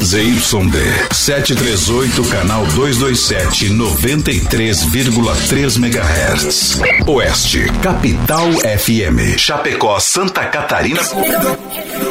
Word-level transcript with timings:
ZYD 0.00 0.76
738, 1.12 2.22
canal 2.30 2.64
227, 2.66 3.68
93,3 3.70 5.78
MHz. 5.78 6.80
Oeste, 7.06 7.66
Capital 7.82 8.52
FM. 8.78 9.36
Chapecó, 9.36 9.98
Santa 9.98 10.44
Catarina. 10.46 11.00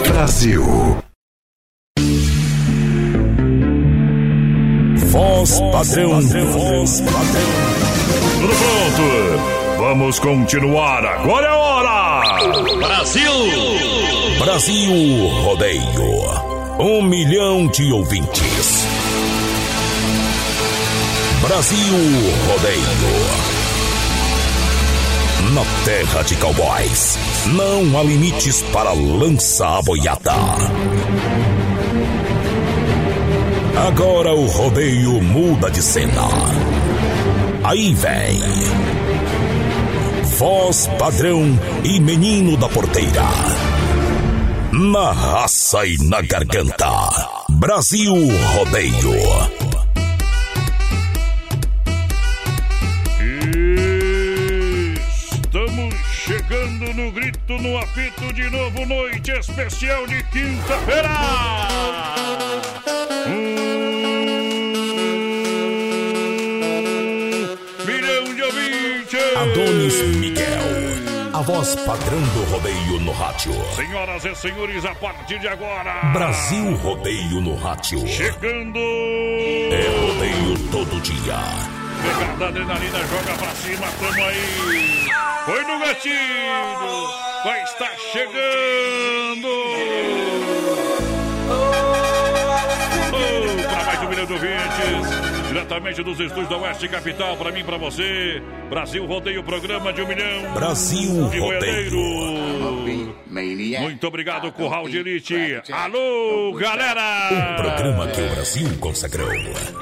Brasil. 0.07 0.97
Voz 5.11 5.59
padrão, 5.71 6.21
voz 6.21 7.01
padrão. 7.01 7.51
Tudo 8.41 8.55
pronto? 8.55 9.03
Vamos 9.77 10.19
continuar. 10.19 11.05
Agora 11.05 11.45
é 11.45 11.49
a 11.49 11.55
hora! 11.55 12.23
Brasil! 12.77 13.31
Brasil 14.39 15.27
Rodeio. 15.43 16.44
Um 16.77 17.01
milhão 17.03 17.67
de 17.67 17.89
ouvintes. 17.93 18.85
Brasil 21.41 21.77
Rodeio. 22.49 22.81
Na 25.53 25.63
terra 25.85 26.21
de 26.23 26.35
cowboys, 26.35 27.17
não 27.53 27.97
há 27.97 28.03
limites 28.03 28.61
para 28.73 28.91
lança 28.91 29.81
boiada. 29.83 30.33
Agora 33.87 34.33
o 34.33 34.45
rodeio 34.45 35.21
muda 35.21 35.71
de 35.71 35.81
cena. 35.81 36.27
Aí 37.63 37.93
vem. 37.93 38.41
Voz 40.37 40.87
padrão 40.99 41.57
e 41.85 42.01
menino 42.01 42.57
da 42.57 42.67
porteira. 42.67 43.74
Na 44.77 45.13
raça 45.13 45.85
e 45.85 45.97
na 45.99 46.21
garganta. 46.21 46.89
Brasil 47.47 48.13
Rodeio. 48.13 49.13
Estamos 55.31 55.95
chegando 56.11 56.93
no 56.93 57.09
grito, 57.13 57.53
no 57.53 57.77
apito 57.77 58.33
de 58.33 58.49
novo, 58.49 58.85
noite 58.85 59.31
especial 59.31 60.05
de 60.07 60.21
quinta-feira. 60.23 61.09
Um 63.27 63.55
milhão 67.85 68.35
de 68.35 68.41
ouvintes. 68.43 69.37
Adonis. 69.37 69.84
A 71.35 71.41
voz 71.41 71.75
padrão 71.75 72.21
do 72.21 72.45
rodeio 72.45 72.97
no 73.01 73.11
rádio. 73.11 73.51
Senhoras 73.75 74.23
e 74.23 74.33
senhores, 74.35 74.85
a 74.85 74.95
partir 74.95 75.37
de 75.37 75.49
agora. 75.49 76.13
Brasil 76.13 76.77
Rodeio 76.77 77.41
no 77.41 77.55
rádio. 77.55 78.07
Chegando. 78.07 78.79
É 78.79 79.85
rodeio 79.99 80.57
todo 80.71 81.01
dia. 81.01 81.35
Pegada 82.01 82.47
adrenalina, 82.47 82.99
joga 82.99 83.37
pra 83.37 83.49
cima, 83.49 83.85
tamo 83.99 84.23
aí. 84.23 85.07
Foi 85.43 85.61
no 85.63 85.77
gatilho. 85.77 87.07
Vai 87.43 87.63
estar 87.63 87.91
chegando. 88.13 89.47
Oh, 93.11 93.67
para 93.67 93.83
mais 93.83 94.01
um 94.03 94.07
milhão 94.07 94.25
de 94.25 94.33
ouvintes. 94.33 95.24
Diretamente 95.55 96.03
dos 96.03 96.19
estúdios 96.19 96.49
da 96.49 96.57
Oeste 96.57 96.85
Capital, 96.89 97.37
pra 97.37 97.49
mim 97.49 97.61
e 97.61 97.63
pra 97.63 97.77
você. 97.77 98.43
Brasil 98.69 99.05
Rodeio, 99.05 99.41
programa 99.41 99.93
de 99.93 100.01
um 100.01 100.07
milhão. 100.07 100.53
Brasil 100.53 101.29
de 101.29 101.39
Rodeio. 101.39 103.15
Muito 103.79 104.05
obrigado, 104.05 104.51
Curral 104.51 104.89
de 104.89 104.97
Elite. 104.97 105.61
Alô, 105.71 106.51
galera! 106.59 107.29
Um 107.31 107.55
programa 107.55 108.07
que 108.07 108.19
o 108.19 108.29
Brasil 108.31 108.67
consagrou. 108.81 109.29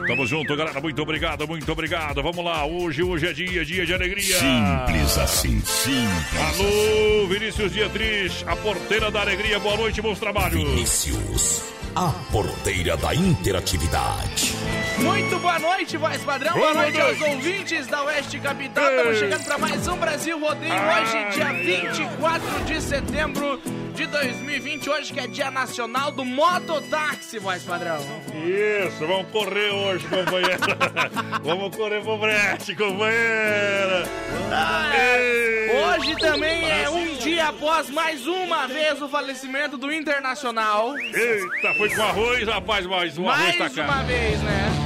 Tamo 0.06 0.28
junto, 0.28 0.56
galera. 0.56 0.80
Muito 0.80 1.02
obrigado, 1.02 1.48
muito 1.48 1.72
obrigado. 1.72 2.22
Vamos 2.22 2.46
lá. 2.46 2.64
Hoje, 2.68 3.02
hoje 3.02 3.28
é 3.28 3.34
dia, 3.34 3.66
dia 3.66 3.84
de 3.84 3.94
alegria. 3.96 4.38
Simples 4.38 5.18
assim, 5.18 5.60
simples. 5.62 6.60
Alô, 6.60 7.26
Vinícius 7.28 7.74
Dietrich, 7.74 8.46
a 8.46 8.56
porteira 8.56 9.10
da 9.10 9.22
alegria. 9.22 9.58
Boa 9.58 9.76
noite, 9.76 10.00
bons 10.04 10.20
trabalhos. 10.20 10.64
Vinícius, 10.64 11.64
a 11.96 12.12
porteira 12.32 12.98
da 12.98 13.14
interatividade. 13.14 14.56
Muito 14.98 15.38
boa 15.40 15.60
noite, 15.60 15.96
voz 15.98 16.24
padrão. 16.24 16.54
Boa, 16.54 16.74
noite, 16.74 17.00
aos 17.00 17.22
ouvintes 17.22 17.88
da 17.88 18.04
Oeste 18.04 18.40
Capital. 18.40 18.90
Estamos 18.90 19.20
chegando 19.20 19.44
para 19.44 19.58
mais 19.60 19.88
um 19.88 19.98
Brasil 19.98 20.40
Rodeio. 20.40 20.74
Hoje, 20.74 21.36
dia 21.36 21.54
24 21.54 22.64
de 22.66 22.82
setembro 22.82 23.62
de 23.94 24.08
2020. 24.08 24.90
Hoje 24.90 25.14
que 25.14 25.20
é 25.20 25.28
dia 25.28 25.52
nacional 25.52 26.12
do 26.12 26.26
mototáxi, 26.26 27.38
voz 27.40 27.64
padrão. 27.64 28.00
Isso, 28.44 29.06
vamos 29.06 29.32
correr 29.32 29.70
hoje, 29.70 30.08
companheira. 30.08 30.58
vamos 31.44 31.76
correr 31.76 32.02
pro 32.02 32.18
brete, 32.18 32.76
companheira. 32.76 34.04
Ah, 34.52 34.92
é. 34.96 35.54
Hoje 35.98 36.16
também 36.18 36.70
é 36.70 36.90
um 36.90 37.16
dia 37.16 37.48
após 37.48 37.90
mais 37.90 38.26
uma 38.28 38.68
vez 38.68 39.02
o 39.02 39.08
falecimento 39.08 39.78
do 39.78 39.92
Internacional. 39.92 40.96
Eita, 40.98 41.74
foi 41.78 41.83
com 41.90 42.02
arroz, 42.02 42.48
rapaz, 42.48 42.86
mais 42.86 43.18
um 43.18 43.24
mais 43.24 43.56
arroz 43.56 43.74
tá 43.76 43.82
cá. 43.84 43.92
uma 43.92 44.04
vez, 44.04 44.40
né? 44.42 44.83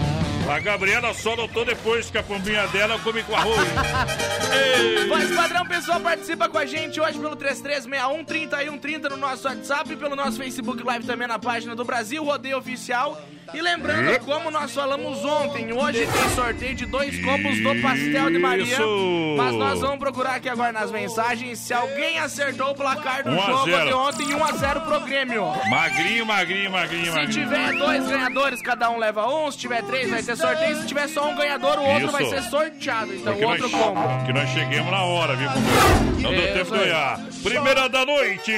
A 0.49 0.59
Gabriela 0.59 1.13
só 1.13 1.35
notou 1.35 1.65
depois 1.65 2.09
que 2.09 2.17
a 2.17 2.23
pombinha 2.23 2.65
dela 2.67 2.97
come 2.99 3.21
com 3.23 3.35
arroz. 3.35 3.57
Voz 5.09 5.35
padrão, 5.35 5.65
pessoal, 5.65 5.99
participa 5.99 6.47
com 6.47 6.57
a 6.57 6.65
gente 6.65 6.99
hoje 7.01 7.19
pelo 7.19 7.35
3361-3130 7.35 9.09
no 9.09 9.17
nosso 9.17 9.47
WhatsApp 9.47 9.91
e 9.91 9.95
pelo 9.97 10.15
nosso 10.15 10.37
Facebook 10.37 10.81
Live 10.83 11.05
também 11.05 11.27
na 11.27 11.37
página 11.37 11.75
do 11.75 11.83
Brasil 11.83 12.23
Rodeio 12.23 12.57
Oficial. 12.57 13.21
E 13.53 13.61
lembrando, 13.61 14.19
como 14.25 14.51
nós 14.51 14.73
falamos 14.73 15.23
ontem, 15.23 15.71
hoje 15.71 16.05
tem 16.05 16.29
sorteio 16.35 16.75
de 16.75 16.85
dois 16.85 17.17
combos 17.23 17.57
do 17.61 17.81
Pastel 17.81 18.29
de 18.29 18.37
Maria. 18.37 18.63
Isso. 18.65 19.35
Mas 19.37 19.53
nós 19.53 19.79
vamos 19.79 19.99
procurar 19.99 20.35
aqui 20.35 20.49
agora 20.49 20.73
nas 20.73 20.91
mensagens 20.91 21.57
se 21.59 21.73
alguém 21.73 22.19
acertou 22.19 22.71
o 22.71 22.75
placar 22.75 23.23
do 23.23 23.29
1 23.31 23.41
a 23.41 23.45
jogo 23.45 23.65
0. 23.65 23.85
de 23.85 23.93
ontem 23.93 24.27
1x0 24.27 24.85
pro 24.85 24.99
Grêmio. 25.01 25.45
Magrinho, 25.69 26.25
magrinho, 26.25 26.71
magrinho, 26.71 27.05
Se 27.05 27.11
magrinho. 27.11 27.31
tiver 27.31 27.71
dois 27.77 28.05
ganhadores, 28.07 28.61
cada 28.61 28.89
um 28.89 28.97
leva 28.97 29.25
um. 29.27 29.49
Se 29.49 29.57
tiver 29.57 29.81
três, 29.83 30.09
vai 30.09 30.21
ter 30.21 30.35
sorteio. 30.37 30.75
Se 30.81 30.87
tiver 30.87 31.07
só 31.09 31.29
um 31.29 31.35
ganhador, 31.35 31.77
o 31.79 31.83
outro 31.83 32.03
Isso. 32.05 32.11
vai 32.11 32.25
ser 32.25 32.41
sorteado. 32.43 33.13
Então, 33.13 33.33
Porque 33.33 33.45
outro 33.45 33.69
nós, 33.69 33.81
combo. 33.81 34.25
que 34.25 34.33
nós 34.33 34.49
chegamos 34.49 34.91
na 34.91 35.03
hora, 35.03 35.35
viu, 35.35 35.49
companheiro? 35.49 36.21
Não 36.21 36.29
deu 36.31 36.39
Isso 36.39 36.53
tempo 36.53 36.71
de 36.71 36.79
ganhar. 36.79 37.19
Primeira 37.43 37.89
da 37.89 38.05
noite. 38.05 38.53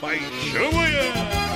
Paixão 0.00 0.70
Goiânia. 0.70 1.49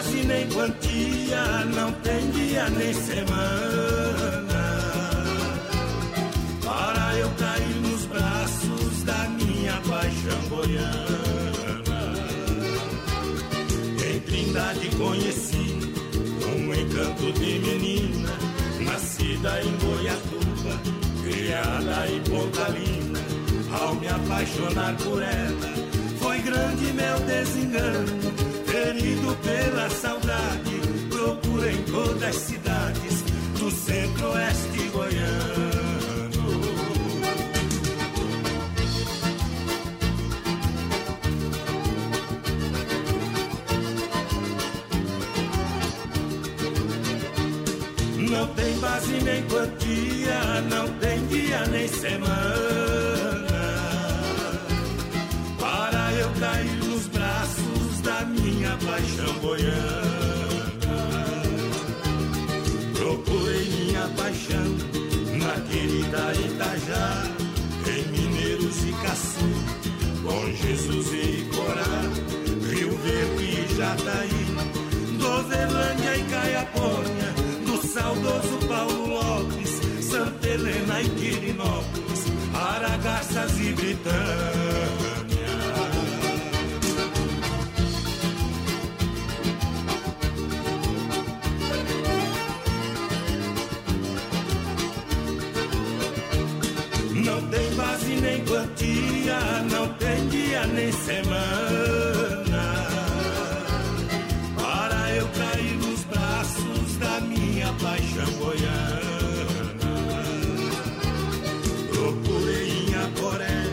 Base 0.00 0.24
nem 0.24 0.48
quantia, 0.48 1.44
não 1.76 1.92
tem 1.92 2.30
dia 2.30 2.70
nem 2.70 2.94
semana. 2.94 4.62
Para 6.64 7.18
eu 7.18 7.28
cair 7.36 7.76
nos 7.82 8.06
braços 8.06 9.02
da 9.04 9.28
minha 9.28 9.74
paixão 9.86 10.40
goiana. 10.48 12.14
Em 14.10 14.20
Trindade 14.20 14.88
conheci 14.96 15.78
um 16.46 16.72
encanto 16.72 17.32
de 17.38 17.58
menina, 17.58 18.32
nascida 18.80 19.60
em 19.60 19.76
Goiatuba, 19.84 20.80
criada 21.22 22.08
em 22.08 22.22
Pontalina. 22.22 23.20
Ao 23.78 23.94
me 23.96 24.08
apaixonar 24.08 24.96
por 24.96 25.22
ela, 25.22 25.74
foi 26.18 26.38
grande 26.38 26.90
meu 26.94 27.20
desengano. 27.26 28.49
Ferido 28.82 29.36
pela 29.42 29.90
saudade, 29.90 30.80
procuro 31.10 31.68
em 31.68 31.82
todas 31.82 32.22
as 32.22 32.34
cidades 32.34 33.22
do 33.58 33.70
centro-oeste 33.70 34.88
goiano. 34.88 36.50
Não 48.30 48.46
tem 48.54 48.78
base 48.78 49.12
nem 49.22 49.42
quantia, 49.42 50.62
não 50.70 50.88
tem 51.00 51.26
dia 51.26 51.66
nem 51.66 51.86
semana. 51.86 52.69
Goiana. 59.60 61.42
Procurei 62.96 63.68
minha 63.68 64.08
paixão 64.16 64.68
na 65.38 65.60
querida 65.68 66.32
Itajá, 66.46 67.26
em 67.86 68.02
Mineiros 68.10 68.84
e 68.84 68.92
Caçu, 69.02 69.50
com 70.22 70.40
Jesus 70.52 71.12
e 71.12 71.48
Corá. 71.54 71.90
Gravataí, 74.00 74.46
Dozelândia 75.18 76.16
e 76.16 76.24
Caiapônia, 76.24 77.34
do 77.66 77.86
saudoso 77.86 78.58
Paulo 78.68 79.06
Lopes, 79.06 79.80
Santa 80.04 80.48
Helena 80.48 81.00
e 81.02 81.08
Quirinópolis, 81.08 82.24
Aragaças 82.54 83.58
e 83.58 83.72
Britânia. 83.72 84.79
Quantia, 98.50 99.38
não 99.70 99.88
tem 99.94 100.28
dia 100.28 100.66
nem 100.66 100.90
semana. 100.90 102.64
Para 104.56 105.14
eu 105.14 105.28
cair 105.28 105.76
nos 105.76 106.02
braços 106.04 106.96
da 106.98 107.20
minha 107.20 107.72
paixão 107.74 108.32
goiana. 108.40 109.94
Procurei 111.92 112.70
em 112.70 112.94
Aporé, 113.04 113.64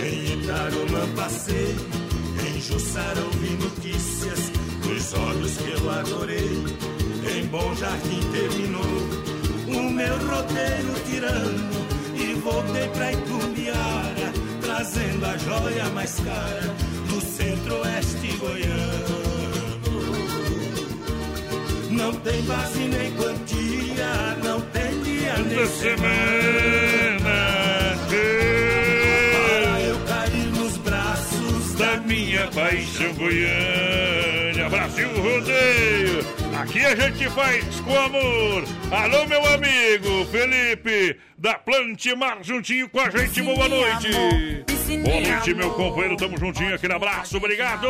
em 0.00 0.40
Itarumã 0.40 1.06
passei, 1.16 1.76
em 2.46 2.60
Jussara 2.60 3.20
ouvi 3.24 3.50
notícias 3.56 4.52
dos 4.84 5.14
olhos 5.14 5.56
que 5.56 5.70
eu 5.70 5.90
adorei. 5.90 6.64
Em 7.36 7.46
Bom 7.46 7.74
Jardim 7.74 8.20
terminou 8.30 8.82
o 9.66 9.90
meu 9.90 10.16
roteiro 10.28 10.94
tirando 11.06 11.85
voltei 12.46 12.88
pra 12.90 13.12
Itumbiara, 13.12 14.32
trazendo 14.62 15.26
a 15.26 15.36
joia 15.36 15.84
mais 15.90 16.14
cara 16.20 16.74
do 17.08 17.20
centro-oeste 17.20 18.36
goiano. 18.36 19.26
Não 21.90 22.12
tem 22.12 22.42
base 22.42 22.78
nem 22.78 23.10
quantia, 23.16 24.36
não 24.44 24.60
tem 24.60 25.02
dia 25.02 25.38
nem 25.38 25.66
semana. 25.66 25.96
Para 29.32 29.80
eu 29.80 29.98
cair 30.06 30.46
nos 30.54 30.76
braços 30.76 31.74
da 31.74 31.96
minha 31.96 32.46
paixão 32.48 33.12
Goiânia, 33.14 34.68
Brasil 34.70 35.08
Rodeio. 35.08 36.24
Aqui 36.60 36.84
a 36.84 36.94
gente 36.94 37.28
faz 37.30 37.80
com 37.80 37.98
amor. 37.98 38.64
Alô, 38.90 39.26
meu 39.26 39.44
amigo 39.46 40.26
Felipe, 40.30 41.18
da 41.46 41.54
Plantimar, 41.54 42.38
juntinho 42.42 42.88
com 42.88 42.98
a 42.98 43.08
gente. 43.08 43.40
Boa 43.40 43.68
noite. 43.68 44.10
Boa 45.04 45.20
noite, 45.20 45.54
meu 45.54 45.70
companheiro. 45.70 46.16
Tamo 46.16 46.36
juntinho. 46.36 46.74
Aquele 46.74 46.92
abraço. 46.92 47.36
Obrigado. 47.36 47.86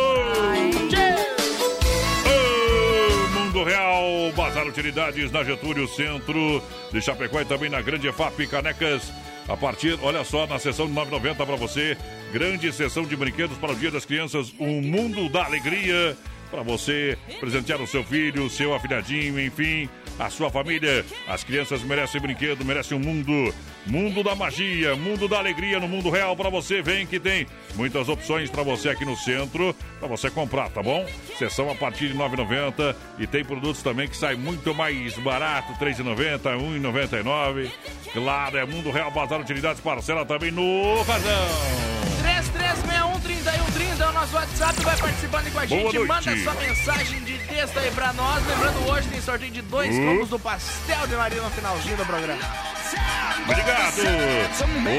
Mundo 3.33 3.65
Real, 3.65 4.31
Bazar 4.37 4.67
Utilidades 4.67 5.33
na 5.33 5.43
Getúlio 5.43 5.89
Centro 5.89 6.63
de 6.93 7.01
Chapecó 7.01 7.41
e 7.41 7.47
também 7.47 7.71
na 7.71 7.81
Grande 7.81 8.13
FAP 8.13 8.47
Canecas. 8.47 9.11
A 9.49 9.57
partir, 9.57 9.99
olha 10.03 10.23
só, 10.23 10.47
na 10.47 10.59
sessão 10.59 10.87
de 10.87 10.93
9,90 10.93 11.37
para 11.37 11.57
você. 11.57 11.97
Grande 12.35 12.71
sessão 12.75 13.05
de 13.05 13.17
brinquedos 13.17 13.57
para 13.57 13.73
o 13.73 13.77
Dia 13.77 13.91
das 13.91 14.05
Crianças. 14.05 14.53
Um 14.61 14.83
mundo 14.83 15.31
da 15.31 15.47
alegria 15.47 16.15
para 16.51 16.63
você 16.63 17.17
presentear 17.41 17.81
o 17.81 17.87
seu 17.87 18.05
filho, 18.05 18.45
o 18.45 18.51
seu 18.51 18.75
afilhadinho, 18.75 19.41
enfim, 19.41 19.89
a 20.19 20.31
sua 20.31 20.51
família. 20.51 21.05
As 21.29 21.45
crianças 21.45 21.83
merecem 21.83 22.21
brinquedo, 22.21 22.65
merecem 22.65 22.97
um 22.97 23.01
mundo, 23.01 23.55
mundo 23.87 24.23
da 24.23 24.35
magia, 24.35 24.97
mundo 24.97 25.29
da 25.29 25.39
alegria 25.39 25.79
no 25.79 25.89
mundo 25.89 26.11
real 26.11 26.37
para 26.37 26.51
você. 26.51 26.83
Vem 26.83 27.07
que 27.07 27.21
tem 27.21 27.47
muitas 27.75 28.09
opções 28.09 28.51
para 28.51 28.63
você 28.63 28.89
aqui 28.89 29.05
no 29.05 29.17
centro, 29.17 29.75
para 29.99 30.09
você 30.09 30.31
comprar, 30.31 30.71
tá 30.71 30.83
bom? 30.83 31.07
Sessão 31.39 31.71
a 31.71 31.75
partir 31.75 32.09
de 32.09 32.15
9,90 32.15 32.95
e 33.19 33.27
tem 33.27 33.45
produtos 33.45 33.83
também 33.83 34.09
que 34.09 34.17
saem 34.17 34.39
muito 34.39 34.75
mais 34.75 35.17
barato, 35.19 35.73
3,90, 35.75 36.41
1,99. 36.41 37.71
Claro, 38.13 38.57
é 38.57 38.65
Mundo 38.65 38.91
Real 38.91 39.11
Bazar 39.11 39.41
Utilidades, 39.41 39.81
parcela 39.81 40.25
também 40.25 40.51
no 40.51 41.03
Razão. 41.03 41.96
3361 44.27 44.27
o 44.27 44.29
nosso 44.29 44.35
WhatsApp, 44.37 44.83
vai 44.83 44.97
participando 44.97 45.53
com 45.53 45.59
a 45.59 45.67
Boa 45.67 45.81
gente, 45.81 45.95
noite. 45.95 46.09
manda 46.09 46.37
sua 46.43 46.55
mensagem 46.55 47.23
de 47.25 47.39
texto 47.39 47.79
aí 47.79 47.91
pra 47.93 48.13
nós. 48.13 48.45
Lembrando, 48.47 48.91
hoje 48.91 49.09
tem 49.09 49.21
sorteio 49.21 49.51
de 49.53 49.63
dois 49.63 49.95
Hum. 49.95 50.07
combos 50.07 50.29
do 50.29 50.39
Pastel 50.39 51.07
de 51.07 51.17
Maria 51.17 51.41
no 51.43 51.51
finalzinho 51.51 51.97
do 51.97 52.05
programa. 52.05 52.43
Obrigado! 53.45 53.97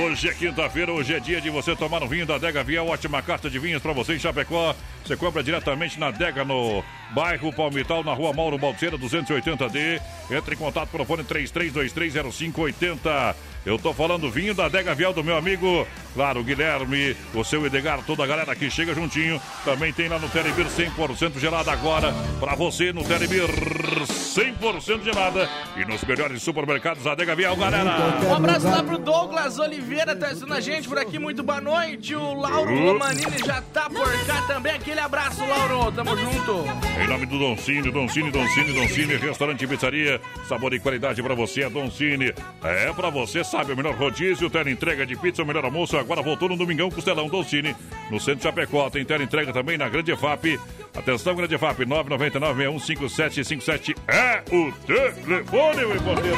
Hoje 0.05 0.29
é 0.29 0.33
quinta-feira, 0.33 0.91
hoje 0.91 1.13
é 1.13 1.19
dia 1.19 1.39
de 1.41 1.49
você 1.49 1.75
tomar 1.75 2.01
um 2.03 2.07
vinho 2.07 2.25
da 2.25 2.37
Dega 2.37 2.63
Viel, 2.63 2.85
ótima 2.87 3.21
carta 3.21 3.49
de 3.49 3.59
vinhos 3.59 3.81
para 3.81 3.91
você 3.93 4.15
em 4.15 4.19
Chapecó. 4.19 4.73
Você 5.05 5.15
compra 5.17 5.43
diretamente 5.43 5.99
na 5.99 6.11
Dega 6.11 6.43
no 6.45 6.83
bairro 7.11 7.51
Palmital, 7.53 8.03
na 8.03 8.13
rua 8.13 8.33
Mauro 8.33 8.57
Balseira 8.57 8.97
280D. 8.97 10.01
Entre 10.31 10.55
em 10.55 10.57
contato 10.57 10.89
pelo 10.89 11.05
fone 11.05 11.23
33230580. 11.23 13.35
Eu 13.67 13.77
tô 13.77 13.93
falando 13.93 14.31
vinho 14.31 14.53
da 14.55 14.69
Dega 14.69 14.95
Viel 14.95 15.11
do 15.11 15.21
meu 15.21 15.35
amigo, 15.35 15.85
claro, 16.13 16.41
Guilherme, 16.41 17.13
o 17.33 17.43
seu 17.43 17.65
Edgar, 17.65 17.99
toda 18.07 18.23
a 18.23 18.25
galera 18.25 18.55
que 18.55 18.71
chega 18.71 18.95
juntinho. 18.95 19.41
Também 19.65 19.91
tem 19.91 20.07
lá 20.07 20.17
no 20.17 20.29
Telebir 20.29 20.67
100% 20.67 21.37
gelada 21.37 21.69
agora 21.69 22.13
para 22.39 22.55
você 22.55 22.93
no 22.93 23.03
Telebir 23.03 23.43
100% 23.43 25.03
gelada 25.03 25.49
e 25.75 25.83
nos 25.83 26.01
melhores 26.05 26.41
supermercados 26.41 27.03
da 27.03 27.13
Dega 27.13 27.35
Viel, 27.35 27.53
galera. 27.57 27.91
Um 28.25 28.35
abraço 28.35 28.69
lá 28.69 28.81
pro 28.81 28.97
Douglas 28.97 29.59
Oliveira, 29.59 30.15
tá 30.15 30.27
assistindo 30.27 30.53
a 30.53 30.61
gente 30.61 30.87
por 30.87 30.97
aqui. 30.97 31.19
Muito 31.19 31.43
boa 31.43 31.59
noite. 31.59 32.15
O 32.15 32.35
Lauro. 32.35 32.73
Romanini 32.73 33.37
já 33.45 33.61
tá 33.73 33.89
por 33.89 34.09
cá 34.25 34.43
também. 34.43 34.75
Aquele 34.75 35.01
abraço, 35.01 35.45
Lauro. 35.45 35.91
Tamo 35.91 36.15
junto. 36.15 36.63
Em 37.03 37.07
nome 37.07 37.25
do 37.25 37.37
Don 37.37 37.57
Cine, 37.57 37.91
Don 37.91 38.07
Cine, 38.07 38.31
Don 38.31 38.47
Cine, 38.47 38.71
Don 38.71 38.87
Cine, 38.87 39.17
restaurante 39.17 39.65
e 39.65 39.67
pizzaria, 39.67 40.21
sabor 40.47 40.73
e 40.73 40.79
qualidade 40.79 41.21
pra 41.21 41.35
você, 41.35 41.63
é 41.63 41.69
Don 41.69 41.91
Cine. 41.91 42.33
É 42.63 42.93
pra 42.93 43.09
você, 43.09 43.43
sabe, 43.43 43.56
o 43.63 43.75
melhor 43.75 43.95
rodízio, 43.95 44.49
tela 44.49 44.69
entrega 44.69 45.05
de 45.05 45.15
pizza, 45.15 45.43
o 45.43 45.45
melhor 45.45 45.65
almoço, 45.65 45.97
agora 45.97 46.21
voltou 46.21 46.49
no 46.49 46.57
Domingão 46.57 46.89
Costelão 46.89 47.27
Don 47.27 47.43
Cine, 47.43 47.75
no 48.09 48.19
centro 48.19 48.37
de 48.37 48.43
Chapecó, 48.43 48.89
tem 48.89 49.03
tela 49.05 49.23
entrega 49.23 49.51
também 49.53 49.77
na 49.77 49.87
Grande 49.89 50.15
FAP. 50.15 50.59
Atenção, 50.95 51.35
Grande 51.35 51.57
FAP, 51.57 51.79
999-615757 51.85 53.95
é 54.07 54.41
o 54.51 54.71
telefone, 54.85 55.85
meu 55.85 56.01
porteiro. 56.01 56.37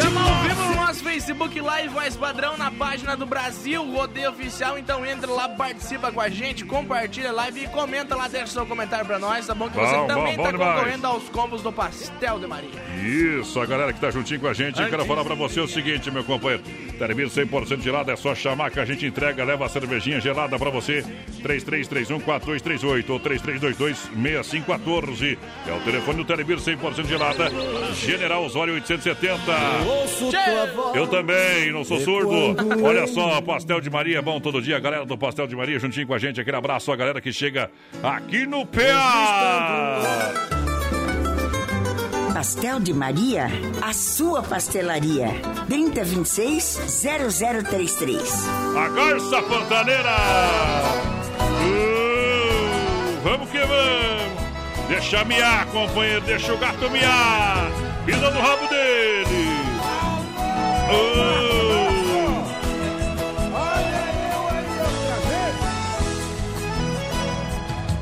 Tamo 0.00 0.18
ao 0.18 0.34
vivo 0.42 0.62
no 0.64 0.74
nosso 0.76 1.04
Facebook 1.04 1.60
Live 1.60 1.88
Voz 1.88 2.16
Padrão 2.16 2.56
na 2.56 2.70
página 2.70 3.14
do 3.16 3.26
Brasil 3.26 3.84
Rodeio 3.92 4.30
Oficial. 4.30 4.78
Então 4.78 5.04
entra 5.04 5.30
lá, 5.30 5.48
participa 5.50 6.10
com 6.10 6.20
a 6.20 6.28
gente, 6.30 6.64
compartilha 6.64 7.28
a 7.28 7.32
live 7.32 7.64
e 7.64 7.68
comenta 7.68 8.16
lá, 8.16 8.26
deixa 8.28 8.46
seu 8.48 8.64
comentário 8.64 9.04
pra 9.04 9.18
nós, 9.18 9.46
tá 9.46 9.54
bom? 9.54 9.68
Que 9.68 9.76
você 9.76 9.94
Bom, 9.96 10.06
também 10.06 10.36
bom, 10.36 10.42
tá 10.42 10.52
bom 10.52 10.58
demais. 10.58 10.74
concorrendo 10.78 11.06
aos 11.06 11.28
combos 11.28 11.60
do 11.62 11.70
Pastel 11.70 12.38
de 12.38 12.46
Maria. 12.46 12.70
Isso, 13.04 13.60
a 13.60 13.66
galera 13.66 13.92
que 13.92 14.00
tá 14.00 14.10
juntinho 14.10 14.40
com 14.40 14.48
a 14.48 14.54
gente, 14.54 14.80
eu 14.80 14.88
quero 14.88 15.04
falar 15.04 15.24
pra 15.24 15.34
você 15.34 15.60
o 15.60 15.68
seguinte, 15.68 16.10
meu 16.10 16.24
companheiro. 16.38 16.62
Termina 16.98 17.28
100% 17.28 17.80
gelado, 17.80 18.10
é 18.10 18.16
só 18.16 18.34
chamar 18.34 18.70
que 18.70 18.78
a 18.78 18.84
gente 18.84 19.06
entrega, 19.06 19.42
leva 19.44 19.64
a 19.66 19.68
cervejinha 19.68 20.20
gelada 20.20 20.58
pra 20.58 20.70
você. 20.70 21.04
3331-4238 21.42 23.10
ou 23.10 23.20
3322-6514. 23.20 25.38
É 25.66 25.72
o 25.72 25.80
telefone 25.80 26.18
do 26.18 26.24
Telebir 26.24 26.58
100% 26.58 27.06
gelada. 27.06 27.50
General 27.94 28.44
Osório 28.44 28.74
870. 28.74 29.40
Eu 30.94 31.06
também, 31.08 31.72
não 31.72 31.84
sou 31.84 32.00
surdo. 32.00 32.56
Olha 32.84 33.06
só, 33.06 33.40
Pastel 33.40 33.80
de 33.80 33.90
Maria 33.90 34.18
é 34.18 34.22
bom 34.22 34.40
todo 34.40 34.62
dia. 34.62 34.78
Galera 34.78 35.04
do 35.04 35.18
Pastel 35.18 35.46
de 35.46 35.56
Maria 35.56 35.78
juntinho 35.78 36.06
com 36.06 36.14
a 36.14 36.18
gente. 36.18 36.40
Aquele 36.40 36.56
abraço 36.56 36.92
a 36.92 36.96
galera 36.96 37.20
que 37.20 37.32
chega 37.32 37.70
aqui 38.02 38.46
no 38.46 38.64
PA. 38.64 40.61
Pastel 42.32 42.80
de 42.80 42.94
Maria, 42.94 43.46
a 43.82 43.92
sua 43.92 44.42
pastelaria. 44.42 45.28
3026-0033. 45.68 48.22
A 48.76 48.88
Garça 48.88 49.42
Pantaneira! 49.42 50.16
Uh, 51.62 53.20
vamos 53.22 53.50
que 53.50 53.58
vamos! 53.58 54.32
Deixa 54.88 55.22
miar, 55.24 55.66
companheiro, 55.66 56.22
deixa 56.22 56.52
o 56.54 56.58
gato 56.58 56.90
miar! 56.90 57.70
Pisa 58.06 58.30
no 58.30 58.40
rabo 58.40 58.66
dele! 58.68 59.52
Uh, 60.90 61.82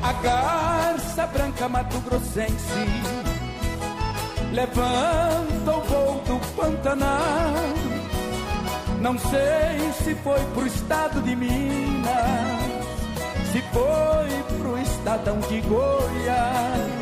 A 0.03 0.13
garça 0.13 1.27
branca 1.27 1.69
Mato 1.69 1.99
Grossense 1.99 2.73
levanta 4.51 5.71
o 5.71 5.81
voo 5.81 6.21
do 6.25 6.39
Pantanal. 6.55 7.53
Não 8.99 9.17
sei 9.17 9.91
se 10.03 10.15
foi 10.15 10.39
pro 10.53 10.67
estado 10.67 11.21
de 11.21 11.35
Minas, 11.35 12.61
se 13.51 13.61
foi 13.73 14.57
pro 14.59 14.77
estadão 14.77 15.39
de 15.39 15.61
Goiás. 15.61 17.01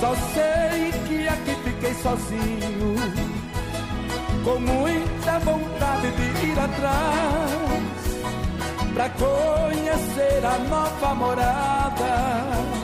Só 0.00 0.14
sei 0.34 0.92
que 1.08 1.28
aqui 1.28 1.54
fiquei 1.64 1.94
sozinho, 1.94 2.94
com 4.44 4.60
muita 4.60 5.38
vontade 5.40 6.10
de 6.12 6.46
ir 6.46 6.58
atrás 6.58 7.54
pra 8.94 9.08
conhecer 9.10 10.44
a 10.44 10.58
nova 10.68 11.14
morada 11.14 12.83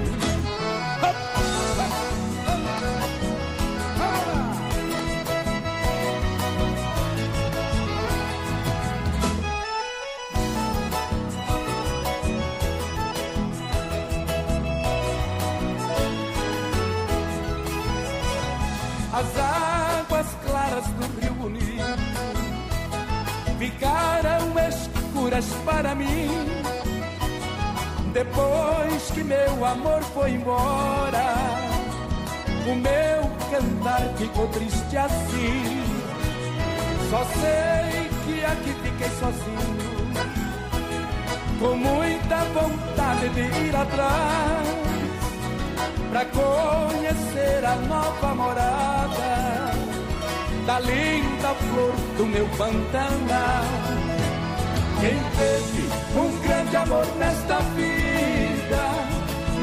Para 25.65 25.95
mim. 25.95 26.29
Depois 28.13 29.11
que 29.13 29.23
meu 29.23 29.65
amor 29.65 30.01
foi 30.13 30.31
embora, 30.31 31.35
o 32.67 32.75
meu 32.75 33.21
cantar 33.49 34.01
ficou 34.17 34.47
triste 34.49 34.97
assim. 34.97 35.83
Só 37.09 37.23
sei 37.25 38.09
que 38.25 38.45
aqui 38.45 38.73
fiquei 38.83 39.09
sozinho, 39.19 39.87
com 41.59 41.75
muita 41.75 42.37
vontade 42.53 43.29
de 43.29 43.41
ir 43.41 43.75
atrás 43.75 44.67
pra 46.09 46.25
conhecer 46.25 47.65
a 47.65 47.75
nova 47.87 48.35
morada 48.35 49.71
da 50.65 50.79
linda 50.79 51.55
flor 51.55 51.93
do 52.17 52.25
meu 52.25 52.47
Pantanal. 52.57 54.10
Quem 55.01 55.17
teve 55.35 55.89
um 56.15 56.39
grande 56.41 56.75
amor 56.75 57.07
nesta 57.17 57.57
vida, 57.75 58.83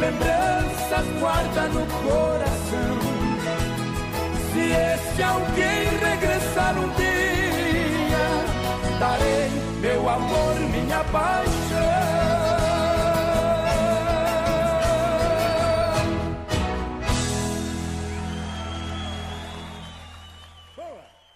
lembranças 0.00 1.06
guarda 1.20 1.68
no 1.68 1.86
coração. 1.86 2.98
Se 4.52 4.72
esse 4.72 5.22
alguém 5.22 5.84
regressar 6.02 6.76
um 6.76 6.88
dia, 6.88 8.18
darei 8.98 9.48
meu 9.80 10.08
amor, 10.08 10.54
minha 10.72 11.04
paixão. 11.04 12.37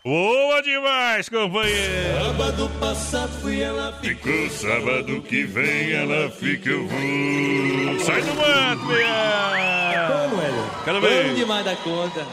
Boa 0.05 0.61
demais, 0.63 1.29
companheiro! 1.29 2.25
Sábado 2.25 2.69
passado 2.81 3.31
fui 3.41 3.61
ela 3.61 3.93
Ficou 4.03 4.51
sábado 4.51 5.23
que 5.23 5.45
vem, 5.45 5.93
ela 5.93 6.29
fica 6.29 6.71
eu 6.71 6.89
vou. 6.89 8.01
Sai 8.01 8.21
do 8.21 8.35
mato, 8.35 8.85
minha! 8.85 10.09
Como, 10.09 10.43
Hélio? 10.43 10.71
Quero 10.85 11.01
ver. 11.01 11.35
demais 11.37 11.65
da 11.65 11.77
conta. 11.77 12.27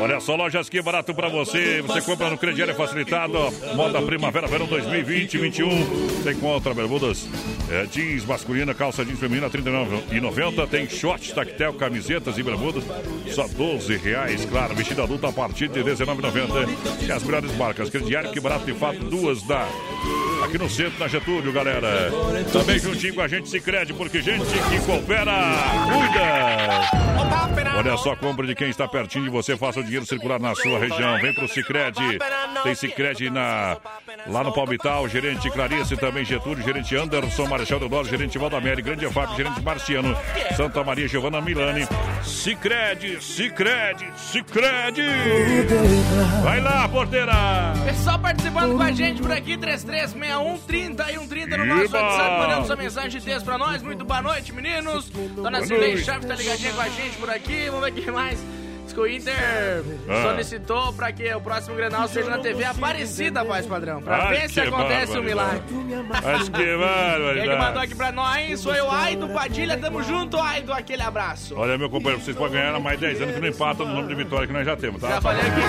Olha 0.00 0.20
só, 0.20 0.34
lojas 0.34 0.68
que 0.68 0.82
barato 0.82 1.14
pra 1.14 1.28
você. 1.28 1.80
Você 1.82 2.02
compra 2.02 2.28
no 2.28 2.36
crediário 2.36 2.74
facilitado. 2.74 3.38
Moda 3.74 4.02
Primavera 4.02 4.46
Verão 4.46 4.66
2020-21. 4.66 6.22
Tem 6.24 6.34
contra 6.34 6.74
bermudas, 6.74 7.28
é, 7.70 7.86
jeans 7.86 8.24
masculina, 8.24 8.74
calça 8.74 9.04
jeans 9.04 9.18
feminina, 9.18 9.46
R$ 9.46 9.52
39,90. 9.52 10.68
Tem 10.68 10.88
short, 10.88 11.32
tactel, 11.34 11.74
camisetas 11.74 12.36
e 12.36 12.42
bermudas, 12.42 12.84
só 13.30 13.46
12 13.46 13.96
reais. 13.96 14.44
Claro, 14.44 14.74
vestido 14.74 15.02
adulto 15.02 15.26
a 15.26 15.32
partir 15.32 15.68
de 15.68 15.80
R$ 15.80 15.92
19,90. 15.92 17.06
E 17.06 17.12
as 17.12 17.22
melhores 17.22 17.56
marcas. 17.56 17.88
Crediário 17.88 18.32
que 18.32 18.40
barato 18.40 18.66
de 18.66 18.74
fato, 18.74 18.98
duas 18.98 19.42
da. 19.42 19.66
Aqui 20.44 20.58
no 20.58 20.68
centro, 20.68 20.98
na 20.98 21.08
Getúlio, 21.08 21.52
galera. 21.52 22.10
Também 22.52 22.78
juntinho 22.78 23.14
com 23.14 23.22
a 23.22 23.28
gente 23.28 23.48
se 23.48 23.60
crede, 23.60 23.94
porque 23.94 24.20
gente 24.20 24.44
que 24.44 24.80
coopera, 24.84 25.32
cuida. 25.86 27.14
Olha 27.76 27.96
só, 27.96 28.14
compra 28.14 28.46
de 28.46 28.54
quem 28.54 28.68
está 28.68 28.86
pertinho 28.86 29.24
de 29.24 29.30
você, 29.30 29.56
faça 29.56 29.80
o 29.80 29.82
dinheiro 29.82 30.06
circular 30.06 30.38
na 30.38 30.54
sua 30.54 30.78
região. 30.78 31.18
Vem 31.20 31.34
pro 31.34 31.48
Cicred. 31.48 32.18
Tem 32.62 32.74
Cicred 32.74 33.30
na, 33.30 33.76
lá 34.26 34.44
no 34.44 34.52
Palmital, 34.52 35.08
gerente 35.08 35.50
Clarice, 35.50 35.96
também 35.96 36.24
Getúlio, 36.24 36.62
gerente 36.62 36.94
Anderson, 36.94 37.46
Marechal 37.46 37.78
Deodoro, 37.78 38.08
gerente 38.08 38.38
Valdamere, 38.38 38.82
Grande 38.82 39.06
EFAP, 39.06 39.36
gerente 39.36 39.60
Marciano, 39.62 40.16
Santa 40.56 40.84
Maria, 40.84 41.08
Giovana 41.08 41.40
Milani. 41.40 41.86
Cicred, 42.22 43.22
Cicred, 43.22 44.06
Cicred. 44.16 45.00
Vai 46.42 46.60
lá, 46.60 46.88
porteira. 46.88 47.72
Pessoal 47.84 48.18
participando 48.18 48.76
com 48.76 48.82
a 48.82 48.92
gente 48.92 49.20
por 49.20 49.32
aqui, 49.32 49.56
3361 49.56 50.33
30 50.66 51.10
e 51.10 51.14
130 51.14 51.56
no 51.56 51.66
nosso 51.66 51.84
Eba! 51.84 52.02
WhatsApp, 52.02 52.38
mandando 52.38 52.66
sua 52.66 52.76
mensagem 52.76 53.20
de 53.20 53.24
texto 53.24 53.44
pra 53.44 53.58
nós. 53.58 53.82
Muito 53.82 54.04
boa 54.04 54.22
noite, 54.22 54.52
meninos. 54.52 55.08
Dona 55.10 55.60
noite. 55.60 56.04
Chaves 56.04 56.26
tá 56.26 56.34
ligadinha 56.34 56.72
com 56.72 56.80
a 56.80 56.88
gente 56.88 57.16
por 57.18 57.30
aqui. 57.30 57.66
Vamos 57.66 57.84
ver 57.84 57.92
quem 57.92 58.12
mais. 58.12 58.38
Que 58.94 59.00
o 59.00 59.06
Inter 59.08 59.34
Ah. 60.08 60.22
solicitou 60.22 60.92
pra 60.92 61.10
que 61.12 61.34
o 61.34 61.40
próximo 61.40 61.74
Grenal 61.74 62.06
seja 62.06 62.30
na 62.30 62.38
TV 62.38 62.64
Aparecida, 62.64 63.42
voz 63.42 63.66
padrão. 63.66 64.00
Pra 64.00 64.28
Ai, 64.28 64.36
ver 64.36 64.50
se 64.50 64.60
acontece 64.60 65.18
o 65.18 65.22
milagre. 65.22 65.62
Acho 66.22 66.50
que 66.50 66.62
Quem 66.62 67.40
é 67.40 67.48
que 67.48 67.56
mandou 67.56 67.82
aqui 67.82 67.94
pra 67.94 68.12
nós? 68.12 68.60
Sou 68.60 68.74
eu, 68.74 68.90
Aido 68.90 69.28
Padilha. 69.30 69.76
Tamo 69.76 70.02
junto, 70.02 70.38
Aido. 70.38 70.72
Aquele 70.72 71.02
abraço. 71.02 71.54
Olha, 71.56 71.76
meu 71.76 71.90
companheiro, 71.90 72.22
vocês 72.24 72.36
podem 72.36 72.52
ganhar 72.60 72.74
há 72.74 72.78
mais 72.80 72.98
10 73.00 73.20
anos 73.20 73.34
que 73.34 73.40
não 73.40 73.48
empatam 73.48 73.86
no 73.86 73.94
número 73.94 74.08
de 74.08 74.14
vitória 74.14 74.46
que 74.46 74.52
nós 74.52 74.64
já 74.64 74.76
temos, 74.76 75.00
tá? 75.00 75.08
Já 75.08 75.20
falei 75.20 75.40
aqui, 75.42 75.60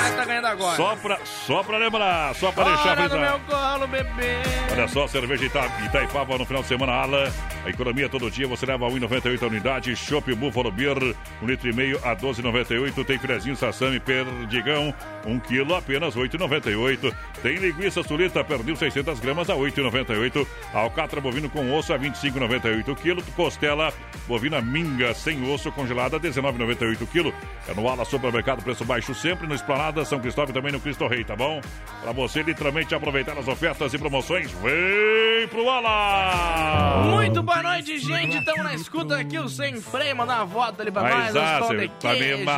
nós 0.00 0.14
tá 0.14 0.24
ganhando 0.24 0.46
agora. 0.46 0.76
Só 0.76 0.96
pra, 0.96 1.18
só 1.24 1.62
pra 1.62 1.78
lembrar, 1.78 2.34
só 2.34 2.52
pra 2.52 2.64
deixar 2.64 3.08
do 3.08 3.18
meu 3.18 3.40
colo, 3.48 3.86
bebê. 3.86 4.36
Olha 4.72 4.88
só, 4.88 5.06
cerveja 5.08 5.44
Ita- 5.46 5.70
Itaipava 5.86 6.36
no 6.38 6.44
final 6.44 6.62
de 6.62 6.68
semana, 6.68 6.92
ala. 6.92 7.32
A 7.64 7.70
economia 7.70 8.08
todo 8.08 8.30
dia, 8.30 8.46
você 8.46 8.66
leva 8.66 8.86
1,98 8.88 9.42
a 9.42 9.46
unidade. 9.46 9.96
Chopp 9.96 10.32
Buffalo 10.34 10.70
Beer, 10.70 10.98
1 11.42 11.46
litro 11.46 11.68
e 11.70 11.72
meio 11.72 11.98
a 12.04 12.14
12,98. 12.14 12.73
Tem 13.06 13.18
filezinho 13.18 13.56
sassami 13.56 14.00
perdigão, 14.00 14.94
1 15.26 15.40
quilo 15.40 15.74
apenas 15.74 16.16
8,98. 16.16 17.14
Tem 17.42 17.56
linguiça 17.56 18.02
sulita, 18.02 18.42
pernil 18.42 18.76
600 18.76 19.20
gramas 19.20 19.50
a 19.50 19.54
8,98. 19.54 20.46
Alcatra 20.72 21.20
bovino 21.20 21.50
com 21.50 21.72
osso 21.74 21.92
a 21.92 21.98
25,98 21.98 22.96
quilo. 22.96 23.22
Costela 23.36 23.92
bovina 24.26 24.60
minga 24.60 25.14
sem 25.14 25.52
osso 25.52 25.70
congelada 25.72 26.16
a 26.16 26.20
19,98 26.20 27.06
quilo. 27.06 27.34
É 27.68 27.74
no 27.74 27.88
Ala 27.88 28.04
Supermercado, 28.04 28.62
preço 28.62 28.84
baixo 28.84 29.14
sempre 29.14 29.46
no 29.46 29.54
Esplanada 29.54 30.04
São 30.04 30.18
Cristóvão 30.20 30.50
e 30.50 30.54
também 30.54 30.72
no 30.72 30.80
Cristo 30.80 31.06
Rei, 31.06 31.24
tá 31.24 31.36
bom? 31.36 31.60
Pra 32.02 32.12
você 32.12 32.42
literalmente 32.42 32.94
aproveitar 32.94 33.38
as 33.38 33.48
ofertas 33.48 33.92
e 33.94 33.98
promoções, 33.98 34.50
vem 34.50 35.48
pro 35.48 35.68
Ala! 35.68 37.04
Muito 37.16 37.42
boa 37.42 37.62
noite, 37.62 37.98
gente. 37.98 38.38
Estamos 38.38 38.64
na 38.64 38.74
escuta 38.74 39.16
aqui, 39.18 39.38
o 39.38 39.48
Sem 39.48 39.80
Freio, 39.80 40.16
mandar 40.16 40.36
uma 40.36 40.46
volta 40.46 40.82
ali 40.82 40.90
pra 40.90 41.02
Mas, 41.02 41.34
nós, 41.34 41.36
ah, 41.36 41.60
os 41.60 41.68
pão 41.68 41.76
de 41.76 41.88
tá 41.88 42.14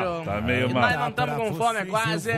mal, 0.07 0.25
tá 0.25 0.41
meio 0.41 0.73
mal. 0.73 0.83
Nós 0.83 0.99
não 0.99 1.09
estamos 1.09 1.37
com 1.37 1.55
fome, 1.55 1.79
é 1.81 1.85
quase. 1.85 2.33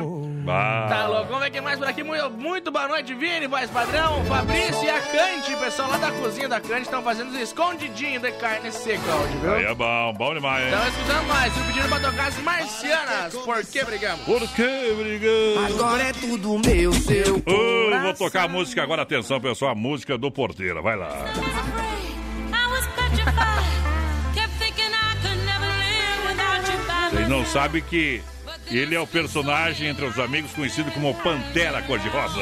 Bah. 0.44 0.86
Tá 0.88 1.06
louco, 1.06 1.26
vamos 1.26 1.42
ver 1.44 1.50
quem 1.50 1.60
mais 1.60 1.78
por 1.78 1.88
aqui. 1.88 2.02
Muito, 2.02 2.30
muito 2.30 2.70
boa 2.70 2.88
noite, 2.88 3.14
Vini, 3.14 3.46
voz 3.46 3.70
padrão, 3.70 4.24
Fabrício 4.24 4.84
e 4.84 4.90
a 4.90 5.00
Cante, 5.00 5.56
pessoal 5.56 5.90
lá 5.90 5.98
da 5.98 6.10
cozinha 6.12 6.48
da 6.48 6.60
Cante, 6.60 6.82
estão 6.82 7.02
fazendo 7.02 7.30
os 7.30 7.40
escondidinhos 7.40 8.22
de 8.22 8.32
carne 8.32 8.72
seca 8.72 9.14
hoje, 9.14 9.36
viu? 9.38 9.54
Aí 9.54 9.64
é 9.64 9.74
bom, 9.74 10.14
bom 10.14 10.34
demais, 10.34 10.64
hein? 10.64 10.72
Estão 10.72 10.88
escutando 10.88 11.28
mais, 11.28 11.56
e 11.56 11.60
pedindo 11.60 11.88
pra 11.88 12.00
tocar 12.00 12.28
as 12.28 12.38
marcianas. 12.38 13.34
Por 13.34 13.66
que 13.66 13.84
brigamos? 13.84 14.24
Por 14.24 14.40
que 14.48 14.94
brigamos? 14.96 15.74
Agora 15.74 16.02
é 16.02 16.12
tudo 16.12 16.58
meu, 16.58 16.92
seu 16.92 17.42
vou 18.08 18.14
tocar 18.14 18.44
a 18.44 18.48
música 18.48 18.82
agora, 18.82 19.02
atenção 19.02 19.40
pessoal, 19.40 19.72
a 19.72 19.74
música 19.74 20.16
do 20.16 20.30
Porteira, 20.30 20.80
vai 20.80 20.96
lá. 20.96 21.24
Não 27.28 27.44
sabem 27.44 27.82
que 27.82 28.22
ele 28.70 28.94
é 28.94 29.00
o 29.00 29.06
personagem 29.06 29.88
entre 29.88 30.04
os 30.04 30.18
amigos 30.18 30.52
conhecido 30.52 30.90
como 30.90 31.14
Pantera 31.14 31.82
Cor-de-Rosa. 31.82 32.40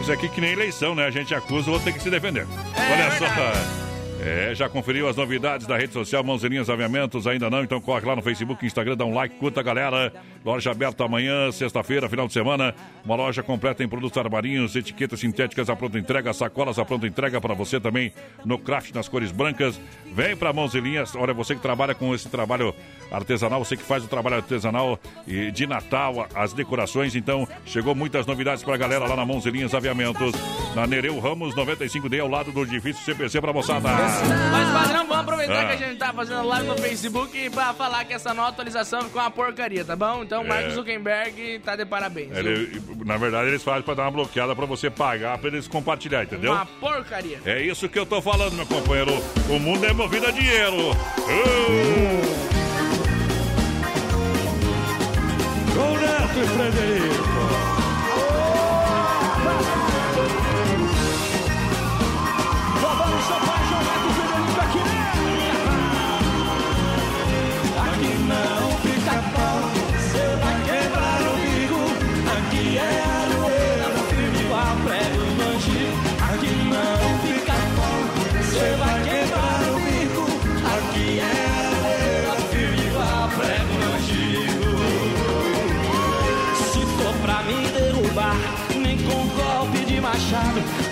Isso 0.00 0.12
aqui 0.12 0.28
que 0.28 0.40
nem 0.40 0.52
eleição, 0.52 0.94
né? 0.94 1.04
A 1.04 1.10
gente 1.10 1.34
acusa, 1.34 1.68
o 1.68 1.72
outro 1.72 1.84
tem 1.86 1.94
que 1.94 2.02
se 2.02 2.10
defender. 2.10 2.46
Olha 2.46 3.10
só. 3.18 3.80
É, 4.22 4.54
já 4.54 4.68
conferiu 4.68 5.08
as 5.08 5.16
novidades 5.16 5.66
da 5.66 5.78
rede 5.78 5.94
social 5.94 6.22
Mãozinhas 6.22 6.68
Aviamentos? 6.68 7.26
Ainda 7.26 7.48
não? 7.48 7.62
Então 7.62 7.80
corre 7.80 8.06
lá 8.06 8.14
no 8.14 8.20
Facebook, 8.20 8.64
Instagram, 8.64 8.96
dá 8.96 9.04
um 9.04 9.14
like, 9.14 9.36
curta, 9.36 9.62
galera. 9.62 10.12
Loja 10.42 10.70
aberta 10.70 11.04
amanhã, 11.04 11.52
sexta-feira, 11.52 12.08
final 12.08 12.26
de 12.26 12.32
semana. 12.32 12.74
Uma 13.04 13.14
loja 13.14 13.42
completa 13.42 13.84
em 13.84 13.88
produtos 13.88 14.16
armarinhos, 14.16 14.74
etiquetas 14.74 15.20
sintéticas 15.20 15.68
à 15.68 15.76
pronta 15.76 15.98
entrega, 15.98 16.32
sacolas 16.32 16.78
à 16.78 16.84
pronta 16.84 17.06
entrega 17.06 17.38
para 17.40 17.52
você 17.52 17.78
também 17.78 18.10
no 18.44 18.58
craft 18.58 18.94
nas 18.94 19.06
cores 19.06 19.30
brancas. 19.30 19.78
Vem 20.14 20.34
para 20.34 20.50
Mãos 20.52 20.74
e 20.74 20.80
Linhas. 20.80 21.14
Olha, 21.14 21.34
você 21.34 21.54
que 21.54 21.60
trabalha 21.60 21.94
com 21.94 22.14
esse 22.14 22.28
trabalho 22.30 22.74
artesanal, 23.12 23.62
você 23.62 23.76
que 23.76 23.82
faz 23.82 24.02
o 24.02 24.08
trabalho 24.08 24.36
artesanal 24.36 24.98
e 25.26 25.50
de 25.50 25.66
Natal, 25.66 26.26
as 26.34 26.54
decorações. 26.54 27.14
Então, 27.14 27.46
chegou 27.66 27.94
muitas 27.94 28.24
novidades 28.24 28.62
para 28.62 28.74
a 28.74 28.78
galera 28.78 29.06
lá 29.06 29.16
na 29.16 29.26
Mãos 29.26 29.44
e 29.44 29.50
Linhas 29.50 29.74
Aviamentos, 29.74 30.32
na 30.74 30.86
Nereu 30.86 31.18
Ramos 31.20 31.54
95D, 31.54 32.18
ao 32.20 32.28
lado 32.28 32.50
do 32.50 32.62
edifício 32.62 33.04
CPC 33.04 33.40
para 33.42 33.52
moçada. 33.52 33.88
Mas, 33.90 34.70
padrão, 34.72 35.06
vamos 35.06 35.18
aproveitar 35.22 35.64
Ah. 35.64 35.66
que 35.76 35.84
a 35.84 35.88
gente 35.88 35.98
tá 35.98 36.12
fazendo 36.14 36.46
live 36.46 36.66
no 36.68 36.78
Facebook 36.78 37.50
pra 37.50 37.74
falar 37.74 38.04
que 38.06 38.14
essa 38.14 38.32
nova 38.32 38.48
atualização 38.48 39.02
ficou 39.02 39.20
uma 39.20 39.30
porcaria, 39.30 39.84
tá 39.84 39.94
bom? 39.96 40.22
Então, 40.30 40.44
Mark 40.44 40.66
É. 40.66 40.70
Zuckerberg 40.70 41.58
tá 41.64 41.74
de 41.74 41.84
parabéns. 41.84 42.30
Ele- 42.36 42.80
na 43.04 43.16
verdade, 43.16 43.48
eles 43.48 43.64
fazem 43.64 43.82
para 43.82 43.94
dar 43.94 44.04
uma 44.04 44.12
bloqueada 44.12 44.54
para 44.54 44.64
você 44.64 44.88
pagar, 44.88 45.36
para 45.38 45.48
eles 45.48 45.66
compartilhar, 45.66 46.22
entendeu? 46.22 46.52
Uma 46.52 46.64
porcaria. 46.66 47.40
É 47.44 47.60
isso 47.60 47.88
que 47.88 47.98
eu 47.98 48.06
tô 48.06 48.22
falando, 48.22 48.52
meu 48.52 48.64
companheiro. 48.64 49.10
O 49.48 49.58
mundo 49.58 49.84
é 49.84 49.92
movido 49.92 50.28
a 50.28 50.30
dinheiro. 50.30 50.90
Uh! 50.92 52.20
Com 55.74 55.98
Neto 55.98 56.38
e 56.38 56.46
Frederico. 56.46 57.30
Vamos 62.80 63.26
chamar 63.26 63.59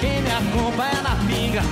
quem 0.01 0.23
me 0.23 0.31
acompanha 0.31 1.03
na 1.03 1.17
pinga, 1.27 1.63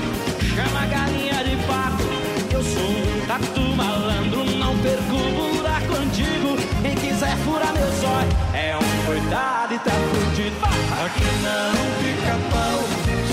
chama 0.55 0.83
a 0.83 0.87
galinha 0.87 1.45
de 1.45 1.57
pato. 1.67 2.05
Eu 2.53 2.63
sou 2.63 2.91
um 2.91 3.27
tatu 3.27 3.61
malandro, 3.77 4.45
não 4.57 4.77
perco 4.79 5.17
o 5.17 5.55
buraco 5.57 5.95
antigo. 5.95 6.57
Quem 6.83 6.95
quiser 6.95 7.37
furar 7.39 7.73
meu 7.73 7.91
zóio, 8.01 8.29
é 8.55 8.77
um 8.77 9.07
coitado 9.07 9.75
e 9.75 9.79
tá 9.79 9.91
fudido. 9.91 10.57
Aqui 11.05 11.29
não 11.43 11.73
fica 12.03 12.37
pau, 12.51 12.81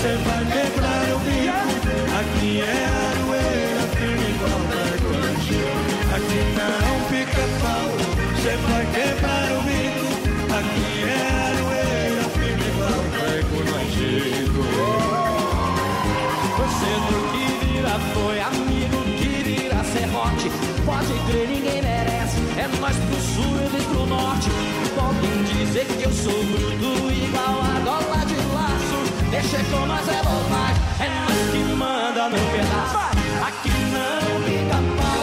cê 0.00 0.16
vai 0.24 0.44
quebrar 0.44 1.14
o 1.14 1.18
bico. 1.20 1.84
Aqui 2.20 2.60
é 2.60 2.64
aroeira, 2.64 3.13
Pode 21.34 21.46
crer, 21.46 21.48
ninguém 21.48 21.82
merece. 21.82 22.38
É 22.56 22.68
nós 22.80 22.96
pro 22.96 23.20
sul 23.20 23.56
e 23.56 23.64
eles 23.64 23.84
pro 23.86 24.06
norte. 24.06 24.50
Podem 24.94 25.42
dizer 25.42 25.84
que 25.86 26.04
eu 26.04 26.12
sou 26.12 26.44
bruto 26.44 27.10
igual 27.10 27.60
a 27.60 27.80
gola 27.80 28.24
de 28.24 28.36
laço. 28.54 28.98
Deixa 29.30 29.58
com 29.70 29.86
nós 29.86 30.08
é 30.08 30.22
bobagem. 30.22 30.82
É 31.00 31.08
nós 31.18 31.50
que 31.50 31.74
manda 31.74 32.28
no 32.28 32.38
pedaço. 32.52 32.96
Aqui 33.48 33.74
não 33.94 34.42
fica 34.46 34.78
pau. 34.96 35.22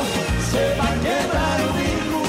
Cê 0.52 0.76
vai 0.76 0.96
quebrar 1.00 1.58
o 1.62 1.74
bico. 1.80 2.22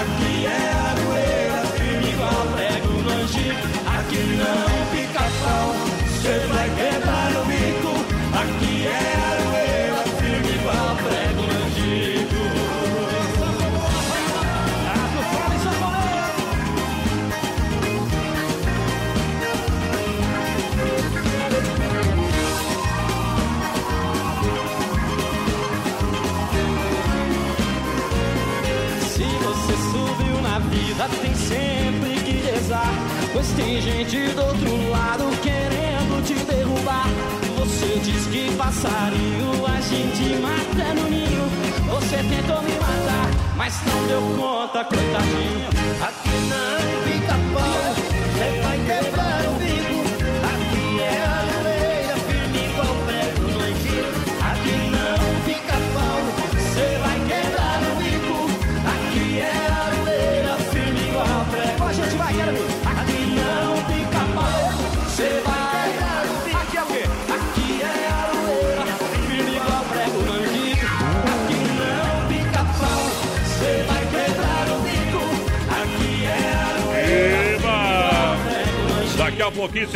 Aqui 0.00 0.46
é 0.46 0.72
aroeira, 0.90 1.60
firme 1.78 2.10
igual 2.12 2.46
prego 2.54 2.92
no 2.92 3.10
antigo. 3.22 3.64
Aqui 3.96 4.22
não 4.36 4.68
fica 4.92 5.22
pau. 5.42 5.68
Cê 6.22 6.34
vai 6.52 6.59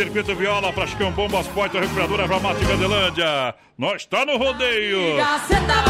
Circuito 0.04 0.34
Viola, 0.36 0.70
pra 0.70 0.86
Chicão 0.86 1.10
Bombas, 1.12 1.46
Poitra, 1.48 1.80
Recuperadora, 1.80 2.26
Vamata 2.26 2.60
e 2.60 2.64
Verdelândia. 2.66 3.54
Nós 3.78 4.04
tá 4.04 4.26
no 4.26 4.36
rodeio. 4.36 5.16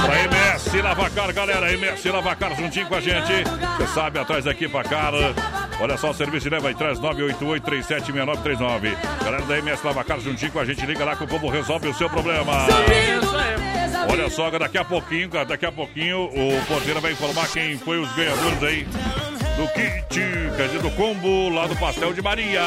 Pra 0.04 0.22
MS 0.22 0.80
Lavacar, 0.80 1.34
galera. 1.34 1.72
MS 1.72 2.08
Lavacar 2.08 2.54
juntinho 2.54 2.86
com 2.86 2.94
a 2.94 3.00
gente. 3.00 3.42
Você 3.76 3.86
sabe, 3.88 4.20
atrás 4.20 4.44
daqui 4.44 4.68
pra 4.68 4.84
cara. 4.84 5.34
Olha 5.80 5.96
só 5.96 6.10
o 6.10 6.14
serviço 6.14 6.48
leva 6.48 6.68
aí, 6.68 6.76
traz 6.76 7.00
988-376939. 7.00 8.96
Galera 9.24 9.42
da 9.46 9.58
MS 9.58 9.84
Lavacar 9.84 10.20
juntinho 10.20 10.52
com 10.52 10.60
a 10.60 10.64
gente. 10.64 10.86
Liga 10.86 11.04
lá 11.04 11.16
que 11.16 11.24
o 11.24 11.28
povo 11.28 11.48
resolve 11.48 11.88
o 11.88 11.94
seu 11.94 12.08
problema. 12.08 12.52
Olha 14.08 14.30
só, 14.30 14.48
daqui 14.48 14.78
a 14.78 14.84
pouquinho, 14.84 15.28
daqui 15.44 15.66
a 15.66 15.72
pouquinho, 15.72 16.26
o 16.26 16.64
porteiro 16.68 17.00
vai 17.00 17.10
informar 17.10 17.48
quem 17.48 17.76
foi 17.76 17.98
os 17.98 18.12
ganhadores 18.12 18.62
aí 18.62 18.86
do 19.56 19.66
kit, 19.68 20.20
quer 20.56 20.66
dizer, 20.66 20.82
do 20.82 20.90
combo 20.90 21.48
lá 21.48 21.66
do 21.66 21.74
Pastel 21.76 22.12
de 22.12 22.20
Maria. 22.20 22.62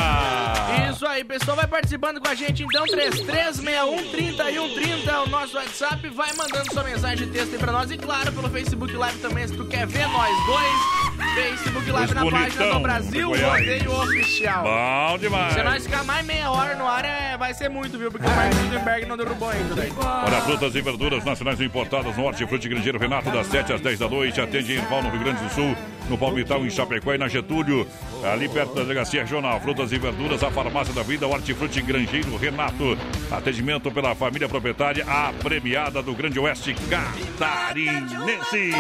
Isso 0.89 1.06
aí, 1.06 1.23
pessoal, 1.23 1.58
vai 1.58 1.67
participando 1.67 2.19
com 2.21 2.30
a 2.30 2.36
gente 2.36 2.63
então, 2.63 2.86
3361-3130 2.86 5.08
é 5.08 5.19
o 5.19 5.28
nosso 5.28 5.58
WhatsApp, 5.58 6.08
vai 6.10 6.34
mandando 6.34 6.71
sua 6.71 6.84
mensagem 6.84 7.28
de 7.28 7.34
texto 7.34 7.54
aí 7.54 7.60
pra 7.60 7.71
nós 7.71 7.91
e 7.91 7.97
claro, 7.97 8.32
pelo 8.32 8.50
Facebook 8.50 8.93
Live 8.93 9.19
também, 9.19 9.47
se 9.47 9.56
tu 9.56 9.65
quer 9.65 9.86
ver 9.86 10.08
nós 10.08 10.36
dois, 10.45 11.36
Facebook 11.36 11.91
Live 11.91 12.10
Os 12.10 12.15
na 12.15 12.32
página 12.32 12.73
do 12.73 12.80
Brasil. 12.80 13.30
Rodeio 13.30 13.91
Oficial. 13.91 14.63
Bom 14.63 15.17
demais. 15.17 15.54
Se 15.54 15.63
nós 15.63 15.84
ficar 15.84 16.04
mais 16.04 16.26
meia 16.26 16.50
hora 16.50 16.76
no 16.76 16.88
ar, 16.88 17.06
é, 17.06 17.38
vai 17.38 17.54
ser 17.54 17.69
muito, 17.69 17.97
viu? 17.97 18.12
Porque 18.12 18.26
o 18.26 18.30
Marcos 18.30 18.58
Zuckerberg 18.60 19.06
não 19.06 19.17
derrubou 19.17 19.50
ainda. 19.50 19.76
Daí. 19.76 19.91
Olha, 19.97 20.41
frutas 20.41 20.73
e 20.73 20.82
verduras 20.82 21.23
nacionais 21.23 21.62
importadas 21.62 22.15
no 22.15 22.23
Hortifruti 22.23 22.69
Grangeiro 22.69 22.97
Renato, 22.97 23.30
das 23.30 23.47
7 23.47 23.73
às 23.73 23.82
10 23.82 24.00
da 24.00 24.10
noite. 24.10 24.41
Atende 24.41 24.73
em 24.73 24.78
Irval, 24.78 25.04
no 25.04 25.10
Rio 25.10 25.19
Grande 25.19 25.43
do 25.43 25.50
Sul, 25.50 25.76
no 26.10 26.17
Palmital, 26.17 26.65
em 26.65 26.70
Chapecó 26.70 27.13
e 27.13 27.17
na 27.17 27.28
Getúlio, 27.28 27.88
ali 28.24 28.48
perto 28.50 28.76
da 28.76 28.82
delegacia 28.82 29.22
regional. 29.22 29.60
Frutas 29.60 29.91
e 29.91 29.98
verduras, 29.98 30.43
a 30.43 30.52
farmácia 30.52 30.93
da 30.93 31.04
vida, 31.04 31.28
Hortifruti 31.28 31.82
Grangeiro 31.82 32.36
Renato. 32.38 32.98
Atendimento 33.32 33.91
pela 33.91 34.15
família 34.15 34.48
proprietária, 34.48 35.06
a 35.08 35.34
premiada 35.34 36.02
do 36.02 36.13
Grande 36.13 36.39
Oeste 36.39 36.76
Catarinense. 36.89 38.72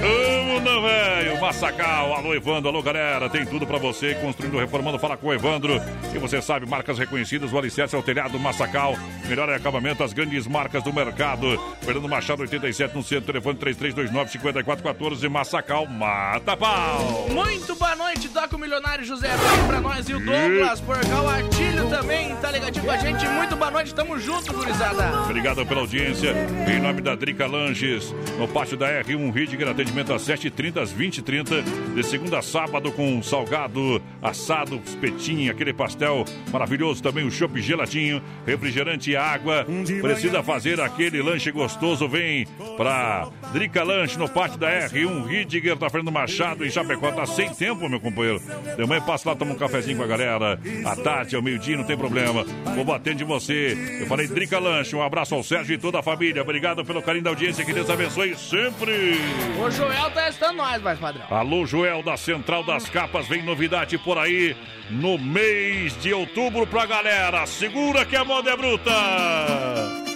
Vamos 0.00 0.49
mundo 0.60 0.82
velho, 0.82 1.40
Massacal, 1.40 2.14
alô 2.14 2.34
Evandro, 2.34 2.68
alô 2.68 2.82
galera, 2.82 3.30
tem 3.30 3.46
tudo 3.46 3.66
pra 3.66 3.78
você, 3.78 4.14
construindo, 4.16 4.58
reformando, 4.58 4.98
fala 4.98 5.16
com 5.16 5.28
o 5.28 5.32
Evandro. 5.32 5.80
E 6.14 6.18
você 6.18 6.42
sabe, 6.42 6.66
marcas 6.66 6.98
reconhecidas, 6.98 7.50
o 7.52 7.58
alicerce 7.58 7.96
é 7.96 7.98
o 7.98 8.02
telhado 8.02 8.38
Massacal, 8.38 8.94
melhor 9.26 9.48
acabamento, 9.48 10.04
as 10.04 10.12
grandes 10.12 10.46
marcas 10.46 10.82
do 10.82 10.92
mercado. 10.92 11.58
Fernando 11.80 12.08
Machado, 12.08 12.42
87, 12.42 12.94
no 12.94 13.02
centro, 13.02 13.32
telefone 13.32 13.58
3329-5414, 13.58 15.28
Massacal, 15.30 15.86
mata 15.86 16.56
pau. 16.56 17.28
Muito 17.30 17.74
boa 17.76 17.96
noite, 17.96 18.28
toca 18.28 18.54
o 18.54 18.58
milionário 18.58 19.04
José. 19.04 19.30
Arthur 19.30 19.66
pra 19.66 19.80
nós 19.80 20.08
e 20.08 20.14
o 20.14 20.20
Douglas 20.20 20.80
Porcal 20.80 21.28
Artilho 21.28 21.88
também, 21.88 22.36
tá 22.36 22.50
ligadinho 22.50 22.84
com 22.84 22.90
a 22.90 22.96
gente. 22.98 23.26
Muito 23.28 23.56
boa 23.56 23.70
noite, 23.70 23.94
tamo 23.94 24.18
junto, 24.18 24.52
gurizada. 24.52 25.22
Obrigado 25.22 25.64
pela 25.64 25.80
audiência, 25.80 26.34
em 26.68 26.80
nome 26.80 27.00
da 27.00 27.14
Drica 27.14 27.46
Lanches, 27.46 28.14
no 28.38 28.46
pátio 28.46 28.76
da 28.76 28.88
R1 29.02 29.32
Ridger, 29.32 29.68
atendimento 29.68 30.12
às 30.12 30.22
7h30, 30.50 30.82
às 30.82 30.92
20h30, 30.92 31.94
de 31.94 32.02
segunda 32.02 32.38
a 32.38 32.42
sábado 32.42 32.92
com 32.92 33.22
salgado, 33.22 34.02
assado, 34.22 34.80
espetinho, 34.84 35.50
aquele 35.50 35.72
pastel 35.72 36.24
maravilhoso, 36.52 37.02
também 37.02 37.24
o 37.24 37.30
chopp 37.30 37.60
geladinho, 37.60 38.22
refrigerante 38.46 39.10
e 39.10 39.16
água. 39.16 39.66
Precisa 40.00 40.42
fazer 40.42 40.80
aquele 40.80 41.22
lanche 41.22 41.50
gostoso, 41.50 42.08
vem 42.08 42.46
pra 42.76 43.28
Drica 43.52 43.82
Lanche 43.82 44.18
no 44.18 44.28
pátio 44.28 44.58
da 44.58 44.88
R1 44.88 45.26
Ridger, 45.26 45.76
tá 45.76 45.88
Fernando 45.88 46.12
Machado 46.12 46.64
em 46.64 46.70
Chapecó, 46.70 47.10
tá 47.12 47.26
sem 47.26 47.52
tempo, 47.54 47.88
meu 47.88 48.00
companheiro. 48.00 48.40
De 48.76 48.86
manhã 48.86 49.00
passa 49.00 49.30
lá, 49.30 49.36
toma 49.36 49.52
um 49.52 49.56
cafezinho 49.56 49.96
com 49.96 50.04
a 50.04 50.06
galera, 50.06 50.58
à 50.84 50.96
tarde, 50.96 51.36
ao 51.36 51.42
meio-dia, 51.42 51.76
não 51.76 51.84
tem 51.84 51.96
problema. 51.96 52.44
Vou 52.74 52.84
batendo 52.84 53.18
de 53.18 53.24
você. 53.24 53.76
Eu 54.00 54.06
falei 54.06 54.26
Drica 54.26 54.58
Lanche, 54.58 54.94
um 54.96 55.02
abraço 55.02 55.34
ao 55.34 55.42
Sérgio 55.42 55.74
e 55.74 55.78
toda 55.78 55.98
a 55.98 56.02
família. 56.02 56.42
Obrigado 56.42 56.84
pelo 56.84 57.02
carinho 57.02 57.24
da 57.24 57.30
audiência, 57.30 57.64
que 57.64 57.72
Deus 57.72 57.88
abençoe 57.88 58.36
sempre. 58.36 59.18
O 59.58 59.70
Joel 59.70 60.10
tá 60.10 60.29
estando 60.30 60.56
nós, 60.56 60.80
mais 60.82 60.98
padrão. 60.98 61.24
Alô, 61.30 61.66
Joel 61.66 62.02
da 62.02 62.16
Central 62.16 62.64
das 62.64 62.88
Capas, 62.88 63.28
vem 63.28 63.42
novidade 63.42 63.98
por 63.98 64.18
aí 64.18 64.56
no 64.88 65.18
mês 65.18 65.96
de 66.00 66.12
outubro 66.12 66.66
pra 66.66 66.86
galera. 66.86 67.46
Segura 67.46 68.04
que 68.04 68.16
a 68.16 68.24
moda 68.24 68.50
é 68.50 68.56
bruta. 68.56 70.09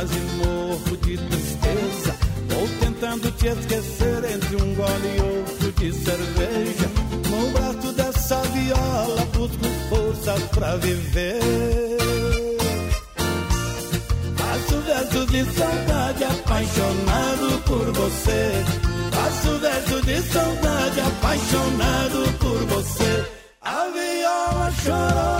Quase 0.00 0.18
morro 0.36 0.96
de 0.96 1.16
tristeza. 1.16 2.16
Vou 2.48 2.68
tentando 2.80 3.30
te 3.32 3.48
esquecer 3.48 4.24
entre 4.32 4.56
um 4.56 4.74
gole 4.74 5.16
e 5.16 5.20
outro 5.20 5.72
de 5.72 5.92
cerveja. 5.92 6.90
No 7.28 7.50
braço 7.50 7.92
dessa 7.92 8.40
viola, 8.42 9.26
busco 9.34 9.64
forças 9.90 10.42
pra 10.54 10.76
viver. 10.76 11.40
Faço 14.36 14.80
versos 14.80 15.26
de 15.26 15.44
saudade, 15.52 16.24
apaixonado 16.24 17.62
por 17.66 17.92
você. 17.92 18.64
Faço 19.12 19.58
verso 19.58 20.02
de 20.02 20.22
saudade, 20.22 21.00
apaixonado 21.00 22.38
por 22.38 22.58
você. 22.74 23.26
A 23.60 23.86
viola 23.92 24.72
chorou, 24.82 25.39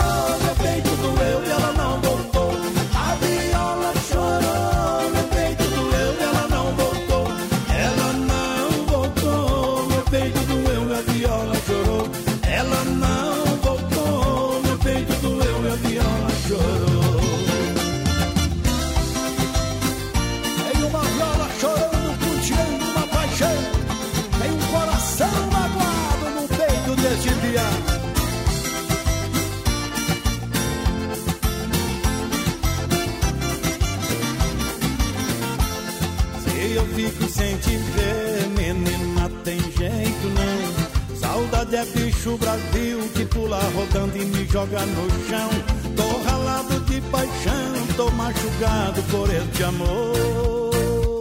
Saudade 41.71 41.77
é 41.77 41.85
bicho 41.85 42.37
Brasil 42.37 42.99
que 43.15 43.25
pula 43.27 43.61
rodando 43.75 44.17
e 44.17 44.25
me 44.25 44.45
joga 44.47 44.81
no 44.81 45.09
chão. 45.29 45.51
Tô 45.97 46.29
ralado 46.29 46.81
de 46.81 47.01
paixão, 47.03 47.87
tô 47.97 48.11
machucado 48.11 49.03
por 49.05 49.33
este 49.33 49.63
amor. 49.63 51.21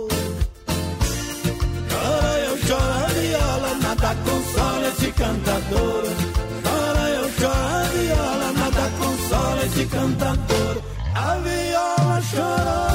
Chora 1.90 2.40
eu 2.40 2.58
choro 2.66 2.82
a 2.82 3.08
viola, 3.08 3.76
nada 3.76 4.16
consola 4.16 4.88
esse 4.88 5.12
cantador. 5.12 6.04
Chora 6.64 7.10
eu 7.10 7.30
choro 7.34 7.54
a 7.54 7.84
viola, 7.94 8.52
nada 8.54 8.90
consola 8.98 9.66
esse 9.66 9.86
cantador. 9.86 10.82
A 11.14 11.36
viola 11.38 12.22
chorou, 12.22 12.89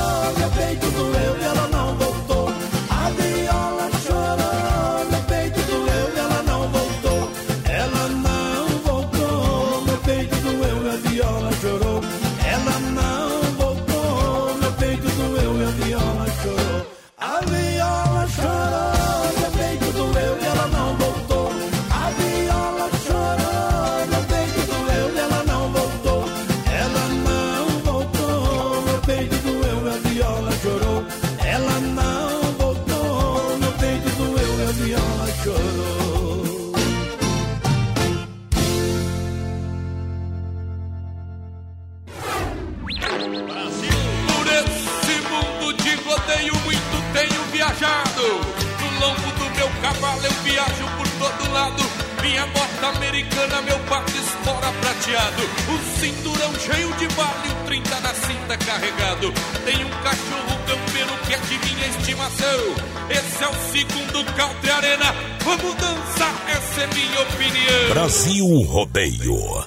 Brasil 68.54 68.70
Rodeio. 68.70 69.66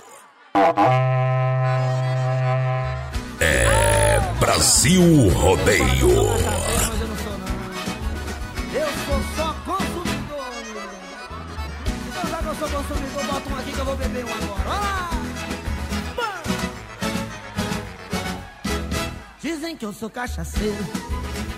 É 3.41 4.19
Brasil 4.39 5.29
Rodeio. 5.33 6.09
Eu 8.73 8.87
sou 9.05 9.19
só 9.35 9.53
consumidor. 9.65 10.53
Então 12.07 12.29
já 12.29 12.37
que 12.37 12.45
eu 12.45 12.55
sou 12.55 12.69
consumidor, 12.69 13.23
bota 13.25 13.49
um 13.49 13.57
aqui 13.57 13.71
que 13.73 13.79
eu 13.79 13.85
vou 13.85 13.95
beber 13.97 14.23
um 14.23 14.29
agora. 14.29 14.69
Olha 14.69 14.79
lá! 14.79 15.09
Dizem 19.41 19.75
que 19.75 19.85
eu 19.85 19.91
sou 19.91 20.09
cachaceiro. 20.09 20.85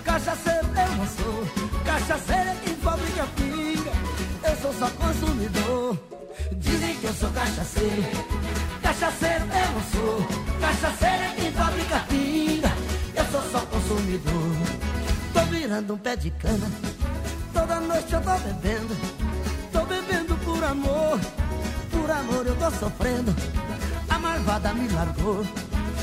Cachaceiro 0.04 0.66
eu 0.66 0.96
não 0.96 1.06
sou. 1.06 1.46
Cachaceiro 1.84 2.39
cachaceiro. 7.40 8.02
Cachaceiro 8.82 9.44
eu 9.44 9.72
não 9.72 9.82
sou. 9.92 10.26
Cachaceiro 10.60 11.22
é 11.24 11.34
quem 11.36 11.52
fabrica 11.52 11.98
pinga. 12.08 12.72
Eu 13.14 13.24
sou 13.32 13.42
só 13.50 13.60
consumidor. 13.66 14.56
Tô 15.32 15.40
virando 15.46 15.94
um 15.94 15.98
pé 15.98 16.16
de 16.16 16.30
cana. 16.32 16.70
Toda 17.52 17.80
noite 17.80 18.12
eu 18.12 18.20
tô 18.20 18.38
bebendo. 18.38 18.96
Tô 19.72 19.86
bebendo 19.86 20.36
por 20.44 20.62
amor. 20.62 21.20
Por 21.90 22.10
amor 22.10 22.46
eu 22.46 22.56
tô 22.56 22.70
sofrendo. 22.72 23.34
A 24.08 24.18
malvada 24.18 24.74
me 24.74 24.88
largou. 24.88 25.44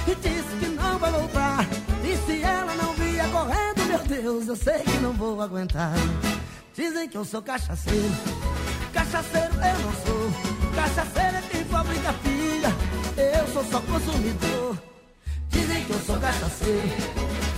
E 0.08 0.16
disse 0.16 0.56
que 0.60 0.68
não 0.68 0.98
vai 0.98 1.12
voltar. 1.12 1.68
E 2.04 2.18
se 2.26 2.42
ela 2.42 2.74
não 2.76 2.94
vier 2.94 3.30
correndo, 3.30 3.86
meu 3.86 4.00
Deus, 4.00 4.48
eu 4.48 4.56
sei 4.56 4.80
que 4.80 4.98
não 5.00 5.14
vou 5.14 5.42
aguentar. 5.42 5.94
Dizem 6.74 7.10
que 7.10 7.18
eu 7.18 7.26
sou 7.26 7.42
cachaceiro, 7.42 8.16
cachaceiro 8.94 9.54
eu 9.56 9.80
não 9.80 9.94
sou. 10.06 10.47
Cachaceiro 10.78 11.38
é 11.38 11.42
quem 11.50 11.66
fabrica 11.66 12.14
pinga, 12.22 12.72
eu 13.18 13.48
sou 13.52 13.66
só 13.66 13.82
consumidor. 13.82 14.78
Dizem 15.50 15.84
que 15.84 15.90
eu 15.90 16.00
sou 16.02 16.20
cachaceiro, 16.20 16.90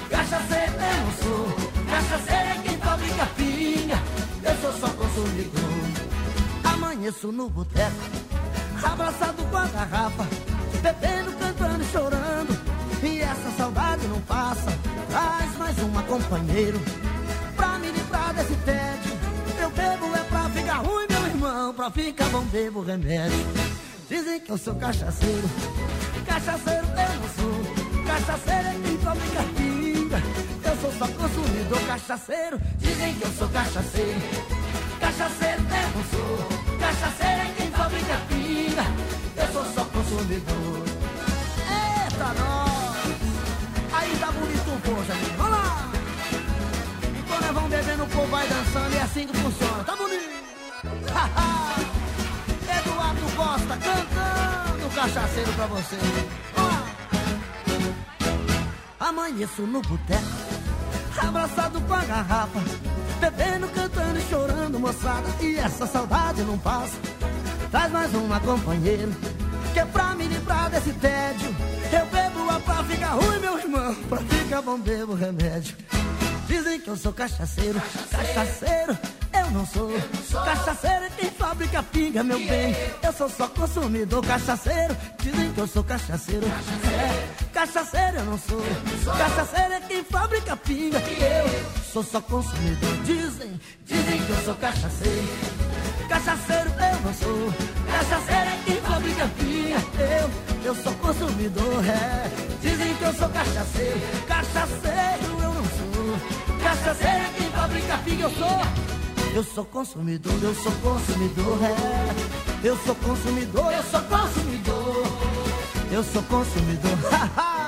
cachaceiro 0.10 0.72
eu 0.72 1.04
não 1.04 1.12
sou. 1.22 1.70
Cachaceiro 1.90 2.50
é 2.50 2.62
quem 2.64 2.78
fabrica 2.78 3.26
pinga, 3.36 4.02
eu 4.42 4.62
sou 4.62 4.72
só 4.80 4.88
consumidor. 4.94 5.64
Amanheço 6.64 7.30
no 7.34 7.50
boteco, 7.50 7.92
abraçado 8.82 9.44
com 9.52 9.58
a 9.58 9.66
garrafa, 9.66 10.26
bebendo, 10.82 11.34
cantando 11.34 11.84
e 11.84 11.92
chorando. 11.92 12.58
E 13.04 13.20
essa 13.20 13.52
saudade 13.58 14.08
não 14.08 14.22
passa, 14.22 14.72
traz 15.10 15.58
mais 15.58 15.78
uma 15.80 16.04
companheiro 16.04 16.80
pra 17.58 17.80
me 17.80 17.92
livrar 17.92 18.34
desse 18.34 18.56
tédio. 18.64 18.89
Irmão, 21.70 21.74
pra 21.74 21.92
ficar 21.92 22.30
bom 22.30 22.42
bebo 22.46 22.82
remédio. 22.82 23.38
Dizem 24.10 24.40
que 24.40 24.52
eu 24.52 24.58
sou 24.58 24.76
cachaceiro, 24.76 25.50
cachaceiro 26.26 26.88
eu 26.88 27.16
não 27.20 27.30
sou. 27.36 28.04
Cachaceiro 28.06 28.68
é 28.68 28.80
quem 28.84 28.98
fabrica 28.98 29.44
pinga, 29.56 30.24
eu 30.66 30.82
sou 30.82 30.92
só 30.94 31.08
consumidor 31.08 31.80
cachaceiro. 31.88 32.60
Dizem 32.78 33.14
que 33.16 33.24
eu 33.24 33.32
sou 33.34 33.50
cachaceiro, 33.50 34.22
cachaceiro 35.00 35.62
eu 35.62 35.90
não 35.96 36.04
sou. 36.10 36.80
Cachaceiro 36.80 37.42
é 37.42 37.54
quem 37.58 37.72
fabrica 37.72 38.22
pinga, 38.30 38.84
eu 39.38 39.54
sou 39.54 39.66
só 39.74 39.86
consumidor. 39.86 40.84
Eita, 41.70 42.34
nós! 42.40 42.80
Aí 43.94 44.18
tá 44.20 44.32
bonito 44.32 44.72
um 44.72 44.80
poxa. 44.82 45.14
Vamos 45.38 45.52
lá! 45.52 45.92
Quando 47.28 47.42
nós 47.42 47.54
vamos 47.54 47.70
bebendo, 47.70 48.04
o 48.04 48.08
povo 48.08 48.28
vai 48.28 48.48
dançando 48.48 48.94
e 48.94 48.98
é 48.98 49.02
assim 49.02 49.28
que 49.28 49.38
funciona. 49.38 49.84
Tá 49.84 49.96
bonito! 49.96 50.40
Cantando 53.84 54.96
cachaceiro 54.96 55.54
pra 55.54 55.66
você. 55.68 55.98
Lá! 56.58 56.84
Amanheço 59.00 59.64
no 59.64 59.82
boteco, 59.82 60.24
abraçado 61.18 61.82
com 61.82 61.94
a 61.94 62.04
garrafa, 62.04 62.60
bebendo, 63.20 63.68
cantando 63.70 64.20
e 64.20 64.22
chorando, 64.30 64.80
moçada. 64.80 65.28
E 65.42 65.58
essa 65.58 65.88
saudade 65.88 66.44
não 66.44 66.58
passa. 66.60 66.98
Traz 67.72 67.92
mais 67.92 68.14
uma 68.14 68.40
companheira, 68.40 69.12
que 69.74 69.80
é 69.80 69.86
pra 69.86 70.16
me 70.16 70.26
livrar 70.26 70.70
desse 70.70 70.92
tédio. 70.94 71.56
Eu 71.92 72.06
bebo 72.08 72.50
a 72.50 72.60
pra 72.60 72.84
ficar 72.84 73.14
ruim, 73.14 73.40
meu 73.40 73.58
irmão, 73.58 73.96
pra 74.08 74.18
ficar 74.20 74.62
bom 74.62 74.78
bebo 74.78 75.14
remédio. 75.16 75.76
Dizem 76.48 76.80
que 76.80 76.90
eu 76.90 76.98
sou 76.98 77.14
cachaceiro, 77.14 77.82
cachaceiro, 78.12 78.98
eu 79.50 79.52
não 79.52 79.66
sou. 79.66 79.92
Cachaceiro 80.44 81.06
é 81.06 81.10
quem 81.10 81.32
fabrica 81.32 81.84
pinga, 81.84 82.24
meu 82.24 82.38
bem. 82.38 82.76
Eu 83.04 83.14
sou 83.14 83.30
só 83.30 83.48
consumidor 83.48 84.26
cachaceiro. 84.26 84.96
Dizem 85.20 85.52
que 85.54 85.60
eu 85.60 85.68
sou 85.68 85.84
cachaceiro. 85.84 86.46
É, 86.46 87.48
cachaceiro 87.52 88.18
eu 88.18 88.26
não 88.26 88.38
sou. 88.38 88.62
Cachaceiro 89.18 89.74
é 89.74 89.82
quem 89.82 90.04
fabrica 90.04 90.56
pinga. 90.58 91.00
Eu 91.00 91.84
sou 91.92 92.04
só 92.04 92.22
consumidor. 92.22 92.96
Dizem, 93.04 93.60
dizem 93.86 94.26
que 94.26 94.30
eu 94.30 94.44
sou 94.44 94.56
cachaceiro. 94.56 95.28
Cachaceiro 96.08 96.70
eu 96.70 97.02
não 97.02 97.14
sou. 97.14 97.54
Cachaceiro 97.92 98.50
é 98.50 98.60
quem 98.66 98.82
fabrica 98.82 99.30
pinga. 99.40 99.80
Eu, 100.00 100.66
eu 100.66 100.76
sou 100.76 100.94
consumidor. 100.96 101.86
É, 101.86 102.30
dizem 102.62 102.96
que 102.96 103.04
eu 103.04 103.14
sou 103.14 103.30
cachaceiro. 103.30 104.00
Cachaceiro 104.28 105.42
eu 105.42 105.54
não 105.54 105.64
sou. 105.64 106.60
Cachaceiro 106.64 107.18
é 107.18 107.34
quem 107.38 107.50
fabrica 107.52 107.98
pinga. 108.06 108.24
Eu 108.24 108.32
sou. 108.32 108.99
Eu 109.36 109.44
sou 109.44 109.64
consumidor, 109.66 110.34
eu 110.42 110.56
sou 110.56 110.72
consumidor, 110.84 111.58
é. 111.64 112.68
Eu 112.68 112.78
sou 112.86 112.96
consumidor, 112.96 113.72
eu 113.72 113.84
sou 113.84 114.02
consumidor. 114.02 115.04
Eu 115.92 116.04
sou 116.04 116.24
consumidor. 116.24 116.92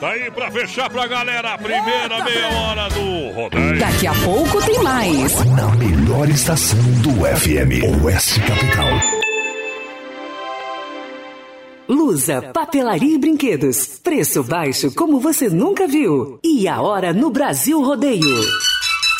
Tá 0.00 0.10
aí 0.10 0.28
pra 0.28 0.50
fechar 0.50 0.90
pra 0.90 1.06
galera 1.06 1.54
a 1.54 1.56
primeira 1.56 2.24
meia 2.24 2.48
hora 2.48 2.88
do 2.90 3.30
rodeio. 3.32 3.78
Daqui 3.78 4.06
a 4.08 4.12
pouco 4.12 4.60
tem 4.66 4.82
mais. 4.82 5.44
Na 5.44 5.68
melhor 5.76 6.28
estação 6.28 6.78
do 7.00 7.10
FM, 7.24 8.02
Oeste 8.04 8.40
Capital. 8.40 8.88
Lusa, 11.88 12.42
papelaria 12.52 13.14
e 13.14 13.18
brinquedos. 13.18 14.00
Preço 14.02 14.42
baixo 14.42 14.92
como 14.92 15.20
você 15.20 15.48
nunca 15.48 15.86
viu. 15.86 16.40
E 16.42 16.66
a 16.66 16.82
hora 16.82 17.12
no 17.12 17.30
Brasil 17.30 17.80
Rodeio. 17.80 18.20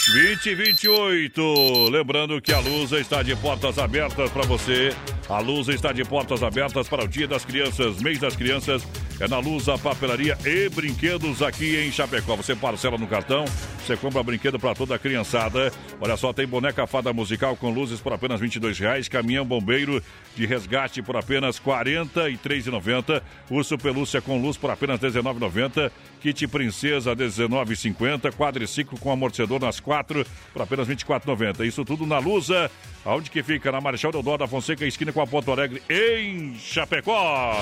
2028. 0.06 1.88
Lembrando 1.90 2.40
que 2.40 2.52
a 2.52 2.58
Lusa 2.60 3.00
está 3.00 3.22
de 3.22 3.34
portas 3.36 3.78
abertas 3.78 4.30
para 4.30 4.42
você. 4.42 4.94
A 5.28 5.38
Lusa 5.38 5.72
está 5.72 5.92
de 5.92 6.04
portas 6.04 6.42
abertas 6.42 6.86
para 6.88 7.04
o 7.04 7.08
Dia 7.08 7.26
das 7.26 7.44
Crianças, 7.44 8.02
mês 8.02 8.18
das 8.18 8.36
crianças. 8.36 8.86
É 9.18 9.28
na 9.28 9.38
Lusa 9.38 9.78
Papelaria 9.78 10.36
e 10.44 10.68
Brinquedos 10.68 11.40
aqui 11.40 11.76
em 11.76 11.90
Chapecó. 11.90 12.36
Você 12.36 12.54
parcela 12.54 12.98
no 12.98 13.06
cartão, 13.06 13.44
você 13.78 13.96
compra 13.96 14.22
brinquedo 14.22 14.58
para 14.58 14.74
toda 14.74 14.96
a 14.96 14.98
criançada. 14.98 15.72
Olha 16.00 16.16
só, 16.16 16.32
tem 16.32 16.46
boneca 16.46 16.86
fada 16.86 17.12
musical 17.12 17.56
com 17.56 17.70
luzes 17.70 18.00
por 18.00 18.12
apenas 18.12 18.40
22 18.40 18.78
reais, 18.78 19.08
caminhão 19.08 19.46
bombeiro 19.46 20.02
de 20.34 20.44
resgate 20.46 21.00
por 21.00 21.16
apenas 21.16 21.58
R$ 21.58 21.64
43,90, 21.64 23.22
urso 23.50 23.78
pelúcia 23.78 24.20
com 24.20 24.42
luz 24.42 24.56
por 24.56 24.70
apenas 24.70 25.00
R$ 25.00 25.08
19,90, 25.08 25.92
kit 26.24 26.48
princesa 26.48 27.10
R$ 27.10 27.16
19,50, 27.16 28.32
quadriciclo 28.32 28.98
com 28.98 29.12
amortecedor 29.12 29.60
nas 29.60 29.78
quatro 29.78 30.24
por 30.54 30.62
apenas 30.62 30.88
R$ 30.88 30.96
24,90. 30.96 31.66
Isso 31.66 31.84
tudo 31.84 32.06
na 32.06 32.18
Lusa, 32.18 32.70
aonde 33.04 33.30
que 33.30 33.42
fica? 33.42 33.70
Na 33.70 33.78
Marechal 33.78 34.10
Deodoro 34.10 34.38
da 34.38 34.46
Fonseca, 34.46 34.86
esquina 34.86 35.12
com 35.12 35.20
a 35.20 35.26
Porto 35.26 35.52
Alegre, 35.52 35.82
em 35.90 36.54
Chapecó. 36.58 37.54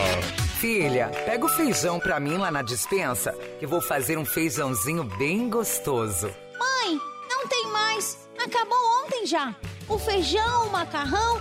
Filha, 0.60 1.08
pega 1.26 1.44
o 1.44 1.48
feijão 1.48 1.98
pra 1.98 2.20
mim 2.20 2.36
lá 2.36 2.52
na 2.52 2.62
dispensa, 2.62 3.32
que 3.58 3.66
vou 3.66 3.80
fazer 3.80 4.16
um 4.16 4.24
feijãozinho 4.24 5.02
bem 5.02 5.50
gostoso. 5.50 6.28
Mãe, 6.56 7.00
não 7.28 7.48
tem 7.48 7.66
mais. 7.72 8.28
Acabou 8.38 8.78
ontem 9.04 9.26
já. 9.26 9.56
O 9.88 9.98
feijão, 9.98 10.68
o 10.68 10.70
macarrão, 10.70 11.40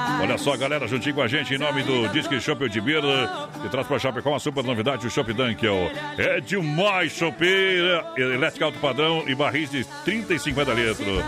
Olha 0.21 0.37
só, 0.37 0.55
galera, 0.55 0.87
juntinho 0.87 1.15
com 1.15 1.23
a 1.23 1.27
gente, 1.27 1.55
em 1.55 1.57
nome 1.57 1.81
do 1.81 2.07
Disque 2.09 2.39
Shop 2.39 2.69
de 2.69 2.79
Beira, 2.79 3.49
que 3.59 3.67
traz 3.69 3.87
pra 3.87 3.97
Chapecó 3.97 4.29
uma 4.29 4.37
super 4.39 4.63
novidade, 4.63 5.07
o 5.07 5.09
Shop 5.09 5.33
Dunkel. 5.33 5.89
É 6.15 6.39
demais, 6.39 7.11
chopeira, 7.11 8.05
elétrica 8.15 8.65
alto 8.65 8.77
padrão 8.77 9.23
e 9.27 9.33
barris 9.33 9.71
de 9.71 9.83
30 10.05 10.35
e 10.35 10.39
50 10.39 10.73
litros. 10.73 11.23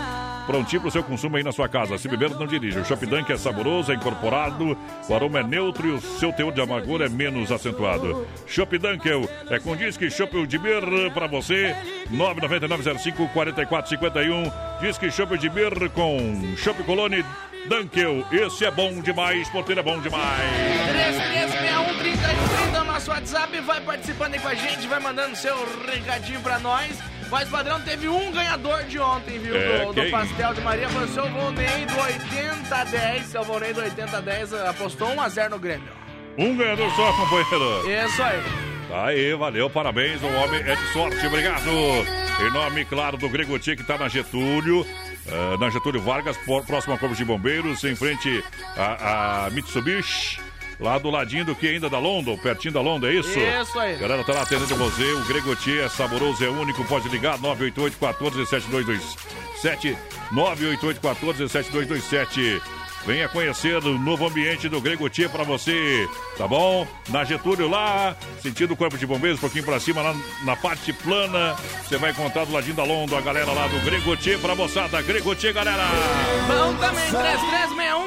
Prontinho 0.46 0.82
pro 0.82 0.92
seu 0.92 1.02
consumo 1.02 1.36
aí 1.36 1.42
na 1.42 1.50
sua 1.50 1.68
casa. 1.68 1.98
Se 1.98 2.06
beber, 2.06 2.30
não 2.30 2.46
dirija. 2.46 2.80
O 2.80 2.84
Shop 2.84 3.04
Dunk 3.04 3.32
é 3.32 3.36
saboroso, 3.36 3.90
é 3.90 3.96
incorporado, 3.96 4.78
o 5.08 5.14
aroma 5.14 5.40
é 5.40 5.42
neutro 5.42 5.88
e 5.88 5.92
o 5.92 6.00
seu 6.00 6.32
teor 6.32 6.52
de 6.52 6.60
amargura 6.60 7.06
é 7.06 7.08
menos 7.08 7.50
acentuado. 7.50 8.24
Shop 8.46 8.78
Dunkel 8.78 9.28
é 9.50 9.58
com 9.58 9.74
disque 9.74 10.08
Shop 10.10 10.46
de 10.46 10.58
Bir 10.58 11.10
pra 11.12 11.26
você. 11.26 11.74
99905-4451. 12.12 14.52
Disque 14.80 15.10
Shop 15.10 15.36
de 15.38 15.48
Bir 15.48 15.90
com 15.90 16.54
Shop 16.56 16.80
Colone 16.84 17.24
Dunkel. 17.68 18.24
Esse 18.30 18.64
é 18.64 18.70
bom 18.70 19.00
demais, 19.00 19.48
porteiro 19.48 19.80
é 19.80 19.82
bom 19.82 20.00
demais. 20.00 20.50
3361 20.90 22.72
no 22.72 22.84
nosso 22.84 23.10
WhatsApp. 23.10 23.60
Vai 23.60 23.80
participando 23.80 24.34
aí 24.34 24.40
com 24.40 24.48
a 24.48 24.54
gente, 24.54 24.86
vai 24.86 25.00
mandando 25.00 25.34
seu 25.36 25.56
recadinho 25.86 26.40
pra 26.40 26.58
nós. 26.58 26.98
Mas, 27.30 27.48
padrão, 27.48 27.80
teve 27.80 28.08
um 28.08 28.30
ganhador 28.30 28.84
de 28.84 28.98
ontem, 28.98 29.38
viu? 29.38 29.56
É, 29.56 29.86
do, 29.86 29.92
do 29.92 30.10
pastel 30.10 30.54
de 30.54 30.60
Maria. 30.60 30.88
Foi 30.88 31.04
o 31.04 31.08
seu 31.08 31.28
Volney 31.30 31.86
do 31.86 32.00
8010. 32.00 33.26
Seu 33.26 33.42
Volney 33.42 33.72
do 33.72 33.80
8010 33.80 34.52
apostou 34.54 35.08
1x0 35.08 35.48
no 35.50 35.58
Grêmio. 35.58 35.92
Um 36.36 36.56
ganhador 36.56 36.90
só, 36.94 37.12
companheiro. 37.12 38.06
Isso 38.06 38.22
aí. 38.22 38.42
Tá 38.88 39.06
aí, 39.06 39.34
valeu, 39.34 39.70
parabéns, 39.70 40.22
o 40.22 40.26
homem 40.26 40.60
é 40.60 40.76
de 40.76 40.92
sorte, 40.92 41.26
obrigado. 41.26 41.64
Em 41.66 42.52
nome, 42.52 42.84
claro, 42.84 43.16
do 43.16 43.28
Gregoti, 43.28 43.74
que 43.74 43.82
tá 43.82 43.96
na 43.96 44.08
Getúlio, 44.08 44.86
eh, 45.26 45.56
na 45.58 45.70
Getúlio 45.70 46.00
Vargas, 46.00 46.36
por- 46.38 46.64
próximo 46.64 46.92
ao 46.94 46.98
Corpo 46.98 47.14
de 47.14 47.24
Bombeiros, 47.24 47.82
em 47.84 47.94
frente 47.96 48.42
a, 48.76 49.46
a 49.46 49.50
Mitsubishi. 49.50 50.40
lá 50.80 50.98
do 50.98 51.08
ladinho 51.10 51.44
do 51.44 51.54
que 51.54 51.68
ainda 51.68 51.88
da 51.88 51.98
London, 51.98 52.36
pertinho 52.36 52.74
da 52.74 52.80
London, 52.80 53.06
é 53.06 53.14
isso? 53.14 53.38
Isso 53.38 53.78
aí. 53.78 53.96
Galera, 53.96 54.24
tá 54.24 54.32
lá 54.32 54.42
atendendo 54.42 54.74
você. 54.76 55.12
O 55.12 55.24
Gregotier 55.24 55.84
é 55.84 55.88
saboroso, 55.88 56.44
é 56.44 56.48
único. 56.48 56.84
Pode 56.84 57.08
ligar 57.08 57.38
988 57.38 57.96
14 57.98 58.46
7227 58.46 59.96
988 60.32 61.00
14 61.00 61.48
7227 61.48 62.60
Venha 63.06 63.28
conhecer 63.28 63.76
o 63.84 63.98
novo 63.98 64.26
ambiente 64.26 64.66
do 64.66 64.80
Gregotier 64.80 65.28
para 65.28 65.44
você, 65.44 66.08
tá 66.38 66.48
bom? 66.48 66.86
Na 67.10 67.22
Getúlio 67.22 67.68
lá, 67.68 68.16
sentido 68.40 68.72
o 68.72 68.76
Corpo 68.76 68.96
de 68.96 69.06
Bombeiros, 69.06 69.38
um 69.38 69.42
pouquinho 69.42 69.64
para 69.64 69.78
cima, 69.78 70.00
lá 70.00 70.14
na 70.42 70.56
parte 70.56 70.90
plana, 70.90 71.54
você 71.82 71.98
vai 71.98 72.12
encontrar 72.12 72.46
do 72.46 72.52
ladinho 72.52 72.74
da 72.74 72.82
Londo 72.84 73.14
a 73.14 73.20
galera 73.20 73.52
lá 73.52 73.66
do 73.66 73.78
Gregotier 73.80 74.38
pra 74.38 74.54
moçada. 74.54 75.02
Gregotier, 75.02 75.52
galera! 75.52 75.82
Bom 76.48 76.74
também, 76.76 77.10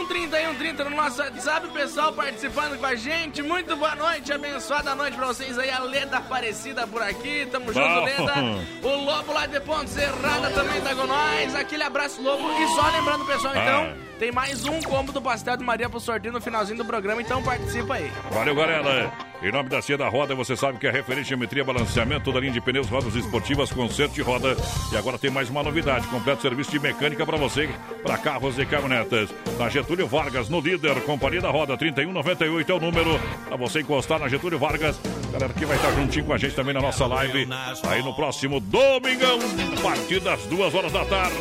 3361 0.07 0.89
no 0.89 0.95
nosso 0.95 1.21
WhatsApp, 1.21 1.67
o 1.67 1.71
pessoal 1.71 2.11
participando 2.13 2.79
com 2.79 2.85
a 2.85 2.95
gente. 2.95 3.43
Muito 3.43 3.75
boa 3.75 3.95
noite, 3.95 4.33
abençoada 4.33 4.95
noite 4.95 5.15
pra 5.15 5.27
vocês 5.27 5.59
aí. 5.59 5.69
A 5.69 5.79
Leda 5.79 6.17
Aparecida 6.17 6.87
por 6.87 7.03
aqui, 7.03 7.47
tamo 7.51 7.71
junto, 7.71 7.87
Bom. 7.87 8.03
Leda. 8.03 8.33
O 8.81 9.05
Lobo 9.05 9.31
lá 9.31 9.45
de 9.45 9.59
Ponte 9.59 9.89
Serrada 9.91 10.49
também 10.51 10.81
tá 10.81 10.95
com 10.95 11.05
nós. 11.05 11.53
Aquele 11.55 11.83
abraço, 11.83 12.21
Lobo. 12.21 12.43
E 12.59 12.67
só 12.69 12.89
lembrando, 12.89 13.25
pessoal, 13.25 13.53
Ah. 13.55 14.06
Tem 14.17 14.31
mais 14.31 14.65
um 14.65 14.81
combo 14.81 15.11
do 15.11 15.21
Pastel 15.21 15.57
de 15.57 15.63
Maria 15.63 15.89
pro 15.89 15.99
sorteio 15.99 16.33
no 16.33 16.41
finalzinho 16.41 16.77
do 16.77 16.85
programa, 16.85 17.21
então 17.21 17.41
participa 17.41 17.95
aí. 17.95 18.11
Valeu, 18.31 18.55
galera. 18.55 19.26
Em 19.39 19.51
nome 19.51 19.69
da 19.69 19.79
Cia 19.83 19.95
da 19.95 20.09
Roda, 20.09 20.33
você 20.33 20.55
sabe 20.55 20.79
que 20.79 20.87
é 20.87 20.91
referência 20.91 21.27
em 21.27 21.29
geometria, 21.29 21.63
balanceamento, 21.63 22.25
toda 22.25 22.39
linha 22.39 22.51
de 22.51 22.59
pneus, 22.59 22.87
rodas 22.87 23.13
esportivas, 23.13 23.71
conserto 23.71 24.13
de 24.13 24.21
roda. 24.23 24.57
E 24.91 24.97
agora 24.97 25.17
tem 25.19 25.29
mais 25.29 25.47
uma 25.47 25.61
novidade: 25.61 26.07
completo 26.07 26.41
serviço 26.41 26.71
de 26.71 26.79
mecânica 26.79 27.23
para 27.23 27.37
você, 27.37 27.69
para 28.01 28.17
carros 28.17 28.57
e 28.57 28.65
caminhonetas. 28.65 29.29
Na 29.59 29.69
Getúlio 29.69 30.07
Vargas, 30.07 30.49
no 30.49 30.59
líder, 30.59 30.99
Companhia 31.01 31.39
da 31.39 31.51
Roda, 31.51 31.77
3198 31.77 32.71
é 32.71 32.75
o 32.75 32.79
número. 32.79 33.19
Para 33.47 33.57
você 33.57 33.81
encostar 33.81 34.19
na 34.19 34.27
Getúlio 34.27 34.57
Vargas. 34.57 34.99
Galera 35.31 35.53
que 35.53 35.65
vai 35.65 35.75
estar 35.75 35.91
juntinho 35.91 36.25
com 36.25 36.33
a 36.33 36.37
gente 36.37 36.55
também 36.55 36.73
na 36.73 36.81
nossa 36.81 37.05
live. 37.05 37.47
Aí 37.87 38.01
no 38.01 38.15
próximo 38.15 38.59
domingão, 38.59 39.37
a 39.77 39.81
partir 39.81 40.19
das 40.19 40.41
duas 40.45 40.73
horas 40.73 40.91
da 40.91 41.05
tarde. 41.05 41.37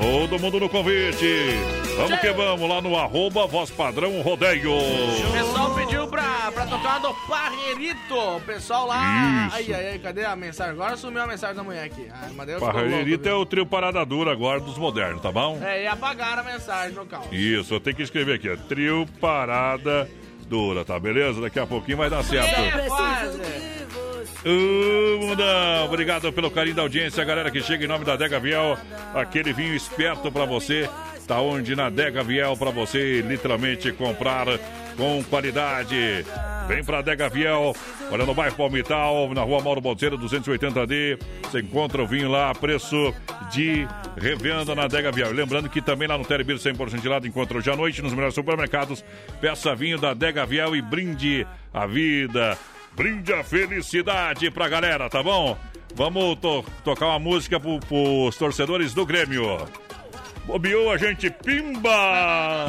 Todo 0.00 0.38
mundo 0.40 0.58
no 0.58 0.68
convite. 0.68 1.50
Vamos 1.96 2.18
que 2.18 2.32
vamos 2.32 2.68
lá 2.68 2.80
no 2.80 2.96
arroba 2.96 3.46
voz 3.46 3.70
padrão 3.70 4.20
rodeio. 4.20 4.72
O 4.72 5.32
pessoal 5.32 5.74
pediu 5.74 6.06
pra, 6.08 6.50
pra 6.52 6.66
tocar 6.66 6.93
uma 6.94 6.98
do 7.00 7.14
Parreirito. 7.26 8.14
O 8.14 8.40
pessoal 8.40 8.86
lá. 8.86 9.46
Isso. 9.46 9.56
Ai, 9.56 9.72
ai, 9.72 9.88
ai, 9.92 9.98
cadê 9.98 10.24
a 10.24 10.36
mensagem? 10.36 10.72
Agora 10.72 10.96
sumiu 10.96 11.22
a 11.22 11.26
mensagem 11.26 11.56
da 11.56 11.62
mulher 11.62 11.84
aqui. 11.84 12.08
Ah, 12.10 12.30
Parreirito 12.60 13.28
é 13.28 13.32
louco, 13.32 13.42
o 13.42 13.46
trio 13.46 13.66
Parada 13.66 14.04
Dura 14.04 14.32
agora 14.32 14.60
dos 14.60 14.78
modernos, 14.78 15.22
tá 15.22 15.32
bom? 15.32 15.60
É, 15.62 15.84
e 15.84 15.86
apagaram 15.86 16.42
a 16.42 16.44
mensagem 16.44 16.94
no 16.94 17.06
carro. 17.06 17.28
Isso, 17.32 17.74
eu 17.74 17.80
tenho 17.80 17.96
que 17.96 18.02
escrever 18.02 18.34
aqui, 18.34 18.50
ó. 18.50 18.56
Trio 18.56 19.06
Parada 19.20 20.08
Dura, 20.46 20.84
tá 20.84 20.98
beleza? 20.98 21.40
Daqui 21.40 21.58
a 21.58 21.66
pouquinho 21.66 21.98
vai 21.98 22.10
dar 22.10 22.22
certo. 22.22 22.60
É, 22.60 22.86
quase. 22.86 23.40
Ô, 24.44 25.26
mundão, 25.26 25.86
obrigado 25.86 26.30
pelo 26.32 26.50
carinho 26.50 26.76
da 26.76 26.82
audiência, 26.82 27.24
galera 27.24 27.50
que 27.50 27.62
chega 27.62 27.84
em 27.84 27.88
nome 27.88 28.04
da 28.04 28.14
Dega 28.14 28.38
Viel, 28.38 28.76
aquele 29.14 29.54
vinho 29.54 29.74
esperto 29.74 30.30
pra 30.30 30.44
você. 30.44 30.88
Tá 31.26 31.40
onde 31.40 31.74
na 31.74 31.88
Dega 31.88 32.22
Viel 32.22 32.54
pra 32.56 32.70
você 32.70 33.22
literalmente 33.22 33.90
comprar 33.92 34.46
com 34.96 35.22
qualidade. 35.24 35.96
Vem 36.68 36.84
pra 36.84 37.00
Dega 37.02 37.28
Viel, 37.28 37.74
olha 38.10 38.24
no 38.26 38.34
bairro 38.34 38.54
Palmital, 38.56 39.32
na 39.34 39.42
rua 39.42 39.62
Mauro 39.62 39.80
Bolseiro 39.80 40.18
280D. 40.18 41.18
Você 41.42 41.60
encontra 41.60 42.02
o 42.02 42.06
vinho 42.06 42.30
lá, 42.30 42.54
preço 42.54 43.12
de 43.50 43.86
revenda 44.18 44.74
na 44.74 44.86
Dega 44.86 45.10
Viel. 45.10 45.30
Lembrando 45.32 45.68
que 45.68 45.80
também 45.80 46.06
lá 46.08 46.16
no 46.18 46.24
Telebir 46.24 46.56
100% 46.56 47.00
de 47.00 47.08
lado 47.08 47.26
encontra 47.26 47.56
hoje 47.56 47.70
à 47.70 47.76
noite 47.76 48.02
nos 48.02 48.12
melhores 48.12 48.34
supermercados. 48.34 49.02
Peça 49.40 49.74
vinho 49.74 49.98
da 49.98 50.12
Dega 50.14 50.44
Viel 50.46 50.76
e 50.76 50.82
brinde 50.82 51.46
a 51.72 51.86
vida. 51.86 52.56
Brinde 52.94 53.32
a 53.32 53.42
felicidade 53.42 54.50
pra 54.50 54.68
galera, 54.68 55.08
tá 55.10 55.22
bom? 55.22 55.56
Vamos 55.94 56.36
to- 56.38 56.64
tocar 56.84 57.06
uma 57.06 57.18
música 57.18 57.58
pro, 57.58 57.78
pros 57.80 58.36
torcedores 58.36 58.92
do 58.94 59.04
Grêmio. 59.06 59.58
Bobeou 60.46 60.92
a 60.92 60.98
gente 60.98 61.30
pimba! 61.30 62.66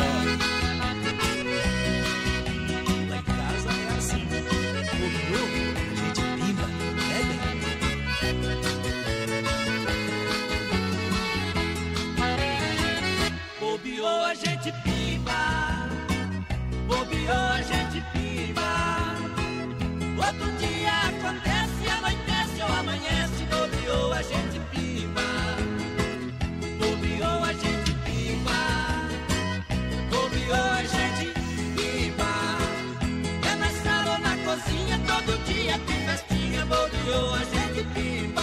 Bobeou, 36.67 37.33
a 37.33 37.39
gente 37.39 37.83
pimba. 37.93 38.41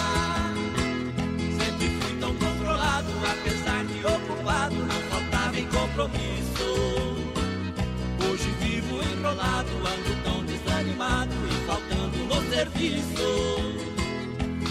Sempre 1.59 1.89
fui 2.01 2.17
tão 2.21 2.35
controlado, 2.37 3.09
apesar 3.31 3.85
de 3.85 4.07
ocupado, 4.07 4.75
não 4.75 5.01
faltava 5.11 5.59
em 5.59 5.67
compromisso. 5.67 6.69
Hoje 8.29 8.51
vivo 8.61 9.01
enrolado, 9.03 9.71
ando 9.71 10.23
tão 10.25 10.45
desanimado 10.45 11.35
e 11.51 11.67
faltando 11.67 12.19
no 12.19 12.51
serviço. 12.51 13.23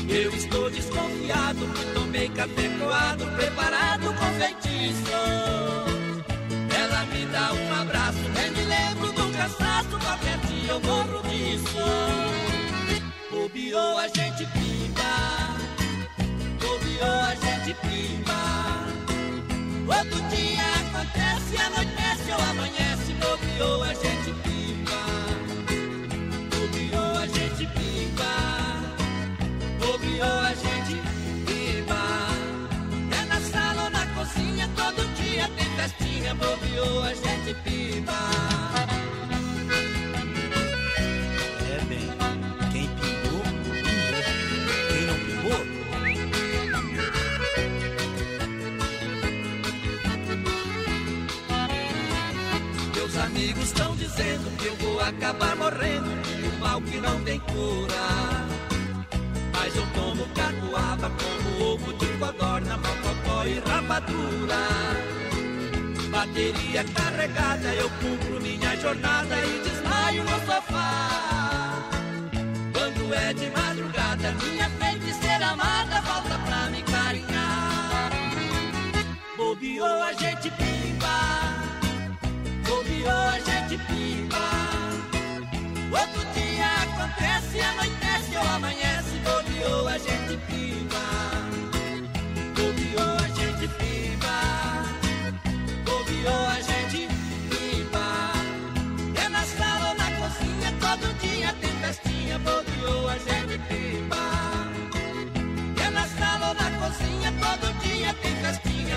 Eu 0.09 0.29
estou 0.33 0.69
desconfiado 0.69 1.91
tomei 2.11 2.29
café 2.29 2.69
coado, 2.77 3.25
preparado 3.35 4.13
com 4.13 4.25
feitiço. 4.39 5.11
Ela 6.75 7.05
me 7.05 7.25
dá 7.27 7.53
um 7.53 7.81
abraço, 7.81 8.19
nem 8.35 8.51
me 8.51 8.63
lembro 8.65 9.11
do 9.13 9.37
cansaço, 9.37 9.97
qualquer 9.99 10.37
dia 10.47 10.71
eu 10.71 10.81
morro 10.81 11.21
disso. 11.29 12.50
Bobeou, 13.41 13.97
a 13.97 14.07
gente 14.07 14.45
pimba. 14.53 15.01
Bobeou, 16.59 17.21
a 17.23 17.33
gente 17.33 17.73
pimba. 17.81 18.37
Outro 19.87 20.21
dia 20.29 20.61
acontece, 20.81 21.57
anoitece 21.57 22.31
ou 22.31 22.41
amanhece. 22.51 23.13
Bobeou, 23.13 23.81
a 23.81 23.93
gente 23.95 24.31
pimba. 24.43 25.01
Bobeou, 26.51 27.17
a 27.17 27.25
gente 27.25 27.65
pimba. 27.65 28.31
Bobeou, 29.79 30.39
a 30.41 30.53
gente 30.53 31.01
pimba. 31.47 32.03
É 33.11 33.25
na 33.25 33.41
sala 33.41 33.85
ou 33.85 33.89
na 33.89 34.05
cozinha, 34.13 34.69
todo 34.75 35.15
dia 35.15 35.49
tem 35.57 35.65
festinha. 35.75 36.35
Bobeou, 36.35 37.03
a 37.03 37.13
gente 37.15 37.55
pimba. 37.63 39.00
Amigos 53.41 53.63
estão 53.63 53.95
dizendo 53.95 54.55
que 54.57 54.67
eu 54.67 54.75
vou 54.75 54.99
acabar 54.99 55.55
morrendo 55.55 56.09
de 56.21 56.59
mal 56.59 56.79
que 56.79 56.97
não 56.99 57.19
tem 57.23 57.39
cura. 57.39 57.95
Mas 59.51 59.75
eu 59.75 59.85
tomo 59.95 60.27
catuaba 60.35 61.09
como 61.09 61.73
ovo 61.73 61.93
de 61.93 62.05
codorna, 62.19 62.77
mocotó 62.77 63.45
e 63.47 63.59
rapadura. 63.67 64.61
Bateria 66.11 66.83
carregada, 66.83 67.73
eu 67.73 67.89
cumpro 67.89 68.41
minha 68.41 68.75
jornada 68.77 69.35
e 69.35 69.61
desmaio 69.63 70.23
no 70.23 70.39
sofá. 70.45 71.89
Quando 72.73 73.13
é 73.13 73.33
de 73.33 73.49
madrugada, 73.49 74.31
minha 74.33 74.69
feiticeira 74.69 75.47
amada 75.47 76.01
volta 76.01 76.37
pra 76.45 76.69
me 76.69 76.83
carinhar. 76.83 78.11
Bobeou, 79.35 80.03
a 80.03 80.13
gente 80.13 80.51
pimba. 80.51 81.50
Bobeou, 83.01 83.29
a 83.29 83.39
gente 83.39 83.77
pimba. 83.85 84.37
Outro 85.91 86.21
dia 86.35 86.67
acontece, 86.83 87.59
anoitece 87.59 88.37
ou 88.37 88.43
amanhece. 88.43 89.17
Bobeou, 89.23 89.87
a 89.87 89.97
gente 89.97 90.37
pimba. 90.45 90.99
Bobeou, 92.55 93.15
a 93.15 93.27
gente 93.29 93.67
pimba. 93.79 94.37
Bobeou, 95.83 96.47
a 96.47 96.60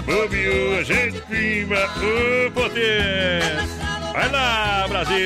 Bobeou 0.07 0.79
a 0.79 0.83
gente 0.83 1.19
ô 1.19 2.51
potência! 2.53 3.67
sala 3.67 4.07
ou 4.07 4.13
Vai 4.13 4.31
lá, 4.31 4.87
Brasil! 4.89 5.17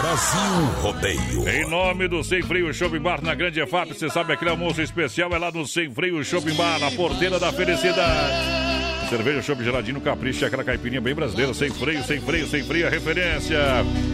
Brasil 0.00 0.64
Rodeio. 0.80 1.48
Em 1.48 1.68
nome 1.68 2.08
do 2.08 2.24
Sem 2.24 2.42
Freio 2.42 2.72
Shopping 2.72 3.00
Bar 3.00 3.22
na 3.22 3.34
Grande 3.34 3.60
EFAP, 3.60 3.94
você 3.94 4.08
sabe 4.08 4.32
aquele 4.32 4.50
almoço 4.50 4.80
especial 4.80 5.30
é 5.32 5.38
lá 5.38 5.50
no 5.50 5.66
Sem 5.66 5.92
Freio 5.92 6.24
Shopping 6.24 6.54
Bar, 6.54 6.80
na 6.80 6.90
porteira 6.92 7.38
da 7.38 7.52
felicidade. 7.52 8.67
Cerveja 9.08 9.40
Chopp 9.40 9.64
Geladinho 9.64 10.00
Capricho, 10.02 10.44
aquela 10.44 10.62
caipirinha 10.62 11.00
bem 11.00 11.14
brasileira, 11.14 11.54
sem 11.54 11.70
freio, 11.70 12.04
sem 12.04 12.20
freio, 12.20 12.46
sem 12.46 12.62
freio, 12.62 12.86
a 12.86 12.90
referência. 12.90 13.58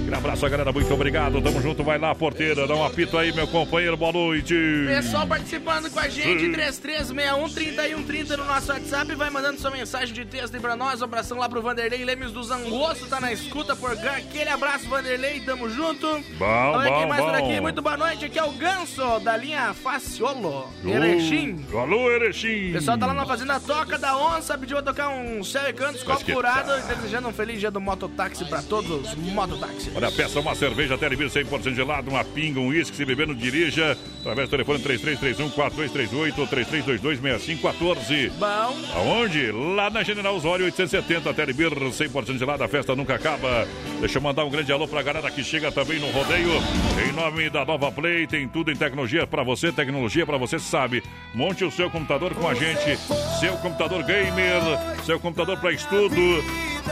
Um 0.09 0.15
abraço, 0.17 0.49
galera, 0.49 0.71
muito 0.71 0.95
obrigado. 0.95 1.43
Tamo 1.43 1.61
junto, 1.61 1.83
vai 1.83 1.99
lá, 1.99 2.15
porteira, 2.15 2.69
dá 2.69 2.77
um 2.77 2.85
apito 2.85 3.19
aí, 3.19 3.33
meu 3.33 3.49
companheiro, 3.49 3.97
boa 3.97 4.13
noite. 4.13 4.55
Pessoal 4.87 5.27
participando 5.27 5.91
com 5.91 5.99
a 5.99 6.09
gente, 6.09 6.45
3361-3130 6.57 8.37
no 8.37 8.45
nosso 8.45 8.71
WhatsApp, 8.71 9.13
vai 9.17 9.31
mandando 9.31 9.61
sua 9.61 9.73
mensagem 9.73 10.15
de 10.15 10.25
texto 10.25 10.55
aí 10.55 10.61
pra 10.61 10.77
nós. 10.77 11.01
Um 11.01 11.05
abração 11.07 11.39
lá 11.39 11.49
pro 11.49 11.61
Vanderlei 11.61 12.05
Lemes 12.05 12.31
do 12.31 12.45
Zangosto, 12.45 13.07
tá 13.07 13.21
na 13.21 13.33
escuta 13.33 13.75
por 13.75 13.97
cá. 13.97 14.19
Aquele 14.19 14.51
abraço, 14.51 14.89
Vanderlei, 14.89 15.41
tamo 15.41 15.69
junto. 15.69 16.07
Bom, 16.39 16.73
bom, 16.73 16.83
quem 16.83 17.09
mais 17.09 17.21
por 17.21 17.33
bom. 17.33 17.45
aqui. 17.45 17.61
Muito 17.61 17.83
boa 17.83 17.97
noite, 17.97 18.27
aqui 18.27 18.39
é 18.39 18.45
o 18.45 18.53
Ganso, 18.53 19.19
da 19.25 19.37
linha 19.37 19.75
Faciolo, 19.75 20.71
Erechim. 20.85 21.65
Ô, 21.73 21.79
Alô, 21.79 22.09
Erechim. 22.13 22.71
O 22.71 22.75
pessoal 22.75 22.97
tá 22.97 23.07
lá 23.07 23.15
na 23.15 23.27
Fazenda 23.27 23.59
Toca 23.59 23.99
da 23.99 24.17
Onça, 24.17 24.57
pediu 24.57 24.84
tocar 24.85 25.09
um 25.09 25.43
céu 25.43 25.69
e 25.69 25.73
cantos, 25.73 26.03
copo 26.03 26.23
e 26.23 26.95
desejando 26.95 27.29
um 27.29 27.33
feliz 27.33 27.59
dia 27.59 27.71
do 27.71 27.81
mototáxi 27.81 28.45
pra 28.45 28.63
todos 28.63 29.13
os 29.13 29.15
mototáxis. 29.15 29.91
Olha, 29.97 30.13
peça 30.13 30.39
uma 30.41 30.55
cerveja 30.55 30.99
Telebir 30.99 31.29
100% 31.29 31.75
gelado, 31.75 32.11
uma 32.11 32.23
pinga, 32.23 32.61
um 32.61 32.69
uísque, 32.69 32.97
se 32.97 33.05
beber, 33.05 33.27
não 33.27 33.35
dirija. 33.35 33.97
Através 34.21 34.49
do 34.49 34.51
telefone 34.53 34.79
3331-4238 34.81 36.39
ou 36.39 36.47
3322-6514. 36.47 38.31
Bom. 38.39 38.79
Aonde? 38.95 39.51
Lá 39.51 39.91
na 39.91 40.03
General 40.03 40.35
Osório 40.35 40.65
870, 40.67 41.35
Telebir 41.35 41.71
100% 41.71 42.39
gelado, 42.39 42.63
a 42.63 42.69
festa 42.69 42.95
nunca 42.95 43.15
acaba. 43.15 43.67
Deixa 44.01 44.19
eu 44.19 44.23
mandar 44.23 44.45
um 44.45 44.51
grande 44.51 44.73
alô 44.73 44.87
pra 44.87 45.03
galera 45.03 45.31
que 45.31 45.43
chega 45.43 45.73
também 45.73 45.99
no 45.99 46.11
rodeio. 46.11 46.51
Em 47.09 47.13
nome 47.13 47.49
da 47.51 47.65
Nova 47.65 47.91
Play, 47.91 48.27
tem 48.27 48.47
tudo 48.49 48.71
em 48.71 48.77
tecnologia 48.77 49.27
pra 49.27 49.43
você, 49.43 49.73
tecnologia 49.73 50.27
pra 50.27 50.37
você 50.37 50.59
sabe. 50.59 51.03
Monte 51.35 51.65
o 51.65 51.71
seu 51.71 51.91
computador 51.91 52.35
com 52.35 52.49
a 52.49 52.55
gente, 52.55 52.97
seu 53.41 53.57
computador 53.59 54.03
gamer, 54.05 54.63
seu 55.05 55.19
computador 55.21 55.59
pra 55.59 55.73
estudo. 55.73 56.15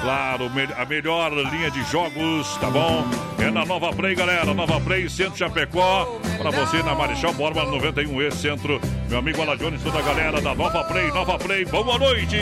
Claro, 0.01 0.51
a 0.76 0.84
melhor 0.84 1.32
linha 1.32 1.70
de 1.70 1.82
jogos, 1.84 2.57
tá 2.59 2.68
bom? 2.70 3.05
É 3.38 3.51
na 3.51 3.64
Nova 3.64 3.93
Play, 3.93 4.14
galera. 4.14 4.53
Nova 4.53 4.80
Play, 4.80 5.09
Centro 5.09 5.36
Chapecó. 5.36 6.20
Pra 6.38 6.51
você 6.51 6.82
na 6.82 6.95
Marechal 6.95 7.32
Borba 7.34 7.64
91E 7.66 8.32
Centro. 8.32 8.80
Meu 9.09 9.18
amigo 9.18 9.43
Ala 9.43 9.57
Jones, 9.57 9.82
toda 9.82 9.99
a 9.99 10.03
galera 10.03 10.40
da 10.40 10.55
Nova 10.55 10.84
Play. 10.84 11.09
Nova 11.09 11.38
Play, 11.38 11.64
boa 11.66 11.99
noite! 11.99 12.40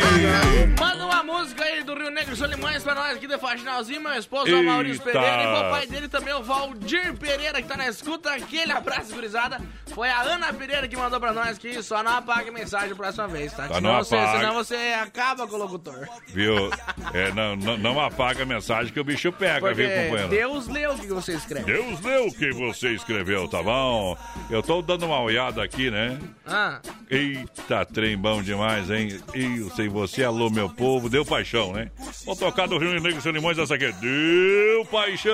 Manda 0.78 1.05
uma 1.07 1.22
música 1.22 1.64
aí 1.64 1.82
do 1.82 1.94
Rio 1.94 2.11
Negro 2.11 2.36
Solimões 2.36 2.82
pra 2.82 2.94
nós 2.94 3.16
aqui 3.16 3.26
de 3.26 3.38
Faxinalzinho, 3.38 4.01
meu 4.01 4.12
esposo, 4.14 4.55
o 4.55 4.64
Maurício. 4.64 5.03
Pereira, 5.03 5.42
e 5.42 5.46
o 5.46 5.70
pai 5.70 5.86
dele 5.86 6.09
também, 6.09 6.34
o 6.34 6.42
Valdir 6.42 7.14
Pereira, 7.16 7.61
que 7.61 7.68
tá 7.68 7.76
na 7.76 7.88
escuta. 7.88 8.32
Aquele 8.32 8.72
abraço, 8.72 9.14
gurizada. 9.14 9.61
Foi 9.94 10.09
a 10.09 10.20
Ana 10.20 10.53
Pereira 10.53 10.86
que 10.86 10.96
mandou 10.96 11.18
pra 11.18 11.32
nós 11.32 11.57
aqui, 11.57 11.82
só 11.82 12.03
não 12.03 12.18
apague 12.18 12.51
mensagem 12.51 12.92
a 12.92 12.96
próxima 12.96 13.26
vez, 13.26 13.53
tá? 13.53 13.66
Tá, 13.68 13.74
senão, 13.74 13.92
não 13.92 14.05
você, 14.05 14.16
apague. 14.16 14.38
senão 14.38 14.55
você 14.55 14.76
acaba 15.03 15.46
com 15.46 15.57
o 15.57 15.59
locutor. 15.59 16.09
Viu? 16.28 16.70
É, 17.12 17.32
não, 17.32 17.39
não, 17.57 17.76
não 17.78 18.01
apaga 18.01 18.43
a 18.43 18.47
mensagem 18.47 18.93
que 18.93 19.01
o 19.01 19.05
bicho 19.05 19.30
pega, 19.32 19.61
Porque 19.61 19.74
viu, 19.74 19.88
companheiro? 19.88 20.28
Deus 20.28 20.68
leu 20.68 20.93
o 20.93 20.99
que 20.99 21.07
você 21.07 21.32
escreve. 21.34 21.64
Deus 21.64 22.01
leu 22.01 22.26
o 22.26 22.34
que 22.34 22.51
você 22.53 22.91
escreveu, 22.91 23.49
tá 23.49 23.62
bom? 23.62 24.16
Eu 24.51 24.62
tô 24.62 24.82
dando 24.82 25.07
uma 25.07 25.20
olhada 25.20 25.62
aqui, 25.62 25.91
né? 25.91 26.18
Ah, 26.47 26.80
Eita, 27.11 27.84
trem 27.84 28.16
bom 28.16 28.43
demais, 28.43 28.91
hein? 28.91 29.20
Eu 29.34 29.70
sei 29.70 29.88
você, 29.88 30.24
alô, 30.24 30.51
meu 30.51 30.68
povo, 30.68 31.09
deu 31.09 31.24
paixão, 31.24 31.72
né? 31.72 31.91
Vou 32.24 32.36
tocar 32.36 32.66
do 32.66 32.78
Rio 32.78 33.01
Negro 33.01 33.20
Sem 33.20 33.32
Limões, 33.32 33.59
essa 33.59 33.74
aqui 33.74 33.86
é 33.86 33.93
Deu 33.93 34.84
Paixão! 34.86 35.32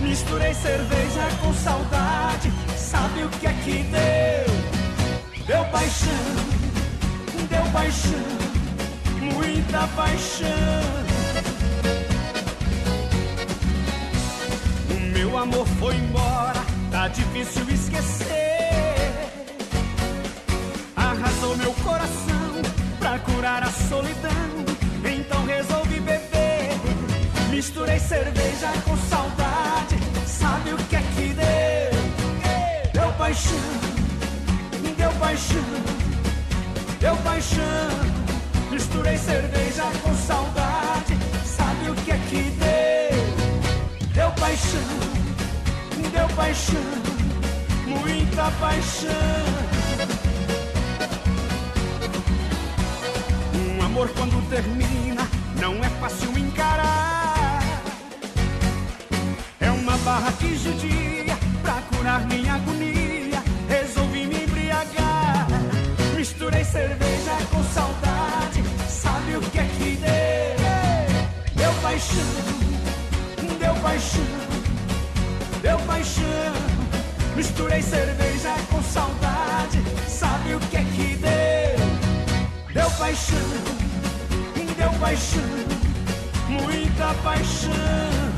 Misturei 0.00 0.52
cerveja 0.54 1.28
com 1.40 1.52
saudade, 1.54 2.50
sabe 2.76 3.22
o 3.22 3.28
que 3.28 3.46
é 3.46 3.52
que 3.64 3.82
deu? 3.84 5.46
Deu 5.46 5.64
paixão, 5.66 6.08
deu 7.48 7.72
paixão, 7.72 8.51
muita 9.34 9.86
paixão. 9.88 10.48
O 14.90 15.00
meu 15.12 15.38
amor 15.38 15.66
foi 15.78 15.94
embora, 15.96 16.60
tá 16.90 17.08
difícil 17.08 17.64
esquecer. 17.70 19.30
Arrasou 20.96 21.56
meu 21.56 21.72
coração 21.84 22.62
pra 22.98 23.18
curar 23.20 23.62
a 23.62 23.70
solidão, 23.70 24.50
então 25.04 25.44
resolvi 25.46 26.00
beber. 26.00 26.70
Misturei 27.50 27.98
cerveja 27.98 28.72
com 28.84 28.96
saudade, 28.96 29.96
sabe 30.26 30.72
o 30.72 30.76
que 30.76 30.96
é 30.96 31.02
que 31.14 31.34
deu? 31.34 32.92
Deu 32.92 33.12
paixão, 33.12 33.58
deu 34.96 35.12
paixão, 35.12 35.64
deu 37.00 37.16
paixão. 37.16 38.31
Misturei 38.72 39.18
cerveja 39.18 39.84
com 40.02 40.16
saudade, 40.16 41.18
sabe 41.44 41.90
o 41.90 41.94
que 41.94 42.10
é 42.10 42.16
que 42.30 42.42
deu? 42.58 44.12
Deu 44.14 44.30
paixão, 44.32 44.80
deu 46.10 46.28
paixão, 46.34 46.80
muita 47.86 48.50
paixão. 48.52 49.10
Um 53.54 53.82
amor 53.84 54.08
quando 54.16 54.48
termina 54.48 55.28
não 55.60 55.74
é 55.84 55.88
fácil 56.00 56.38
encarar. 56.38 57.62
É 59.60 59.70
uma 59.70 59.98
barra 59.98 60.32
que 60.32 60.56
judia 60.56 61.36
pra 61.62 61.82
curar 61.94 62.26
minha 62.26 62.54
agonia. 62.54 63.42
Resolvi 63.68 64.26
me 64.26 64.44
embriagar. 64.44 65.46
Misturei 66.16 66.64
cerveja 66.64 67.32
com 67.50 67.62
saudade. 67.64 67.71
Sabe 69.32 69.46
o 69.46 69.50
que 69.50 69.58
é 69.60 69.64
que 69.64 69.96
deu? 69.96 71.54
Deu 71.54 71.72
paixão, 71.80 72.18
deu 73.58 73.74
paixão, 73.76 74.26
deu 75.62 75.78
paixão. 75.86 76.52
Misturei 77.34 77.80
cerveja 77.80 78.54
com 78.70 78.82
saudade. 78.82 79.82
Sabe 80.06 80.54
o 80.54 80.60
que 80.60 80.76
é 80.76 80.84
que 80.84 81.16
deu? 81.16 82.74
Deu 82.74 82.90
paixão, 82.90 83.38
deu 84.76 84.90
paixão, 85.00 85.40
muita 86.50 87.14
paixão. 87.22 88.31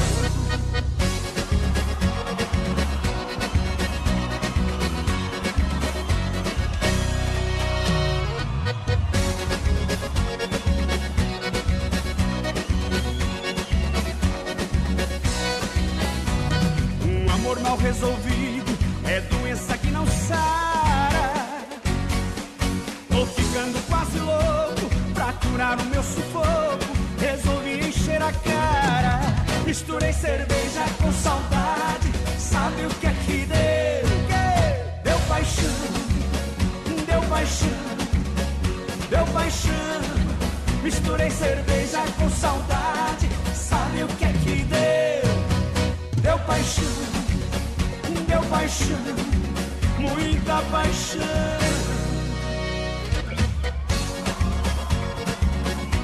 Mal 17.75 17.77
resolvido 17.79 18.79
é 19.05 19.21
doença 19.21 19.77
que 19.79 19.91
não 19.91 20.07
sara. 20.07 21.33
Tô 23.09 23.27
ficando 23.27 23.87
quase 23.89 24.19
louco 24.19 24.95
pra 25.13 25.33
curar 25.33 25.79
o 25.81 25.85
meu 25.87 26.03
sufoco. 26.03 26.85
Resolvi 27.19 27.89
encher 27.89 28.23
a 28.23 28.33
cara. 28.33 29.21
Misturei 29.67 30.13
cerveja 30.13 30.85
com 31.03 31.13
saudade. 31.13 32.13
Sabe 32.39 32.87
o 32.87 32.91
que 32.91 33.07
é 33.07 33.15
que 33.27 33.47
deu? 33.47 34.05
Deu 35.03 35.19
paixão, 35.29 35.65
deu 37.07 37.23
paixão, 37.23 37.69
deu 39.11 39.27
paixão. 39.33 39.73
Misturei 40.83 41.31
cerveja 41.31 42.03
com 42.19 42.31
saudade. 42.31 43.29
Sabe 43.55 44.05
o 44.05 44.09
que 44.09 44.25
é 44.25 44.33
que 44.33 44.63
deu? 44.65 46.23
Deu 46.23 46.39
paixão, 46.41 47.24
paixão, 48.51 48.99
muita 49.99 50.63
paixão. 50.71 51.21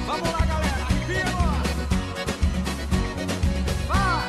Vamos 0.06 0.32
lá, 0.32 0.46
galera, 0.46 0.82
arrepia. 0.88 1.24
Vai! 3.88 4.28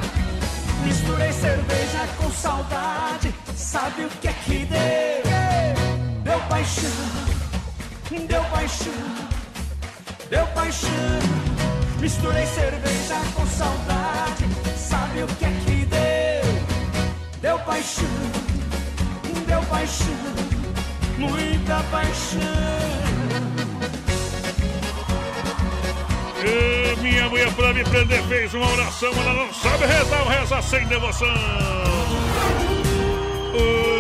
Misturei 0.86 1.34
cerveja 1.34 2.08
com 2.18 2.32
saudade, 2.32 3.34
sabe 3.56 4.06
o 4.06 4.10
que 4.10 4.28
é 4.28 4.34
que 4.34 4.66
deu? 4.66 6.24
Deu 6.24 6.40
paixão, 6.50 6.90
deu 8.28 8.44
paixão, 8.46 8.94
deu 10.30 10.48
paixão. 10.48 10.90
Misturei 12.00 12.46
cerveja 12.48 13.16
com 13.36 13.46
saudade, 13.46 14.46
sabe 14.76 15.24
o 15.24 15.28
que 15.28 15.46
é 15.46 15.52
que 15.66 15.81
paixão, 17.66 18.06
deu 19.48 19.62
paixão, 19.64 20.08
muita 21.18 21.84
paixão. 21.92 22.40
Ô, 26.44 27.02
minha 27.02 27.30
mulher 27.30 27.54
pra 27.54 27.74
me 27.74 27.84
prender 27.84 28.24
fez 28.24 28.54
uma 28.54 28.68
oração, 28.72 29.12
ela 29.14 29.34
não 29.34 29.54
sabe 29.54 29.86
rezar, 29.86 30.28
reza 30.28 30.62
sem 30.62 30.86
devoção. 30.88 31.28
Ô, 33.54 33.92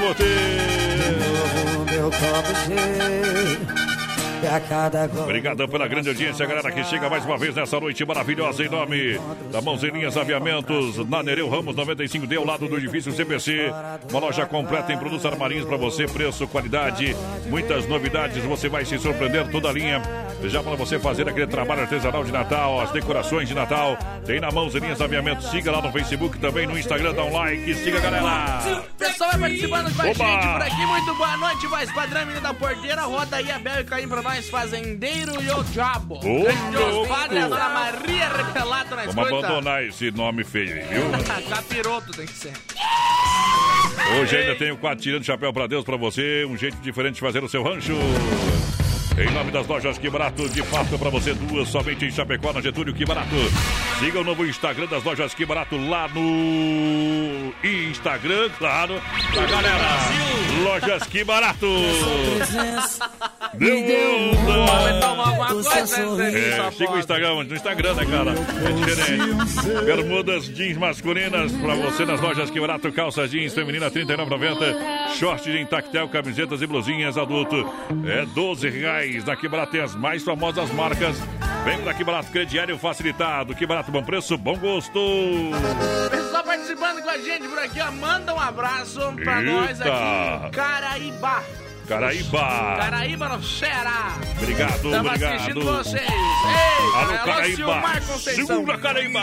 poder. 0.00 0.52
Meu 1.90 2.10
copo 2.10 2.54
cheio. 2.66 3.81
Obrigado 5.22 5.68
pela 5.68 5.86
grande 5.86 6.08
audiência, 6.08 6.44
galera 6.46 6.70
que 6.70 6.84
chega 6.84 7.08
mais 7.08 7.24
uma 7.24 7.38
vez 7.38 7.54
nessa 7.54 7.78
noite 7.78 8.04
maravilhosa 8.04 8.64
em 8.64 8.68
nome 8.68 9.20
da 9.50 9.60
Mãozinhas 9.60 10.16
Aviamentos, 10.16 10.96
na 11.08 11.22
Nereu 11.22 11.48
Ramos 11.48 11.74
95D, 11.76 12.36
ao 12.36 12.44
lado 12.44 12.68
do 12.68 12.76
edifício 12.76 13.12
CPC. 13.12 13.72
Uma 14.10 14.20
loja 14.20 14.44
completa 14.46 14.92
em 14.92 14.98
produtos 14.98 15.24
armarinhos 15.24 15.64
para 15.64 15.76
você, 15.76 16.06
preço, 16.06 16.46
qualidade, 16.48 17.16
muitas 17.48 17.86
novidades, 17.86 18.42
você 18.44 18.68
vai 18.68 18.84
se 18.84 18.98
surpreender 18.98 19.48
toda 19.50 19.68
a 19.68 19.72
linha. 19.72 20.02
Já 20.44 20.60
para 20.62 20.74
você 20.74 20.98
fazer 20.98 21.28
aquele 21.28 21.46
trabalho 21.46 21.82
artesanal 21.82 22.24
de 22.24 22.32
Natal, 22.32 22.80
as 22.80 22.90
decorações 22.90 23.48
de 23.48 23.54
Natal, 23.54 23.96
tem 24.26 24.40
na 24.40 24.50
Mãozinhas 24.50 25.00
Aviamentos. 25.00 25.50
Siga 25.50 25.70
lá 25.70 25.80
no 25.80 25.92
Facebook, 25.92 26.38
também 26.38 26.66
no 26.66 26.76
Instagram, 26.76 27.14
dá 27.14 27.22
um 27.24 27.32
like, 27.32 27.74
siga 27.74 28.00
galera. 28.00 28.22
Pessoal 28.98 29.30
vai 29.30 29.40
participando 29.40 29.94
com 29.94 30.02
a 30.02 30.06
gente 30.06 30.48
por 30.48 30.62
aqui. 30.62 30.86
Muito 30.86 31.14
boa 31.14 31.36
noite, 31.36 31.66
voz 31.68 31.92
padrão, 31.92 32.20
menino 32.22 32.40
da 32.40 32.54
porteira. 32.54 33.02
Roda 33.02 33.36
aí 33.36 33.50
a 33.50 33.58
Bel 33.58 33.80
e 33.80 33.84
Caim 33.84 34.08
pra 34.08 34.22
nós, 34.32 34.48
fazendeiro 34.48 35.42
e 35.42 35.50
o 35.50 35.62
diabo. 35.64 36.14
Ô, 36.16 36.42
Grande 36.42 36.76
louco! 36.76 37.08
padre, 37.08 37.38
a 37.38 37.48
dona 37.48 37.68
Maria 37.68 38.28
Repelato 38.28 38.96
na 38.96 39.04
Vamos 39.04 39.24
escuta. 39.24 39.46
abandonar 39.46 39.84
esse 39.84 40.10
nome 40.10 40.42
feio 40.42 40.74
aí, 40.74 40.82
viu? 40.84 41.02
Capiroto 41.50 42.12
tem 42.12 42.24
que 42.26 42.32
ser. 42.32 42.52
Hoje 44.18 44.36
ainda 44.36 44.56
tenho 44.56 44.76
quatro 44.78 45.02
tirando 45.02 45.22
chapéu 45.24 45.52
pra 45.52 45.66
Deus 45.66 45.84
pra 45.84 45.96
você, 45.98 46.46
um 46.46 46.56
jeito 46.56 46.76
diferente 46.78 47.16
de 47.16 47.20
fazer 47.20 47.44
o 47.44 47.48
seu 47.48 47.62
rancho. 47.62 47.92
Em 49.18 49.30
nome 49.34 49.50
das 49.50 49.66
lojas 49.66 49.98
Que 49.98 50.08
Barato, 50.08 50.48
de 50.48 50.62
fato 50.62 50.98
pra 50.98 51.10
você 51.10 51.34
duas, 51.34 51.68
somente 51.68 52.06
em 52.06 52.10
Chapecó, 52.10 52.52
na 52.52 52.62
Getúlio 52.62 52.94
Que 52.94 53.04
Barato. 53.04 53.36
Siga 53.98 54.20
o 54.20 54.24
novo 54.24 54.46
Instagram 54.46 54.86
das 54.86 55.04
lojas 55.04 55.34
Que 55.34 55.44
Barato 55.44 55.76
lá 55.76 56.08
no 56.08 57.52
Instagram, 57.62 58.48
claro, 58.58 58.94
da 59.34 59.46
galera. 59.46 59.84
Lojas 60.64 61.02
Que 61.04 61.22
Barato. 61.24 61.66
Deu 63.54 63.76
né? 66.16 66.32
é, 66.34 66.70
siga 66.70 66.92
o 66.92 66.98
Instagram, 66.98 67.44
no 67.44 67.54
Instagram, 67.54 67.94
né, 67.94 68.06
cara? 68.06 68.30
É 68.30 68.72
diferente. 68.72 69.84
Bermudas 69.84 70.46
jeans 70.46 70.78
masculinas 70.78 71.52
pra 71.52 71.74
você 71.74 72.06
nas 72.06 72.20
lojas 72.20 72.50
Que 72.50 72.58
Barato, 72.58 72.90
calça 72.90 73.28
jeans 73.28 73.52
feminina 73.52 73.88
R$ 73.88 74.04
39,90. 74.04 75.14
Short 75.18 75.52
de 75.52 75.64
tactel, 75.66 76.08
camisetas 76.08 76.62
e 76.62 76.66
blusinhas 76.66 77.18
adulto. 77.18 77.70
É 78.06 78.24
12 78.34 78.70
reais. 78.70 79.01
Na 79.26 79.36
Que 79.36 79.48
Barato 79.48 79.72
tem 79.72 79.80
as 79.80 79.94
mais 79.94 80.22
famosas 80.22 80.70
marcas. 80.72 81.16
Vem 81.64 81.78
pra 81.78 81.92
Que 81.94 82.04
Barato, 82.04 82.30
crediário 82.30 82.78
facilitado. 82.78 83.54
Que 83.54 83.66
Barato, 83.66 83.90
bom 83.90 84.02
preço, 84.02 84.36
bom 84.38 84.56
gosto. 84.56 85.00
Pessoal 86.10 86.44
participando 86.44 87.02
com 87.02 87.10
a 87.10 87.18
gente 87.18 87.48
por 87.48 87.58
aqui, 87.58 87.80
ó. 87.80 87.90
Manda 87.90 88.34
um 88.34 88.40
abraço 88.40 89.00
pra 89.22 89.40
nós 89.42 89.80
Eita. 89.80 89.92
aqui. 89.92 90.50
Caraíba. 90.56 91.42
Caraíba. 91.88 92.76
Caraíba 92.78 93.28
no 93.28 93.42
Ceará. 93.42 94.14
Obrigado, 94.40 94.74
Estamos 94.76 94.98
obrigado. 94.98 95.34
assistindo 95.34 95.60
vocês. 95.64 96.02
Ei, 96.02 96.96
Alô, 96.96 97.06
Silmar 97.08 97.24
Caraíba. 97.24 98.18
Segura, 98.18 98.78
Caraíba. 98.78 99.20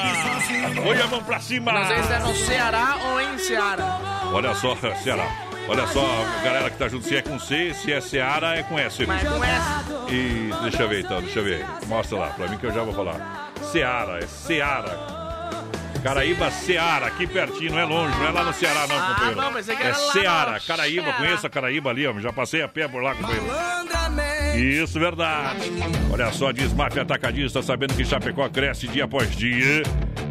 Põe 0.83 1.01
a 1.01 1.07
mão 1.07 1.23
pra 1.23 1.39
cima. 1.39 1.71
Não 1.71 1.87
sei 1.87 2.03
se 2.03 2.13
é 2.13 2.19
no 2.19 2.35
Ceará 2.35 2.97
ou 3.11 3.21
em 3.21 3.37
Ceará. 3.39 3.99
Olha 4.33 4.53
só, 4.55 4.75
Ceará. 5.01 5.48
Olha 5.69 5.85
só, 5.87 6.25
galera 6.43 6.69
que 6.69 6.77
tá 6.77 6.87
junto, 6.87 7.05
se 7.07 7.15
é 7.15 7.21
com 7.21 7.37
C, 7.39 7.73
se 7.75 7.93
é 7.93 8.01
Seara, 8.01 8.55
é 8.57 8.63
com 8.63 8.77
S. 8.79 9.05
Mas 9.05 9.21
com 9.27 9.43
S. 9.43 9.67
E 10.11 10.49
deixa 10.63 10.81
eu 10.83 10.89
ver 10.89 11.01
então, 11.01 11.21
deixa 11.21 11.39
eu 11.39 11.43
ver. 11.43 11.63
Mostra 11.85 12.17
lá, 12.17 12.27
pra 12.29 12.47
mim 12.47 12.57
que 12.57 12.65
eu 12.65 12.73
já 12.73 12.81
vou 12.83 12.93
falar. 12.93 13.51
Seara, 13.71 14.17
é 14.17 14.25
Seara. 14.27 15.19
Caraíba, 16.01 16.49
Seara, 16.49 17.07
aqui 17.07 17.27
pertinho, 17.27 17.71
não 17.73 17.79
é 17.79 17.83
longe, 17.83 18.17
não 18.17 18.27
é 18.27 18.31
lá 18.31 18.43
no 18.45 18.53
Ceará 18.53 18.87
não, 18.87 18.95
Ah, 18.97 19.07
companheiro. 19.09 19.41
não, 19.41 19.51
que 19.63 19.71
é 19.71 19.75
era 19.85 19.97
lá 19.97 20.11
Seara, 20.13 20.51
no 20.53 20.61
Caraíba, 20.61 21.03
Ceará. 21.03 21.17
conheço 21.17 21.47
a 21.47 21.49
Caraíba 21.49 21.89
ali, 21.89 22.07
ó, 22.07 22.19
já 22.19 22.31
passei 22.31 22.61
a 22.61 22.67
pé 22.69 22.87
por 22.87 23.03
lá, 23.03 23.13
companheiro. 23.15 23.45
Isso, 24.57 24.97
verdade. 24.99 25.59
Olha 26.11 26.31
só, 26.31 26.49
a 26.49 26.51
Desmaf 26.53 26.97
Atacadista, 26.97 27.61
sabendo 27.61 27.93
que 27.95 28.05
Chapecó 28.05 28.47
cresce 28.49 28.87
dia 28.87 29.03
após 29.03 29.29
dia. 29.35 29.83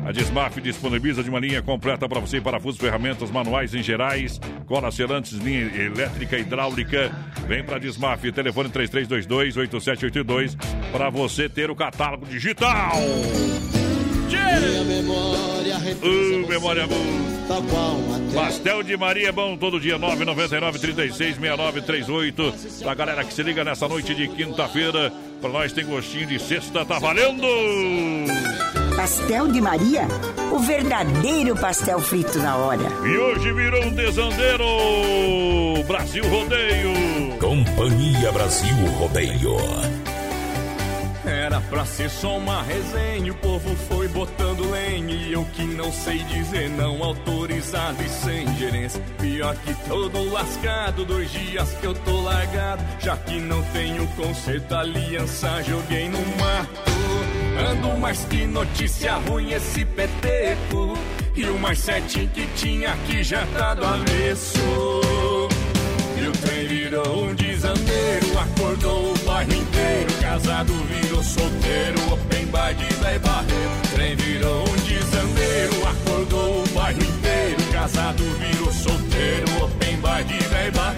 A 0.08 0.10
Desmaf 0.10 0.58
disponibiliza 0.58 1.22
de 1.22 1.28
uma 1.28 1.38
linha 1.38 1.60
completa 1.60 2.08
para 2.08 2.18
você, 2.18 2.40
parafusos, 2.40 2.80
ferramentas 2.80 3.30
manuais 3.30 3.74
em 3.74 3.82
gerais, 3.82 4.40
cola 4.64 4.90
selantes, 4.90 5.32
linha 5.32 5.70
elétrica, 5.76 6.38
hidráulica. 6.38 7.14
Vem 7.46 7.62
para 7.62 7.78
Desmaf, 7.78 8.32
telefone 8.32 8.70
3322-8782 8.70 10.56
para 10.90 11.10
você 11.10 11.46
ter 11.46 11.70
o 11.70 11.76
catálogo 11.76 12.24
digital. 12.24 12.96
Minha 14.30 14.84
memória 14.84 15.58
Uh, 16.02 16.46
memória 16.48 16.86
boa. 16.86 17.28
Pastel 18.34 18.82
de 18.82 18.96
Maria 18.96 19.28
é 19.28 19.32
bom 19.32 19.56
todo 19.56 19.80
dia, 19.80 19.98
999 19.98 20.78
36 20.78 21.16
69 21.16 21.82
38. 21.82 22.54
Pra 22.82 22.94
galera 22.94 23.24
que 23.24 23.32
se 23.32 23.42
liga 23.42 23.64
nessa 23.64 23.88
noite 23.88 24.14
de 24.14 24.28
quinta-feira, 24.28 25.12
pra 25.40 25.50
nós 25.50 25.72
tem 25.72 25.84
gostinho 25.84 26.26
de 26.26 26.38
sexta, 26.38 26.84
tá 26.84 26.98
valendo! 26.98 27.46
Pastel 28.98 29.46
de 29.46 29.60
Maria, 29.60 30.08
o 30.50 30.58
verdadeiro 30.58 31.54
pastel 31.54 32.00
frito 32.00 32.36
na 32.40 32.56
hora. 32.56 32.82
E 33.06 33.16
hoje 33.16 33.52
virou 33.52 33.84
um 33.84 33.94
desandeiro! 33.94 34.64
Brasil 35.86 36.28
Rodeio! 36.28 37.38
Companhia 37.38 38.32
Brasil 38.32 38.74
Rodeio. 38.98 39.56
Era 41.24 41.60
pra 41.60 41.84
ser 41.84 42.10
só 42.10 42.38
uma 42.38 42.60
resenha, 42.60 43.30
o 43.30 43.36
povo 43.36 43.72
foi 43.88 44.08
botando 44.08 44.68
lenha 44.68 45.14
e 45.14 45.32
eu 45.32 45.44
que 45.44 45.62
não 45.62 45.92
sei 45.92 46.18
dizer 46.24 46.68
não, 46.68 47.00
autorizado 47.00 48.02
e 48.02 48.08
sem 48.08 48.52
gerência. 48.56 49.00
Pior 49.20 49.54
que 49.58 49.74
todo 49.88 50.28
lascado, 50.32 51.04
dois 51.04 51.30
dias 51.30 51.70
que 51.74 51.86
eu 51.86 51.94
tô 51.94 52.20
largado, 52.22 52.82
já 52.98 53.16
que 53.16 53.38
não 53.38 53.62
tenho 53.72 54.08
conserto, 54.16 54.74
aliança 54.74 55.62
joguei 55.62 56.08
no 56.08 56.18
mato. 56.36 57.17
Ando 57.58 57.98
mais 57.98 58.24
que 58.24 58.46
notícia 58.46 59.14
ruim 59.14 59.50
esse 59.50 59.84
peteco, 59.84 60.96
e 61.34 61.44
o 61.44 61.58
mais 61.58 61.78
certinho 61.80 62.28
que 62.28 62.46
tinha 62.54 62.92
aqui 62.92 63.22
já 63.22 63.44
tá 63.46 63.74
do 63.74 63.84
avesso. 63.84 64.60
E 66.16 66.26
o 66.26 66.32
trem 66.32 66.68
virou 66.68 67.24
um 67.24 67.34
desandeiro, 67.34 68.38
acordou 68.38 69.12
o 69.12 69.18
bairro 69.24 69.52
inteiro. 69.52 70.12
Casado 70.20 70.72
virou 70.84 71.22
solteiro, 71.22 72.12
open 72.12 72.46
bar 72.46 72.74
de 72.74 72.94
Zé 72.94 73.18
Barreiro. 73.18 73.70
Trem 73.92 74.16
virou 74.16 74.62
um 74.62 74.76
desandeiro, 74.76 75.88
acordou 75.88 76.62
o 76.62 76.68
bairro 76.68 77.02
inteiro. 77.02 77.72
Casado 77.72 78.22
virou 78.38 78.72
solteiro, 78.72 79.64
open 79.64 79.96
bar 79.96 80.22
de 80.22 80.38
Zé 80.44 80.70
Barreiro. 80.70 80.97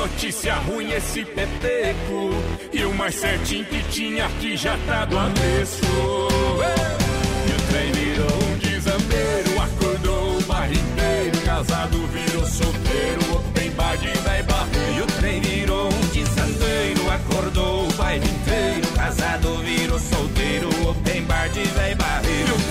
notícia 0.00 0.54
ruim 0.54 0.90
esse 0.92 1.24
peteco. 1.24 2.30
E 2.72 2.84
o 2.84 2.94
mais 2.94 3.14
certinho 3.14 3.64
que 3.66 3.82
tinha 3.90 4.26
aqui 4.26 4.56
já 4.56 4.76
tá 4.86 5.04
do 5.04 5.18
avesso. 5.18 5.84
E 7.46 7.52
o 7.52 7.60
trem 7.68 7.92
virou 7.92 8.38
um 8.44 8.58
desandeiro, 8.58 9.60
acordou 9.60 10.38
o 10.38 10.42
bairro 10.42 10.72
inteiro. 10.72 11.40
Casado 11.44 12.06
virou 12.06 12.46
solteiro, 12.46 13.36
open 13.36 13.70
bar 13.72 13.96
de 13.98 14.18
Zé 14.22 14.42
Barreiro. 14.42 14.98
E 14.98 15.02
o 15.02 15.06
trem 15.06 15.40
virou 15.40 15.86
um 15.88 16.06
desandeiro, 16.12 17.10
acordou 17.10 17.88
o 17.88 17.92
bairro 17.92 18.24
inteiro. 18.24 18.88
Casado 18.94 19.60
solteiro, 20.00 20.68
open 20.88 21.22
bar 21.24 21.48
de 21.48 21.62
véi 21.62 21.94
barreiro. 21.94 22.69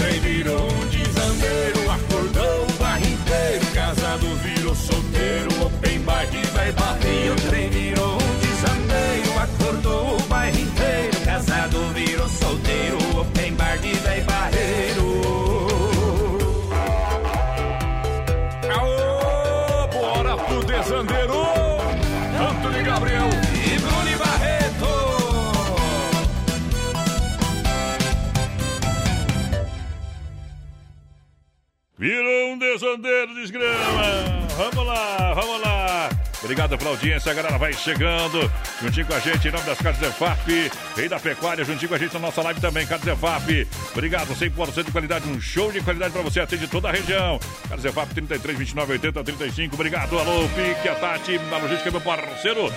Obrigado 36.49 36.79
pela 36.79 36.89
audiência, 36.89 37.31
a 37.31 37.35
galera 37.35 37.59
vai 37.59 37.71
chegando. 37.71 38.51
Juntinho 38.81 39.05
com 39.05 39.13
a 39.13 39.19
gente, 39.19 39.47
em 39.47 39.51
nome 39.51 39.63
das 39.65 39.77
Carnes 39.77 40.01
Zefap. 40.01 40.71
Rei 40.95 41.07
da 41.07 41.19
Pecuária, 41.19 41.63
juntinho 41.63 41.89
com 41.89 41.93
a 41.93 41.97
gente 41.99 42.11
na 42.15 42.19
nossa 42.21 42.41
live 42.41 42.59
também, 42.59 42.87
Carnes 42.87 43.05
Zefap. 43.05 43.67
Obrigado, 43.91 44.33
100% 44.33 44.83
de 44.85 44.91
qualidade, 44.91 45.29
um 45.29 45.39
show 45.39 45.71
de 45.71 45.79
qualidade 45.79 46.11
pra 46.11 46.23
você, 46.23 46.39
atende 46.39 46.67
toda 46.67 46.89
a 46.89 46.91
região. 46.91 47.39
Carnes 47.67 47.83
Zefap, 47.83 48.11
33, 48.15 48.57
29, 48.57 48.93
80, 48.93 49.23
35. 49.23 49.75
Obrigado, 49.75 50.17
alô, 50.17 50.49
Pique, 50.55 50.89
a 50.89 50.95
Tati, 50.95 51.37
na 51.37 51.57
logística, 51.57 51.91
meu 51.91 52.01
parceiro. 52.01 52.73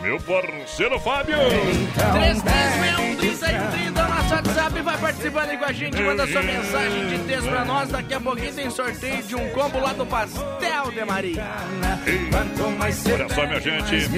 Meu 0.00 0.20
parceiro 0.20 1.00
Fábio. 1.00 1.36
3361 1.96 3.35
nosso 3.35 3.35
WhatsApp 4.76 4.82
vai 4.82 4.98
participando 4.98 5.50
aí 5.50 5.58
com 5.58 5.64
a 5.64 5.72
gente, 5.72 6.02
manda 6.02 6.26
sua 6.26 6.42
mensagem 6.42 7.06
de 7.08 7.18
texto 7.20 7.48
pra 7.48 7.64
nós. 7.64 7.88
Daqui 7.88 8.14
a 8.14 8.20
pouquinho 8.20 8.52
tem 8.52 8.70
sorteio 8.70 9.22
de 9.22 9.34
um 9.34 9.48
combo 9.50 9.80
lá 9.80 9.92
do 9.92 10.06
Pastel 10.06 10.90
de 10.90 11.04
Maria. 11.04 11.44
Olha 13.12 13.28
só, 13.28 13.46
minha 13.46 13.60
gente. 13.60 14.08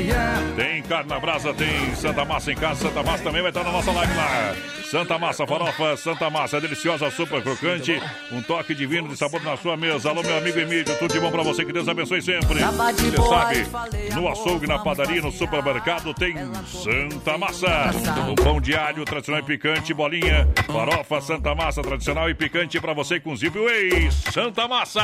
Tem 0.56 0.82
carne 0.82 1.08
na 1.08 1.20
brasa, 1.20 1.54
tem 1.54 1.94
Santa 1.94 2.24
Massa 2.24 2.52
em 2.52 2.56
casa. 2.56 2.88
Santa 2.88 3.02
Massa 3.02 3.24
também 3.24 3.42
vai 3.42 3.50
estar 3.50 3.64
na 3.64 3.72
nossa 3.72 3.92
live 3.92 4.14
lá. 4.14 4.54
Santa 4.90 5.18
Massa, 5.18 5.46
farofa, 5.46 5.96
Santa 5.98 6.30
Massa, 6.30 6.60
deliciosa, 6.60 7.10
super 7.10 7.42
crocante. 7.42 8.00
Um 8.32 8.40
toque 8.42 8.74
divino 8.74 9.08
de 9.08 9.16
sabor 9.16 9.42
na 9.42 9.56
sua 9.56 9.76
mesa. 9.76 10.08
Alô, 10.08 10.22
meu 10.22 10.38
amigo 10.38 10.58
Emílio, 10.58 10.96
tudo 10.98 11.12
de 11.12 11.20
bom 11.20 11.30
pra 11.30 11.42
você. 11.42 11.64
Que 11.64 11.72
Deus 11.72 11.88
abençoe 11.88 12.22
sempre. 12.22 12.58
Você 12.58 13.16
sabe, 13.28 14.14
no 14.14 14.28
açougue, 14.28 14.66
na 14.66 14.78
padaria, 14.78 15.20
no 15.20 15.30
supermercado, 15.30 16.14
tem 16.14 16.34
Santa 16.64 17.36
Massa. 17.36 17.90
O 18.30 18.34
pão 18.34 18.60
de 18.60 18.74
alho 18.74 19.04
tradicional 19.04 19.42
e 19.42 19.44
picante, 19.44 19.92
bolinha. 19.92 20.47
Farofa, 20.66 21.20
Santa 21.20 21.54
Massa, 21.54 21.82
tradicional 21.82 22.28
e 22.28 22.34
picante 22.34 22.78
pra 22.80 22.92
você 22.92 23.18
com 23.18 23.34
Zip 23.34 23.58
Way. 23.58 24.10
Santa 24.32 24.68
Massa. 24.68 25.00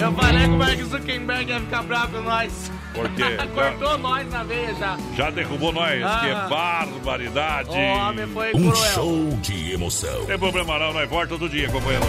Eu 0.00 0.12
falei 0.12 0.46
como 0.46 0.62
é 0.62 0.76
que 0.76 0.82
o 0.82 0.86
Zuckerberg 0.86 1.50
ia 1.50 1.60
ficar 1.60 1.82
bravo 1.82 2.18
com 2.18 2.22
nós. 2.22 2.70
Por 2.94 3.08
quê? 3.10 3.22
Cortou 3.54 3.96
nós 3.98 4.28
na 4.30 4.42
veia 4.42 4.74
já. 4.74 4.96
Já 5.16 5.30
derrubou 5.30 5.72
nós. 5.72 6.02
Ah. 6.04 6.20
Que 6.20 6.50
barbaridade. 6.50 7.70
O 7.70 7.74
homem 7.74 8.26
foi 8.28 8.48
Um 8.54 8.70
cruel. 8.70 8.76
show 8.92 9.28
de 9.40 9.72
emoção. 9.72 10.26
Tem 10.26 10.38
problema 10.38 10.78
não, 10.78 10.92
nós 10.92 11.08
volta 11.08 11.28
todo 11.28 11.48
dia, 11.48 11.68
companheiro. 11.70 12.04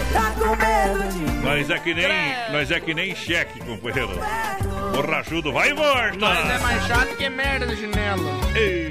Nós 1.42 1.70
é 1.70 1.78
que 1.78 1.94
nem, 1.94 2.06
nós 2.52 2.70
é 2.70 2.80
que 2.80 2.92
nem 2.94 3.14
cheque, 3.14 3.60
companheiro. 3.60 4.10
Borrachudo, 4.94 5.52
vai 5.52 5.70
e 5.70 5.74
volta. 5.74 6.16
Nós 6.18 6.50
é 6.50 6.58
mais 6.58 6.86
chato 6.86 7.16
que 7.16 7.28
merda 7.30 7.66
de 7.66 7.76
chinelo. 7.76 8.24
Ei, 8.54 8.90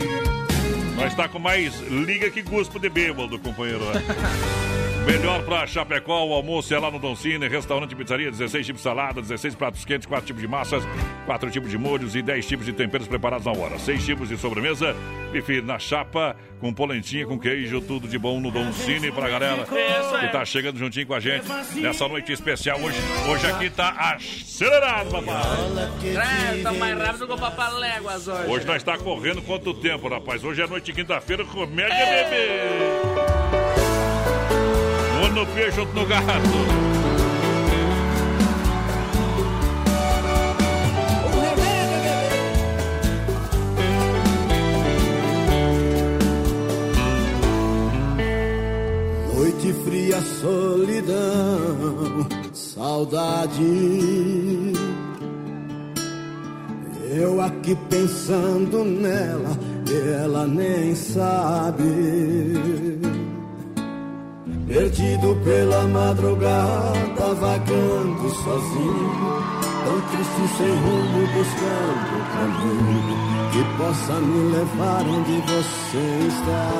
nós 1.04 1.14
tá 1.16 1.28
com 1.28 1.38
mais 1.38 1.78
liga 1.82 2.30
que 2.30 2.42
guspo 2.42 2.80
de 2.80 2.88
bêbado, 2.88 3.38
companheiro. 3.38 3.84
Melhor 5.06 5.44
pra 5.44 5.68
Chapecó, 5.68 6.24
o 6.26 6.34
almoço 6.34 6.74
é 6.74 6.80
lá 6.80 6.90
no 6.90 6.98
Don 6.98 7.14
Cine, 7.14 7.48
restaurante 7.50 7.94
pizzaria, 7.94 8.32
16 8.32 8.66
tipos 8.66 8.82
de 8.82 8.84
salada, 8.84 9.22
16 9.22 9.54
pratos 9.54 9.84
quentes, 9.84 10.08
4 10.08 10.26
tipos 10.26 10.42
de 10.42 10.48
massas, 10.48 10.84
4 11.26 11.52
tipos 11.52 11.70
de 11.70 11.78
molhos 11.78 12.16
e 12.16 12.22
10 12.22 12.46
tipos 12.48 12.66
de 12.66 12.72
temperos 12.72 13.06
preparados 13.06 13.46
na 13.46 13.52
hora. 13.52 13.78
6 13.78 14.06
tipos 14.06 14.30
de 14.30 14.38
sobremesa, 14.38 14.96
bife 15.34 15.62
na 15.62 15.78
chapa, 15.78 16.38
com 16.62 16.74
polentinha, 16.74 17.26
com 17.26 17.38
queijo, 17.38 17.82
tudo 17.82 18.08
de 18.08 18.18
bom 18.18 18.40
no 18.40 18.50
Don 18.50 18.72
Cine 18.72 19.12
pra 19.12 19.28
galera 19.28 19.66
que 19.66 20.28
tá 20.30 20.46
chegando 20.46 20.80
juntinho 20.80 21.06
com 21.06 21.14
a 21.14 21.20
gente 21.20 21.46
nessa 21.76 22.08
noite 22.08 22.32
especial. 22.32 22.80
Hoje, 22.80 22.98
hoje 23.30 23.48
aqui 23.48 23.70
tá 23.70 23.90
acelerado, 24.16 25.12
papai. 25.12 25.36
É, 26.16 26.62
tá 26.64 26.72
mais 26.72 26.98
rápido 26.98 27.28
que 27.28 27.34
o 27.34 27.38
Papaléguas 27.38 28.26
hoje. 28.28 28.50
Hoje 28.50 28.66
nós 28.66 28.82
tá 28.82 28.98
correndo 28.98 29.42
quanto 29.42 29.74
tempo, 29.74 30.08
rapaz? 30.08 30.44
Hoje 30.46 30.62
é 30.62 30.68
noite 30.68 30.86
de 30.86 30.94
quinta-feira, 30.94 31.44
comédia, 31.44 32.06
bebê. 32.06 33.43
No 35.34 35.48
peixe, 35.48 35.80
outro 35.80 36.00
no 36.00 36.06
gato. 36.06 36.28
Noite 49.34 49.74
fria, 49.84 50.22
solidão, 50.22 52.28
saudade. 52.54 53.64
Eu 57.12 57.42
aqui 57.42 57.76
pensando 57.90 58.86
nela, 58.86 59.58
ela 60.22 60.46
nem 60.46 60.94
sabe. 60.94 62.94
Perdido 64.68 65.36
pela 65.44 65.88
madrugada, 65.88 67.34
vagando 67.40 68.30
sozinho, 68.30 69.44
tão 69.84 70.02
triste 70.10 70.58
sem 70.58 70.70
rumo, 70.70 71.28
buscando 71.34 72.12
um 72.16 72.24
caminho 72.34 73.34
que 73.52 73.64
possa 73.78 74.14
me 74.22 74.52
levar 74.56 75.04
onde 75.06 75.36
você 75.42 76.04
está. 76.28 76.72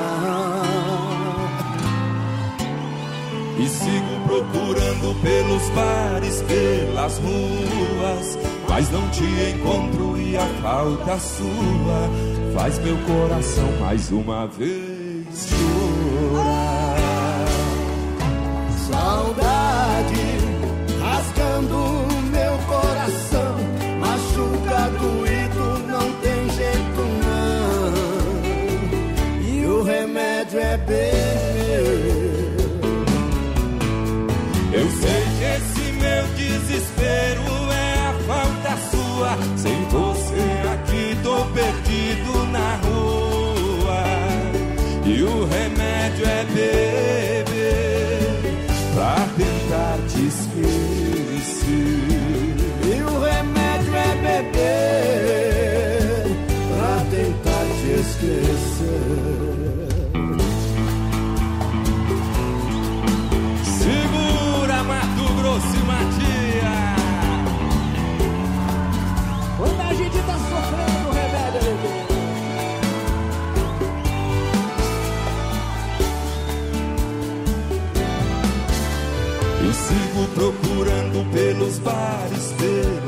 E 3.58 3.68
sigo 3.68 4.20
procurando 4.26 5.14
pelos 5.22 5.68
bares, 5.70 6.42
pelas 6.42 7.18
ruas, 7.18 8.38
mas 8.68 8.90
não 8.90 9.08
te 9.10 9.24
encontro 9.24 10.18
e 10.18 10.36
a 10.36 10.46
falta 10.62 11.18
sua 11.20 12.10
faz 12.54 12.78
meu 12.78 12.96
coração 12.98 13.70
mais 13.80 14.10
uma 14.10 14.46
vez 14.46 15.48
chorar. 15.48 15.93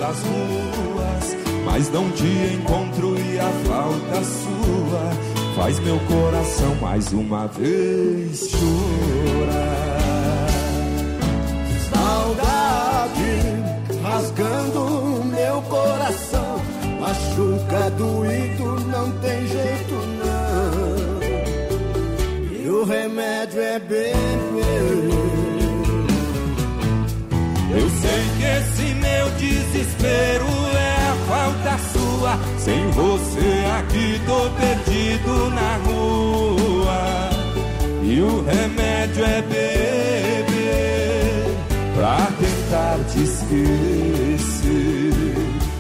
Pelas 0.07 0.23
ruas, 0.23 1.37
mas 1.65 1.91
não 1.91 2.11
te 2.13 2.27
encontro 2.55 3.19
e 3.19 3.39
a 3.41 3.51
falta 3.67 4.25
sua 4.25 5.11
faz 5.57 5.81
meu 5.81 5.99
coração 6.01 6.75
mais 6.77 7.13
uma 7.13 7.47
vez 7.49 8.51
chorar. 8.51 9.97
Saudade 11.91 13.41
rasgando 14.03 15.25
meu 15.25 15.63
coração, 15.63 16.63
machuca 17.01 17.91
doído, 17.91 18.81
não 18.87 19.11
tem 19.21 19.47
jeito 19.49 19.95
não. 20.25 20.87
E 22.53 22.69
o 22.69 22.85
remédio 22.85 23.61
é 23.61 23.79
beber. 23.79 24.17
Eu 27.69 27.91
sei 27.91 28.25
que 28.39 28.45
esse 28.45 28.76
desespero 29.39 30.47
é 30.75 30.97
a 31.09 31.15
falta 31.29 31.79
sua. 31.93 32.39
Sem 32.59 32.91
você 32.91 33.65
aqui 33.79 34.21
tô 34.27 34.51
perdido 34.59 35.51
na 35.51 35.77
rua. 35.85 37.31
E 38.03 38.21
o 38.21 38.45
remédio 38.45 39.25
é 39.25 39.43
beber 39.43 40.47
pra 41.95 42.29
tentar 42.39 42.99
te 43.11 43.23
esquecer. 43.23 44.67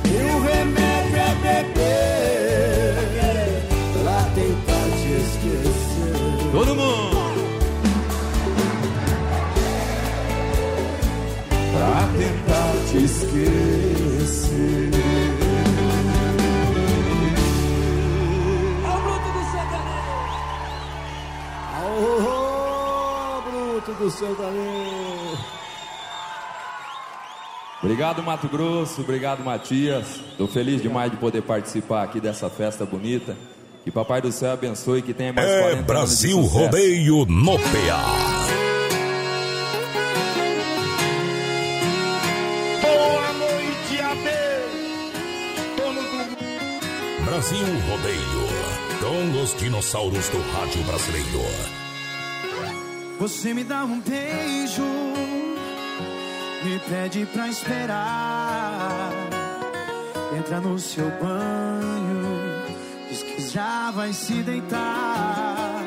E 0.05 0.17
o 0.33 0.41
remédio 0.43 1.17
é 1.17 1.35
beber 1.43 1.77
pra 4.03 4.19
tentar 4.35 4.87
te 4.97 5.09
esquecer. 5.23 6.51
Todo 6.53 6.75
mundo! 6.75 7.06
Te 12.97 13.05
esquecer. 13.05 14.91
Bruto 23.45 23.93
do 23.95 24.11
seu 24.11 24.35
caminho. 24.35 25.39
Obrigado, 27.83 28.23
Mato 28.23 28.49
Grosso. 28.49 29.03
Obrigado, 29.03 29.45
Matias. 29.45 30.21
Estou 30.31 30.49
feliz 30.49 30.83
demais 30.83 31.11
de 31.11 31.17
poder 31.19 31.43
participar 31.43 32.03
aqui 32.03 32.21
dessa 32.21 32.49
festa 32.49 32.85
bonita. 32.85 33.37
Que 33.85 33.91
Papai 33.91 34.21
do 34.21 34.33
Céu 34.33 34.53
abençoe 34.53 34.99
e 34.99 35.03
que 35.03 35.15
tenha 35.15 35.33
mais 35.33 35.47
40 35.47 35.63
É 35.63 35.73
anos 35.73 35.79
de 35.79 35.87
Brasil 35.87 36.43
sucesso. 36.43 36.59
Rodeio 36.59 37.25
no 37.27 37.57
PA. 37.59 38.66
Brasil 47.37 47.67
Rodeio. 47.91 48.47
Com 48.99 49.43
os 49.43 49.55
dinossauros 49.59 50.27
do 50.31 50.41
rádio 50.53 50.83
brasileiro. 50.85 51.43
Você 53.19 53.53
me 53.53 53.63
dá 53.63 53.85
um 53.85 54.01
beijo, 54.01 54.83
me 56.65 56.79
pede 56.89 57.27
pra 57.27 57.47
esperar. 57.49 59.13
Entra 60.39 60.61
no 60.61 60.79
seu 60.79 61.11
banho, 61.11 62.63
diz 63.11 63.23
que 63.23 63.43
já 63.51 63.91
vai 63.91 64.15
se 64.15 64.43
deitar. 64.43 65.85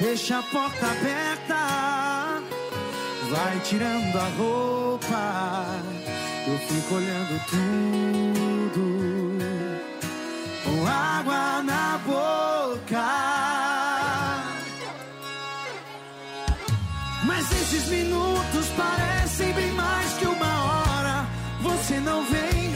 Deixa 0.00 0.38
a 0.38 0.42
porta 0.42 0.86
aberta, 0.86 2.42
vai 3.30 3.60
tirando 3.60 4.16
a 4.16 4.28
roupa. 4.38 5.66
Eu 6.48 6.58
fico 6.60 6.94
olhando 6.94 7.44
tudo 7.50 9.15
com 10.66 10.86
água 10.86 11.62
na 11.62 11.98
boca. 12.04 13.06
Mas 17.24 17.50
esses 17.52 17.88
minutos 17.88 18.66
parecem 18.76 19.52
bem 19.52 19.72
mais 19.72 20.12
que 20.14 20.26
uma 20.26 20.64
hora. 20.64 21.26
Você 21.62 22.00
não 22.00 22.24
vem, 22.24 22.74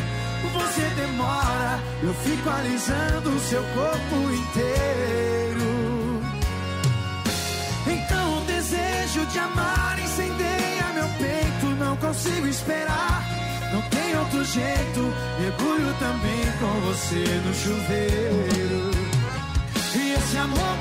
você 0.52 0.82
demora. 0.96 1.80
Eu 2.02 2.14
fico 2.14 2.48
alisando 2.48 3.30
o 3.30 3.40
seu 3.40 3.62
corpo 3.62 4.16
inteiro. 4.42 5.70
Então 7.86 8.38
o 8.38 8.40
desejo 8.46 9.26
de 9.26 9.38
amar 9.38 9.98
incendeia 9.98 10.92
meu 10.94 11.08
peito. 11.18 11.66
Não 11.78 11.96
consigo 11.96 12.46
esperar, 12.46 13.24
outro 14.20 14.44
jeito. 14.44 15.12
Mergulho 15.40 15.94
também 15.98 16.44
com 16.58 16.80
você 16.86 17.24
no 17.44 17.54
chuveiro. 17.54 18.90
E 19.94 20.12
esse 20.12 20.36
amor 20.38 20.76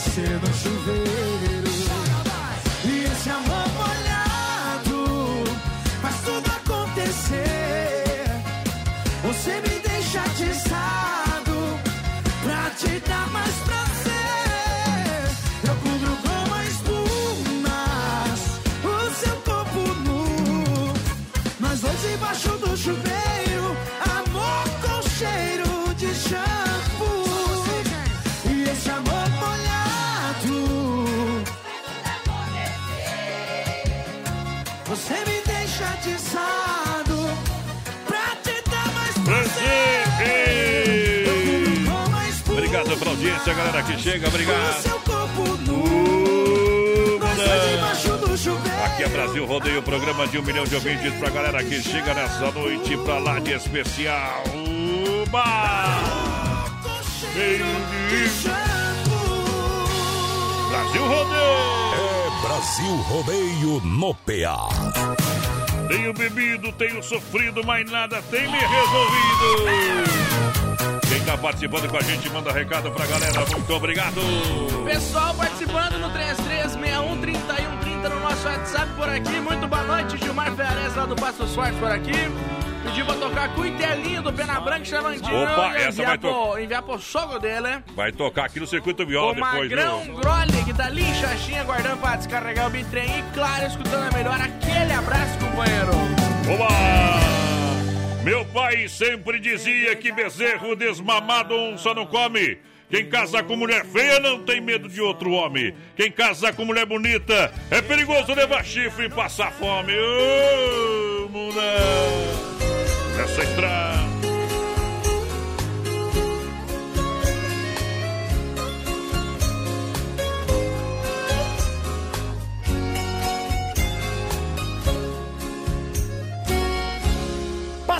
você 0.00 0.22
no 0.22 0.54
chuveiro. 0.54 1.49
Audiência, 43.20 43.52
galera 43.52 43.82
que 43.82 43.98
chega. 43.98 44.28
Obrigado. 44.28 44.82
Seu 44.82 44.98
corpo 45.00 45.42
nu. 45.66 45.90
Chuveiro. 48.36 48.84
Aqui 48.84 49.02
é 49.02 49.08
Brasil 49.08 49.44
Rodeio, 49.44 49.82
programa 49.82 50.26
de 50.26 50.38
um 50.38 50.42
milhão 50.42 50.64
de 50.64 50.74
ouvintes 50.74 51.12
pra 51.14 51.28
galera 51.28 51.62
que 51.62 51.82
chega 51.82 52.14
nessa 52.14 52.50
noite 52.52 52.96
pra 52.98 53.18
lá 53.18 53.38
de 53.38 53.52
especial. 53.52 54.42
Uba! 55.22 55.44
Brasil 60.70 61.06
Rodeio! 61.06 61.90
É 61.92 62.46
Brasil 62.46 62.96
Rodeio 63.02 63.80
no 63.84 64.14
PA. 64.14 64.68
Tenho 65.88 66.14
bebido, 66.14 66.72
tenho 66.72 67.02
sofrido, 67.02 67.62
mas 67.66 67.90
nada 67.90 68.22
tem 68.30 68.50
me 68.50 68.58
resolvido. 68.58 70.49
Tá 71.30 71.38
participando 71.38 71.88
com 71.88 71.96
a 71.96 72.00
gente, 72.02 72.28
manda 72.30 72.50
recado 72.50 72.90
pra 72.90 73.06
galera. 73.06 73.46
Muito 73.46 73.72
obrigado. 73.72 74.20
Pessoal 74.84 75.32
participando 75.32 75.96
no 76.00 76.10
33613130 76.10 78.08
no 78.08 78.18
nosso 78.20 78.48
WhatsApp 78.48 78.92
por 78.96 79.08
aqui. 79.08 79.40
Muito 79.40 79.68
boa 79.68 79.82
noite, 79.84 80.18
Gilmar 80.18 80.50
Ferrez 80.56 80.96
lá 80.96 81.06
do 81.06 81.14
Passo 81.14 81.46
Sorte 81.46 81.78
por 81.78 81.88
aqui. 81.88 82.10
Pediu 82.82 83.06
pra 83.06 83.14
tocar 83.14 83.54
Cuitelinho 83.54 84.22
do 84.22 84.32
Pena 84.32 84.58
Branca 84.58 84.84
Chavantinho. 84.84 85.44
Opa, 85.44 85.76
essa 85.76 86.02
vai 86.02 86.18
to- 86.18 86.26
pro, 86.28 86.58
enviar 86.58 86.82
pro 86.82 86.98
sogro 86.98 87.38
dele, 87.38 87.60
né? 87.60 87.84
Vai 87.94 88.10
tocar 88.10 88.46
aqui 88.46 88.58
no 88.58 88.66
Circuito 88.66 89.06
Viola 89.06 89.30
O 89.30 89.34
depois, 89.36 89.52
Magrão 89.70 90.00
viu? 90.00 90.14
Grole, 90.16 90.64
que 90.64 90.74
tá 90.74 90.86
ali 90.86 91.04
em 91.04 91.14
Xaxinha, 91.14 91.60
aguardando 91.60 91.98
pra 91.98 92.16
descarregar 92.16 92.66
o 92.66 92.70
bitrem. 92.70 93.20
E 93.20 93.22
claro, 93.34 93.66
escutando 93.68 94.12
a 94.12 94.16
melhor. 94.16 94.34
Aquele 94.40 94.92
abraço, 94.92 95.38
companheiro. 95.38 95.92
Oba! 96.52 97.29
Meu 98.22 98.44
pai 98.44 98.86
sempre 98.88 99.38
dizia 99.38 99.96
que 99.96 100.12
bezerro 100.12 100.76
desmamado 100.76 101.54
onça 101.54 101.94
não 101.94 102.04
come. 102.04 102.58
Quem 102.90 103.08
casa 103.08 103.42
com 103.42 103.56
mulher 103.56 103.84
feia 103.86 104.18
não 104.18 104.42
tem 104.42 104.60
medo 104.60 104.88
de 104.88 105.00
outro 105.00 105.30
homem. 105.30 105.74
Quem 105.96 106.10
casa 106.10 106.52
com 106.52 106.64
mulher 106.64 106.84
bonita 106.84 107.52
é 107.70 107.80
perigoso 107.80 108.34
levar 108.34 108.64
chifre 108.64 109.06
e 109.06 109.08
passar 109.08 109.52
fome. 109.52 109.92
Estrada. 113.40 113.69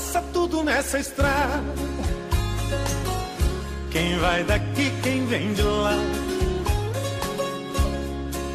Passa 0.01 0.23
tudo 0.33 0.63
nessa 0.65 0.99
estrada. 0.99 1.63
Quem 3.91 4.19
vai 4.19 4.43
daqui, 4.45 4.91
quem 5.03 5.27
vem 5.27 5.53
de 5.53 5.61
lá. 5.61 5.95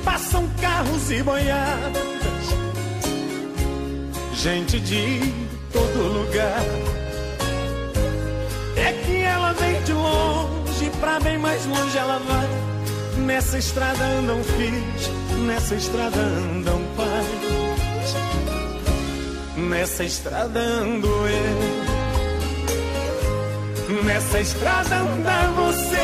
Passam 0.04 0.50
carros 0.60 1.12
e 1.12 1.22
boiadas, 1.22 2.04
gente 4.34 4.80
de 4.80 5.20
todo 5.72 6.14
lugar. 6.18 6.64
É 8.76 8.94
que 9.06 9.22
ela 9.22 9.54
vem 9.54 9.84
de 9.84 9.94
longe, 9.94 10.90
pra 11.00 11.20
bem 11.20 11.38
mais 11.38 11.64
longe 11.68 11.96
ela 11.96 12.20
vai. 12.28 13.24
Nessa 13.24 13.60
estrada 13.60 14.04
andam 14.04 14.44
filhos, 14.44 15.12
nessa 15.46 15.76
estrada 15.76 16.20
andam 16.20 16.82
pais. 16.98 17.15
Nessa 19.70 20.04
estrada 20.04 20.60
ando 20.60 21.08
eu. 21.08 21.76
Nessa 24.04 24.40
estrada 24.40 24.96
anda 24.96 25.52
você. 25.56 25.96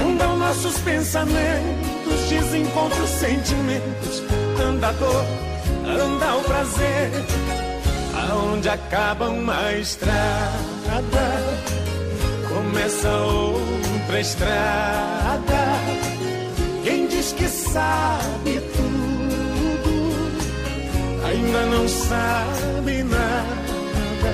Andam 0.00 0.36
nossos 0.36 0.78
pensamentos, 0.78 2.28
desencontros, 2.28 3.10
sentimentos. 3.10 4.22
Anda 4.62 4.88
a 4.88 4.92
dor, 4.92 5.24
anda 5.86 6.36
o 6.36 6.42
prazer. 6.44 7.10
Aonde 8.30 8.68
acaba 8.68 9.28
uma 9.28 9.72
estrada, 9.72 10.12
começa 12.48 13.08
outra 13.08 14.20
estrada. 14.20 15.78
Quem 16.84 17.06
diz 17.06 17.32
que 17.32 17.48
sabe 17.48 18.60
tudo, 18.76 19.07
ainda 21.38 21.66
não 21.66 21.88
sabe 21.88 23.02
nada. 23.04 24.32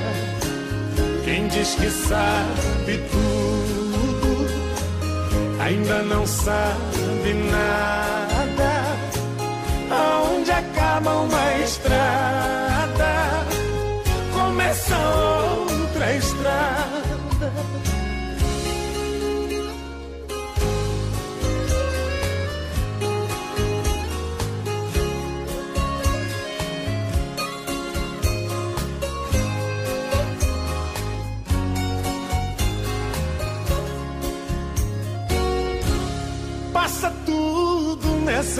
Quem 1.24 1.48
diz 1.48 1.74
que 1.74 1.90
sabe 1.90 2.98
tudo, 3.10 4.46
ainda 5.60 6.02
não 6.02 6.26
sabe 6.26 7.34
nada. 7.50 8.74
Aonde 9.90 10.50
acaba 10.50 11.14
uma 11.20 11.56
estrada, 11.62 13.12
começa 14.32 14.96
outra 14.96 16.16
estrada. 16.16 17.52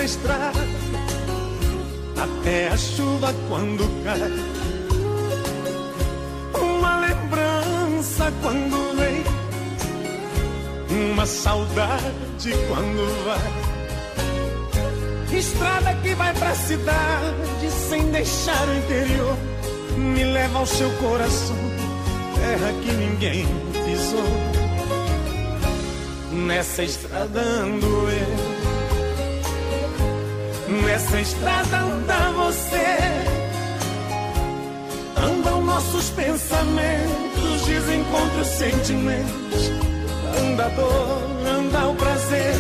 Estrada, 0.05 0.61
até 2.17 2.69
a 2.69 2.77
chuva 2.77 3.35
quando 3.49 3.85
cai. 4.05 4.33
Uma 6.61 7.01
lembrança 7.01 8.33
quando 8.43 8.97
vem, 8.97 9.25
uma 11.11 11.27
saudade 11.27 12.53
quando 12.69 13.25
vai. 13.25 13.65
Estrada 15.39 15.95
que 16.03 16.15
vai 16.15 16.33
pra 16.35 16.55
cidade 16.55 17.71
sem 17.89 18.11
deixar 18.11 18.69
o 18.69 18.77
interior, 18.77 19.37
me 19.97 20.25
leva 20.25 20.59
ao 20.61 20.67
seu 20.67 20.91
coração, 20.93 21.57
terra 22.37 22.73
que 22.83 22.93
ninguém 22.93 23.47
pisou. 23.85 24.55
Nessa 26.33 26.83
estrada 26.83 27.41
ando 27.41 27.87
eu, 27.87 28.44
nessa 30.83 31.21
estrada 31.21 31.79
anda 31.79 32.31
você. 32.33 32.99
Andam 35.17 35.63
nossos 35.63 36.11
pensamentos, 36.11 37.67
desencontros, 37.67 38.47
sentimentos. 38.47 39.71
Anda 40.41 40.67
a 40.67 40.69
dor, 40.71 41.23
anda 41.47 41.89
o 41.89 41.95
prazer. 41.95 42.57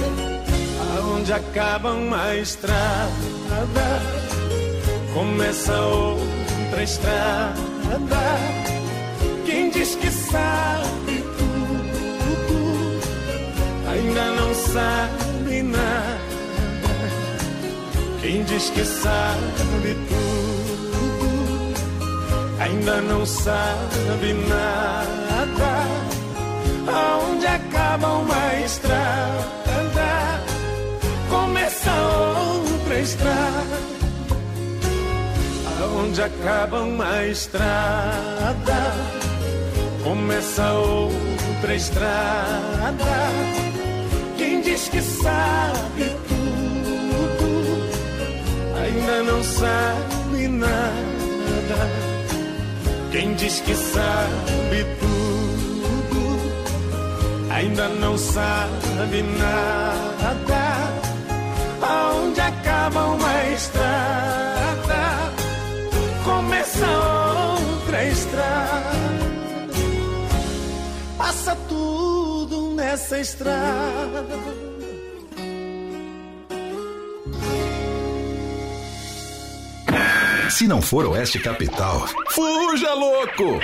Aonde 0.96 1.32
acaba 1.32 1.92
uma 1.92 2.34
estrada, 2.36 3.10
começa 5.12 5.72
outra 5.80 6.82
estrada. 6.82 7.54
Quem 9.44 9.70
diz 9.70 9.94
que 9.96 10.10
sabe 10.10 11.24
tudo, 11.38 13.00
ainda 13.90 14.24
não 14.32 14.54
sabe 14.54 15.62
nada. 15.62 16.13
Quem 18.24 18.42
diz 18.44 18.70
que 18.70 18.82
sabe 18.82 19.94
tudo, 20.08 21.74
ainda 22.58 23.02
não 23.02 23.26
sabe 23.26 24.32
nada. 24.48 25.84
Aonde 26.90 27.46
acaba 27.46 28.08
uma 28.08 28.54
estrada, 28.64 30.40
começa 31.28 31.90
outra 31.92 32.98
estrada. 32.98 33.78
Aonde 35.82 36.22
acaba 36.22 36.80
uma 36.80 37.26
estrada, 37.26 38.94
começa 40.02 40.72
outra 40.72 41.74
estrada. 41.74 43.04
Quem 44.38 44.62
diz 44.62 44.88
que 44.88 45.02
sabe 45.02 46.13
ainda 49.04 49.22
não 49.22 49.42
sabe 49.44 50.48
nada. 50.48 50.70
Quem 53.12 53.34
diz 53.34 53.60
que 53.60 53.74
sabe 53.74 54.84
tudo, 54.98 56.40
ainda 57.50 57.88
não 57.88 58.16
sabe 58.16 59.22
nada. 59.38 60.64
Aonde 61.82 62.40
acaba 62.40 63.06
uma 63.08 63.44
estrada, 63.52 65.02
começa 66.24 66.86
outra 66.86 68.04
estrada. 68.06 69.24
Passa 71.18 71.54
tudo 71.68 72.74
nessa 72.74 73.20
estrada. 73.20 74.73
Se 80.50 80.68
não 80.68 80.80
for 80.80 81.06
Oeste 81.06 81.38
Capital, 81.38 82.06
fuja 82.30 82.92
louco! 82.94 83.60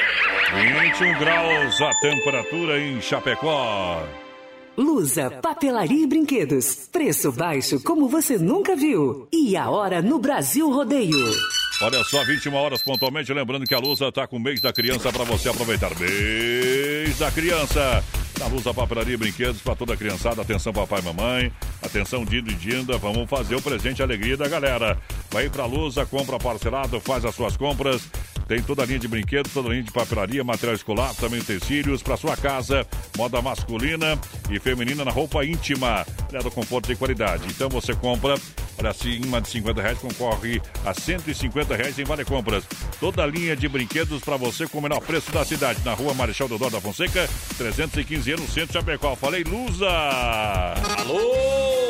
21 0.53 1.19
graus 1.19 1.81
a 1.81 1.91
temperatura 2.01 2.81
em 2.81 3.01
Chapecó. 3.01 4.03
Lusa, 4.77 5.31
papelaria 5.43 6.05
e 6.05 6.07
brinquedos. 6.07 6.89
Preço 6.91 7.31
baixo 7.31 7.81
como 7.83 8.09
você 8.09 8.39
nunca 8.39 8.75
viu. 8.75 9.29
E 9.33 9.57
a 9.57 9.69
hora 9.69 10.01
no 10.01 10.19
Brasil 10.19 10.71
Rodeio. 10.71 11.31
Olha 11.83 12.03
só, 12.05 12.25
21 12.25 12.55
horas 12.55 12.83
pontualmente. 12.83 13.33
Lembrando 13.33 13.67
que 13.67 13.75
a 13.75 13.79
Lusa 13.79 14.09
está 14.09 14.27
com 14.27 14.37
o 14.37 14.41
mês 14.41 14.61
da 14.61 14.73
criança 14.73 15.13
para 15.13 15.25
você 15.25 15.49
aproveitar. 15.49 15.91
Mês 15.99 17.19
da 17.19 17.31
criança. 17.31 18.03
Na 18.41 18.47
Lusa 18.47 18.73
Papelaria 18.73 19.19
Brinquedos 19.19 19.61
para 19.61 19.77
toda 19.77 19.93
a 19.93 19.97
criançada. 19.99 20.41
Atenção, 20.41 20.73
papai 20.73 21.01
e 21.01 21.03
mamãe. 21.03 21.53
Atenção, 21.83 22.25
Dindo 22.25 22.51
e 22.51 22.55
Dinda. 22.55 22.97
Vamos 22.97 23.29
fazer 23.29 23.55
o 23.55 23.61
presente 23.61 24.03
alegria 24.03 24.35
da 24.35 24.49
galera. 24.49 24.97
Vai 25.31 25.51
para 25.51 25.65
a 25.65 25.67
Lusa, 25.67 26.07
compra 26.07 26.39
parcelado, 26.39 26.99
faz 27.01 27.23
as 27.27 27.35
suas 27.35 27.55
compras. 27.55 28.09
Tem 28.51 28.61
toda 28.61 28.83
a 28.83 28.85
linha 28.85 28.99
de 28.99 29.07
brinquedos, 29.07 29.53
toda 29.53 29.69
a 29.69 29.71
linha 29.71 29.85
de 29.85 29.93
papelaria, 29.93 30.43
material 30.43 30.75
escolar, 30.75 31.15
também 31.15 31.39
utensílios 31.39 32.03
para 32.03 32.17
sua 32.17 32.37
casa, 32.37 32.85
moda 33.17 33.41
masculina 33.41 34.19
e 34.51 34.59
feminina 34.59 35.05
na 35.05 35.13
roupa 35.13 35.45
íntima, 35.45 36.05
né, 36.33 36.41
do 36.41 36.51
conforto 36.51 36.91
e 36.91 36.97
qualidade. 36.97 37.45
Então 37.49 37.69
você 37.69 37.95
compra 37.95 38.35
Olha, 38.77 38.91
acima 38.91 39.41
de 39.41 39.49
50 39.51 39.81
reais 39.81 39.99
concorre 39.99 40.61
a 40.85 40.93
150 40.93 41.77
reais 41.77 41.97
em 41.97 42.05
Vale 42.05 42.25
Compras. 42.25 42.65
Toda 42.99 43.23
a 43.23 43.27
linha 43.27 43.55
de 43.55 43.69
brinquedos 43.69 44.21
para 44.21 44.37
você 44.37 44.67
com 44.67 44.79
o 44.79 44.83
menor 44.83 45.01
preço 45.01 45.31
da 45.31 45.45
cidade. 45.45 45.85
Na 45.85 45.95
rua 45.95 46.13
Marechal 46.15 46.49
Deodoro 46.49 46.73
da 46.73 46.81
Fonseca, 46.81 47.29
315 47.57 48.33
no 48.33 48.49
centro 48.49 48.69
de 48.69 48.73
Chapecó. 48.73 49.15
Falei, 49.15 49.45
Lusa! 49.45 49.87
Alô, 50.99 51.90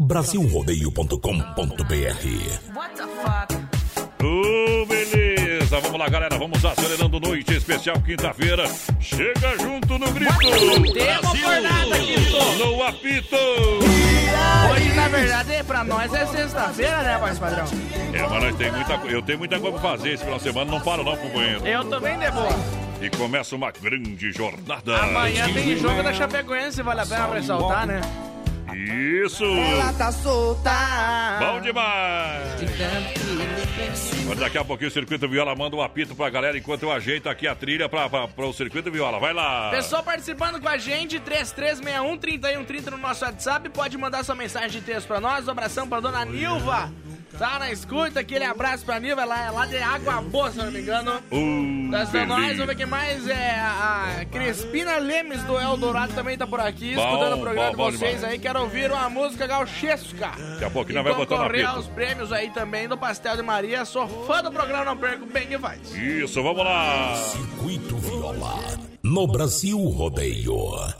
Brasilrodeio.com.br 0.00 1.18
What 2.72 2.94
the 2.94 3.02
fuck? 3.02 3.52
Ô, 4.24 4.86
beleza, 4.86 5.80
vamos 5.80 5.98
lá, 5.98 6.08
galera. 6.08 6.38
Vamos 6.38 6.64
acelerando 6.64 7.18
noite 7.18 7.54
especial 7.54 8.00
quinta-feira. 8.00 8.64
Chega 9.00 9.58
junto 9.58 9.98
no 9.98 10.08
grito. 10.12 10.32
Temos 10.38 11.40
por 11.40 11.60
nada, 11.60 11.98
Quinto. 11.98 12.64
No 12.64 12.80
apito. 12.84 13.36
Hoje, 14.72 14.92
na 14.94 15.08
verdade, 15.08 15.64
pra 15.64 15.82
nós 15.82 16.14
é 16.14 16.26
sexta-feira, 16.26 17.02
né, 17.02 17.18
voz 17.18 17.36
padrão? 17.40 17.64
É, 18.12 18.22
mas 18.22 18.44
nós 18.44 18.54
tem 18.54 18.70
muita, 18.70 18.92
eu 19.08 19.20
tenho 19.20 19.38
muita 19.38 19.58
coisa 19.58 19.80
pra 19.80 19.90
fazer 19.90 20.12
esse 20.12 20.22
final 20.22 20.38
de 20.38 20.44
semana. 20.44 20.70
Não 20.70 20.80
paro 20.80 21.02
não, 21.02 21.16
companheiro. 21.16 21.66
Eu 21.66 21.84
tô 21.84 21.98
bem 21.98 22.16
de 22.16 22.30
boa. 22.30 22.54
E 23.02 23.10
começa 23.10 23.56
uma 23.56 23.72
grande 23.72 24.30
jornada. 24.30 24.96
Amanhã 24.96 25.52
tem 25.52 25.76
jogo 25.76 26.04
da 26.04 26.12
Chapecoense, 26.12 26.82
vale 26.82 27.00
a 27.00 27.06
pena 27.06 27.34
ressaltar, 27.34 27.84
né? 27.84 28.00
Isso. 28.74 29.44
Ela 29.44 29.92
tá 29.92 30.12
solta. 30.12 30.70
Bom 31.40 31.60
demais. 31.60 32.60
Mas 34.26 34.38
daqui 34.38 34.58
a 34.58 34.64
pouquinho 34.64 34.88
o 34.88 34.92
Circuito 34.92 35.28
Viola 35.28 35.54
manda 35.54 35.76
um 35.76 35.82
apito 35.82 36.14
pra 36.14 36.28
galera 36.28 36.58
enquanto 36.58 36.82
eu 36.82 36.92
ajeito 36.92 37.28
aqui 37.28 37.46
a 37.46 37.54
trilha 37.54 37.88
pra, 37.88 38.08
pra, 38.08 38.28
pra 38.28 38.46
o 38.46 38.52
Circuito 38.52 38.90
Viola. 38.90 39.18
Vai 39.18 39.32
lá. 39.32 39.70
Pessoal 39.70 40.02
participando 40.02 40.60
com 40.60 40.68
a 40.68 40.76
gente, 40.76 41.18
3361-3130 41.20 42.90
no 42.90 42.98
nosso 42.98 43.24
WhatsApp. 43.24 43.68
Pode 43.70 43.96
mandar 43.96 44.24
sua 44.24 44.34
mensagem 44.34 44.80
de 44.80 44.82
texto 44.82 45.06
pra 45.06 45.20
nós. 45.20 45.48
Um 45.48 45.50
abração 45.50 45.88
pra 45.88 46.00
dona 46.00 46.24
Nilva. 46.24 46.92
Tá 47.36 47.58
na 47.58 47.70
escuta, 47.70 48.20
aquele 48.20 48.44
abraço 48.44 48.84
pra 48.84 48.98
Nilva. 48.98 49.22
Ela 49.22 49.44
é 49.46 49.50
lá 49.50 49.66
de 49.66 49.76
Água 49.76 50.20
Boa, 50.22 50.50
se 50.50 50.58
eu 50.58 50.64
não 50.64 50.72
me 50.72 50.80
engano. 50.80 51.12
Uh, 51.30 51.90
Das 51.90 52.12
nós, 52.12 52.26
beleza. 52.26 52.52
vamos 52.54 52.66
ver 52.66 52.74
quem 52.76 52.86
mais 52.86 53.28
é 53.28 53.60
a 53.60 54.24
Crispina 54.30 54.96
Lemes 54.98 55.42
do 55.44 55.58
Eldorado 55.58 56.12
também 56.14 56.36
tá 56.36 56.46
por 56.46 56.58
aqui, 56.60 56.94
Bom, 56.94 57.00
escutando 57.02 57.36
o 57.36 57.40
programa 57.40 57.70
bom, 57.72 57.76
bom 57.76 57.90
de 57.90 57.96
vocês 57.98 58.16
demais. 58.16 58.32
aí. 58.32 58.38
Quero 58.38 58.60
ouvir 58.60 58.90
uma 58.90 59.08
música 59.08 59.46
gauchesca. 59.46 60.30
Daqui 60.52 60.64
a 60.64 60.70
pouquinho 60.70 60.96
nós 60.96 61.04
vai 61.04 61.14
botar 61.14 61.36
concorrer 61.36 61.64
apito. 61.64 61.76
aos 61.76 61.86
prêmios 61.88 62.32
aí 62.32 62.50
também 62.50 62.88
do 62.88 62.96
Pastel 62.98 63.36
de 63.36 63.42
Maria. 63.42 63.84
Sou 63.84 64.08
fã 64.26 64.42
do 64.42 64.50
programa, 64.50 64.84
não 64.84 64.96
perco 64.96 65.26
bem 65.26 65.46
que 65.46 65.58
faz. 65.58 65.94
Isso, 65.94 66.42
vamos 66.42 66.64
lá. 66.64 67.14
Circuito 67.14 67.96
Viola. 67.98 68.97
No 69.02 69.26
Brasil 69.28 69.78
Rodeio. 69.78 70.56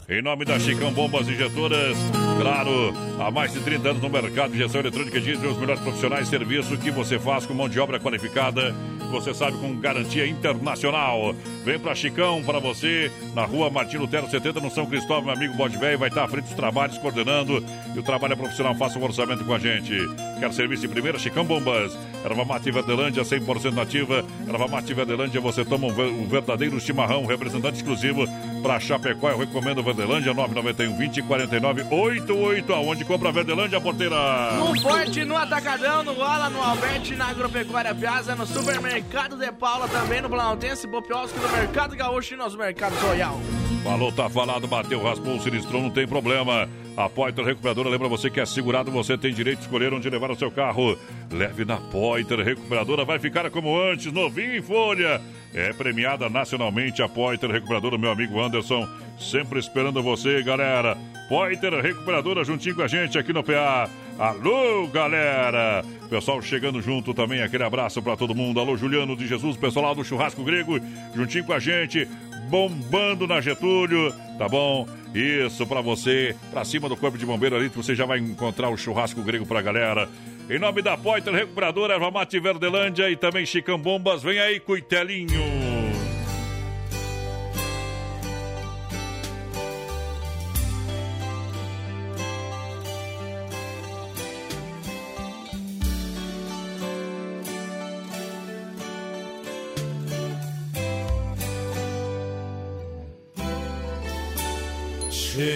Em 0.07 0.21
nome 0.21 0.45
da 0.45 0.57
Chicão 0.57 0.91
Bombas 0.93 1.27
Injetoras, 1.27 1.97
claro, 2.39 2.93
há 3.19 3.29
mais 3.29 3.51
de 3.51 3.59
30 3.59 3.89
anos 3.89 4.01
no 4.01 4.09
mercado 4.09 4.51
de 4.51 4.55
injeção 4.57 4.79
eletrônica 4.79 5.19
dizem 5.19 5.49
os 5.49 5.57
melhores 5.57 5.81
profissionais, 5.81 6.29
serviço 6.29 6.77
que 6.77 6.91
você 6.91 7.19
faz 7.19 7.45
com 7.45 7.53
mão 7.53 7.67
de 7.67 7.77
obra 7.77 7.99
qualificada, 7.99 8.73
você 9.11 9.33
sabe, 9.33 9.57
com 9.57 9.75
garantia 9.75 10.25
internacional. 10.25 11.35
Vem 11.65 11.77
pra 11.77 11.93
Chicão, 11.93 12.41
para 12.43 12.59
você, 12.59 13.11
na 13.35 13.43
rua 13.43 13.69
Martim 13.69 13.97
Lutero 13.97 14.29
70, 14.29 14.61
no 14.61 14.71
São 14.71 14.85
Cristóvão, 14.85 15.25
meu 15.25 15.33
amigo 15.33 15.55
Bode 15.55 15.77
Velho, 15.77 15.99
vai 15.99 16.07
estar 16.07 16.23
à 16.23 16.27
frente 16.27 16.45
dos 16.45 16.55
trabalhos, 16.55 16.97
coordenando, 16.99 17.63
e 17.93 17.99
o 17.99 18.03
trabalho 18.03 18.33
é 18.33 18.37
profissional, 18.37 18.75
faça 18.75 18.97
um 18.97 19.03
orçamento 19.03 19.43
com 19.43 19.53
a 19.53 19.59
gente. 19.59 19.93
Quer 20.39 20.53
serviço 20.53 20.81
de 20.83 20.87
primeira? 20.87 21.19
Chicão 21.19 21.43
Bombas. 21.43 21.97
Erva 22.23 22.45
Mate 22.45 22.71
Verdelândia, 22.71 23.23
100% 23.23 23.73
nativa. 23.73 24.23
Erva 24.47 24.67
Mate 24.67 24.93
Verdelândia, 24.93 25.41
você 25.41 25.65
toma 25.65 25.87
um, 25.87 25.93
ver- 25.93 26.11
um 26.11 26.27
verdadeiro 26.27 26.79
chimarrão, 26.79 27.25
representante 27.25 27.77
exclusivo 27.77 28.25
para 28.63 28.79
Chapecó. 28.79 29.29
Eu 29.29 29.37
recomendo 29.39 29.83
Verdelândia, 29.83 30.33
991 30.33 30.97
20 30.97 31.21
49 31.23 31.83
88. 31.89 32.73
Aonde 32.73 33.05
compra 33.05 33.31
Verdelândia, 33.31 33.79
porteira? 33.81 34.15
No 34.57 34.79
Forte, 34.81 35.23
no 35.25 35.35
Atacadão, 35.35 36.03
no 36.03 36.13
Gola, 36.15 36.49
no 36.49 36.61
Alberti, 36.61 37.15
na 37.15 37.27
Agropecuária 37.29 37.93
Piazza, 37.93 38.35
no 38.35 38.45
Supermercado 38.45 39.35
de 39.37 39.51
Paula, 39.51 39.87
também 39.87 40.21
no 40.21 40.29
Planaltense, 40.29 40.87
Bopiosco, 40.87 41.37
no 41.39 41.49
Mercado 41.49 41.95
Gaúcho 41.95 42.33
e 42.33 42.37
nos 42.37 42.55
Mercados 42.55 42.97
Royal. 42.99 43.39
Falou, 43.83 44.11
tá 44.11 44.29
falado, 44.29 44.67
bateu, 44.67 45.01
raspou, 45.01 45.39
sinistrou, 45.39 45.81
não 45.81 45.89
tem 45.89 46.05
problema. 46.07 46.67
A 46.99 47.07
Poiter 47.07 47.45
Recuperadora 47.45 47.87
lembra 47.87 48.09
você 48.09 48.29
que 48.29 48.41
é 48.41 48.45
segurado, 48.45 48.91
você 48.91 49.17
tem 49.17 49.33
direito 49.33 49.59
de 49.59 49.63
escolher 49.63 49.93
onde 49.93 50.09
levar 50.09 50.31
o 50.31 50.35
seu 50.35 50.51
carro. 50.51 50.99
Leve 51.31 51.63
na 51.63 51.77
Poiter 51.77 52.37
Recuperadora, 52.39 53.05
vai 53.05 53.17
ficar 53.17 53.49
como 53.49 53.79
antes, 53.81 54.11
novinho 54.11 54.57
em 54.57 54.61
folha. 54.61 55.21
É 55.53 55.71
premiada 55.71 56.29
nacionalmente 56.29 57.01
a 57.01 57.07
Poiter 57.07 57.49
Recuperadora, 57.49 57.97
meu 57.97 58.11
amigo 58.11 58.37
Anderson, 58.37 58.85
sempre 59.17 59.59
esperando 59.59 60.03
você, 60.03 60.43
galera. 60.43 60.97
Poiter 61.29 61.71
Recuperadora 61.71 62.43
juntinho 62.43 62.75
com 62.75 62.81
a 62.81 62.87
gente 62.89 63.17
aqui 63.17 63.31
no 63.31 63.45
PA. 63.45 63.89
Alô, 64.19 64.85
galera! 64.87 65.85
Pessoal 66.09 66.41
chegando 66.41 66.81
junto 66.81 67.13
também, 67.13 67.41
aquele 67.41 67.63
abraço 67.63 68.01
pra 68.01 68.17
todo 68.17 68.35
mundo. 68.35 68.59
Alô, 68.59 68.75
Juliano 68.75 69.15
de 69.15 69.25
Jesus, 69.25 69.55
pessoal 69.55 69.85
lá 69.85 69.93
do 69.93 70.03
Churrasco 70.03 70.43
Grego, 70.43 70.77
juntinho 71.15 71.45
com 71.45 71.53
a 71.53 71.59
gente, 71.59 72.05
bombando 72.49 73.25
na 73.25 73.39
Getúlio, 73.39 74.13
tá 74.39 74.47
bom? 74.47 74.87
Isso, 75.13 75.67
pra 75.67 75.81
você, 75.81 76.33
pra 76.49 76.63
cima 76.63 76.87
do 76.87 76.95
Corpo 76.95 77.17
de 77.17 77.25
Bombeiro 77.25 77.57
ali, 77.57 77.69
que 77.69 77.75
você 77.75 77.93
já 77.93 78.05
vai 78.05 78.19
encontrar 78.19 78.69
o 78.69 78.77
Churrasco 78.77 79.21
Grego 79.21 79.45
pra 79.45 79.61
galera. 79.61 80.07
Em 80.49 80.57
nome 80.57 80.81
da 80.81 80.97
Poiter 80.97 81.33
Recuperadora, 81.33 81.95
Erva 81.95 82.09
Mate 82.09 82.39
Verdelândia 82.39 83.09
e 83.09 83.17
também 83.17 83.45
Chicão 83.45 83.77
Bombas, 83.77 84.23
vem 84.23 84.39
aí, 84.39 84.59
Cuitelinho. 84.59 85.58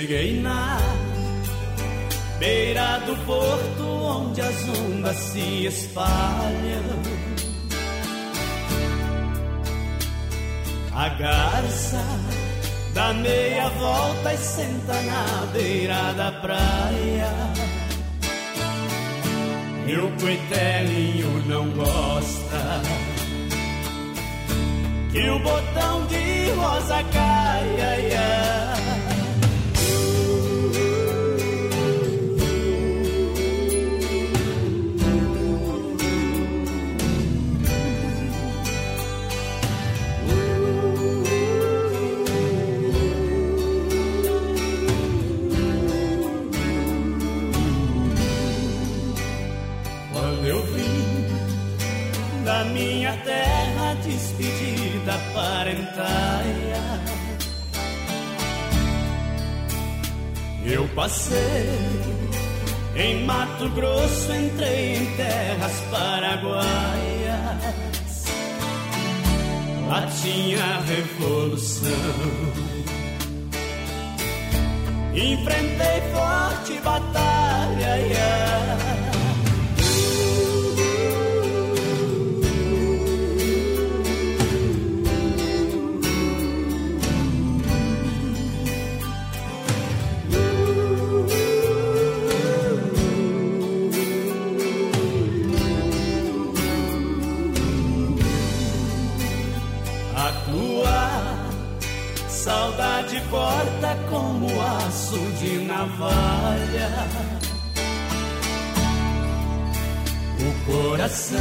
Cheguei 0.04 0.42
na 0.42 0.78
beira 2.38 3.00
do 3.06 3.16
porto 3.26 3.84
onde 3.84 4.42
as 4.42 4.68
ondas 4.68 5.16
se 5.16 5.66
espalham. 5.66 7.00
A 10.94 11.08
garça 11.08 12.04
dá 12.94 13.14
meia 13.14 13.70
volta 13.70 14.34
e 14.34 14.38
senta 14.40 15.02
na 15.04 15.46
beira 15.54 16.14
da 16.18 16.32
praia. 16.34 17.32
Meu 19.86 20.12
coitelinho 20.20 21.46
não 21.48 21.70
gosta 21.70 22.82
que 25.14 25.30
o 25.30 25.40
botão 25.40 26.06
de 26.08 26.52
rosa 26.60 27.02
caia. 27.14 28.00
ia. 28.02 28.63
Parentaia, 55.94 56.82
eu 60.66 60.88
passei 60.96 61.70
em 62.96 63.26
Mato 63.26 63.70
Grosso, 63.70 64.34
entrei 64.34 64.96
em 64.98 65.16
terras 65.16 65.80
paraguaias. 65.92 66.64
Lá 69.88 70.08
tinha 70.22 70.80
revolução. 70.82 71.90
Enfrentei 75.14 76.02
forte 76.12 76.80
batalha. 76.84 77.44
yeah. 77.98 79.13
corta 103.34 103.98
como 104.12 104.46
aço 104.62 105.18
de 105.40 105.58
navalha. 105.66 106.90
O 110.40 110.72
coração 110.72 111.40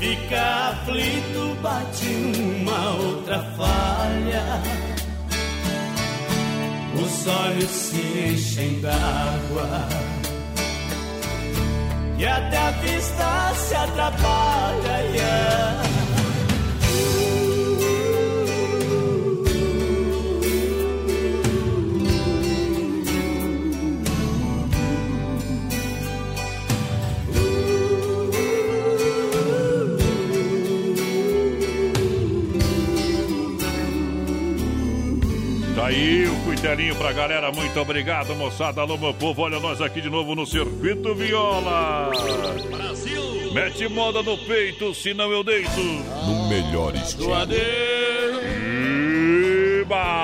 fica 0.00 0.70
aflito, 0.70 1.56
bate 1.62 2.08
uma 2.66 2.96
outra 2.96 3.38
falha. 3.56 4.44
Os 7.00 7.26
olhos 7.28 7.70
se 7.70 8.32
enchem 8.32 8.80
d'água 8.80 9.88
e 12.18 12.26
até 12.26 12.58
a 12.58 12.70
vista 12.72 13.54
se 13.54 13.74
atrapalha. 13.76 15.83
Tá 35.84 35.88
aí 35.88 36.26
o 36.26 36.34
cuitelinho 36.44 36.96
pra 36.96 37.12
galera, 37.12 37.52
muito 37.52 37.78
obrigado, 37.78 38.34
moçada. 38.34 38.80
Alô, 38.80 38.96
meu 38.96 39.12
povo, 39.12 39.42
olha 39.42 39.60
nós 39.60 39.82
aqui 39.82 40.00
de 40.00 40.08
novo 40.08 40.34
no 40.34 40.46
Circuito 40.46 41.14
Viola. 41.14 42.10
Brasil! 42.70 43.52
Mete 43.52 43.86
moda 43.88 44.22
no 44.22 44.38
peito, 44.38 44.94
senão 44.94 45.30
eu 45.30 45.44
deito. 45.44 45.78
No 45.78 46.48
melhor 46.48 46.94
estilo. 46.94 47.34
Iba! 49.82 50.23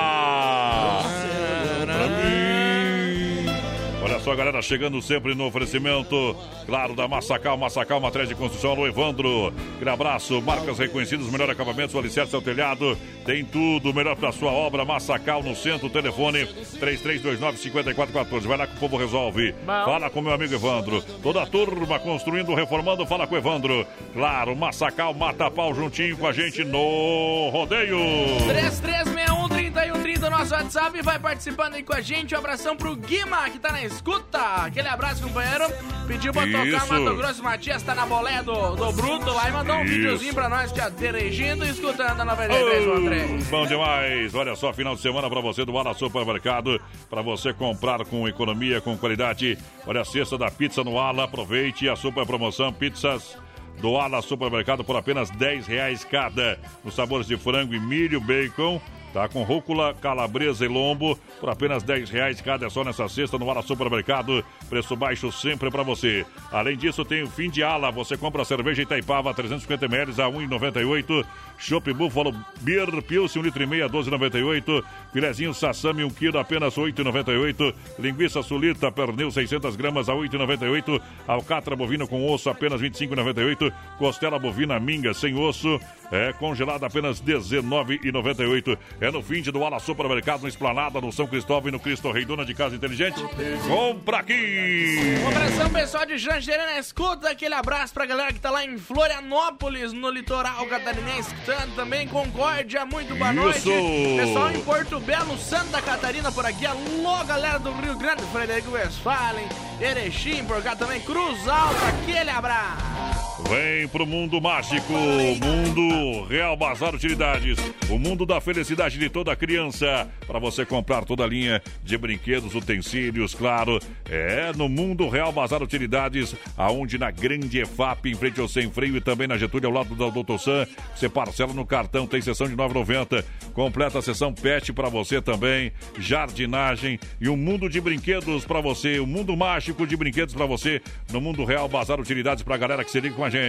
Só, 4.31 4.37
galera, 4.37 4.63
chegando 4.63 5.03
sempre 5.03 5.35
no 5.35 5.47
oferecimento, 5.47 6.37
claro, 6.65 6.95
da 6.95 7.09
Massacal, 7.09 7.57
Massacal, 7.57 8.01
matriz 8.01 8.29
de 8.29 8.35
construção, 8.37 8.71
alô, 8.73 8.87
Evandro. 8.87 9.53
Aquele 9.75 9.91
abraço, 9.91 10.41
marcas 10.41 10.79
reconhecidas, 10.79 11.27
melhor 11.27 11.51
acabamento, 11.51 11.99
alicerce 11.99 12.33
ao 12.37 12.41
telhado, 12.41 12.97
tem 13.25 13.45
tudo, 13.45 13.93
melhor 13.93 14.15
pra 14.15 14.31
sua 14.31 14.53
obra, 14.53 14.85
Massacal 14.85 15.43
no 15.43 15.57
centro, 15.57 15.91
telefone 15.91 16.47
3329-5414. 16.79 18.41
Vai 18.43 18.57
lá 18.57 18.67
que 18.69 18.77
o 18.77 18.79
povo 18.79 18.97
resolve. 18.97 19.53
Fala 19.67 20.09
com 20.09 20.21
meu 20.21 20.33
amigo 20.33 20.55
Evandro. 20.55 21.03
Toda 21.23 21.43
a 21.43 21.47
turma 21.47 21.99
construindo, 21.99 22.55
reformando, 22.55 23.05
fala 23.07 23.27
com 23.27 23.35
o 23.35 23.39
Evandro. 23.39 23.85
Claro, 24.13 24.55
Massacal, 24.55 25.13
mata 25.13 25.51
pau 25.51 25.75
juntinho 25.75 26.17
com 26.17 26.29
a 26.29 26.33
gente 26.33 26.63
no 26.63 27.49
rodeio. 27.51 27.99
3361 28.47 29.50
3130 29.61 30.31
nosso 30.31 30.55
WhatsApp 30.55 31.03
vai 31.03 31.19
participando 31.19 31.75
aí 31.75 31.83
com 31.83 31.93
a 31.93 32.01
gente. 32.01 32.35
Um 32.35 32.39
abração 32.39 32.75
pro 32.75 32.97
Guima, 32.97 33.51
que 33.51 33.59
tá 33.59 33.71
na 33.71 33.85
escuta. 33.85 34.39
Aquele 34.39 34.89
abraço, 34.89 35.23
companheiro. 35.23 35.65
Pediu 36.07 36.33
pra 36.33 36.47
tocar 36.47 36.67
Isso. 36.67 36.93
Mato 36.93 37.17
Grosso 37.17 37.43
Matias, 37.43 37.83
tá 37.83 37.95
na 37.95 38.07
boleia 38.07 38.43
do, 38.43 38.75
do 38.75 38.93
Bruto 38.93 39.31
lá 39.31 39.51
e 39.51 39.53
mandou 39.53 39.77
um 39.77 39.85
Isso. 39.85 39.95
videozinho 39.95 40.35
pra 40.35 40.49
nós, 40.49 40.71
já 40.71 40.89
dirigindo 40.89 41.67
e 41.67 41.69
escutando 41.69 42.21
a 42.21 42.37
93.3. 42.37 43.51
Bom 43.51 43.67
demais! 43.67 44.35
Olha 44.35 44.57
só, 44.57 44.73
final 44.73 44.95
de 44.95 45.03
semana 45.03 45.29
para 45.29 45.43
você 45.43 45.63
do 45.63 45.77
Ala 45.77 45.93
Supermercado, 45.93 46.81
para 47.11 47.21
você 47.21 47.53
comprar 47.53 48.03
com 48.07 48.27
economia, 48.27 48.81
com 48.81 48.97
qualidade. 48.97 49.59
Olha 49.87 50.01
a 50.01 50.05
cesta 50.07 50.39
da 50.39 50.51
pizza 50.51 50.83
no 50.83 50.99
Ala, 50.99 51.25
aproveite 51.25 51.87
a 51.87 51.95
super 51.97 52.25
promoção 52.25 52.73
Pizzas 52.73 53.37
do 53.81 53.97
Ala 53.97 54.23
Supermercado 54.23 54.83
por 54.83 54.97
apenas 54.97 55.29
10 55.31 55.67
reais 55.67 56.03
cada. 56.03 56.59
Nos 56.83 56.95
sabores 56.95 57.27
de 57.27 57.37
frango 57.37 57.75
e 57.75 57.81
milho, 57.81 58.21
bacon. 58.23 58.81
Tá 59.13 59.29
com 59.29 59.43
rúcula, 59.43 59.93
calabresa 59.95 60.65
e 60.65 60.69
lombo 60.69 61.19
por 61.41 61.51
apenas 61.51 61.83
10 61.83 62.11
reais 62.11 62.41
cada. 62.41 62.67
É 62.67 62.71
só 62.71 62.85
nessa 62.85 63.09
cesta 63.09 63.37
no 63.37 63.51
Ala 63.51 63.61
Supermercado. 63.63 64.45
Preço 64.69 64.95
baixo 64.95 65.33
sempre 65.33 65.69
para 65.69 65.83
você. 65.83 66.25
Além 66.53 66.77
disso, 66.77 67.05
tem 67.05 67.23
o 67.23 67.29
fim 67.29 67.51
de 67.51 67.63
ala. 67.63 67.91
Você 67.91 68.17
compra 68.17 68.45
cerveja 68.45 68.83
Itaipava 68.83 69.35
350 69.35 69.87
ml 69.87 70.13
a 70.13 70.27
1,98. 70.27 71.27
Chopp 71.59 71.93
Buffalo 71.93 72.35
Beer 72.61 73.03
Pilsen 73.03 73.43
1 73.43 73.45
litro 73.45 73.63
e 73.63 73.67
meio 73.67 73.87
a 73.87 73.91
12,98. 73.91 74.85
Filezinho 75.13 75.53
Sassami 75.55 76.05
1 76.05 76.11
quilo 76.11 76.39
apenas 76.39 76.77
8,98. 76.77 77.75
Linguiça 77.99 78.43
Sulita 78.45 78.93
Pernil 78.93 79.31
600 79.33 79.75
gramas 79.75 80.09
a 80.09 80.13
8,98. 80.13 81.01
Alcatra 81.27 81.75
bovino 81.75 82.07
com 82.07 82.31
osso 82.31 82.49
apenas 82.49 82.81
25,98. 82.81 83.73
Costela 83.99 84.39
bovina 84.39 84.79
minga 84.79 85.13
sem 85.13 85.37
osso 85.37 85.81
é 86.11 86.33
congelada 86.33 86.87
apenas 86.87 87.21
19,98. 87.21 88.79
É 89.01 89.11
no 89.11 89.23
fim 89.23 89.41
do 89.43 89.65
Ala 89.65 89.79
Supermercado, 89.79 90.43
no 90.43 90.49
Esplanada, 90.49 91.01
no 91.01 91.13
São 91.13 91.27
Cristóvão 91.27 91.69
e 91.69 91.73
no 91.73 91.81
Cristo 91.81 92.11
Rei, 92.11 92.25
dona 92.25 92.45
de 92.45 92.55
casa 92.55 92.77
inteligente. 92.77 93.21
Compra 93.67 94.19
aqui! 94.19 95.21
Um 95.23 95.29
abração, 95.29 95.71
pessoal 95.71 96.07
de 96.07 96.19
Jangeira 96.19 96.67
na 96.67 96.79
escuta. 96.79 97.31
Aquele 97.31 97.55
abraço 97.55 97.95
pra 97.95 98.07
galera 98.07 98.33
que 98.33 98.41
tá 98.41 98.51
lá 98.51 98.65
em 98.65 98.77
Florianópolis, 98.79 99.93
no 99.93 100.11
litoral 100.11 100.67
catarinense, 100.67 101.33
escutando 101.33 101.75
também. 101.75 102.07
Concórdia, 102.09 102.85
muito 102.85 103.15
boa 103.15 103.33
noite. 103.33 103.59
Isso! 103.59 103.71
Pessoal 104.17 104.51
em 104.51 104.61
Porto 104.63 105.01
Belo, 105.01 105.39
Santa 105.39 105.81
Catarina 105.81 106.31
por 106.33 106.45
aqui. 106.45 106.67
Alô, 106.67 107.25
galera 107.25 107.59
do 107.59 107.73
Rio 107.73 107.97
Grande, 107.97 108.23
Frederico 108.33 108.73
Westphalen, 108.73 109.49
Erechim 109.81 110.45
por 110.45 110.63
cá 110.63 110.77
também. 110.77 111.01
Cruz 111.01 111.49
Alta, 111.49 111.87
aquele 111.87 112.31
abraço. 112.31 113.40
Vem 113.51 113.89
pro 113.89 114.07
mundo 114.07 114.41
mágico, 114.41 114.93
mundo 114.93 116.25
Real 116.27 116.57
Bazar 116.57 116.95
Utilidades, 116.95 117.59
o 117.89 117.99
mundo 117.99 118.25
da 118.25 118.41
felicidade 118.41 118.97
de 118.97 119.11
toda 119.11 119.35
criança, 119.35 120.09
para 120.25 120.39
você 120.39 120.65
comprar 120.65 121.05
toda 121.05 121.25
a 121.25 121.27
linha 121.27 121.61
de 121.83 121.99
brinquedos, 121.99 122.55
utensílios, 122.55 123.35
claro, 123.35 123.81
é 124.09 124.53
no 124.57 124.69
mundo 124.69 125.09
Real 125.09 125.33
Bazar 125.33 125.65
Utilidades, 125.65 126.33
aonde 126.57 126.97
na 126.97 127.11
Grande 127.11 127.59
EFAP, 127.59 128.07
em 128.07 128.15
frente 128.15 128.41
ao 128.41 128.47
Sem 128.47 128.71
Freio 128.71 128.97
e 128.97 129.01
também 129.01 129.27
na 129.27 129.37
Getúlio, 129.37 129.67
ao 129.67 129.75
lado 129.75 129.97
da 129.97 130.09
Doutor 130.09 130.39
Sam, 130.39 130.65
você 130.95 131.09
parcela 131.09 131.53
no 131.53 131.67
cartão, 131.67 132.07
tem 132.07 132.23
sessão 132.23 132.47
de 132.47 132.55
9,90, 132.55 133.25
completa 133.53 133.99
a 133.99 134.03
sessão 134.03 134.33
pet 134.33 134.73
para 134.73 134.89
você 134.89 135.21
também, 135.21 135.73
jardinagem 135.99 137.01
e 137.21 137.29
um 137.29 137.37
mundo 137.37 137.69
de 137.69 137.81
brinquedos 137.81 138.45
para 138.45 138.61
você, 138.61 139.01
um 139.01 139.07
mundo 139.07 139.37
mágico 139.37 139.85
de 139.89 139.97
brinquedos 139.97 140.37
para 140.37 140.47
você, 140.47 140.81
no 141.13 141.21
mundo 141.21 141.45
Real 141.45 141.69
Bazar 141.69 141.99
Utilidades 141.99 142.45
para 142.45 142.57
galera 142.57 142.85
que 142.85 142.93
se 142.93 143.01
liga 143.01 143.17
com 143.17 143.25
a 143.25 143.29
gente. 143.29 143.40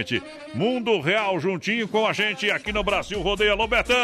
Mundo 0.54 1.00
Real 1.00 1.38
juntinho 1.38 1.86
com 1.86 2.06
a 2.06 2.12
gente 2.12 2.50
aqui 2.50 2.72
no 2.72 2.82
Brasil 2.82 3.20
Rodeia 3.20 3.52
Alô, 3.52 3.66
Betão! 3.66 3.94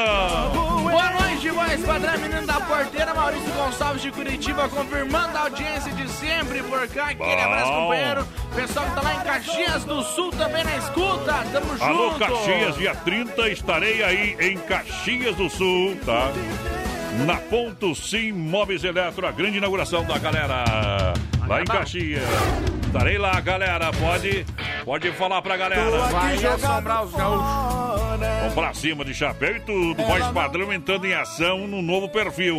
Boa 0.83 1.11
noite, 1.11 1.49
voz 1.51 1.85
padrão, 1.85 2.19
menino 2.19 2.47
da 2.47 2.61
porteira, 2.61 3.15
Maurício 3.15 3.51
Gonçalves 3.53 4.03
de 4.03 4.11
Curitiba, 4.11 4.69
confirmando 4.69 5.37
a 5.37 5.43
audiência 5.43 5.93
de 5.93 6.09
sempre 6.11 6.63
por 6.63 6.87
cá. 6.89 7.07
Aquele 7.11 7.37
Bom. 7.37 7.43
abraço, 7.43 7.73
companheiro. 7.73 8.29
Pessoal 8.55 8.87
que 8.87 8.95
tá 8.95 9.03
lá 9.03 9.15
em 9.15 9.21
Caxias 9.21 9.85
do 9.85 10.03
Sul 10.03 10.31
também 10.31 10.65
na 10.65 10.77
escuta. 10.77 11.35
Tamo 11.53 11.71
junto. 11.71 11.85
Alô, 11.85 12.11
Caxias, 12.19 12.77
dia 12.77 12.95
30 12.95 13.49
estarei 13.49 14.03
aí 14.03 14.37
em 14.41 14.59
Caxias 14.59 15.37
do 15.37 15.49
Sul, 15.49 15.97
tá? 16.05 16.33
Na 17.27 17.37
Ponto 17.37 17.95
Sim 17.95 18.33
Móveis 18.33 18.85
Eletro, 18.85 19.27
a 19.27 19.33
grande 19.33 19.59
inauguração 19.59 20.05
da 20.05 20.19
galera 20.19 20.65
lá 21.47 21.61
em 21.63 21.65
Caxias. 21.65 22.23
Estarei 22.89 23.19
lá, 23.19 23.39
galera. 23.41 23.93
Pode, 23.93 24.47
pode 24.83 25.13
falar 25.13 25.43
pra 25.43 25.59
galera. 25.59 25.91
Vai 26.09 26.35
assombrar 26.35 27.05
os 27.05 27.13
gaúchos. 27.13 28.09
Vamos 28.41 28.55
pra 28.55 28.73
cima 28.73 29.05
de 29.05 29.15
chapéu 29.15 29.57
e 29.57 29.61
tudo. 29.61 30.03
Voz 30.03 30.27
padrão 30.29 30.73
entrando 30.73 31.07
em 31.07 31.13
ação 31.13 31.67
no 31.67 31.83
novo 31.83 32.09
perfil. 32.09 32.57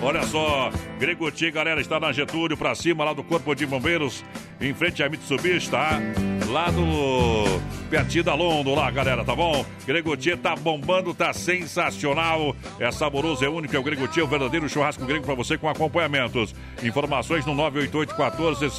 Olha 0.00 0.22
só, 0.22 0.70
Gregotti, 1.00 1.50
galera, 1.50 1.80
está 1.80 1.98
na 1.98 2.12
Getúlio, 2.12 2.56
pra 2.56 2.74
cima 2.76 3.04
lá 3.04 3.12
do 3.12 3.24
Corpo 3.24 3.52
de 3.52 3.66
Bombeiros, 3.66 4.24
em 4.60 4.72
frente 4.72 5.02
à 5.02 5.08
Mitsubishi, 5.08 5.68
tá? 5.68 6.00
Lá 6.48 6.70
do. 6.70 7.60
pertinho 7.90 8.22
da 8.22 8.34
Londo, 8.34 8.74
lá, 8.76 8.88
galera, 8.92 9.24
tá 9.24 9.34
bom? 9.34 9.66
Gregotti 9.84 10.36
tá 10.36 10.54
bombando, 10.54 11.12
tá 11.12 11.32
sensacional. 11.32 12.54
É 12.78 12.92
saboroso, 12.92 13.44
é 13.44 13.48
único, 13.48 13.74
é 13.74 13.78
o 13.78 13.82
Gregotti, 13.82 14.20
é 14.20 14.22
o 14.22 14.28
verdadeiro 14.28 14.68
churrasco 14.68 15.04
grego 15.04 15.26
pra 15.26 15.34
você 15.34 15.58
com 15.58 15.68
acompanhamentos. 15.68 16.54
Informações 16.80 17.44
no 17.44 17.54
988 17.54 18.14
14 18.14 18.70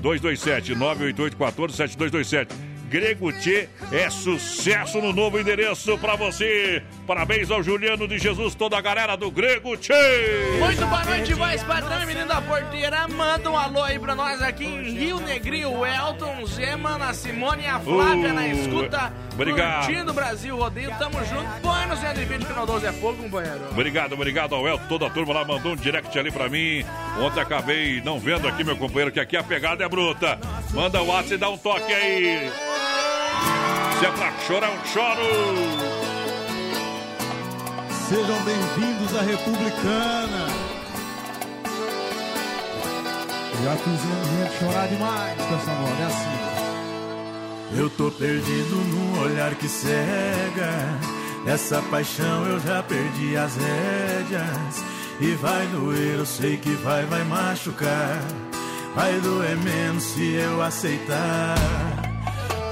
227 0.00 0.74
988 0.74 1.36
14 1.36 1.76
7227 1.76 2.68
Grego 2.88 3.30
Tchê 3.32 3.68
é 3.92 4.08
sucesso 4.08 4.98
no 5.00 5.12
novo 5.12 5.38
endereço 5.38 5.98
pra 5.98 6.16
você. 6.16 6.82
Parabéns 7.06 7.50
ao 7.50 7.62
Juliano 7.62 8.08
de 8.08 8.18
Jesus, 8.18 8.54
toda 8.54 8.78
a 8.78 8.80
galera 8.80 9.14
do 9.14 9.30
Grego 9.30 9.76
Tchê. 9.76 9.92
Muito 10.58 10.86
boa 10.86 11.04
noite, 11.04 11.34
voz 11.34 11.62
padrão 11.64 12.02
e 12.02 12.06
menino 12.06 12.26
da 12.26 12.40
porteira. 12.40 13.06
Manda 13.08 13.50
um 13.50 13.56
alô 13.58 13.82
aí 13.82 13.98
pra 13.98 14.14
nós 14.14 14.40
aqui 14.40 14.64
em 14.64 14.90
Rio 14.90 15.20
Negrinho. 15.20 15.70
O 15.70 15.84
Elton, 15.84 16.46
Zeman, 16.46 16.96
a 17.02 17.12
Simone 17.12 17.64
e 17.64 17.66
a 17.66 17.78
Flávia 17.78 18.30
Uh, 18.30 18.34
na 18.34 18.48
escuta. 18.48 19.12
Obrigado. 19.42 19.86
Curtindo 19.86 20.10
o 20.10 20.14
Brasil 20.14 20.56
Rodeio, 20.56 20.90
tamo 20.98 21.24
junto. 21.24 21.60
Põe 21.62 21.86
no 21.86 21.96
120 21.96 22.44
que 22.44 22.52
no 22.52 22.66
12 22.66 22.86
é 22.86 22.92
fogo, 22.92 23.22
companheiro. 23.22 23.60
Obrigado, 23.70 24.12
obrigado 24.12 24.54
ao 24.54 24.66
Elton, 24.66 24.86
toda 24.88 25.06
a 25.06 25.10
turma 25.10 25.34
lá 25.34 25.44
mandou 25.44 25.72
um 25.72 25.76
direct 25.76 26.18
ali 26.18 26.30
pra 26.30 26.48
mim. 26.48 26.84
Ontem 27.20 27.40
acabei 27.40 28.00
não 28.02 28.18
vendo 28.18 28.48
aqui, 28.48 28.64
meu 28.64 28.76
companheiro, 28.76 29.12
que 29.12 29.20
aqui 29.20 29.36
a 29.36 29.42
pegada 29.42 29.84
é 29.84 29.88
bruta. 29.88 30.38
Manda 30.72 31.00
o 31.02 31.06
WhatsApp 31.06 31.34
e 31.34 31.38
dá 31.38 31.48
um 31.50 31.58
toque 31.58 31.92
aí. 31.92 32.50
Se 33.98 34.06
é 34.06 34.10
pra 34.10 34.32
chorar, 34.46 34.70
eu 34.70 34.86
choro. 34.86 35.98
Sejam 38.08 38.42
bem-vindos 38.42 39.16
à 39.16 39.22
Republicana. 39.22 40.46
Já 43.64 43.76
fizemos 43.76 44.28
gente 44.28 44.58
chorar 44.58 44.86
demais 44.86 45.36
com 45.36 45.54
essa 45.56 45.70
moda, 45.72 46.02
é 46.02 46.06
assim. 46.06 46.47
Eu 47.76 47.90
tô 47.90 48.10
perdido 48.10 48.76
num 48.76 49.20
olhar 49.20 49.54
que 49.54 49.68
cega. 49.68 50.70
Nessa 51.44 51.82
paixão 51.82 52.46
eu 52.46 52.60
já 52.60 52.82
perdi 52.82 53.36
as 53.36 53.54
rédeas. 53.56 54.84
E 55.20 55.34
vai 55.34 55.66
doer, 55.68 56.18
eu 56.18 56.26
sei 56.26 56.56
que 56.56 56.70
vai, 56.70 57.04
vai 57.04 57.24
machucar. 57.24 58.22
Vai 58.94 59.20
doer 59.20 59.56
menos 59.58 60.02
se 60.02 60.34
eu 60.34 60.62
aceitar. 60.62 61.56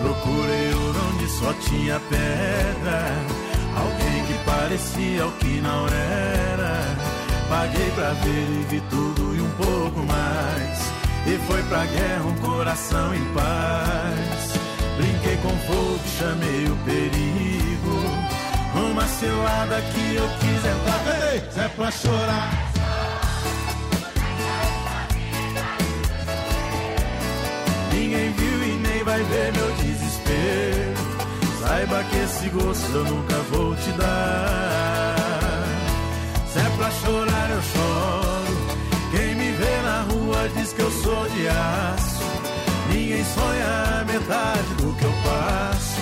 Procurei 0.00 0.72
onde 0.74 1.28
só 1.30 1.52
tinha 1.68 2.00
pedra. 2.00 3.02
Alguém 3.76 4.24
que 4.26 4.44
parecia 4.44 5.26
o 5.26 5.32
que 5.32 5.60
não 5.60 5.86
era. 5.86 6.96
Paguei 7.48 7.90
pra 7.90 8.12
ver 8.12 8.28
e 8.28 8.66
vi 8.70 8.80
tudo 8.88 9.36
e 9.36 9.40
um 9.40 9.50
pouco 9.50 10.00
mais. 10.06 10.78
E 11.26 11.38
foi 11.46 11.62
pra 11.64 11.84
guerra 11.84 12.24
um 12.24 12.34
coração 12.36 13.14
em 13.14 13.24
paz. 13.34 14.35
Com 15.42 15.56
fogo, 15.66 16.00
chamei 16.18 16.64
o 16.66 16.76
perigo. 16.84 17.96
Uma 18.74 19.06
cilada 19.06 19.80
que 19.92 20.14
eu 20.14 20.28
quis 20.40 20.64
entrar. 20.64 21.02
Ei, 21.32 21.38
é 21.64 21.68
pra 21.68 21.90
chorar. 21.90 22.72
Ninguém 27.92 28.32
viu 28.32 28.62
e 28.64 28.72
nem 28.88 29.04
vai 29.04 29.22
ver 29.22 29.52
meu 29.52 29.72
desespero. 29.72 30.94
Saiba 31.60 32.04
que 32.04 32.16
esse 32.16 32.48
gosto 32.48 32.92
eu 32.92 33.04
nunca 33.04 33.36
vou 33.50 33.76
te 33.76 33.90
dar. 33.92 35.16
Se 36.52 36.58
é 36.58 36.76
pra 36.76 36.90
chorar, 36.90 37.50
eu 37.50 37.62
choro. 37.62 38.56
Quem 39.12 39.34
me 39.34 39.52
vê 39.52 39.82
na 39.82 40.00
rua 40.02 40.48
diz 40.56 40.72
que 40.72 40.80
eu 40.82 40.90
sou 40.90 41.28
de 41.28 41.48
aço. 41.48 42.15
Ninguém 43.16 43.32
sonha 43.32 43.66
a 44.00 44.04
metade 44.04 44.74
do 44.74 44.92
que 44.94 45.04
eu 45.04 45.12
passo. 45.24 46.00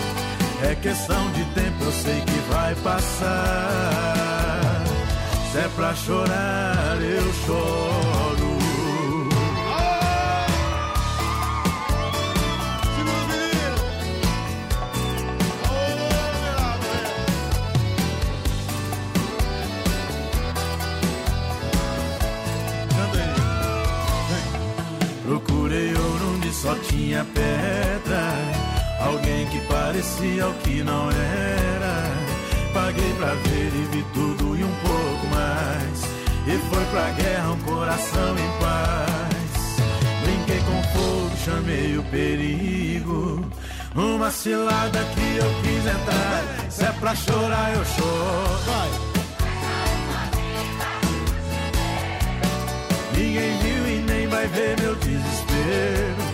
É 0.69 0.75
questão 0.75 1.31
de 1.31 1.45
tempo, 1.55 1.85
eu 1.85 1.93
sei 1.93 2.21
que 2.23 2.53
vai 2.53 2.75
passar. 2.75 3.25
Se 5.53 5.59
é 5.59 5.71
pra 5.77 5.95
chorar, 5.95 6.99
eu 7.01 7.33
choro. 7.47 8.14
Só 26.65 26.75
tinha 26.77 27.23
pedra. 27.27 28.25
Alguém 28.99 29.47
que 29.49 29.61
parecia 29.67 30.49
o 30.49 30.55
que 30.55 30.83
não 30.83 31.11
era. 31.11 32.11
Paguei 32.73 33.13
pra 33.19 33.35
ver 33.35 33.67
e 33.67 33.89
vi 33.93 34.03
tudo 34.15 34.57
e 34.57 34.65
um 34.65 34.75
pouco 34.77 35.27
mais. 35.27 36.05
E 36.47 36.59
foi 36.71 36.85
pra 36.87 37.11
guerra 37.11 37.51
um 37.51 37.59
coração 37.61 38.39
em 38.39 38.61
paz. 38.61 39.77
Brinquei 40.23 40.59
com 40.61 40.83
fogo, 40.95 41.37
chamei 41.45 41.99
o 41.99 42.03
perigo. 42.05 43.45
Uma 43.95 44.31
cilada 44.31 45.05
que 45.15 45.37
eu 45.37 45.55
quis 45.63 45.87
entrar. 45.87 46.71
Se 46.71 46.85
é 46.85 46.93
pra 46.93 47.15
chorar, 47.15 47.75
eu 47.75 47.85
choro. 47.85 49.05
Ninguém 53.15 53.59
viu 53.59 53.87
e 53.87 54.05
nem 54.07 54.27
vai 54.29 54.47
ver 54.49 54.81
meu 54.81 54.95
desespero. 54.95 56.34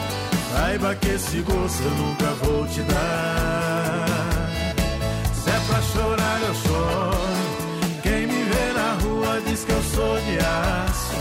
Saiba 0.53 0.95
que 0.95 1.07
esse 1.09 1.41
gosto 1.41 1.83
eu 1.83 1.91
nunca 1.91 2.25
vou 2.43 2.67
te 2.67 2.81
dar. 2.81 4.05
Se 5.33 5.49
é 5.49 5.59
pra 5.67 5.81
chorar, 5.81 6.41
eu 6.47 6.55
choro. 6.55 8.01
Quem 8.03 8.27
me 8.27 8.43
vê 8.43 8.73
na 8.73 8.93
rua 9.01 9.41
diz 9.45 9.63
que 9.63 9.71
eu 9.71 9.83
sou 9.83 10.17
de 10.21 10.37
aço. 10.39 11.15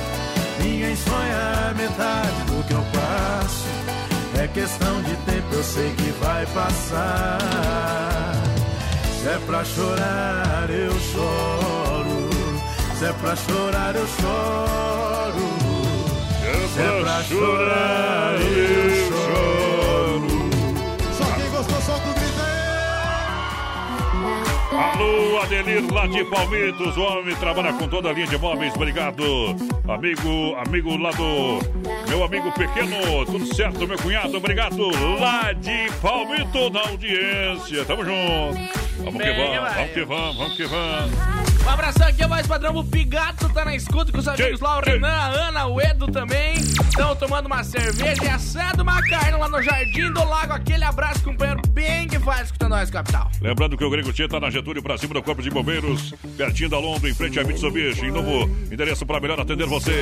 Ninguém 0.62 0.96
sonha 0.96 1.70
a 1.70 1.74
metade 1.74 2.44
do 2.46 2.64
que 2.66 2.74
eu 2.74 2.84
passo. 2.92 3.66
É 4.42 4.48
questão 4.48 5.02
de 5.02 5.16
tempo, 5.16 5.54
eu 5.54 5.64
sei 5.64 5.90
que 5.94 6.10
vai 6.22 6.46
passar. 6.46 7.38
Se 9.20 9.28
é 9.28 9.38
pra 9.46 9.64
chorar, 9.64 10.70
eu 10.70 10.92
choro. 11.12 12.30
Se 12.98 13.04
é 13.04 13.12
pra 13.12 13.36
chorar, 13.36 13.94
eu 13.94 14.06
choro. 14.20 15.59
Se 16.80 16.86
é 16.86 17.00
pra 17.02 17.22
chorar, 17.24 18.40
eu 18.40 19.12
choro. 19.12 20.28
Só 21.12 21.24
quem 21.34 21.50
gostou, 21.50 21.80
solta 21.82 22.08
o 22.08 22.14
grito 22.14 22.40
Alô, 24.72 25.42
Adelir 25.42 25.92
lá 25.92 26.06
de 26.06 26.24
Palmitos, 26.24 26.96
o 26.96 27.02
homem 27.02 27.36
trabalha 27.36 27.74
com 27.74 27.86
toda 27.86 28.08
a 28.08 28.12
linha 28.14 28.26
de 28.26 28.38
móveis, 28.38 28.74
obrigado. 28.74 29.22
Amigo, 29.86 30.56
amigo 30.56 30.96
lá 30.96 31.10
do 31.10 31.58
meu 32.08 32.24
amigo 32.24 32.50
pequeno, 32.52 33.26
tudo 33.26 33.54
certo, 33.54 33.86
meu 33.86 33.98
cunhado, 33.98 34.38
obrigado. 34.38 34.88
Lá 35.18 35.52
de 35.52 35.92
Palmito 36.00 36.70
na 36.70 36.80
audiência, 36.80 37.84
tamo 37.84 38.06
junto. 38.06 38.58
Vamos 39.04 39.22
que 39.22 39.32
vamos, 39.32 39.74
vamos 39.74 39.92
que 39.92 40.04
vamos, 40.04 40.36
vamos 40.36 40.56
que 40.56 40.66
vamos. 40.66 41.39
Um 41.70 41.72
abração 41.72 42.08
aqui, 42.08 42.20
é 42.20 42.26
mais 42.26 42.48
padrão. 42.48 42.76
O 42.76 42.84
Pigato 42.84 43.48
tá 43.50 43.64
na 43.64 43.76
escuta 43.76 44.10
com 44.10 44.18
os 44.18 44.26
amigos 44.26 44.58
lá. 44.58 44.78
O 44.78 44.82
Renan, 44.82 45.06
a 45.06 45.26
Ana, 45.26 45.66
o 45.66 45.80
Edo 45.80 46.08
também. 46.08 46.54
Estão 46.54 47.14
tomando 47.14 47.46
uma 47.46 47.62
cerveja 47.62 48.24
e 48.24 48.28
assando 48.28 48.82
uma 48.82 49.00
carne 49.02 49.38
lá 49.38 49.48
no 49.48 49.62
Jardim 49.62 50.12
do 50.12 50.24
Lago. 50.24 50.52
Aquele 50.52 50.82
abraço, 50.82 51.22
companheiro, 51.22 51.62
bem 51.68 52.08
que 52.08 52.18
faz 52.18 52.46
escutando 52.46 52.70
nós, 52.70 52.90
capital. 52.90 53.30
Lembrando 53.40 53.76
que 53.76 53.84
o 53.84 53.90
Grego 53.90 54.12
Tia 54.12 54.28
tá 54.28 54.40
na 54.40 54.50
Getúlio 54.50 54.82
pra 54.82 54.98
cima 54.98 55.14
do 55.14 55.22
Corpo 55.22 55.40
de 55.40 55.48
Bombeiros, 55.48 56.12
pertinho 56.36 56.68
da 56.68 56.78
Londra, 56.80 57.08
em 57.08 57.14
frente 57.14 57.38
a 57.38 57.44
Mitsubishi. 57.44 58.06
Em 58.06 58.10
novo 58.10 58.50
endereço 58.72 59.06
para 59.06 59.20
melhor 59.20 59.38
atender 59.38 59.66
você. 59.66 59.92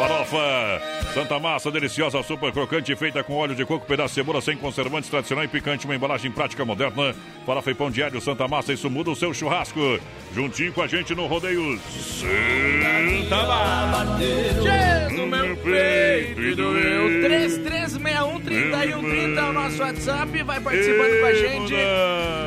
Farofa 0.00 0.80
Santa 1.12 1.38
Massa, 1.38 1.70
deliciosa, 1.70 2.22
super 2.22 2.50
crocante, 2.52 2.96
feita 2.96 3.22
com 3.22 3.34
óleo 3.34 3.54
de 3.54 3.66
coco, 3.66 3.84
pedaço 3.84 4.14
de 4.14 4.20
cebola, 4.20 4.40
sem 4.40 4.56
conservantes, 4.56 5.10
tradicional 5.10 5.44
e 5.44 5.48
picante, 5.48 5.84
uma 5.84 5.94
embalagem 5.94 6.30
prática 6.30 6.64
moderna. 6.64 7.14
Farofa 7.44 7.70
e 7.70 7.74
pão 7.74 7.90
diário 7.90 8.18
Santa 8.20 8.48
Massa, 8.48 8.72
isso 8.72 8.88
muda 8.88 9.10
o 9.10 9.16
seu 9.16 9.34
churrasco. 9.34 9.98
Juntinho 10.34 10.72
com 10.72 10.80
a 10.80 10.86
gente 10.86 11.14
no 11.14 11.26
Rodeio 11.26 11.78
Santa 11.80 13.46
Massa. 13.46 14.16
Tchê, 14.62 15.14
no 15.16 15.26
meu 15.26 15.54
peito 15.56 16.40
e 16.40 16.54
doeu. 16.54 17.08
3361-3130 17.28 19.38
é 19.38 19.42
o 19.42 19.52
nosso 19.52 19.82
WhatsApp. 19.82 20.42
Vai 20.44 20.60
participando 20.60 21.20
com 21.20 21.26
a 21.26 21.34
gente. 21.34 21.74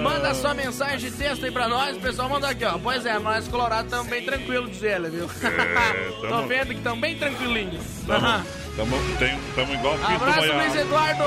Manda 0.02 0.34
sua 0.34 0.54
mensagem 0.54 1.12
de 1.12 1.18
texto 1.18 1.44
aí 1.46 1.52
pra 1.52 1.68
nós. 1.68 1.98
O 1.98 2.00
pessoal 2.00 2.30
manda 2.30 2.48
aqui, 2.50 2.64
ó. 2.66 2.78
Pois 2.80 3.06
é, 3.06 3.20
nós 3.20 3.48
Colorado 3.48 3.86
estamos 3.86 4.08
bem 4.08 4.24
tranquilos, 4.24 4.72
diz 4.72 4.84
ele, 4.84 5.10
viu? 5.10 5.28
Tô 6.22 6.28
tamo- 6.28 6.48
vendo 6.48 6.68
que 6.68 6.74
estão 6.76 6.98
bem 7.00 7.18
tranquilinhos. 7.44 7.84
Tamo, 8.08 8.44
tamo, 8.76 8.98
tem, 9.20 9.38
tamo 9.56 9.74
igual 9.74 9.98
Pinto 9.98 10.24
Abraço. 10.24 10.54
Luiz 10.54 10.76
Eduardo. 10.76 11.24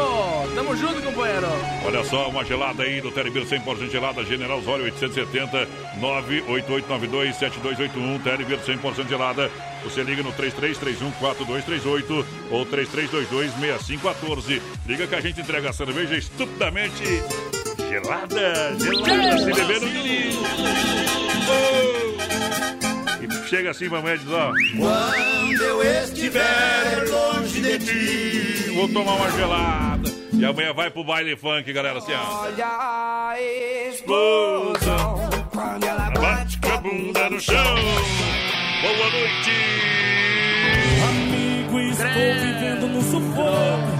Tamo 0.54 0.76
junto, 0.76 1.02
companheiro. 1.02 1.48
Olha 1.84 2.02
só, 2.04 2.28
uma 2.28 2.44
gelada 2.44 2.82
aí 2.82 3.00
do 3.00 3.10
Telebir 3.10 3.44
100% 3.44 3.90
gelada, 3.90 4.22
General 4.24 4.58
Osório 4.58 4.84
870 4.84 5.66
988927281, 6.00 8.22
Telebir 8.22 8.58
100% 8.58 9.08
gelada. 9.08 9.50
Você 9.84 10.02
liga 10.02 10.22
no 10.22 10.32
33314238 10.32 12.24
ou 12.50 12.66
33226514. 12.66 14.60
Liga 14.86 15.06
que 15.06 15.14
a 15.14 15.20
gente 15.20 15.40
entrega 15.40 15.70
a 15.70 15.72
cerveja 15.72 16.16
estupidamente 16.16 17.04
gelada, 17.88 18.76
gelada, 18.78 19.38
se 19.38 19.52
beber! 19.52 19.82
E 19.82 20.36
chega 23.46 23.70
assim, 23.70 23.88
mamãe 23.88 24.14
e 24.14 24.18
diz, 24.18 24.28
ó. 24.30 24.52
Quando 24.76 25.62
eu 25.62 25.82
estiver 25.82 27.04
longe 27.08 27.60
de 27.60 27.78
ti. 27.78 28.70
Vou 28.74 28.88
tomar 28.88 29.14
uma 29.14 29.30
gelada. 29.30 30.10
E 30.32 30.44
amanhã 30.44 30.72
vai 30.74 30.90
pro 30.90 31.04
baile 31.04 31.36
funk, 31.36 31.72
galera, 31.72 31.98
assim, 31.98 32.12
ó. 32.12 32.42
Olha 32.42 32.66
a 32.66 33.34
explosão 33.88 35.30
quando 35.50 35.84
ela 35.84 36.10
Bate 36.10 36.58
com 36.58 36.72
a 36.72 36.76
bunda 36.78 37.30
no 37.30 37.40
chão. 37.40 37.74
Boa 38.82 39.10
noite. 39.10 39.50
Amigo, 41.08 41.80
estou 41.80 42.06
vivendo 42.06 42.88
no 42.88 43.02
sufoco. 43.02 43.95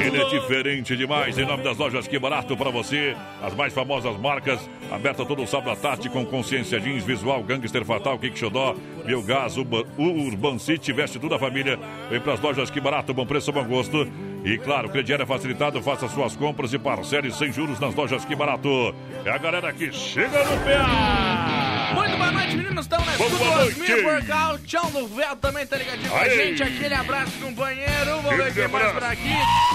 Ele 0.00 0.22
é 0.22 0.24
diferente 0.28 0.96
demais. 0.96 1.36
Em 1.36 1.44
nome 1.44 1.62
das 1.62 1.76
lojas 1.76 2.06
Que 2.06 2.18
Barato 2.18 2.56
para 2.56 2.70
você, 2.70 3.16
as 3.42 3.54
mais 3.54 3.72
famosas 3.72 4.16
marcas, 4.18 4.60
aberta 4.90 5.24
todo 5.24 5.46
sábado 5.46 5.70
à 5.70 5.76
tarde 5.76 6.08
com 6.08 6.24
Consciência 6.24 6.78
Jeans, 6.78 7.04
Visual, 7.04 7.42
Gangster 7.42 7.84
Fatal, 7.84 8.18
Kik 8.18 8.38
Xodó, 8.38 8.74
Biogás, 9.04 9.56
Urban, 9.56 9.84
Urban 9.98 10.58
City, 10.58 10.92
veste 10.92 11.18
toda 11.18 11.36
a 11.36 11.38
família. 11.38 11.78
Vem 12.08 12.20
para 12.20 12.34
as 12.34 12.40
lojas 12.40 12.70
Que 12.70 12.80
Barato, 12.80 13.12
bom 13.12 13.26
preço, 13.26 13.52
bom 13.52 13.64
gosto. 13.64 14.06
E 14.44 14.58
claro, 14.58 14.88
crediário 14.88 15.24
é 15.24 15.26
facilitado, 15.26 15.82
faça 15.82 16.08
suas 16.08 16.36
compras 16.36 16.72
e 16.72 16.78
parcele 16.78 17.32
sem 17.32 17.52
juros 17.52 17.80
nas 17.80 17.94
lojas 17.94 18.24
Que 18.24 18.36
Barato. 18.36 18.94
É 19.24 19.30
a 19.30 19.38
galera 19.38 19.72
que 19.72 19.92
chega 19.92 20.44
no 20.44 20.56
PA! 20.64 21.75
Muito 21.94 22.16
boa 22.16 22.32
noite, 22.32 22.56
meninos. 22.56 22.84
Estão 22.84 23.04
na 23.04 23.12
escuta 23.12 23.36
Boa 23.36 23.56
noite. 23.56 23.80
Osmir 23.80 24.04
Workout. 24.04 24.64
Tchau 24.64 24.90
do 24.90 25.06
Véu 25.08 25.36
também 25.36 25.66
tá 25.66 25.76
ligadinho 25.76 26.10
com 26.10 26.16
a 26.16 26.28
gente. 26.28 26.62
Aquele 26.62 26.94
abraço, 26.94 27.32
companheiro. 27.40 28.20
Vamos 28.22 28.36
ver 28.36 28.54
quem 28.54 28.68
mais 28.68 28.92
por 28.92 29.04
aqui. 29.04 29.34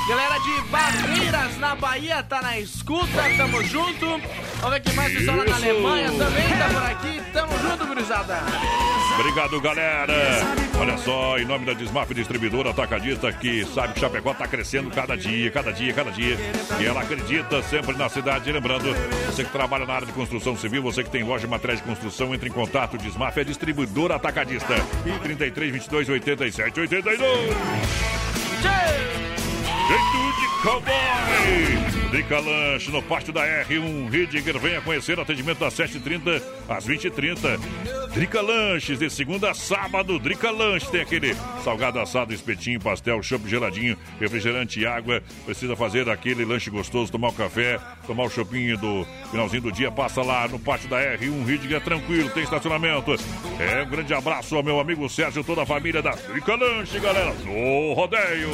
Galera 0.09 0.37
de 0.39 0.61
Barreiras, 0.69 1.57
na 1.57 1.75
Bahia, 1.75 2.23
tá 2.23 2.41
na 2.41 2.59
escuta. 2.59 3.29
Tamo 3.37 3.63
junto. 3.63 4.05
Vamos 4.59 4.69
ver 4.71 4.79
quem 4.81 4.93
mais. 4.93 5.13
Pessoal 5.13 5.37
lá 5.37 5.45
na. 5.45 5.55
Alemanha 5.55 6.11
também 6.11 6.49
tá 6.49 6.69
por 6.73 6.83
aqui. 6.83 7.21
Tamo 7.33 7.59
junto, 7.59 7.85
gurizada. 7.85 8.39
Obrigado, 9.19 9.61
galera. 9.61 10.13
Olha 10.79 10.97
só, 10.97 11.37
em 11.37 11.45
nome 11.45 11.65
da 11.65 11.73
Desmaf 11.73 12.11
Distribuidora 12.13 12.71
Atacadista, 12.71 13.31
que 13.31 13.63
sabe 13.65 13.93
que 13.93 13.99
Chapecó 13.99 14.31
está 14.31 14.47
crescendo 14.47 14.89
cada 14.89 15.15
dia, 15.15 15.51
cada 15.51 15.71
dia, 15.71 15.93
cada 15.93 16.11
dia. 16.11 16.37
E 16.79 16.85
ela 16.85 17.01
acredita 17.01 17.61
sempre 17.63 17.95
na 17.95 18.09
cidade. 18.09 18.49
E 18.49 18.53
Lembrando, 18.53 18.93
você 19.27 19.43
que 19.43 19.51
trabalha 19.51 19.85
na 19.85 19.93
área 19.93 20.07
de 20.07 20.13
construção 20.13 20.57
civil, 20.57 20.81
você 20.81 21.03
que 21.03 21.09
tem 21.09 21.23
loja 21.23 21.45
de 21.45 21.51
materiais 21.51 21.81
de 21.81 21.87
construção, 21.87 22.33
entre 22.33 22.49
em 22.49 22.51
contato. 22.51 22.97
Desmaf 22.97 23.37
é 23.39 23.43
distribuidora 23.43 24.15
atacadista. 24.15 24.73
33, 25.23 25.71
22, 25.71 26.09
87, 26.09 26.79
82. 26.79 27.19
Jeito 29.87 30.21
de 30.39 30.63
cowboy! 30.63 30.91
Drica 32.11 32.39
Lanche 32.39 32.91
no 32.91 33.01
pátio 33.01 33.31
da 33.31 33.41
R1 33.41 34.09
Ridiger. 34.09 34.59
Venha 34.59 34.81
conhecer 34.81 35.19
atendimento 35.19 35.59
das 35.59 35.73
7h30 35.73 36.41
às 36.67 36.85
20h30. 36.85 37.59
Drica 38.13 38.41
Lanches, 38.41 38.99
de 38.99 39.09
segunda 39.09 39.51
a 39.51 39.53
sábado, 39.53 40.19
Drica 40.19 40.51
Lanches. 40.51 40.89
Tem 40.89 40.99
aquele 40.99 41.33
salgado 41.63 41.97
assado, 41.97 42.33
espetinho, 42.33 42.77
pastel, 42.77 43.23
chopp 43.23 43.47
geladinho, 43.47 43.97
refrigerante 44.19 44.81
e 44.81 44.85
água. 44.85 45.23
Precisa 45.45 45.77
fazer 45.77 46.09
aquele 46.09 46.43
lanche 46.43 46.69
gostoso, 46.69 47.09
tomar 47.09 47.29
o 47.29 47.31
um 47.31 47.35
café, 47.35 47.79
tomar 48.05 48.23
o 48.23 48.25
um 48.25 48.29
choppinho 48.29 48.77
do 48.77 49.07
finalzinho 49.29 49.61
do 49.61 49.71
dia. 49.71 49.89
Passa 49.89 50.21
lá 50.21 50.45
no 50.49 50.59
pátio 50.59 50.89
da 50.89 50.97
R1 50.97 51.45
Ridga, 51.45 51.77
é 51.77 51.79
tranquilo, 51.79 52.29
tem 52.31 52.43
estacionamento. 52.43 53.15
É, 53.57 53.83
um 53.83 53.89
grande 53.89 54.13
abraço 54.13 54.57
ao 54.57 54.63
meu 54.63 54.77
amigo 54.81 55.07
Sérgio, 55.07 55.41
toda 55.41 55.63
a 55.63 55.65
família 55.65 56.01
da 56.01 56.11
Drica 56.11 56.55
Lanches, 56.55 57.01
galera. 57.01 57.33
No 57.45 57.93
rodeio. 57.93 58.49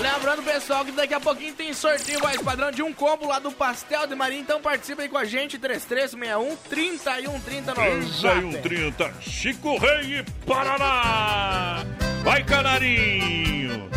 Lembrando, 0.00 0.42
pessoal, 0.42 0.84
que 0.84 0.90
daqui 0.90 1.14
a 1.14 1.20
pouquinho 1.20 1.54
tem 1.54 1.72
sorteio 1.72 2.20
mais 2.20 2.42
padrão 2.42 2.72
de 2.72 2.82
um 2.82 2.92
combo 2.92 3.28
lá 3.28 3.38
do 3.38 3.52
Pastel 3.52 4.08
de 4.08 4.16
Maria. 4.16 4.40
Então 4.40 4.60
participem 4.60 5.08
com 5.08 5.16
a 5.16 5.24
gente, 5.24 5.58
3361 5.58 6.56
3130 6.68 7.70
no 7.70 8.62
3130. 8.62 8.95
30, 8.96 9.12
Chico 9.20 9.76
Rei 9.76 10.20
e 10.20 10.24
Paraná. 10.46 11.84
Vai, 12.24 12.42
Canarinho! 12.42 13.88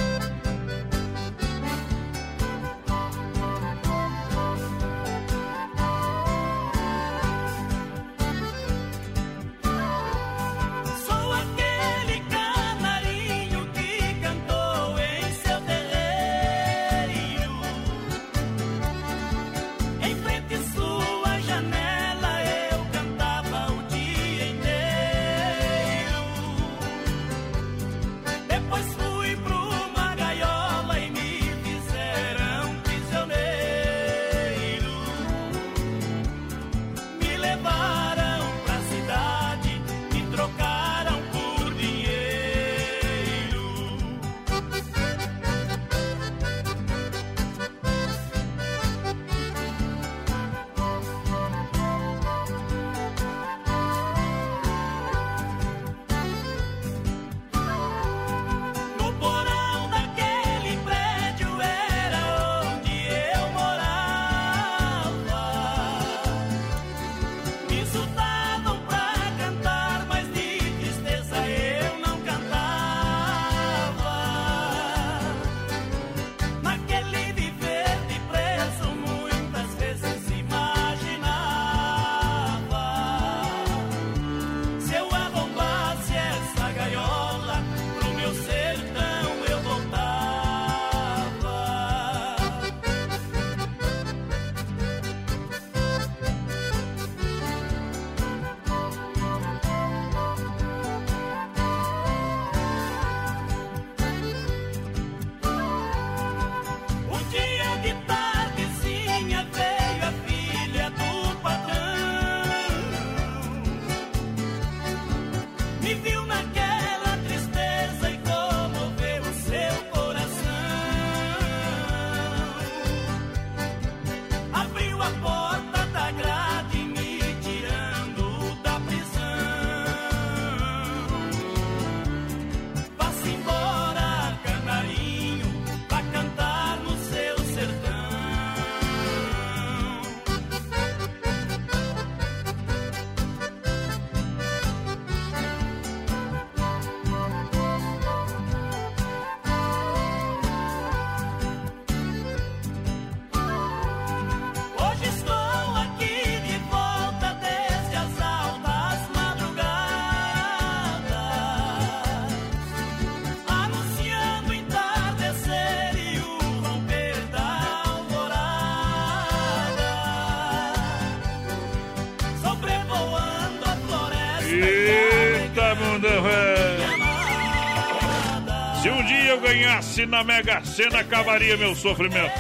Dia 179.10 179.32
eu 179.32 179.40
ganhasse 179.42 180.06
na 180.06 180.24
Mega 180.24 180.64
Sena, 180.64 181.00
acabaria 181.00 181.58
meu 181.58 181.76
sofrimento. 181.76 182.32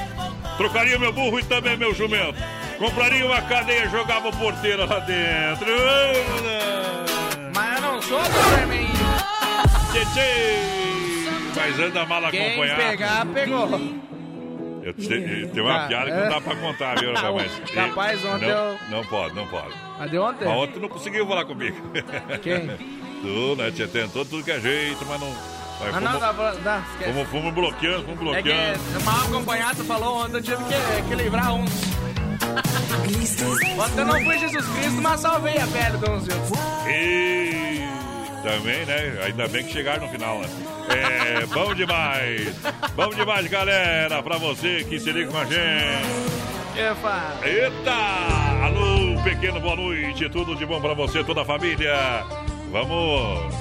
Trocaria 0.57 0.99
meu 0.99 1.11
burro 1.11 1.39
e 1.39 1.43
também 1.43 1.75
meu 1.77 1.93
jumento. 1.93 2.35
Compraria 2.77 3.25
uma 3.25 3.41
cadeia 3.41 3.85
e 3.85 3.89
jogava 3.89 4.29
o 4.29 4.35
porteiro 4.37 4.85
lá 4.85 4.99
dentro. 4.99 5.67
Mas 7.55 7.75
eu 7.75 7.81
não 7.81 8.01
sou 8.01 8.21
do. 8.21 8.29
Mas 11.55 11.79
anda 11.79 12.05
mal 12.05 12.29
Quem 12.31 12.45
acompanhado. 12.47 12.81
pegar, 12.81 13.25
pegou. 13.27 13.69
Eu 14.83 14.93
te- 14.93 15.47
tem 15.53 15.61
uma 15.61 15.83
Ah, 15.85 15.87
piada 15.87 16.05
que 16.05 16.11
é. 16.17 16.21
não 16.21 16.29
dá 16.29 16.41
pra 16.41 16.55
contar, 16.55 16.99
viu, 16.99 17.13
rapaz? 17.13 17.51
Capaz, 17.73 18.25
ontem 18.25 18.47
não, 18.47 18.55
eu- 18.71 18.77
Não 18.89 19.03
pode, 19.05 19.35
não 19.35 19.45
pode. 19.47 19.73
A 19.99 20.07
de 20.07 20.17
ontem? 20.17 20.45
Mas 20.47 20.57
ontem 20.57 20.79
não 20.79 20.87
conseguiu 20.89 21.27
falar 21.27 21.45
comigo. 21.45 21.75
Quem? 22.41 22.67
Tu, 23.21 23.55
né? 23.57 23.69
Você 23.71 23.85
tentou 23.87 24.23
tudo 24.23 24.43
que 24.45 24.51
é 24.51 24.59
jeito, 24.61 25.05
mas 25.05 25.19
não... 25.19 25.59
Mas 25.80 25.95
Ah, 25.95 25.99
não, 26.01 26.07
fomos, 26.11 26.19
dá, 26.27 26.34
pra- 26.34 26.51
dá, 26.56 26.81
esquece. 26.91 27.14
fomos, 27.14 27.30
fomos 27.30 27.53
bloqueando, 27.53 28.03
fomos 28.03 28.19
É 28.19 28.41
bloqueando. 28.41 28.80
que 28.97 29.03
mal 29.03 29.22
acompanhado 29.26 29.84
falou 29.85 30.26
ontem, 30.26 30.38
eu 30.38 30.41
tive 30.43 30.57
que, 30.65 31.01
que 31.07 31.15
livrar 31.15 31.53
uns. 31.53 31.72
Ontem 33.80 33.99
eu 34.01 34.06
não 34.06 34.22
fui 34.23 34.38
Jesus 34.39 34.65
Cristo, 34.68 35.01
mas 35.01 35.19
salvei 35.22 35.57
a 35.57 35.68
pele 35.68 35.97
de 35.97 36.10
uns. 36.10 36.27
E 36.88 37.81
também, 38.43 38.85
né? 38.85 39.22
Ainda 39.26 39.47
bem 39.47 39.64
que 39.64 39.72
chegaram 39.72 40.06
no 40.06 40.10
final, 40.11 40.39
né? 40.39 40.47
É 41.41 41.45
bom 41.53 41.73
demais! 41.73 42.53
Bom 42.95 43.10
demais, 43.10 43.47
galera! 43.47 44.22
Pra 44.23 44.38
você 44.38 44.84
que 44.89 44.99
se 44.99 45.11
liga 45.11 45.31
com 45.31 45.38
a 45.38 45.45
gente. 45.45 46.10
Epa! 46.77 47.35
Eita! 47.43 48.65
Alô, 48.65 49.22
pequeno, 49.23 49.60
boa 49.60 49.76
noite. 49.76 50.27
Tudo 50.30 50.56
de 50.56 50.65
bom 50.65 50.81
pra 50.81 50.93
você, 50.93 51.23
toda 51.23 51.41
a 51.41 51.45
família. 51.45 51.95
Vamos 52.72 53.53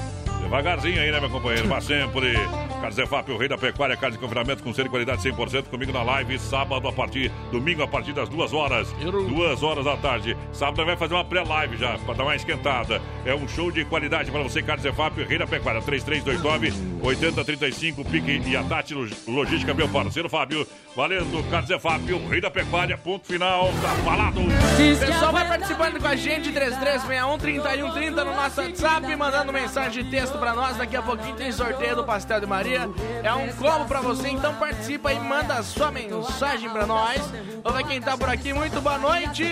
devagarzinho 0.48 1.00
aí, 1.00 1.12
né, 1.12 1.20
meu 1.20 1.28
companheiro? 1.28 1.68
Mas 1.68 1.84
sempre. 1.84 2.34
Carlos 2.78 2.94
Zefap, 2.94 3.30
o 3.30 3.36
rei 3.36 3.48
da 3.48 3.58
pecuária, 3.58 3.96
carne 3.96 4.16
de 4.16 4.22
confinamento 4.22 4.62
com 4.62 4.72
selo 4.72 4.84
de 4.84 4.90
qualidade 4.90 5.22
100% 5.22 5.64
comigo 5.64 5.92
na 5.92 6.02
live, 6.02 6.38
sábado 6.38 6.86
a 6.86 6.92
partir, 6.92 7.30
domingo 7.50 7.82
a 7.82 7.88
partir 7.88 8.12
das 8.12 8.28
duas 8.28 8.52
horas. 8.52 8.92
Duas 9.28 9.62
horas 9.62 9.84
da 9.84 9.96
tarde. 9.96 10.36
Sábado 10.52 10.84
vai 10.84 10.96
fazer 10.96 11.14
uma 11.14 11.24
pré-live 11.24 11.76
já, 11.76 11.98
pra 11.98 12.14
dar 12.14 12.24
uma 12.24 12.36
esquentada. 12.36 13.02
É 13.24 13.34
um 13.34 13.48
show 13.48 13.70
de 13.70 13.84
qualidade 13.84 14.30
pra 14.30 14.42
você, 14.42 14.62
Carlos 14.62 14.82
Zefap, 14.82 15.20
o 15.20 15.26
rei 15.26 15.38
da 15.38 15.46
pecuária, 15.46 15.82
3329 15.82 16.72
8035, 17.02 18.04
Pique 18.04 18.42
e 18.46 18.56
a 18.56 18.62
Tati 18.62 18.94
Logística, 19.26 19.74
meu 19.74 19.88
parceiro 19.88 20.28
Fábio. 20.28 20.66
Valendo, 20.94 21.42
Carlos 21.50 21.68
Zefap, 21.68 22.12
o 22.12 22.28
rei 22.28 22.40
da 22.40 22.50
pecuária, 22.50 22.96
ponto 22.96 23.26
final, 23.26 23.70
tá 23.82 23.90
falado. 24.04 24.40
O 24.40 25.06
pessoal 25.06 25.32
vai 25.32 25.46
participando 25.46 26.00
com 26.00 26.06
a 26.06 26.16
gente, 26.16 26.52
3361-3130 26.52 28.10
no 28.10 28.34
nosso 28.34 28.60
WhatsApp, 28.60 29.16
mandando 29.16 29.52
mensagem 29.52 30.04
de 30.04 30.10
texto 30.10 30.38
pra 30.38 30.54
nós. 30.54 30.76
Daqui 30.76 30.96
a 30.96 31.02
pouquinho 31.02 31.36
tem 31.36 31.52
sorteio 31.52 31.96
do 31.96 32.04
Pastel 32.04 32.40
de 32.40 32.46
Maria. 32.46 32.67
É 32.74 33.32
um 33.34 33.48
combo 33.52 33.84
pra 33.86 34.00
você, 34.00 34.28
então 34.28 34.54
participa 34.54 35.12
e 35.12 35.18
manda 35.20 35.62
sua 35.62 35.90
mensagem 35.90 36.68
pra 36.70 36.86
nós. 36.86 37.20
Vamos 37.62 37.78
ver 37.78 37.86
quem 37.86 38.00
tá 38.00 38.16
por 38.16 38.28
aqui. 38.28 38.52
Muito 38.52 38.80
boa 38.80 38.98
noite. 38.98 39.44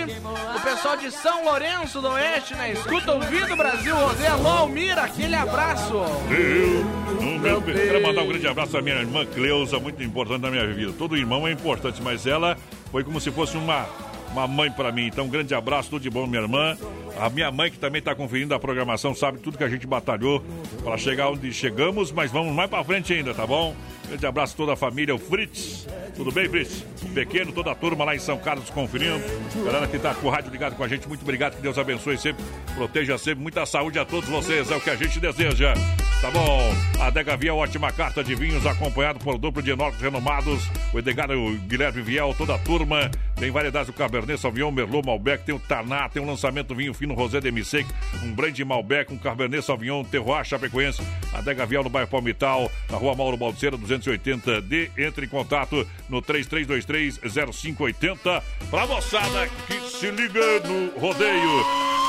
O 0.55 0.61
pessoal 0.61 0.97
de 0.97 1.11
São 1.11 1.45
Lourenço 1.45 2.01
do 2.01 2.09
Oeste, 2.09 2.55
na 2.55 2.69
escuta 2.69 3.13
ouvindo 3.13 3.55
Brasil 3.55 3.95
Rodeio. 3.95 4.47
Almira, 4.47 5.03
aquele 5.03 5.35
abraço. 5.35 5.93
Eu, 6.29 7.39
meu, 7.39 7.61
quero 7.61 8.01
mandar 8.01 8.21
um 8.23 8.27
grande 8.27 8.47
abraço 8.47 8.77
à 8.77 8.81
minha 8.81 8.95
irmã 8.95 9.25
Cleusa, 9.25 9.79
muito 9.79 10.01
importante 10.03 10.41
na 10.41 10.49
minha 10.49 10.67
vida. 10.67 10.93
Todo 10.97 11.15
irmão 11.15 11.47
é 11.47 11.51
importante, 11.51 12.01
mas 12.01 12.25
ela 12.25 12.57
foi 12.91 13.03
como 13.03 13.19
se 13.19 13.31
fosse 13.31 13.57
uma, 13.57 13.85
uma 14.31 14.47
mãe 14.47 14.71
pra 14.71 14.91
mim. 14.91 15.07
Então, 15.07 15.25
um 15.25 15.29
grande 15.29 15.53
abraço, 15.53 15.89
tudo 15.89 16.01
de 16.01 16.09
bom, 16.09 16.25
minha 16.25 16.41
irmã. 16.41 16.77
A 17.19 17.29
minha 17.29 17.51
mãe, 17.51 17.71
que 17.71 17.77
também 17.77 18.01
tá 18.01 18.13
conferindo 18.13 18.53
a 18.53 18.59
programação, 18.59 19.15
sabe 19.15 19.39
tudo 19.39 19.57
que 19.57 19.63
a 19.63 19.69
gente 19.69 19.87
batalhou 19.87 20.43
para 20.83 20.97
chegar 20.97 21.29
onde 21.29 21.51
chegamos, 21.51 22.11
mas 22.11 22.31
vamos 22.31 22.53
mais 22.53 22.69
pra 22.69 22.83
frente 22.83 23.13
ainda, 23.13 23.33
tá 23.33 23.45
bom? 23.45 23.75
Grande 24.07 24.25
abraço 24.25 24.53
a 24.53 24.57
toda 24.57 24.73
a 24.73 24.75
família, 24.75 25.13
o 25.13 25.17
Fritz. 25.17 25.87
Tudo 26.15 26.31
bem, 26.31 26.47
Fritz? 26.47 26.85
O 27.01 27.09
pequeno, 27.09 27.51
toda 27.51 27.71
a 27.71 27.75
turma 27.75 28.05
lá 28.05 28.15
em 28.15 28.19
São 28.19 28.37
Carlos 28.37 28.69
conferindo. 28.69 29.21
Galera 29.65 29.87
que 29.87 29.99
tá 29.99 30.13
com 30.15 30.27
o 30.27 30.29
rádio 30.29 30.51
ligado 30.51 30.75
com 30.75 30.83
a 30.83 30.87
gente, 30.87 31.07
muito 31.07 31.23
obrigado. 31.23 31.55
Que 31.55 31.61
Deus 31.61 31.77
abençoe 31.77 32.17
sempre, 32.17 32.43
proteja 32.75 33.17
sempre. 33.17 33.41
Muita 33.43 33.65
saúde 33.65 33.99
a 33.99 34.05
todos 34.05 34.29
vocês, 34.29 34.71
é 34.71 34.75
o 34.75 34.81
que 34.81 34.89
a 34.89 34.95
gente 34.95 35.19
deseja. 35.19 35.73
Tá 36.21 36.31
bom? 36.31 36.73
A 36.99 37.07
Adega 37.07 37.37
Viel, 37.37 37.55
ótima 37.55 37.91
carta 37.91 38.23
de 38.23 38.33
vinhos, 38.33 38.65
acompanhado 38.65 39.19
por 39.19 39.37
duplo 39.37 39.61
de 39.61 39.71
enormes 39.71 40.01
renomados. 40.01 40.67
O 40.93 40.97
Edgar 40.97 41.29
o 41.29 41.55
Guilherme 41.67 42.01
Viel, 42.01 42.33
toda 42.35 42.55
a 42.55 42.57
turma. 42.57 43.11
Tem 43.35 43.51
variedades 43.51 43.87
do 43.87 43.93
Cabernet 43.93 44.39
Sauvignon, 44.39 44.71
Merlot, 44.71 45.05
Malbec, 45.05 45.43
tem 45.43 45.53
o 45.53 45.59
Taná, 45.59 46.09
tem 46.09 46.23
o 46.23 46.25
lançamento 46.25 46.73
vinho 46.73 46.93
fino 46.93 47.06
Rosé 47.13 47.39
de 47.39 47.51
Missec, 47.51 47.87
um 48.23 48.33
brand 48.33 48.57
Malbec, 48.59 49.13
um 49.13 49.17
Cabernet 49.17 49.63
Sauvignon, 49.63 50.03
Terroir 50.03 50.43
Chapecoense, 50.45 51.01
Adega 51.33 51.65
Viel 51.65 51.83
no 51.83 51.89
bairro 51.89 52.09
Palmital, 52.09 52.69
na 52.89 52.97
rua 52.97 53.15
Mauro 53.15 53.37
Baldeira, 53.37 53.77
280D. 53.77 54.89
Entre 54.97 55.25
em 55.25 55.29
contato 55.29 55.87
no 56.09 56.21
33230580 56.21 58.43
pra 58.69 58.85
moçada 58.87 59.47
que 59.67 59.79
se 59.89 60.11
liga 60.11 60.59
no 60.61 60.99
rodeio. 60.99 61.65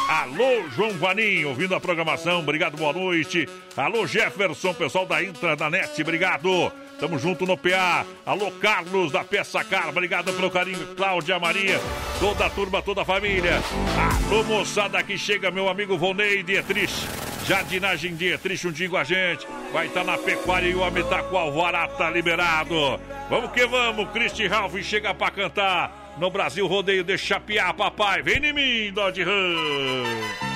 Alô, 0.08 0.66
João 0.74 0.92
Vaninho, 0.92 1.50
ouvindo 1.50 1.74
a 1.74 1.80
programação, 1.80 2.40
obrigado, 2.40 2.78
boa 2.78 2.94
noite. 2.94 3.46
Alô, 3.76 4.06
Jefferson, 4.06 4.72
pessoal 4.72 5.04
da 5.04 5.22
Intra 5.22 5.54
da 5.54 5.68
Net, 5.68 6.00
obrigado. 6.00 6.72
Tamo 6.98 7.16
junto 7.16 7.46
no 7.46 7.56
PA. 7.56 8.04
Alô, 8.26 8.50
Carlos 8.52 9.12
da 9.12 9.22
Peça 9.22 9.62
Car, 9.62 9.88
obrigado 9.88 10.32
pelo 10.32 10.50
carinho. 10.50 10.96
Cláudia 10.96 11.38
Maria, 11.38 11.80
toda 12.18 12.46
a 12.46 12.50
turma, 12.50 12.82
toda 12.82 13.02
a 13.02 13.04
família. 13.04 13.62
Alô, 14.26 14.42
moçada 14.42 15.00
que 15.04 15.16
chega, 15.16 15.50
meu 15.50 15.68
amigo 15.68 15.96
Vonei 15.96 16.42
Dietrich. 16.42 17.06
Jardinagem 17.46 18.16
Dietrich, 18.16 18.70
dia 18.72 18.88
com 18.88 18.96
a 18.96 19.04
gente. 19.04 19.46
Vai 19.72 19.86
estar 19.86 20.02
na 20.02 20.18
pecuária 20.18 20.68
e 20.68 20.74
o 20.74 20.80
homem 20.80 21.04
tá 21.04 21.22
com 21.22 21.38
alvará, 21.38 21.86
tá 21.86 22.10
liberado. 22.10 23.00
Vamos 23.30 23.52
que 23.52 23.64
vamos, 23.64 24.10
Cristi 24.10 24.48
Ralph 24.48 24.74
chega 24.82 25.14
pra 25.14 25.30
cantar. 25.30 26.16
No 26.18 26.30
Brasil, 26.30 26.66
rodeio 26.66 27.04
de 27.04 27.16
chapear, 27.16 27.72
papai. 27.74 28.22
Vem 28.22 28.44
em 28.44 28.52
mim, 28.52 28.92
Dodge 28.92 29.22
Ram. 29.22 30.47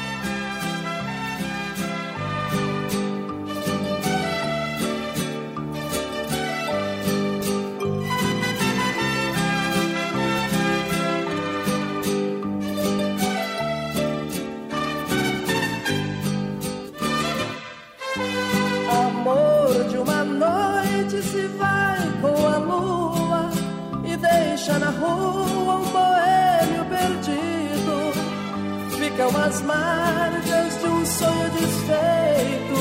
Ficam 29.23 29.40
as 29.40 29.62
marcas 29.62 30.81
de 30.81 30.86
um 30.86 31.07
sonho 31.07 31.51
desfeito 31.51 32.74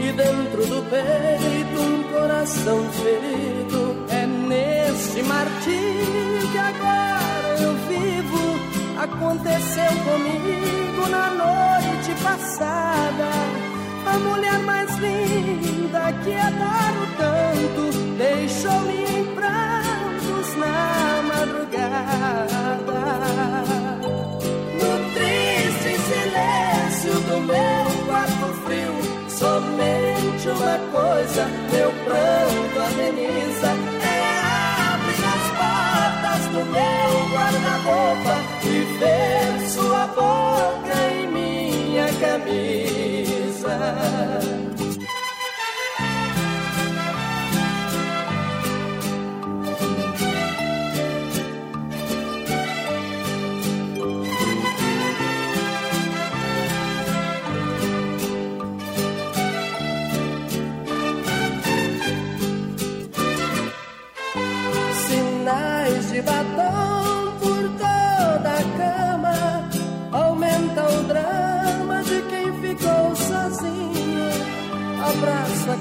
e 0.00 0.10
dentro 0.12 0.66
do 0.66 0.82
peito 0.88 1.82
um 1.82 2.02
coração 2.04 2.90
ferido. 2.92 4.06
É 4.08 4.24
nesse 4.26 5.22
martírio 5.22 6.48
que 6.50 6.56
agora 6.56 7.58
eu 7.60 7.74
vivo. 7.88 8.58
Aconteceu 9.02 9.92
comigo 10.04 11.08
na 11.10 11.28
noite 11.28 12.14
passada. 12.22 13.28
A 14.06 14.18
mulher 14.18 14.60
mais 14.60 14.96
linda 14.96 16.10
que 16.24 16.30
é 16.30 16.50
dar 16.52 16.94
o 17.02 17.06
tanto 17.18 17.92
deixou-me 18.16 18.94
em 18.94 19.24
prantos 19.34 20.56
na 20.56 21.22
madrugada. 21.28 22.62
Silêncio 27.12 27.20
do 27.20 27.40
meu 27.40 28.06
quarto 28.06 28.46
frio, 28.64 28.94
somente 29.28 30.48
uma 30.48 30.78
coisa 30.90 31.46
meu 31.70 31.92
pranto 32.04 32.80
ameniza. 32.80 33.70
É 34.02 34.18
abrir 34.94 35.24
as 35.28 35.46
portas 35.58 36.42
do 36.48 36.62
meu 36.64 37.10
guarda-roupa 37.32 38.34
e 38.64 38.66
ver 38.98 39.68
sua 39.68 40.06
boca 40.08 40.96
em 41.12 41.26
minha 41.28 42.08
camisa. 42.20 43.76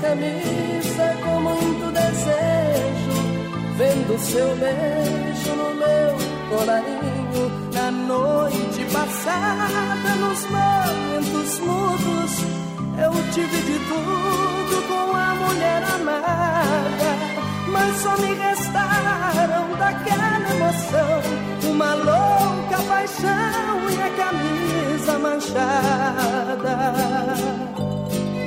Camisa 0.01 1.15
com 1.23 1.39
muito 1.41 1.91
desejo, 1.93 3.15
vendo 3.77 4.17
seu 4.19 4.55
beijo 4.57 5.55
no 5.55 5.75
meu 5.75 6.17
colarinho. 6.49 7.45
Na 7.73 7.91
noite 7.91 8.83
passada, 8.91 10.09
nos 10.19 10.45
momentos 10.45 11.59
mudos, 11.59 12.31
eu 12.97 13.11
tive 13.31 13.61
de 13.61 13.79
tudo 13.87 14.87
com 14.87 15.15
a 15.15 15.35
mulher 15.35 15.83
amada. 15.95 17.11
Mas 17.71 17.95
só 17.97 18.17
me 18.17 18.33
restaram 18.33 19.77
da 19.77 19.89
aquela 19.89 20.51
emoção, 20.51 21.21
uma 21.71 21.93
louca 21.93 22.81
paixão 22.87 23.89
e 23.89 24.01
a 24.01 24.09
camisa 24.15 25.19
manchada. 25.19 25.71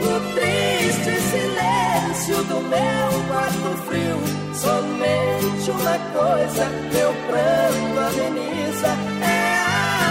No 0.05 0.21
triste 0.35 1.13
silêncio 1.31 2.45
do 2.45 2.61
meu 2.61 3.09
quarto 3.27 3.71
frio, 3.87 4.19
somente 4.53 5.71
uma 5.71 5.99
coisa 6.13 6.69
meu 6.93 7.11
pranto 7.27 7.99
ameniza 8.01 8.91
é 9.23 9.33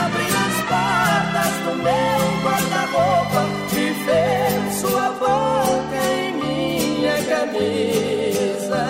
abrir 0.04 0.34
as 0.46 0.58
portas 0.68 1.54
do 1.64 1.74
meu 1.84 2.22
guarda-roupa 2.44 3.42
e 3.74 3.94
ver 4.04 4.54
sua 4.82 5.08
boca 5.12 6.00
em 6.12 6.34
minha 6.42 7.18
camisa. 7.26 8.84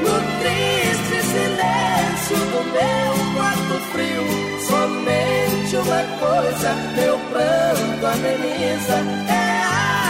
No 0.00 0.14
triste 0.40 1.16
silêncio 1.28 2.38
do 2.52 2.60
meu 2.72 3.10
quarto 3.34 3.74
frio, 3.92 4.24
somente 4.66 5.25
uma 5.86 6.02
coisa 6.18 6.74
meu 6.96 7.16
pranto 7.30 8.06
ameniza 8.06 8.96
é 9.28 9.62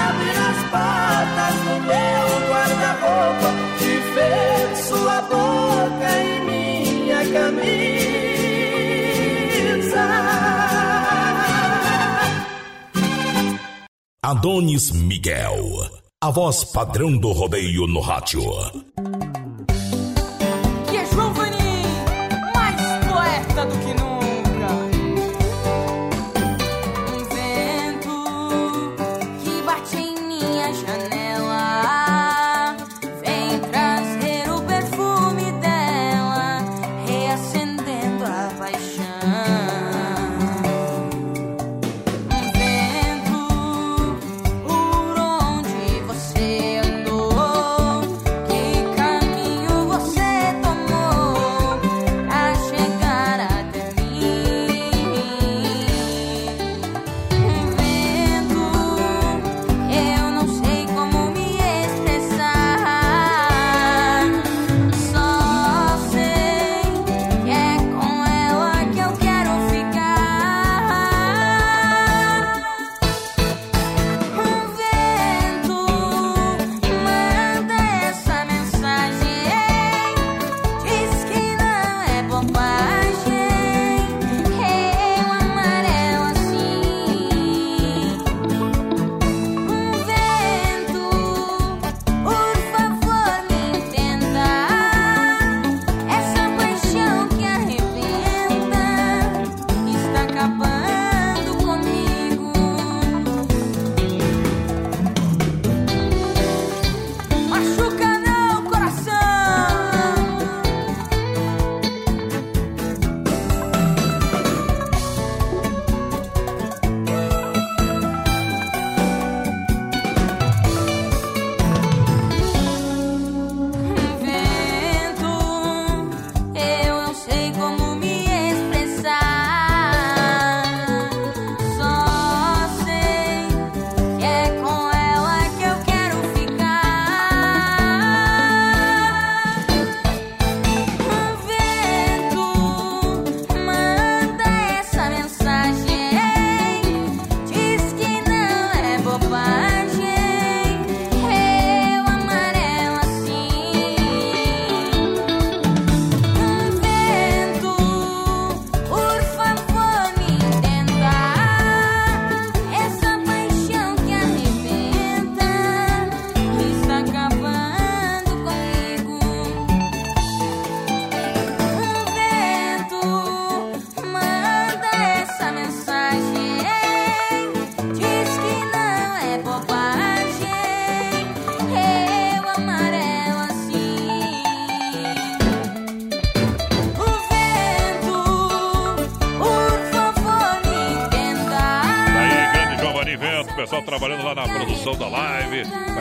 abrir 0.08 0.38
as 0.48 0.60
portas 0.72 1.56
do 1.64 1.74
meu 1.86 2.26
guarda-roupa 2.48 3.50
e 3.80 3.92
ver 4.14 4.76
sua 4.76 5.18
boca 5.22 6.10
em 6.18 6.40
minha 6.46 7.20
camisa. 7.30 7.66
Adonis 14.22 14.90
Miguel, 14.92 15.90
a 16.22 16.30
voz 16.30 16.64
padrão 16.64 17.16
do 17.16 17.32
rodeio 17.32 17.86
no 17.86 18.00
rádio. 18.00 18.40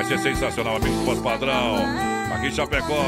Ser 0.07 0.19
sensacional, 0.19 0.75
amigo 0.75 1.15
do 1.15 1.21
padrão. 1.21 1.77
Aqui 2.33 2.47
em 2.47 2.51
Chapecó. 2.51 3.05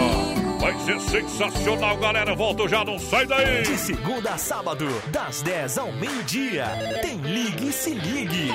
Vai 0.60 0.74
ser 0.80 0.99
sensacional, 0.99 1.98
galera. 1.98 2.36
Volto 2.36 2.68
já, 2.68 2.84
não 2.84 2.98
sai 2.98 3.28
daí. 3.28 3.61
De 3.61 3.78
segunda 3.78 4.32
a 4.32 4.38
sábado, 4.38 4.88
das 5.11 5.41
10 5.44 5.78
ao 5.78 5.91
meio-dia, 5.91 6.65
tem 7.02 7.18
Ligue 7.18 7.69
e 7.69 7.72
Se 7.72 7.91
Ligue. 7.91 8.49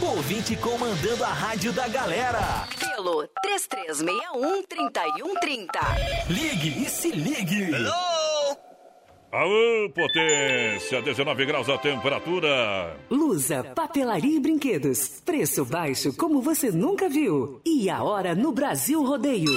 Ouvinte 0.00 0.54
comandando 0.56 1.24
a 1.24 1.28
rádio 1.28 1.72
da 1.72 1.88
galera. 1.88 2.68
Pelo 2.78 3.28
3361-3130. 3.44 6.28
Ligue 6.28 6.84
e 6.84 6.88
Se 6.88 7.10
Ligue. 7.10 7.70
Aô, 9.42 9.90
potência! 9.90 11.02
19 11.02 11.46
graus 11.46 11.68
a 11.68 11.76
temperatura. 11.76 12.96
Lusa, 13.10 13.64
papelaria 13.74 14.36
e 14.36 14.38
brinquedos. 14.38 15.20
Preço 15.24 15.64
baixo 15.64 16.16
como 16.16 16.40
você 16.40 16.70
nunca 16.70 17.08
viu. 17.08 17.60
E 17.66 17.90
a 17.90 18.04
hora 18.04 18.36
no 18.36 18.52
Brasil 18.52 19.02
Rodeio. 19.02 19.50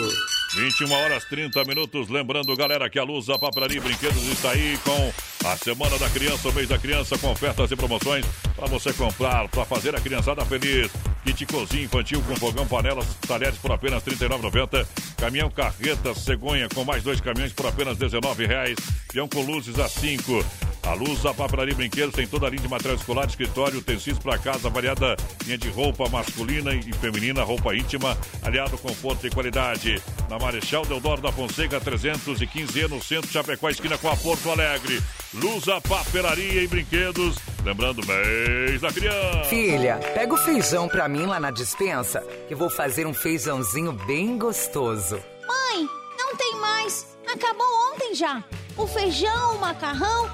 21 0.55 0.91
horas 0.91 1.25
30 1.25 1.63
minutos. 1.65 2.09
Lembrando, 2.09 2.55
galera, 2.55 2.89
que 2.89 2.97
a 2.97 3.03
Lusa 3.03 3.37
Papelaria 3.37 3.77
e 3.77 3.81
Brinquedos 3.81 4.23
está 4.23 4.51
aí 4.51 4.77
com 4.83 5.13
a 5.47 5.57
Semana 5.57 5.97
da 5.99 6.09
Criança, 6.09 6.49
o 6.49 6.53
mês 6.53 6.69
da 6.69 6.79
criança, 6.79 7.17
com 7.17 7.31
ofertas 7.31 7.69
e 7.71 7.75
promoções 7.75 8.25
para 8.55 8.65
você 8.67 8.93
comprar, 8.93 9.49
para 9.49 9.65
fazer 9.65 9.95
a 9.95 9.99
criançada 9.99 10.45
feliz. 10.45 10.91
Kit 11.25 11.45
cozinha 11.47 11.83
infantil 11.83 12.21
com 12.21 12.35
fogão, 12.35 12.65
panelas, 12.67 13.05
talheres 13.27 13.57
por 13.57 13.71
apenas 13.71 14.03
R$ 14.03 14.15
39,90. 14.15 14.87
Caminhão 15.17 15.49
carreta 15.49 16.13
cegonha 16.15 16.69
com 16.73 16.85
mais 16.85 17.03
dois 17.03 17.19
caminhões 17.19 17.51
por 17.51 17.65
apenas 17.65 17.99
R$ 17.99 18.07
19,00. 18.07 18.77
Peão 19.11 19.27
com 19.27 19.41
luzes 19.41 19.77
a 19.77 19.89
5. 19.89 20.64
A 20.85 20.93
Luz, 20.93 21.25
a 21.25 21.33
Papelaria 21.33 21.73
e 21.73 21.75
Brinquedos 21.75 22.13
tem 22.13 22.27
toda 22.27 22.45
a 22.45 22.49
linha 22.49 22.61
de 22.61 22.67
material 22.67 22.95
escolar, 22.95 23.25
escritório, 23.25 23.79
utensílios 23.79 24.21
para 24.21 24.37
casa, 24.37 24.69
variada 24.69 25.15
linha 25.43 25.57
de 25.57 25.67
roupa 25.69 26.07
masculina 26.09 26.73
e 26.75 26.93
feminina, 26.93 27.43
roupa 27.43 27.75
íntima, 27.75 28.15
aliado 28.43 28.77
conforto 28.77 29.25
e 29.25 29.31
qualidade. 29.31 30.01
na 30.29 30.37
Marechal 30.37 30.85
Deodoro 30.85 31.21
da 31.21 31.31
Fonseca 31.31 31.79
315 31.79 32.87
no 32.87 33.01
centro 33.01 33.27
de 33.27 33.33
Chapecó, 33.33 33.69
esquina 33.69 33.97
com 33.97 34.09
a 34.09 34.15
Porto 34.15 34.51
Alegre. 34.51 35.01
Lusa 35.33 35.81
Papelaria 35.81 36.61
e 36.61 36.67
Brinquedos, 36.67 37.35
lembrando 37.63 38.05
mês 38.05 38.79
da 38.79 38.91
criança. 38.93 39.43
Filha, 39.49 39.99
pega 40.13 40.33
o 40.35 40.37
feijão 40.37 40.87
pra 40.87 41.07
mim 41.09 41.25
lá 41.25 41.39
na 41.39 41.49
dispensa, 41.49 42.21
que 42.47 42.53
eu 42.53 42.57
vou 42.57 42.69
fazer 42.69 43.07
um 43.07 43.13
feijãozinho 43.13 43.91
bem 43.91 44.37
gostoso. 44.37 45.15
Mãe, 45.47 45.89
não 46.17 46.35
tem 46.35 46.55
mais. 46.61 47.17
Acabou 47.27 47.67
ontem 47.91 48.13
já. 48.13 48.43
O 48.77 48.85
feijão, 48.85 49.55
o 49.55 49.59
macarrão, 49.59 50.29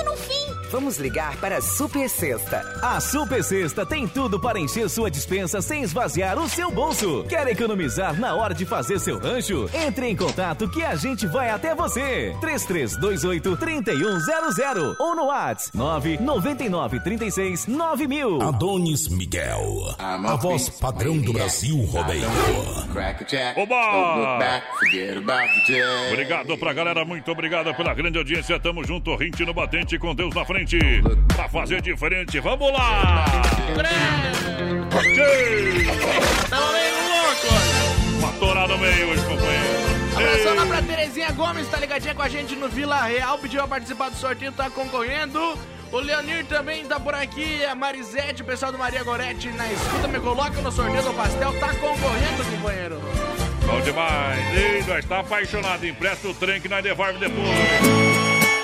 tá 0.00 0.04
tudo 0.04 0.10
no 0.10 0.16
fim. 0.16 0.29
Vamos 0.70 0.98
ligar 0.98 1.36
para 1.38 1.56
a 1.56 1.60
Super 1.60 2.08
Sexta. 2.08 2.62
A 2.80 3.00
Super 3.00 3.42
Sexta 3.42 3.84
tem 3.84 4.06
tudo 4.06 4.38
para 4.38 4.60
encher 4.60 4.88
sua 4.88 5.10
dispensa 5.10 5.60
sem 5.60 5.82
esvaziar 5.82 6.38
o 6.38 6.48
seu 6.48 6.70
bolso. 6.70 7.24
Quer 7.28 7.48
economizar 7.48 8.16
na 8.20 8.36
hora 8.36 8.54
de 8.54 8.64
fazer 8.64 9.00
seu 9.00 9.18
rancho? 9.18 9.68
Entre 9.74 10.06
em 10.06 10.14
contato 10.14 10.70
que 10.70 10.84
a 10.84 10.94
gente 10.94 11.26
vai 11.26 11.50
até 11.50 11.74
você. 11.74 12.32
3328-3100 12.40 14.94
ou 15.00 15.16
no 15.16 15.24
WhatsApp 15.24 15.76
999369000. 15.76 18.40
Adonis 18.40 19.08
Miguel, 19.08 19.92
a 19.98 20.36
voz 20.36 20.68
padrão 20.68 21.18
do 21.18 21.32
Brasil 21.32 21.76
rodeio. 21.86 22.28
Oba! 23.56 24.38
Obrigado 26.12 26.56
pra 26.58 26.72
galera, 26.72 27.04
muito 27.04 27.28
obrigado 27.32 27.74
pela 27.74 27.92
grande 27.92 28.18
audiência. 28.18 28.60
Tamo 28.60 28.84
junto, 28.84 29.16
rente 29.16 29.44
no 29.44 29.52
batente 29.52 29.98
com 29.98 30.14
Deus 30.14 30.32
na 30.32 30.44
frente. 30.44 30.59
Pra 31.34 31.48
fazer 31.48 31.80
diferente, 31.80 32.38
vamos 32.40 32.72
lá! 32.72 33.24
Tamo 36.48 36.72
meio 36.72 36.94
louco. 37.08 37.48
Uma 38.18 38.66
no 38.66 38.78
meio 38.78 39.08
hoje, 39.08 39.22
companheiro. 39.22 39.90
Abração 40.16 40.54
lá 40.54 40.66
pra 40.66 40.82
Terezinha 40.82 41.32
Gomes, 41.32 41.68
tá 41.68 41.78
ligadinha 41.78 42.14
com 42.14 42.22
a 42.22 42.28
gente 42.28 42.54
no 42.56 42.68
Vila 42.68 43.02
Real, 43.04 43.38
pediu 43.38 43.62
a 43.62 43.68
participar 43.68 44.10
do 44.10 44.16
sorteio, 44.16 44.52
tá 44.52 44.68
concorrendo. 44.68 45.58
O 45.92 45.98
Leonir 45.98 46.44
também 46.46 46.84
tá 46.84 47.00
por 47.00 47.14
aqui, 47.14 47.64
a 47.64 47.74
Marisete, 47.74 48.42
o 48.42 48.44
pessoal 48.44 48.70
do 48.70 48.78
Maria 48.78 49.02
Gorete 49.02 49.48
na 49.48 49.66
escuta, 49.72 50.06
me 50.08 50.20
coloca 50.20 50.60
no 50.60 50.70
sorteio 50.70 51.02
do 51.02 51.14
pastel, 51.14 51.58
tá 51.58 51.68
concorrendo, 51.74 52.44
companheiro. 52.50 53.00
Bom 53.66 53.80
demais. 53.80 54.56
Ei, 54.56 54.82
nós 54.86 55.04
tá 55.04 55.20
apaixonado. 55.20 55.86
Empresta 55.86 56.28
o 56.28 56.34
trem 56.34 56.60
que 56.60 56.68
nós 56.68 56.82
devolve 56.82 57.18
depois. 57.18 57.48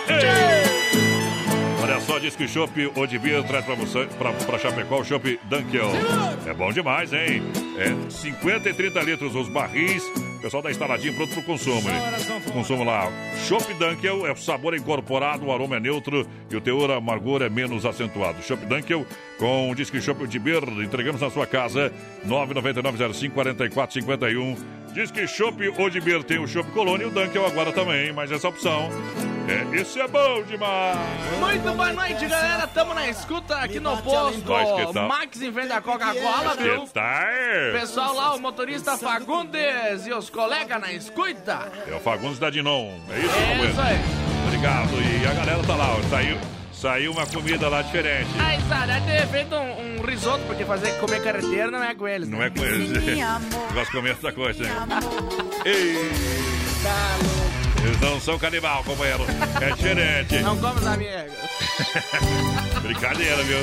Ei! 0.09 0.66
Olha 1.87 2.01
só, 2.01 2.19
diz 2.19 2.35
que 2.35 2.43
o 2.43 2.49
Chopp 2.49 2.91
Odibir 2.97 3.45
traz 3.45 3.65
pra, 3.65 3.77
você, 3.77 4.09
pra, 4.19 4.33
pra 4.33 4.59
Chapecó 4.59 4.99
o 4.99 5.05
Chopp 5.05 5.39
Dunkel. 5.45 5.89
É 6.45 6.53
bom 6.53 6.73
demais, 6.73 7.13
hein? 7.13 7.41
É 7.79 7.95
50 8.11 8.69
e 8.69 8.75
30 8.75 9.01
litros 9.03 9.37
os 9.37 9.49
barris. 9.49 10.03
O 10.37 10.41
pessoal 10.41 10.65
da 10.65 10.73
instaladinha 10.73 11.13
pronto 11.13 11.33
pro 11.33 11.45
consumo. 11.45 11.89
Consumo 12.53 12.83
lá. 12.83 13.09
Chopp 13.47 13.73
Dunkel 13.75 14.27
é 14.27 14.33
o 14.33 14.37
sabor 14.37 14.75
incorporado, 14.75 15.47
o 15.47 15.53
aroma 15.53 15.77
é 15.77 15.81
neutro 15.81 16.27
e 16.51 16.57
o 16.57 16.61
teor 16.61 16.91
amargor 16.91 17.41
é 17.43 17.49
menos 17.49 17.87
acentuado. 17.87 18.43
Chopp 18.43 18.67
Dunkel 18.67 19.07
com 19.39 19.71
o 19.71 19.75
Disque 19.75 20.03
Chopp 20.03 20.25
Odibir. 20.25 20.65
Entregamos 20.83 21.21
na 21.21 21.31
sua 21.31 21.47
casa. 21.47 21.93
999054451. 22.27 24.57
Diz 24.97 25.11
que 25.11 25.27
Chopp 25.27 25.61
Odibir 25.79 26.25
tem 26.25 26.39
o 26.39 26.49
Chopp 26.49 26.71
Colônia 26.71 27.05
e 27.05 27.07
o 27.09 27.11
Dunkel 27.11 27.45
agora 27.45 27.71
também, 27.71 28.15
mas 28.15 28.33
essa 28.33 28.49
opção. 28.49 28.89
É, 29.47 29.77
esse 29.77 30.01
é 30.01 30.09
bom 30.09 30.43
demais. 30.45 30.97
Muito 31.39 31.71
boa 31.75 31.93
noite, 31.93 32.27
galera. 32.27 32.67
Tamo 32.67 32.95
na 32.95 33.07
escuta 33.07 33.57
aqui 33.57 33.79
no 33.79 33.95
posto. 33.99 34.43
Max 35.07 35.43
em 35.43 35.53
frente 35.53 35.71
à 35.71 35.83
Coca-Cola, 35.83 36.57
viu? 36.57 36.89
Pessoal 37.79 38.15
lá, 38.15 38.35
o 38.37 38.41
motorista 38.41 38.97
Fagundes 38.97 40.07
e 40.07 40.15
os 40.15 40.31
colegas 40.31 40.81
na 40.81 40.91
escuta. 40.91 41.71
É 41.87 41.95
o 41.95 42.01
Fagundes 42.01 42.39
da 42.39 42.49
Dinon. 42.49 42.95
É 43.11 43.19
isso, 43.19 43.35
É 43.37 43.67
isso 43.69 43.81
aí. 43.83 43.99
Obrigado. 44.47 44.93
E 44.95 45.27
a 45.27 45.35
galera 45.35 45.63
tá 45.63 45.77
lá, 45.77 45.95
ó. 45.95 46.03
Saiu, 46.09 46.39
saiu 46.77 47.13
uma 47.13 47.27
comida 47.27 47.69
lá 47.69 47.83
diferente. 47.83 48.29
Aí, 48.39 48.61
sabe, 48.69 48.87
deve 48.87 49.07
ter 49.07 49.27
feito 49.29 49.55
um, 49.55 50.01
um 50.01 50.05
risoto, 50.05 50.45
porque 50.47 50.65
fazer 50.65 50.93
comer 50.99 51.23
carreteiro 51.23 51.71
não 51.71 51.83
é 51.83 51.95
com 51.95 52.07
eles. 52.07 52.29
Não 52.29 52.43
é 52.43 52.51
com 52.51 52.65
eles. 52.65 52.91
Gosto 53.73 53.87
de 53.87 53.93
comer 53.97 54.13
essa 54.13 54.33
coisa, 54.33 54.63
hein? 54.63 54.71
Ei! 55.65 57.66
Eles 57.87 58.01
não 58.01 58.21
são 58.21 58.37
canibal, 58.37 58.83
companheiro. 58.83 59.23
É 59.63 59.73
diferente. 59.73 60.41
Não 60.41 60.59
come 60.59 60.81
os 60.81 60.87
amigos. 60.87 61.33
Brincadeira, 62.83 63.43
viu? 63.45 63.59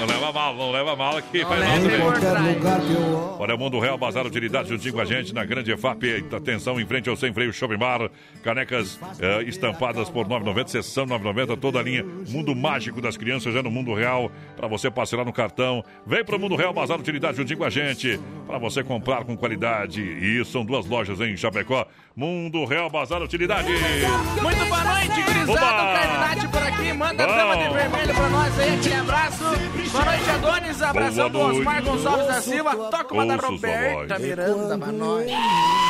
Não 0.00 0.06
leva 0.06 0.32
mal, 0.32 0.54
não 0.54 0.70
leva 0.70 0.96
mal 0.96 1.22
que 1.22 1.42
faz 1.44 1.64
mal 1.64 2.12
também. 2.12 2.56
eu 2.94 3.36
Olha, 3.38 3.56
Mundo 3.56 3.78
Real, 3.78 3.96
Bazar 3.96 4.26
Utilidade 4.26 4.68
juntinho 4.68 4.94
com 4.94 5.00
a 5.00 5.04
gente 5.04 5.34
na 5.34 5.44
grande 5.44 5.72
EFAP. 5.72 6.26
Atenção, 6.34 6.80
em 6.80 6.86
frente 6.86 7.08
ao 7.08 7.16
Sem 7.16 7.32
Freio 7.32 7.52
Shopping 7.52 7.76
Bar. 7.76 8.10
Canecas 8.42 8.98
eh, 9.20 9.42
estampadas 9.44 10.08
por 10.08 10.26
9,90, 10.26 10.68
sessão 10.68 11.06
9,90, 11.06 11.58
toda 11.58 11.78
a 11.78 11.82
linha. 11.82 12.04
Mundo 12.28 12.54
mágico 12.54 13.00
das 13.00 13.16
crianças 13.16 13.52
já 13.52 13.62
no 13.62 13.70
Mundo 13.70 13.94
Real. 13.94 14.30
Para 14.56 14.68
você 14.68 14.90
parcelar 14.90 15.24
no 15.24 15.32
cartão. 15.32 15.84
Vem 16.06 16.24
pro 16.24 16.38
Mundo 16.38 16.56
Real, 16.56 16.72
Bazar 16.72 16.98
Utilidade 16.98 17.36
juntinho 17.36 17.58
com 17.58 17.64
a 17.64 17.70
gente. 17.70 18.18
Para 18.46 18.58
você 18.58 18.82
comprar 18.82 19.24
com 19.24 19.36
qualidade. 19.36 20.02
E 20.02 20.44
são 20.44 20.64
duas 20.64 20.86
lojas 20.86 21.20
em 21.20 21.36
Chapecó. 21.36 21.86
Mundo 22.18 22.64
Real, 22.64 22.88
Bazar 22.88 23.22
Utilidade. 23.22 23.68
Muito 23.68 24.64
boa 24.64 24.84
noite, 24.84 25.22
Grisado. 25.22 25.52
Oba! 25.52 25.60
Carminati 25.60 26.48
por 26.48 26.62
aqui. 26.62 26.92
Manda 26.94 27.24
a 27.24 27.26
dama 27.26 27.56
de 27.58 27.74
vermelho 27.74 28.14
pra 28.14 28.28
nós 28.30 28.58
aí. 28.58 28.74
Aquele 28.74 28.94
abraço. 28.94 29.44
Boa 29.92 30.04
noite, 30.06 30.30
Adonis. 30.30 30.82
Abração 30.82 31.30
do. 31.30 31.38
Osmar 31.40 31.82
Gonçalves 31.82 32.26
da 32.26 32.40
Silva. 32.40 32.74
Toca 32.90 33.12
uma 33.12 33.26
da 33.26 33.36
Roberta. 33.36 34.18
Miranda 34.18 34.78
pra 34.78 34.92
nós. 34.92 35.30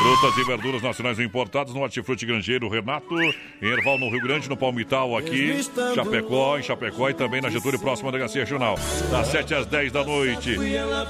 Frutas 0.02 0.36
e 0.36 0.44
verduras 0.44 0.82
nacionais 0.82 1.20
importadas 1.20 1.72
no 1.72 1.80
Hortifruti 1.80 2.26
Grangeiro 2.26 2.68
Renato, 2.68 3.14
em 3.62 3.66
Erval, 3.66 3.98
no 3.98 4.10
Rio 4.10 4.20
Grande, 4.20 4.48
no 4.48 4.56
Palmital, 4.56 5.16
aqui, 5.16 5.58
Chapecó, 5.94 6.58
em 6.58 6.62
Chapecó 6.62 7.08
e 7.08 7.14
também 7.14 7.40
na 7.40 7.48
Getúlio, 7.48 7.78
próxima 7.78 8.12
delegacia 8.12 8.42
regional, 8.42 8.76
das 9.10 9.28
7 9.28 9.54
às 9.54 9.66
10 9.66 9.92
da 9.92 10.04
noite. 10.04 10.54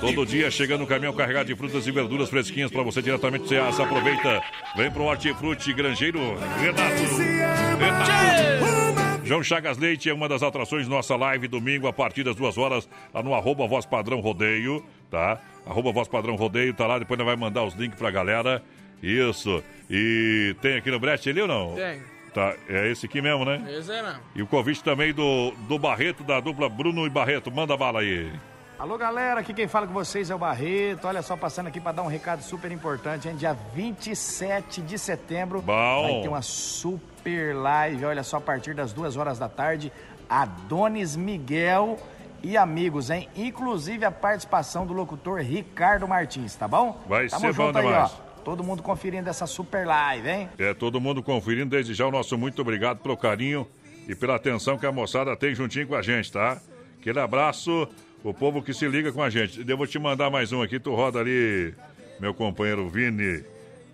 Todo 0.01 0.25
dia 0.25 0.51
chegando 0.53 0.85
um 0.85 0.87
caminhão 0.87 1.13
carregado 1.13 1.47
de 1.47 1.57
frutas 1.57 1.87
e 1.87 1.91
verduras 1.91 2.29
fresquinhas 2.29 2.71
para 2.71 2.83
você 2.85 3.03
diretamente 3.03 3.43
do 3.43 3.49
Ceasa. 3.49 3.83
Aproveita, 3.83 4.41
vem 4.77 4.91
pro 4.91 5.06
Hortifruti 5.07 5.73
Grangeiro 5.73 6.19
Renato. 6.61 7.03
Renato. 7.79 9.25
João 9.25 9.43
Chagas 9.43 9.79
Leite 9.79 10.11
é 10.11 10.15
uma 10.15 10.29
das 10.29 10.43
atrações 10.43 10.89
nossa 10.89 11.15
live 11.17 11.47
domingo 11.47 11.87
a 11.87 11.93
partir 11.93 12.25
das 12.25 12.35
duas 12.35 12.59
horas 12.59 12.89
lá 13.15 13.23
no 13.23 13.35
arroba 13.35 13.67
Voz 13.67 13.87
Padrão 13.87 14.21
Rodeio, 14.21 14.85
tá? 15.11 15.41
Arroba 15.65 15.93
Voz 15.93 16.09
Padrão 16.09 16.35
Rodeio, 16.37 16.75
tá 16.75 16.87
lá, 16.87 16.99
depois 16.99 17.19
nós 17.19 17.27
vai 17.27 17.37
mandar 17.37 17.65
os 17.65 17.75
links 17.75 17.99
pra 17.99 18.11
galera. 18.11 18.63
Isso. 19.03 19.63
E 19.89 20.57
tem 20.61 20.77
aqui 20.77 20.91
no 20.91 20.99
Brest 20.99 21.27
ali 21.29 21.41
ou 21.41 21.49
não? 21.49 21.75
Tem. 21.75 22.03
Tá, 22.35 22.55
é 22.69 22.91
esse 22.91 23.07
aqui 23.07 23.23
mesmo, 23.23 23.45
né? 23.45 23.65
Esse 23.79 23.93
é 23.93 24.03
não. 24.03 24.21
E 24.35 24.43
o 24.43 24.47
convite 24.47 24.83
também 24.83 25.13
do, 25.13 25.53
do 25.69 25.79
Barreto, 25.79 26.23
da 26.25 26.41
dupla 26.41 26.69
Bruno 26.69 27.07
e 27.07 27.11
Barreto. 27.11 27.51
Manda 27.51 27.77
bala 27.77 28.01
aí. 28.01 28.31
Alô, 28.79 28.99
galera, 28.99 29.41
aqui 29.41 29.55
quem 29.55 29.67
fala 29.67 29.87
com 29.87 29.93
vocês 29.95 30.29
é 30.29 30.35
o 30.35 30.39
Barreto. 30.39 31.07
Olha 31.09 31.23
só, 31.23 31.35
passando 31.35 31.69
aqui 31.69 31.81
para 31.81 31.93
dar 31.93 32.03
um 32.03 32.09
recado 32.09 32.43
super 32.43 32.71
importante, 32.71 33.27
hein? 33.27 33.35
Dia 33.35 33.55
27 33.75 34.83
de 34.83 34.99
setembro 34.99 35.63
Bom. 35.63 36.03
vai 36.03 36.21
ter 36.21 36.29
uma 36.29 36.43
super 36.43 37.57
live, 37.57 38.05
olha 38.05 38.23
só, 38.23 38.37
a 38.37 38.41
partir 38.41 38.75
das 38.75 38.93
duas 38.93 39.17
horas 39.17 39.39
da 39.39 39.49
tarde, 39.49 39.91
Adonis 40.29 41.17
Miguel 41.17 41.99
e 42.43 42.55
amigos, 42.55 43.09
hein? 43.09 43.31
Inclusive 43.35 44.05
a 44.05 44.11
participação 44.11 44.87
do 44.87 44.93
locutor 44.93 45.41
Ricardo 45.41 46.07
Martins, 46.07 46.55
tá 46.55 46.69
bom? 46.69 47.01
Vai 47.09 47.29
Tamo 47.29 47.41
ser 47.41 47.55
bom 47.55 47.67
junto 47.69 47.79
aí, 47.79 47.87
demais. 47.87 48.13
ó. 48.13 48.27
Todo 48.45 48.63
mundo 48.63 48.83
conferindo 48.83 49.29
essa 49.31 49.47
super 49.47 49.87
live, 49.87 50.29
hein? 50.29 50.49
É, 50.59 50.75
todo 50.75 51.01
mundo 51.01 51.23
conferindo. 51.23 51.71
Desde 51.71 51.95
já 51.95 52.07
o 52.07 52.11
nosso 52.11 52.37
muito 52.37 52.61
obrigado 52.61 52.99
pelo 52.99 53.17
carinho 53.17 53.67
e 54.07 54.15
pela 54.15 54.37
atenção 54.37 54.77
que 54.77 54.85
a 54.85 54.93
moçada 54.93 55.35
tem 55.35 55.55
juntinho 55.55 55.89
com 55.89 55.95
a 55.97 56.03
gente, 56.03 56.31
tá? 56.31 56.61
Aquele 57.01 57.21
abraço, 57.21 57.89
o 58.31 58.35
povo 58.35 58.61
que 58.61 58.75
se 58.75 58.89
liga 58.89 59.13
com 59.13 59.23
a 59.23 59.31
gente. 59.31 59.65
Eu 59.67 59.77
vou 59.77 59.87
te 59.87 59.99
mandar 59.99 60.31
mais 60.31 60.53
um 60.53 60.61
aqui, 60.61 60.81
tu 60.81 60.95
roda 60.95 61.21
ali, 61.21 61.73
meu 62.19 62.35
companheiro 62.35 62.89
Vini. 62.89 63.45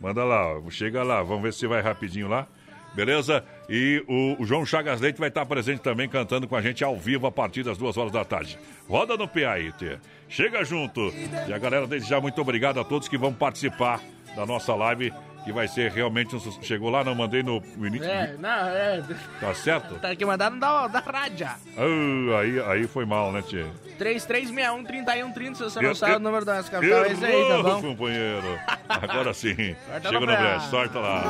Manda 0.01 0.25
lá, 0.25 0.59
chega 0.71 1.03
lá, 1.03 1.23
vamos 1.23 1.43
ver 1.43 1.53
se 1.53 1.67
vai 1.67 1.83
rapidinho 1.83 2.29
lá. 2.29 2.47
Beleza? 2.95 3.45
E 3.69 4.03
o, 4.09 4.43
o 4.43 4.47
João 4.47 4.67
Chagas 4.67 5.01
Leite 5.01 5.19
vai 5.19 5.29
estar 5.29 5.47
presente 5.47 5.81
também 5.81 6.09
cantando 6.09 6.49
com 6.49 6.57
a 6.57 6.63
gente 6.63 6.83
ao 6.83 6.97
vivo 6.99 7.27
a 7.27 7.33
partir 7.33 7.63
das 7.63 7.79
duas 7.79 7.97
horas 7.97 8.13
da 8.13 8.25
tarde. 8.25 8.59
Roda 8.89 9.17
no 9.17 9.29
PA 9.29 9.53
aí, 9.53 9.71
Tê. 9.73 9.99
Chega 10.29 10.65
junto. 10.65 11.13
E 11.47 11.53
a 11.53 11.59
galera, 11.59 11.87
desde 11.87 12.09
já, 12.09 12.21
muito 12.21 12.41
obrigado 12.41 12.81
a 12.81 12.85
todos 12.85 13.09
que 13.09 13.17
vão 13.19 13.33
participar 13.33 14.01
da 14.35 14.45
nossa 14.47 14.75
live, 14.75 15.13
que 15.44 15.52
vai 15.52 15.66
ser 15.69 15.90
realmente 15.90 16.35
um 16.36 16.40
sucesso. 16.40 16.64
Chegou 16.64 16.90
lá, 16.90 17.02
não 17.05 17.14
mandei 17.14 17.43
no 17.43 17.60
no 17.77 17.86
início. 17.86 18.06
É, 18.09 18.35
não, 18.39 18.48
é. 18.69 19.02
Tá 19.40 19.55
certo? 19.55 19.94
Tá 19.97 20.10
aqui 20.10 20.24
mandado 20.24 20.59
da, 20.59 20.86
da 20.86 21.01
rádio. 21.01 21.47
Ah, 21.47 22.39
aí, 22.40 22.60
aí 22.60 22.86
foi 22.86 23.05
mal, 23.05 23.32
né, 23.32 23.43
Tê? 23.43 23.64
3361-3130, 23.98 25.55
se 25.55 25.62
você 25.64 25.78
Eu- 25.78 25.82
não 25.82 25.94
sabe 25.94 26.12
eu- 26.12 26.16
o 26.16 26.20
número 26.20 26.44
da 26.44 26.56
nossa 26.56 26.70
capital, 26.70 27.05
é 27.05 27.12
esse 27.12 27.24
aí, 27.24 27.48
tá 27.48 27.62
bom? 27.62 27.81
companheiro. 27.82 28.59
Agora 28.89 29.32
sim. 29.35 29.55
Sorta 29.90 30.09
Chega 30.09 30.20
no 30.20 30.27
breche, 30.27 30.70
sorta 30.70 30.98
lá. 30.98 31.23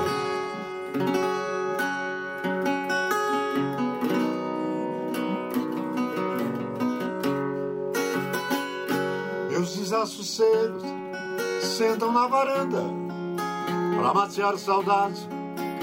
Meus 9.51 9.77
desassosseros 9.77 10.83
sentam 11.61 12.13
na 12.13 12.27
varanda, 12.27 12.83
pra 13.97 14.15
matear 14.15 14.57
saudades 14.59 15.29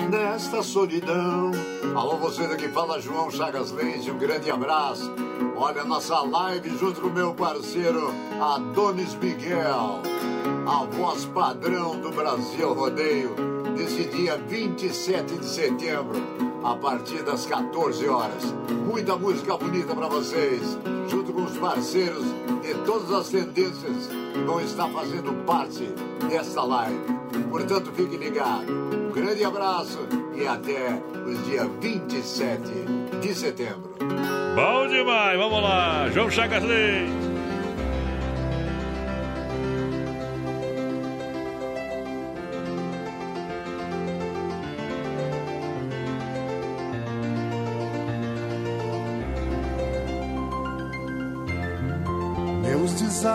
nesta 0.10 0.64
solidão. 0.64 1.52
Alô, 1.96 2.18
você 2.18 2.48
daqui 2.48 2.68
fala 2.70 3.00
João 3.00 3.30
Chagas 3.30 3.72
Leite, 3.72 4.10
um 4.12 4.18
grande 4.18 4.50
abraço. 4.50 5.12
Olha 5.56 5.84
nossa 5.84 6.20
live 6.22 6.78
junto 6.78 7.02
com 7.02 7.10
meu 7.10 7.34
parceiro 7.34 8.12
Adonis 8.42 9.14
Miguel, 9.16 10.02
a 10.68 10.86
voz 10.86 11.26
padrão 11.26 12.00
do 12.00 12.12
Brasil 12.12 12.74
Rodeio, 12.74 13.36
nesse 13.76 14.06
dia 14.06 14.38
27 14.38 15.36
de 15.36 15.46
setembro, 15.46 16.16
a 16.64 16.76
partir 16.76 17.24
das 17.24 17.46
14 17.46 18.08
horas. 18.08 18.54
Muita 18.86 19.16
música 19.16 19.58
bonita 19.58 19.96
para 19.96 20.08
vocês, 20.08 20.78
junto 21.08 21.32
com 21.34 21.44
os 21.44 21.58
parceiros 21.58 22.26
de 22.62 22.74
todas 22.86 23.12
as 23.12 23.30
tendências 23.30 24.08
que 24.34 24.40
vão 24.46 24.60
estar 24.62 24.88
fazendo 24.90 25.34
parte 25.46 25.86
desta 26.30 26.64
live. 26.64 27.00
Portanto, 27.50 27.92
fique 27.94 28.18
ligado. 28.18 28.72
Um 28.72 29.12
grande 29.12 29.44
abraço 29.44 30.00
e 30.36 30.48
até 30.48 31.02
o 31.26 31.34
dia 31.44 31.70
27 31.80 32.62
de 33.22 33.36
setembro. 33.36 33.90
Bom 34.56 34.88
demais, 34.88 35.38
vamos 35.38 35.62
lá. 35.62 36.10
João 36.10 36.30
Chagas 36.30 36.64
Leite. 36.64 37.29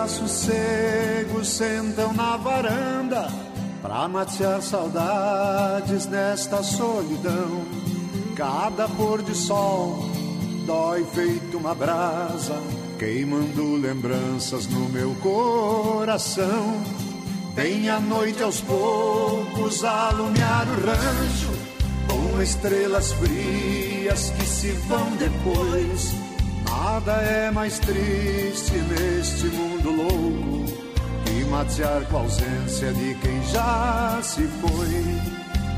Desassossegos 0.05 1.49
sentam 1.49 2.13
na 2.13 2.37
varanda 2.37 3.27
pra 3.81 4.07
matear 4.07 4.61
saudades 4.61 6.07
nesta 6.07 6.63
solidão. 6.63 7.65
Cada 8.37 8.87
pôr 8.87 9.23
de 9.23 9.35
sol 9.35 9.99
dói 10.67 11.07
feito 11.07 11.57
uma 11.57 11.75
brasa, 11.75 12.61
queimando 12.99 13.77
lembranças 13.77 14.67
no 14.67 14.91
meu 14.91 15.15
coração. 15.23 16.83
Vem 17.55 17.89
a 17.89 17.99
noite 17.99 18.43
aos 18.43 18.61
poucos 18.61 19.83
alumiar 19.85 20.67
o 20.69 20.87
rancho, 20.87 21.51
com 22.09 22.43
estrelas 22.43 23.11
frias 23.13 24.29
que 24.37 24.45
se 24.45 24.71
vão 24.87 25.13
depois. 25.17 26.24
Nada 26.85 27.13
é 27.13 27.51
mais 27.51 27.79
triste 27.79 28.75
neste 28.75 29.47
mundo 29.47 29.91
louco 29.91 30.67
que 31.25 31.45
matear 31.47 32.05
com 32.05 32.19
a 32.19 32.21
ausência 32.21 32.93
de 32.93 33.15
quem 33.15 33.43
já 33.45 34.21
se 34.23 34.43
foi. 34.43 35.03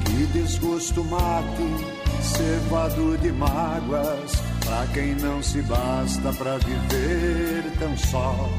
Que 0.04 0.26
desgosto 0.32 1.04
mate, 1.04 1.84
cevado 2.22 3.16
de 3.18 3.30
mágoas, 3.30 4.32
pra 4.64 4.84
quem 4.94 5.14
não 5.14 5.40
se 5.40 5.62
basta 5.62 6.32
pra 6.32 6.58
viver 6.58 7.62
tão 7.78 7.96
só. 7.96 8.50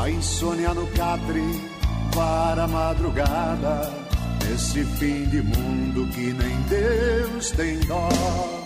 A 0.00 0.10
insônia 0.10 0.74
no 0.74 0.88
catre 0.88 1.70
para 2.12 2.64
a 2.64 2.68
madrugada, 2.68 3.92
nesse 4.44 4.84
fim 4.98 5.22
de 5.26 5.40
mundo 5.40 6.04
que 6.08 6.32
nem 6.32 6.60
Deus 6.62 7.52
tem 7.52 7.78
dó. 7.86 8.59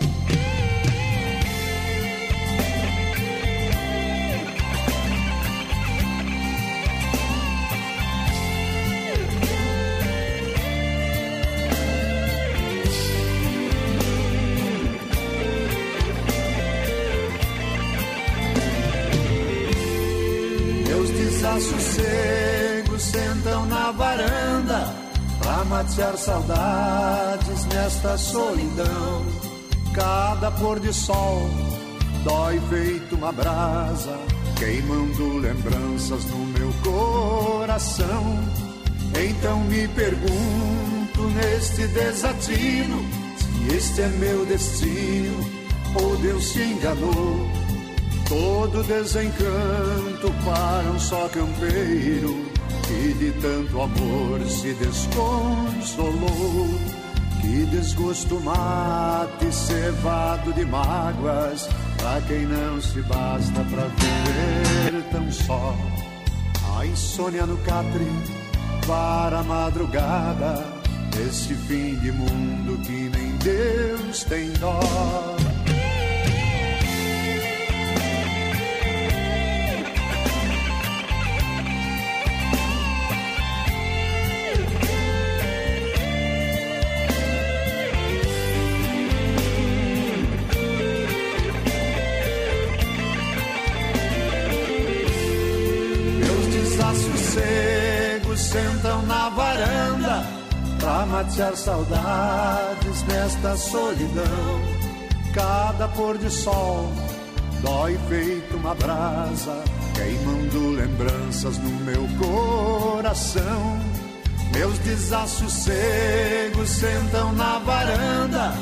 Matear 25.74 26.16
saudades 26.16 27.64
nesta 27.66 28.16
solidão. 28.16 29.26
Cada 29.92 30.48
pôr 30.52 30.78
de 30.78 30.92
sol 30.92 31.50
dói 32.22 32.60
feito 32.70 33.16
uma 33.16 33.32
brasa, 33.32 34.16
queimando 34.56 35.38
lembranças 35.38 36.24
no 36.26 36.46
meu 36.46 36.72
coração. 36.84 38.38
Então 39.28 39.58
me 39.64 39.88
pergunto 39.88 41.22
neste 41.34 41.88
desatino 41.88 43.04
se 43.36 43.76
este 43.76 44.02
é 44.02 44.08
meu 44.08 44.46
destino 44.46 45.50
ou 46.00 46.16
Deus 46.18 46.52
se 46.52 46.62
enganou. 46.62 47.50
Todo 48.28 48.84
desencanto 48.84 50.32
para 50.44 50.90
um 50.92 51.00
só 51.00 51.28
campeiro 51.28 52.53
que 52.94 53.12
de 53.14 53.32
tanto 53.40 53.80
amor 53.80 54.40
se 54.46 54.72
desconsolou. 54.74 56.68
Que 57.40 57.66
desgosto 57.66 58.40
mate, 58.40 59.52
cevado 59.52 60.52
de 60.52 60.64
mágoas, 60.64 61.68
pra 61.98 62.20
quem 62.22 62.46
não 62.46 62.80
se 62.80 63.02
basta 63.02 63.60
pra 63.70 63.86
viver 63.86 65.02
tão 65.10 65.30
só. 65.30 65.76
A 66.78 66.86
insônia 66.86 67.44
no 67.46 67.56
catre 67.58 68.06
para 68.86 69.40
a 69.40 69.42
madrugada, 69.42 70.64
esse 71.28 71.54
fim 71.54 71.96
de 71.96 72.12
mundo 72.12 72.78
que 72.82 73.10
nem 73.10 73.36
Deus 73.38 74.24
tem 74.24 74.50
dó. 74.52 75.33
Matear 101.14 101.56
saudades 101.56 103.02
nesta 103.04 103.56
solidão. 103.56 104.60
Cada 105.32 105.86
pôr 105.88 106.18
de 106.18 106.28
sol 106.28 106.90
dói 107.62 107.96
feito 108.08 108.56
uma 108.56 108.74
brasa, 108.74 109.62
queimando 109.94 110.70
lembranças 110.70 111.56
no 111.58 111.70
meu 111.84 112.02
coração. 112.18 113.80
Meus 114.52 114.76
desassossegos 114.80 116.68
sentam 116.68 117.32
na 117.34 117.60
varanda 117.60 118.52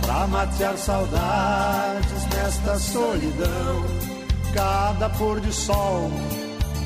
pra 0.00 0.26
matear 0.28 0.78
saudades 0.78 2.26
nesta 2.34 2.78
solidão. 2.78 3.84
Cada 4.54 5.10
pôr 5.10 5.40
de 5.40 5.52
sol 5.52 6.10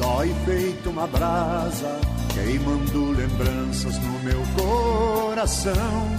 dói 0.00 0.34
feito 0.44 0.90
uma 0.90 1.06
brasa, 1.06 2.00
queimando 2.42 3.12
lembranças 3.12 3.96
no 3.98 4.18
meu 4.20 4.42
coração. 4.58 6.18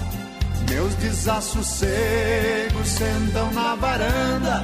Meus 0.70 0.96
desassossegos 0.96 2.88
sentam 2.88 3.52
na 3.52 3.76
varanda 3.76 4.64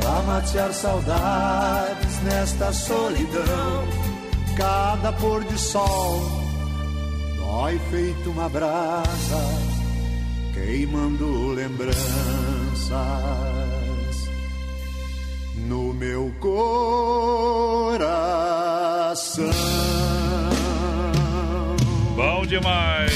pra 0.00 0.22
matear 0.22 0.72
saudades 0.72 2.22
nesta 2.22 2.72
solidão. 2.72 3.88
Cada 4.56 5.12
pôr 5.14 5.42
de 5.44 5.58
sol 5.58 6.20
dói 7.38 7.80
feito 7.90 8.30
uma 8.30 8.48
brasa, 8.48 9.58
queimando 10.52 11.52
lembranças 11.52 11.98
no 15.66 15.92
meu 15.94 16.32
coração. 16.40 16.70
Demais. 22.50 23.12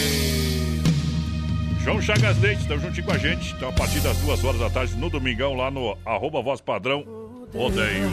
João 1.82 2.00
Chagas 2.00 2.40
Leite, 2.40 2.62
estão 2.62 2.78
juntinho 2.78 3.04
com 3.04 3.12
a 3.12 3.18
gente. 3.18 3.52
Então, 3.52 3.68
a 3.68 3.72
partir 3.72 3.98
das 3.98 4.16
duas 4.18 4.44
horas 4.44 4.60
da 4.60 4.70
tarde, 4.70 4.94
no 4.94 5.10
domingão, 5.10 5.54
lá 5.54 5.72
no 5.72 5.98
arroba 6.06 6.40
voz 6.40 6.60
padrão 6.60 7.04
rodeio. 7.52 8.06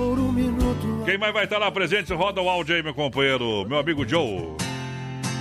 Um. 0.00 1.04
Quem 1.04 1.18
mais 1.18 1.34
vai 1.34 1.44
estar 1.44 1.58
lá 1.58 1.70
presente? 1.70 2.14
Roda 2.14 2.40
o 2.40 2.48
áudio 2.48 2.76
aí, 2.76 2.82
meu 2.82 2.94
companheiro, 2.94 3.68
meu 3.68 3.78
amigo 3.78 4.08
Joe. 4.08 4.56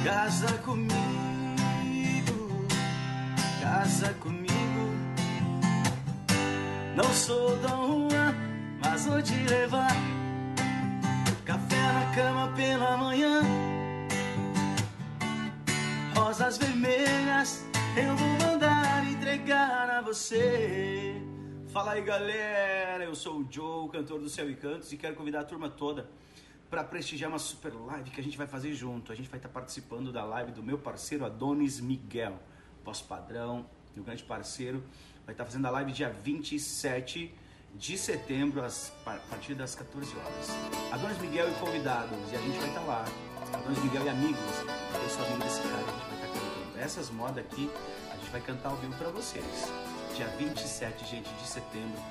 Casa 0.03 0.51
comigo, 0.57 0.97
casa 3.61 4.13
comigo. 4.15 4.47
Não 6.97 7.13
sou 7.13 7.55
Dom 7.57 8.09
Juan, 8.09 8.35
mas 8.83 9.05
vou 9.05 9.21
te 9.21 9.35
levar. 9.49 10.16
Na 11.87 12.13
cama 12.13 12.53
pela 12.53 12.97
manhã. 12.97 13.41
rosas 16.13 16.57
vermelhas 16.57 17.65
eu 17.95 18.13
vou 18.13 18.27
mandar 18.45 19.09
entregar 19.09 19.89
a 19.89 20.01
você. 20.01 21.15
Fala 21.69 21.93
aí 21.93 22.01
galera, 22.01 23.05
eu 23.05 23.15
sou 23.15 23.39
o 23.39 23.47
Joe, 23.49 23.87
cantor 23.89 24.19
do 24.19 24.27
Céu 24.27 24.49
e 24.49 24.55
Cantos, 24.55 24.91
e 24.91 24.97
quero 24.97 25.15
convidar 25.15 25.39
a 25.39 25.43
turma 25.45 25.69
toda 25.69 26.09
para 26.69 26.83
prestigiar 26.83 27.29
uma 27.29 27.39
super 27.39 27.73
live 27.73 28.11
que 28.11 28.19
a 28.19 28.23
gente 28.23 28.37
vai 28.37 28.47
fazer 28.47 28.73
junto. 28.73 29.13
A 29.13 29.15
gente 29.15 29.29
vai 29.29 29.39
estar 29.39 29.49
participando 29.49 30.11
da 30.11 30.25
live 30.25 30.51
do 30.51 30.61
meu 30.61 30.77
parceiro 30.77 31.25
Adonis 31.25 31.79
Miguel, 31.79 32.37
voz 32.83 32.99
padrão, 32.99 33.65
meu 33.95 34.03
grande 34.03 34.23
parceiro. 34.23 34.83
Vai 35.25 35.33
estar 35.33 35.45
fazendo 35.45 35.65
a 35.65 35.69
live 35.69 35.93
dia 35.93 36.09
27 36.09 37.33
de 37.75 37.97
setembro, 37.97 38.63
às, 38.63 38.91
a 39.05 39.17
partir 39.29 39.53
das 39.53 39.75
14 39.75 40.13
horas. 40.17 40.49
Adonis 40.91 41.17
Miguel 41.19 41.49
e 41.49 41.53
convidados, 41.55 42.17
e 42.31 42.35
a 42.35 42.39
gente 42.39 42.57
vai 42.57 42.69
estar 42.69 42.81
lá. 42.81 43.05
Adonis 43.53 43.83
Miguel 43.83 44.05
e 44.05 44.09
amigos. 44.09 44.39
Eu 45.01 45.09
sou 45.09 45.25
amigo 45.25 45.43
desse 45.43 45.61
cara, 45.61 45.75
a 45.75 45.79
gente 45.79 46.07
vai 46.07 46.15
estar 46.15 46.27
cantando. 46.27 46.79
Essas 46.79 47.09
modas 47.09 47.45
aqui, 47.45 47.69
a 48.11 48.15
gente 48.15 48.31
vai 48.31 48.41
cantar 48.41 48.69
ao 48.69 48.75
vivo 48.77 48.93
para 48.95 49.09
vocês. 49.09 49.71
Dia 50.15 50.27
27, 50.37 51.05
gente, 51.05 51.29
de 51.29 51.47
setembro. 51.47 52.01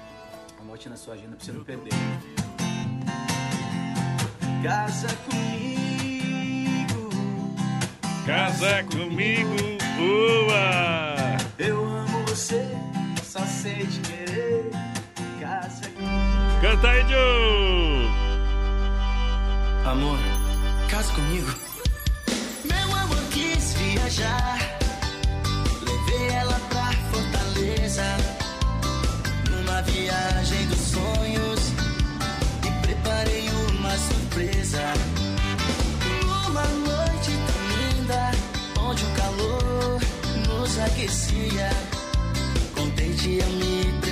Anote 0.61 0.89
na 0.89 0.97
sua 0.97 1.15
agenda 1.15 1.37
pra 1.37 1.45
você 1.45 1.53
não 1.53 1.65
perder. 1.65 1.93
Casa 4.63 5.09
comigo. 5.29 5.67
Casa 8.25 8.83
comigo, 8.85 9.55
ua! 10.01 11.37
Eu 11.59 11.85
amo 11.85 12.25
você, 12.27 12.67
só 13.23 13.41
sei 13.47 13.87
te 13.87 14.01
querer. 14.01 14.66
Canta 16.61 16.89
aí, 16.89 17.03
Joe! 17.03 18.09
Amor, 19.85 20.19
casa 20.89 21.13
comigo. 21.13 21.55
Meu 22.65 22.97
amor 22.97 23.23
quis 23.31 23.75
viajar. 23.75 24.59
Levei 25.83 26.29
ela 26.35 26.59
pra 26.71 26.93
Fortaleza. 27.13 28.05
Numa 29.51 29.83
viagem 29.83 30.67
dos 30.69 30.79
sonhos. 30.79 31.73
E 32.67 32.87
preparei 32.87 33.49
uma 33.71 33.91
surpresa. 33.99 34.95
Uma 36.49 36.63
noite 36.63 37.33
tão 37.47 37.61
linda. 38.01 38.31
Onde 38.81 39.05
o 39.05 39.11
calor 39.11 40.01
nos 40.49 40.79
aquecia. 40.79 41.71
Contente 42.75 43.39
eu 43.41 43.49
me 43.51 44.06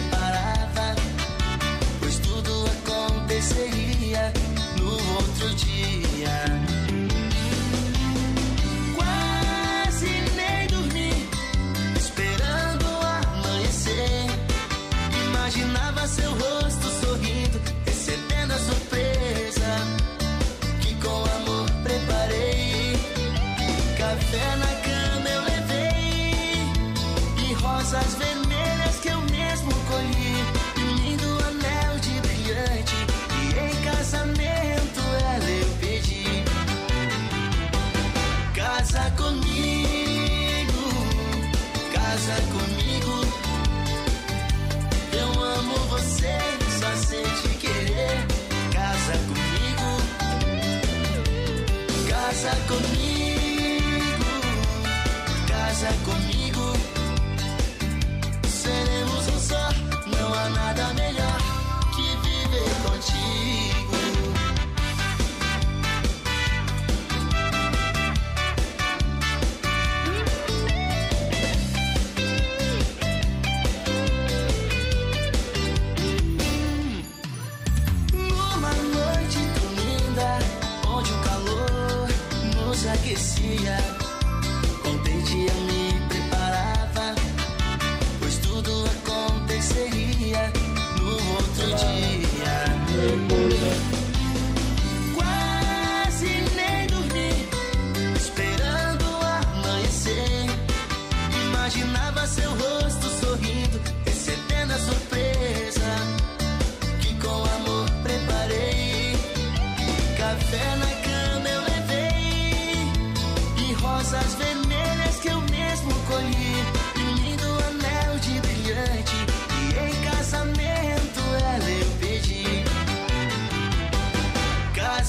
casa 52.44 52.56
comigo, 52.68 54.26
casa 55.48 55.88
comigo. 56.04 56.72
Seremos 58.46 59.28
um 59.28 59.40
só, 59.40 59.70
não 60.14 60.34
há 60.34 60.50
nada 60.50 60.92
melhor 60.92 61.13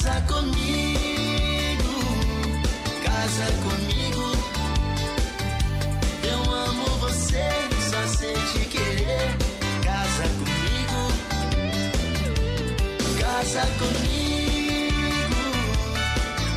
Casa 0.05 0.21
comigo, 0.27 1.93
casa 3.03 3.45
comigo. 3.63 4.25
Eu 6.21 6.41
amo 6.53 6.85
você, 6.99 7.49
só 7.89 8.01
sei 8.15 8.35
te 8.53 8.59
querer. 8.69 9.35
Casa 9.83 10.25
comigo, 10.37 10.99
casa 13.19 13.63
comigo, 13.79 15.43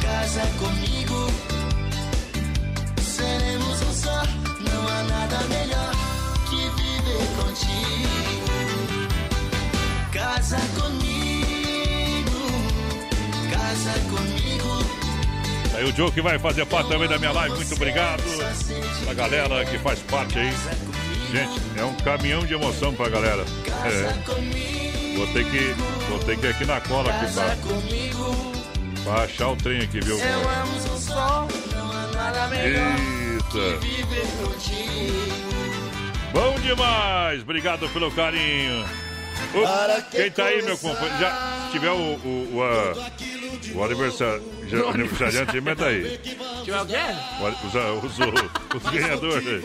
casa 0.02 0.44
comigo. 0.58 1.18
Seremos 3.00 3.80
um 3.80 3.92
só, 3.94 4.22
não 4.60 4.88
há 4.88 5.02
nada 5.04 5.38
melhor 5.48 5.92
que 6.50 6.60
viver 6.76 7.26
contigo. 7.38 8.52
Casa 10.12 10.60
comigo, 10.78 11.07
Aí 15.78 15.84
o 15.84 15.94
Joe 15.94 16.10
que 16.10 16.20
vai 16.20 16.38
fazer 16.38 16.66
parte 16.66 16.88
também 16.88 17.08
da 17.08 17.18
minha 17.18 17.30
live, 17.32 17.54
muito 17.54 17.72
obrigado. 17.74 18.22
A 19.08 19.14
galera 19.14 19.64
que 19.64 19.78
faz 19.78 20.00
parte 20.00 20.38
aí. 20.38 20.52
Gente, 21.30 21.60
é 21.76 21.84
um 21.84 21.94
caminhão 21.96 22.44
de 22.44 22.54
emoção 22.54 22.92
pra 22.94 23.08
galera. 23.08 23.44
É. 23.84 25.16
Vou 25.16 25.26
ter 25.28 25.44
que. 25.44 25.74
Vou 26.08 26.18
ter 26.20 26.36
que 26.38 26.46
ir 26.46 26.50
aqui 26.50 26.64
na 26.64 26.80
cola 26.80 27.10
aqui 27.10 27.32
pra, 27.34 27.44
pra 29.04 29.22
achar 29.24 29.48
o 29.50 29.56
trem 29.56 29.82
aqui, 29.82 30.00
viu? 30.00 30.18
Eita. 32.56 33.78
Bom 36.32 36.54
demais! 36.60 37.42
Obrigado 37.42 37.88
pelo 37.90 38.10
carinho. 38.10 38.84
Quem 40.10 40.30
tá 40.30 40.44
aí, 40.46 40.62
meu 40.62 40.76
companheiro? 40.78 41.18
Já, 41.20 41.66
se 41.66 41.72
tiver 41.72 41.90
o, 41.90 41.94
o, 41.94 42.50
o, 42.56 42.62
a- 42.62 43.10
o 43.74 43.84
aniversário, 43.84 44.42
já- 44.66 44.88
aniversariante, 44.90 45.60
meta 45.60 45.86
aí. 45.86 46.18
Tiver 46.64 46.80
o 46.80 46.86
quê? 46.86 46.96
O 47.40 47.44
Os, 48.06 48.14
os, 48.18 48.18
os, 48.18 48.84
os 48.84 48.90
ganhadores. 48.90 49.64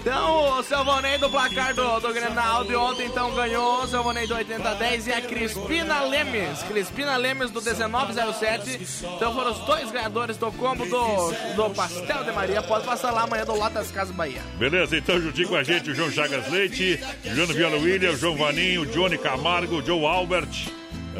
Então, 0.00 0.58
o 0.58 0.62
Silvonei 0.62 1.18
do 1.18 1.28
placar 1.28 1.74
do, 1.74 2.00
do 2.00 2.12
Grenal 2.14 2.64
de 2.64 2.74
ontem, 2.76 3.06
então, 3.06 3.34
ganhou 3.34 3.82
o 3.82 3.86
Silvonei 3.88 4.26
do 4.26 4.34
8010 4.34 5.06
e 5.08 5.12
a 5.12 5.20
Crispina 5.20 6.00
Lemes. 6.02 6.62
Crispina 6.62 7.16
Lemes 7.16 7.50
do 7.50 7.60
1907. 7.60 8.80
Então 9.16 9.34
foram 9.34 9.52
os 9.52 9.58
dois 9.66 9.90
ganhadores 9.90 10.36
do 10.36 10.50
combo 10.52 10.86
do, 10.86 11.32
do 11.54 11.70
Pastel 11.74 12.24
de 12.24 12.32
Maria. 12.32 12.62
Pode 12.62 12.84
passar 12.86 13.10
lá 13.10 13.22
amanhã 13.22 13.44
do 13.44 13.54
Lotas 13.54 13.90
Casas 13.90 14.14
Bahia. 14.14 14.40
Beleza, 14.58 14.96
então 14.96 15.20
juntinho 15.20 15.48
com 15.48 15.56
a 15.56 15.62
gente 15.62 15.90
o 15.90 15.94
João 15.94 16.10
Chagas 16.10 16.48
Leite, 16.50 16.98
Juliano 17.24 17.52
Viola 17.54 17.76
William, 17.76 18.16
João 18.16 18.36
Vaninho, 18.36 18.86
Johnny 18.86 19.18
Camargo, 19.18 19.82
Joe 19.84 20.04
Albert, 20.06 20.48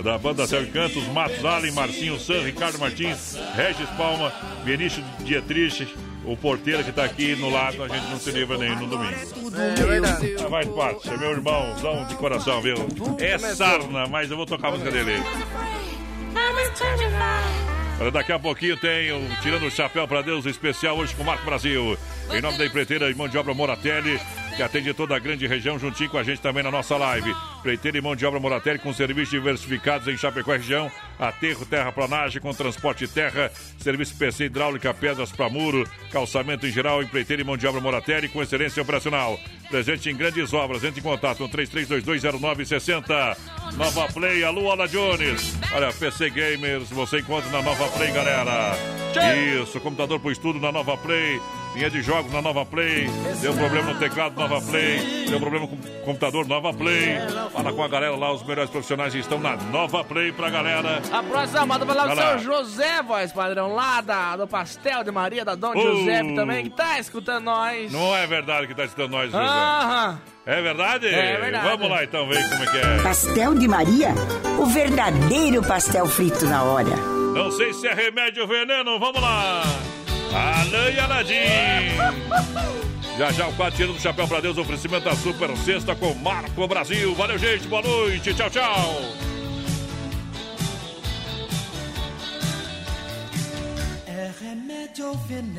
da 0.02 0.16
banda 0.16 0.44
e 0.44 0.66
Cantos, 0.66 1.06
Matos 1.08 1.44
Allen, 1.44 1.72
Marcinho 1.72 2.18
San, 2.18 2.42
Ricardo 2.42 2.78
Martins, 2.78 3.36
Regis 3.54 3.88
Palma, 3.90 4.32
Benício 4.64 5.02
Dietrich, 5.20 5.88
o 6.24 6.36
porteiro 6.36 6.84
que 6.84 6.92
tá 6.92 7.04
aqui 7.04 7.34
no 7.34 7.50
lado, 7.50 7.82
a 7.82 7.88
gente 7.88 8.06
não 8.08 8.18
se 8.18 8.30
livra 8.30 8.58
nem 8.58 8.74
no 8.76 8.86
domingo. 8.86 9.14
É 9.56 9.82
verdade. 9.82 10.36
Ah, 10.44 10.48
vai 10.48 10.66
parte, 10.66 11.08
é 11.08 11.16
meu 11.16 11.30
irmãozão 11.30 12.06
de 12.06 12.14
coração, 12.16 12.60
viu? 12.60 12.76
É 13.18 13.38
sarna, 13.38 14.06
mas 14.06 14.30
eu 14.30 14.36
vou 14.36 14.46
tocar 14.46 14.68
a 14.68 14.70
música 14.72 14.90
dele. 14.90 15.22
Daqui 18.12 18.32
a 18.32 18.38
pouquinho 18.38 18.76
tem 18.76 19.10
o 19.10 19.20
Tirando 19.42 19.66
o 19.66 19.70
Chapéu 19.70 20.06
para 20.06 20.22
Deus 20.22 20.46
especial 20.46 20.96
hoje 20.96 21.14
com 21.16 21.24
o 21.24 21.26
Marco 21.26 21.44
Brasil. 21.44 21.98
Em 22.32 22.40
nome 22.40 22.56
da 22.56 22.64
empreiteira 22.64 23.10
e 23.10 23.14
mão 23.14 23.26
de 23.26 23.36
obra 23.36 23.52
Moratelli, 23.52 24.20
que 24.58 24.62
atende 24.64 24.92
toda 24.92 25.14
a 25.14 25.20
grande 25.20 25.46
região, 25.46 25.78
juntinho 25.78 26.10
com 26.10 26.18
a 26.18 26.24
gente 26.24 26.40
também 26.40 26.64
na 26.64 26.70
nossa 26.70 26.96
live. 26.96 27.32
Empreiteira 27.60 27.96
e 27.96 28.00
mão 28.00 28.16
de 28.16 28.26
obra 28.26 28.40
Moratelli 28.40 28.80
com 28.80 28.92
serviços 28.92 29.30
diversificados 29.30 30.08
em 30.08 30.16
Chapecó 30.16 30.50
região, 30.50 30.90
aterro, 31.16 31.64
terraplanagem 31.64 32.42
com 32.42 32.52
transporte 32.52 33.06
de 33.06 33.12
terra, 33.12 33.52
serviço 33.78 34.16
PC 34.16 34.46
hidráulica, 34.46 34.92
pedras 34.92 35.30
para 35.30 35.48
muro, 35.48 35.88
calçamento 36.10 36.66
em 36.66 36.72
geral, 36.72 37.00
empreiteira 37.00 37.40
e 37.40 37.44
mão 37.44 37.56
de 37.56 37.68
obra 37.68 37.80
Moratelli 37.80 38.28
com 38.28 38.42
excelência 38.42 38.82
operacional. 38.82 39.38
Presente 39.70 40.10
em 40.10 40.16
grandes 40.16 40.52
obras, 40.52 40.82
entre 40.82 40.98
em 40.98 41.04
contato 41.04 41.38
no 41.38 41.48
33220960. 41.50 43.36
Nova 43.76 44.12
Play, 44.12 44.42
alô, 44.42 44.72
Ala 44.72 44.88
Jones. 44.88 45.56
Olha, 45.72 45.92
PC 45.92 46.30
Gamers, 46.30 46.90
você 46.90 47.20
encontra 47.20 47.48
na 47.50 47.62
Nova 47.62 47.86
Play, 47.90 48.10
galera. 48.10 48.72
Isso, 49.62 49.78
computador 49.78 50.18
pro 50.18 50.32
estudo 50.32 50.58
na 50.58 50.72
Nova 50.72 50.96
Play. 50.96 51.40
Linha 51.78 51.90
de 51.90 52.02
jogos 52.02 52.32
na 52.32 52.42
Nova 52.42 52.66
Play. 52.66 53.06
Deu 53.40 53.54
problema 53.54 53.92
no 53.92 53.98
teclado, 54.00 54.34
Nova 54.34 54.60
Play. 54.60 55.26
Deu 55.28 55.38
problema 55.38 55.68
com 55.68 55.76
o 55.76 55.78
computador, 56.04 56.44
Nova 56.48 56.74
Play. 56.74 57.18
Fala 57.52 57.72
com 57.72 57.84
a 57.84 57.86
galera 57.86 58.16
lá, 58.16 58.32
os 58.32 58.42
melhores 58.44 58.68
profissionais 58.68 59.14
estão 59.14 59.38
na 59.38 59.54
Nova 59.56 60.02
Play 60.02 60.32
pra 60.32 60.50
galera. 60.50 61.00
A 61.12 61.22
próxima 61.22 61.64
manda 61.66 61.86
pra 61.86 61.94
lá 61.94 62.06
do 62.08 62.14
lá. 62.16 62.30
seu 62.30 62.38
José, 62.40 63.00
voz 63.02 63.30
padrão, 63.30 63.76
lá 63.76 64.00
da, 64.00 64.36
do 64.36 64.48
Pastel 64.48 65.04
de 65.04 65.12
Maria, 65.12 65.44
da 65.44 65.54
Dona 65.54 65.78
Oh. 65.78 65.80
Giuseppe 65.80 66.34
também, 66.34 66.64
que 66.64 66.70
tá 66.70 66.98
escutando 66.98 67.44
nós. 67.44 67.92
Não 67.92 68.16
é 68.16 68.26
verdade 68.26 68.66
que 68.66 68.74
tá 68.74 68.84
escutando 68.84 69.12
nós, 69.12 69.30
José? 69.30 69.38
Aham. 69.44 70.20
É 70.46 70.60
verdade? 70.60 71.06
É 71.06 71.36
verdade. 71.36 71.68
Vamos 71.68 71.88
lá 71.90 72.02
então 72.02 72.26
ver 72.26 72.42
como 72.48 72.64
é 72.64 72.66
que 72.66 72.76
é. 72.78 73.02
Pastel 73.04 73.54
de 73.54 73.68
Maria? 73.68 74.08
O 74.58 74.66
verdadeiro 74.66 75.62
pastel 75.62 76.06
frito 76.08 76.44
na 76.46 76.64
hora. 76.64 76.96
Não 77.34 77.52
sei 77.52 77.72
se 77.72 77.86
é 77.86 77.94
remédio 77.94 78.42
ou 78.42 78.48
veneno, 78.48 78.98
vamos 78.98 79.22
lá! 79.22 79.62
Alain 80.34 80.94
e 80.94 81.00
Aladim! 81.00 81.34
Já 83.18 83.32
já 83.32 83.48
o 83.48 83.52
quadro 83.54 83.76
tirando 83.76 83.96
do 83.96 84.00
chapéu 84.00 84.28
pra 84.28 84.40
Deus, 84.40 84.56
oferecimento 84.58 85.04
da 85.04 85.16
Super 85.16 85.56
Sexta 85.56 85.94
com 85.94 86.14
Marco 86.14 86.68
Brasil. 86.68 87.14
Valeu, 87.14 87.38
gente, 87.38 87.66
boa 87.66 87.82
noite, 87.82 88.32
tchau, 88.32 88.48
tchau! 88.48 88.94
É 94.06 94.30
remédio 94.40 95.08
ou 95.08 95.14
veneno? 95.26 95.58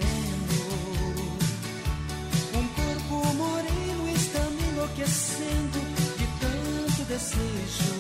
Um 2.54 2.68
corpo 2.68 3.34
moreno 3.36 4.10
está 4.16 4.40
me 4.40 4.64
enlouquecendo 4.72 5.80
de 6.18 6.28
tanto 6.40 7.04
desejo. 7.10 8.00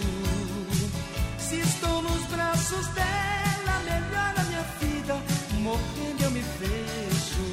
Se 1.37 1.59
estou 1.59 2.01
nos 2.01 2.21
braços 2.27 2.87
dela, 2.87 3.81
melhora 3.83 4.43
minha 4.47 4.63
vida. 4.79 4.88
Morrendo 5.69 6.23
eu 6.23 6.31
me 6.31 6.41
vejo. 6.41 7.45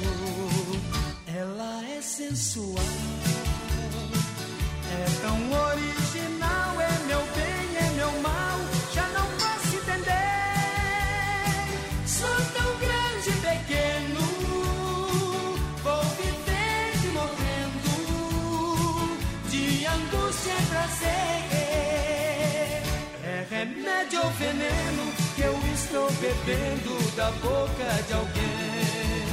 Ela 1.27 1.85
é 1.85 2.01
sensual, 2.01 2.83
é 4.91 5.05
tão 5.21 5.37
original. 5.69 6.81
É 6.81 6.91
meu 7.05 7.21
bem, 7.37 7.77
é 7.77 7.89
meu 7.91 8.11
mal. 8.23 8.59
Já 8.91 9.05
não 9.09 9.27
posso 9.37 9.75
entender. 9.75 10.33
Sou 12.07 12.37
tão 12.55 12.69
grande 12.79 13.29
e 13.29 13.33
pequeno, 13.33 14.23
vou 15.83 16.03
vivendo 16.17 17.03
e 17.05 17.09
morrendo, 17.19 17.91
de 19.51 19.63
angústia 19.85 20.53
e 20.53 20.65
prazer. 20.71 21.43
É 23.23 23.45
remédio 23.47 24.19
ou 24.23 24.31
veneno 24.31 25.26
estou 25.87 26.11
bebendo 26.19 27.15
da 27.15 27.31
boca 27.31 28.03
de 28.07 28.13
alguém. 28.13 29.23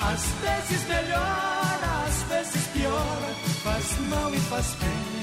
Às 0.00 0.22
vezes 0.42 0.86
melhora, 0.88 2.04
às 2.06 2.22
vezes 2.28 2.66
piora, 2.68 3.34
faz 3.64 3.98
mal 4.08 4.34
e 4.34 4.38
faz 4.38 4.66
bem. 4.74 5.22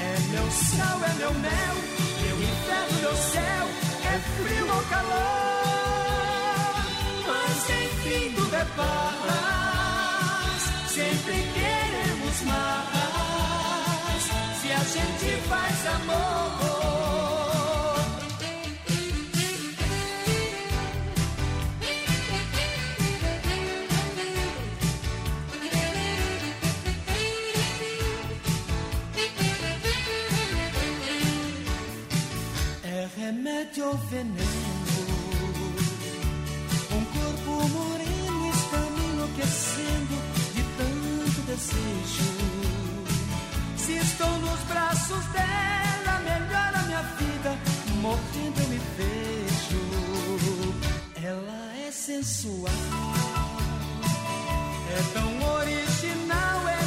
É 0.00 0.18
meu 0.30 0.50
sal, 0.50 1.00
é 1.04 1.14
meu 1.18 1.34
mel, 1.34 1.74
meu 2.22 2.36
inferno, 2.42 3.00
meu 3.00 3.16
céu, 3.16 3.68
é 4.04 4.18
frio 4.36 4.66
ou 4.74 4.82
calor. 4.84 5.18
Mas 7.26 7.70
enfim 7.82 8.32
tudo 8.34 8.56
é 8.56 8.64
paz, 8.76 10.62
sempre 10.88 11.36
queremos 11.54 12.42
mais. 12.44 14.22
Se 14.60 14.68
a 14.72 14.84
gente 14.94 15.28
faz 15.48 15.86
amor. 15.86 17.27
Remédio 33.28 33.92
veneno? 34.10 34.38
Um 36.96 37.04
corpo 37.16 37.68
moreno 37.76 38.50
está 38.54 38.80
me 38.94 39.04
enlouquecendo 39.12 40.14
de 40.54 40.62
tanto 40.78 41.40
desejo. 41.42 42.28
Se 43.76 43.92
estou 43.98 44.32
nos 44.38 44.60
braços 44.60 45.24
dela, 45.26 46.20
melhora 46.24 46.78
minha 46.86 47.02
vida. 47.20 47.50
Morrendo 48.00 48.60
eu 48.62 48.68
me 48.68 48.80
vejo. 48.96 49.82
Ela 51.22 51.76
é 51.86 51.90
sensual, 51.90 52.72
é 54.96 55.00
tão 55.12 55.30
original. 55.58 56.68
É 56.68 56.77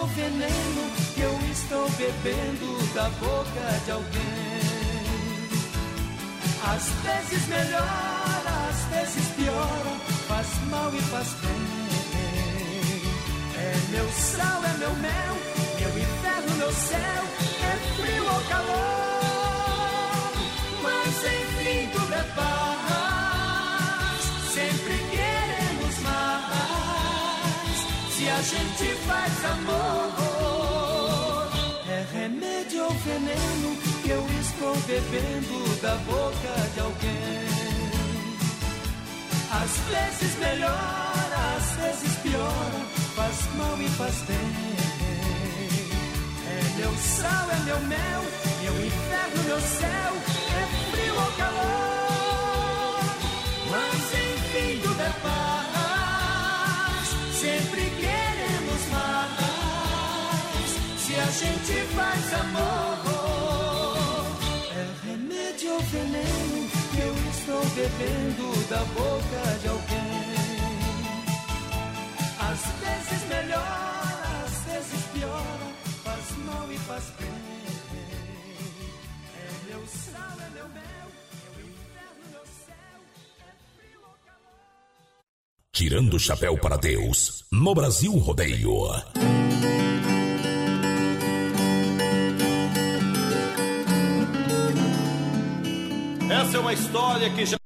ou 0.00 0.06
veneno 0.08 0.90
que 1.14 1.20
eu 1.20 1.38
estou 1.50 1.88
bebendo 1.90 2.94
da 2.94 3.08
boca 3.10 3.80
de 3.84 3.90
alguém. 3.90 4.58
Às 6.62 6.84
vezes 7.04 7.48
melhora, 7.48 8.50
às 8.70 8.84
vezes 8.92 9.28
piora, 9.36 9.92
faz 10.28 10.46
mal 10.70 10.94
e 10.94 11.00
faz 11.02 11.28
bem. 11.42 11.78
É 13.56 13.74
meu 13.90 14.08
sal, 14.12 14.64
é 14.64 14.78
meu 14.78 14.94
mel, 14.96 15.34
meu 15.80 15.98
inferno, 15.98 16.56
meu 16.56 16.72
céu, 16.72 17.24
é 17.62 17.76
frio 17.96 18.24
ou 18.24 18.40
calor. 18.48 20.32
Mas 20.82 21.14
enfim 21.24 21.90
tudo 21.92 22.14
é 22.14 22.22
paz, 22.36 22.57
a 28.38 28.42
gente 28.42 28.94
faz 29.06 29.44
amor, 29.46 30.12
é 31.88 32.06
remédio 32.12 32.84
ou 32.84 32.90
veneno 32.90 33.76
que 34.02 34.10
eu 34.10 34.24
estou 34.40 34.76
bebendo 34.86 35.80
da 35.82 35.96
boca 35.96 36.54
de 36.72 36.80
alguém. 36.80 37.48
Às 39.50 39.72
vezes 39.90 40.38
melhora, 40.38 41.56
às 41.56 41.70
vezes 41.82 42.16
piora, 42.18 42.80
faz 43.16 43.54
mal 43.56 43.76
e 43.80 43.88
faz 43.88 44.14
bem. 44.28 44.54
É 46.46 46.62
meu 46.78 46.94
sal, 46.96 47.50
é 47.50 47.58
meu 47.64 47.80
mel, 47.80 48.22
meu 48.62 48.86
inferno, 48.86 49.42
meu 49.46 49.60
céu, 49.60 50.12
é 50.54 50.62
frio 50.92 51.14
ou 51.14 51.32
calor. 51.32 53.02
Mas 53.72 54.12
enfim 54.14 54.80
tudo 54.82 55.02
é 55.02 55.12
paz, 55.22 57.06
sempre 57.40 57.80
queremos 57.80 57.97
a 61.28 61.30
gente 61.30 61.72
faz 61.94 62.32
amor. 62.32 62.98
É 64.72 65.08
remédio 65.08 65.72
ou 65.74 65.80
veneno 65.80 66.70
que 66.90 67.00
eu 67.00 67.14
estou 67.30 67.62
bebendo 67.76 68.68
da 68.68 68.82
boca 68.96 69.58
de 69.60 69.68
alguém. 69.68 70.28
Às 72.40 72.60
vezes 72.80 73.28
melhor, 73.28 73.62
às 74.46 74.72
vezes 74.72 75.04
piora, 75.12 75.68
faz 76.02 76.36
mal 76.46 76.72
e 76.72 76.78
faz 76.78 77.04
bem. 77.20 77.28
É 79.36 79.70
meu 79.70 79.86
sal, 79.86 80.36
é 80.46 80.50
meu 80.54 80.68
mel. 80.70 81.08
É 81.94 82.00
é 83.42 83.52
Tirando 85.72 86.14
o 86.14 86.18
chapéu 86.18 86.56
para 86.56 86.78
Deus, 86.78 87.44
no 87.52 87.74
Brasil 87.74 88.12
Rodeio. 88.16 88.88
É 96.54 96.58
uma 96.58 96.72
história 96.72 97.30
que 97.30 97.44
já 97.44 97.58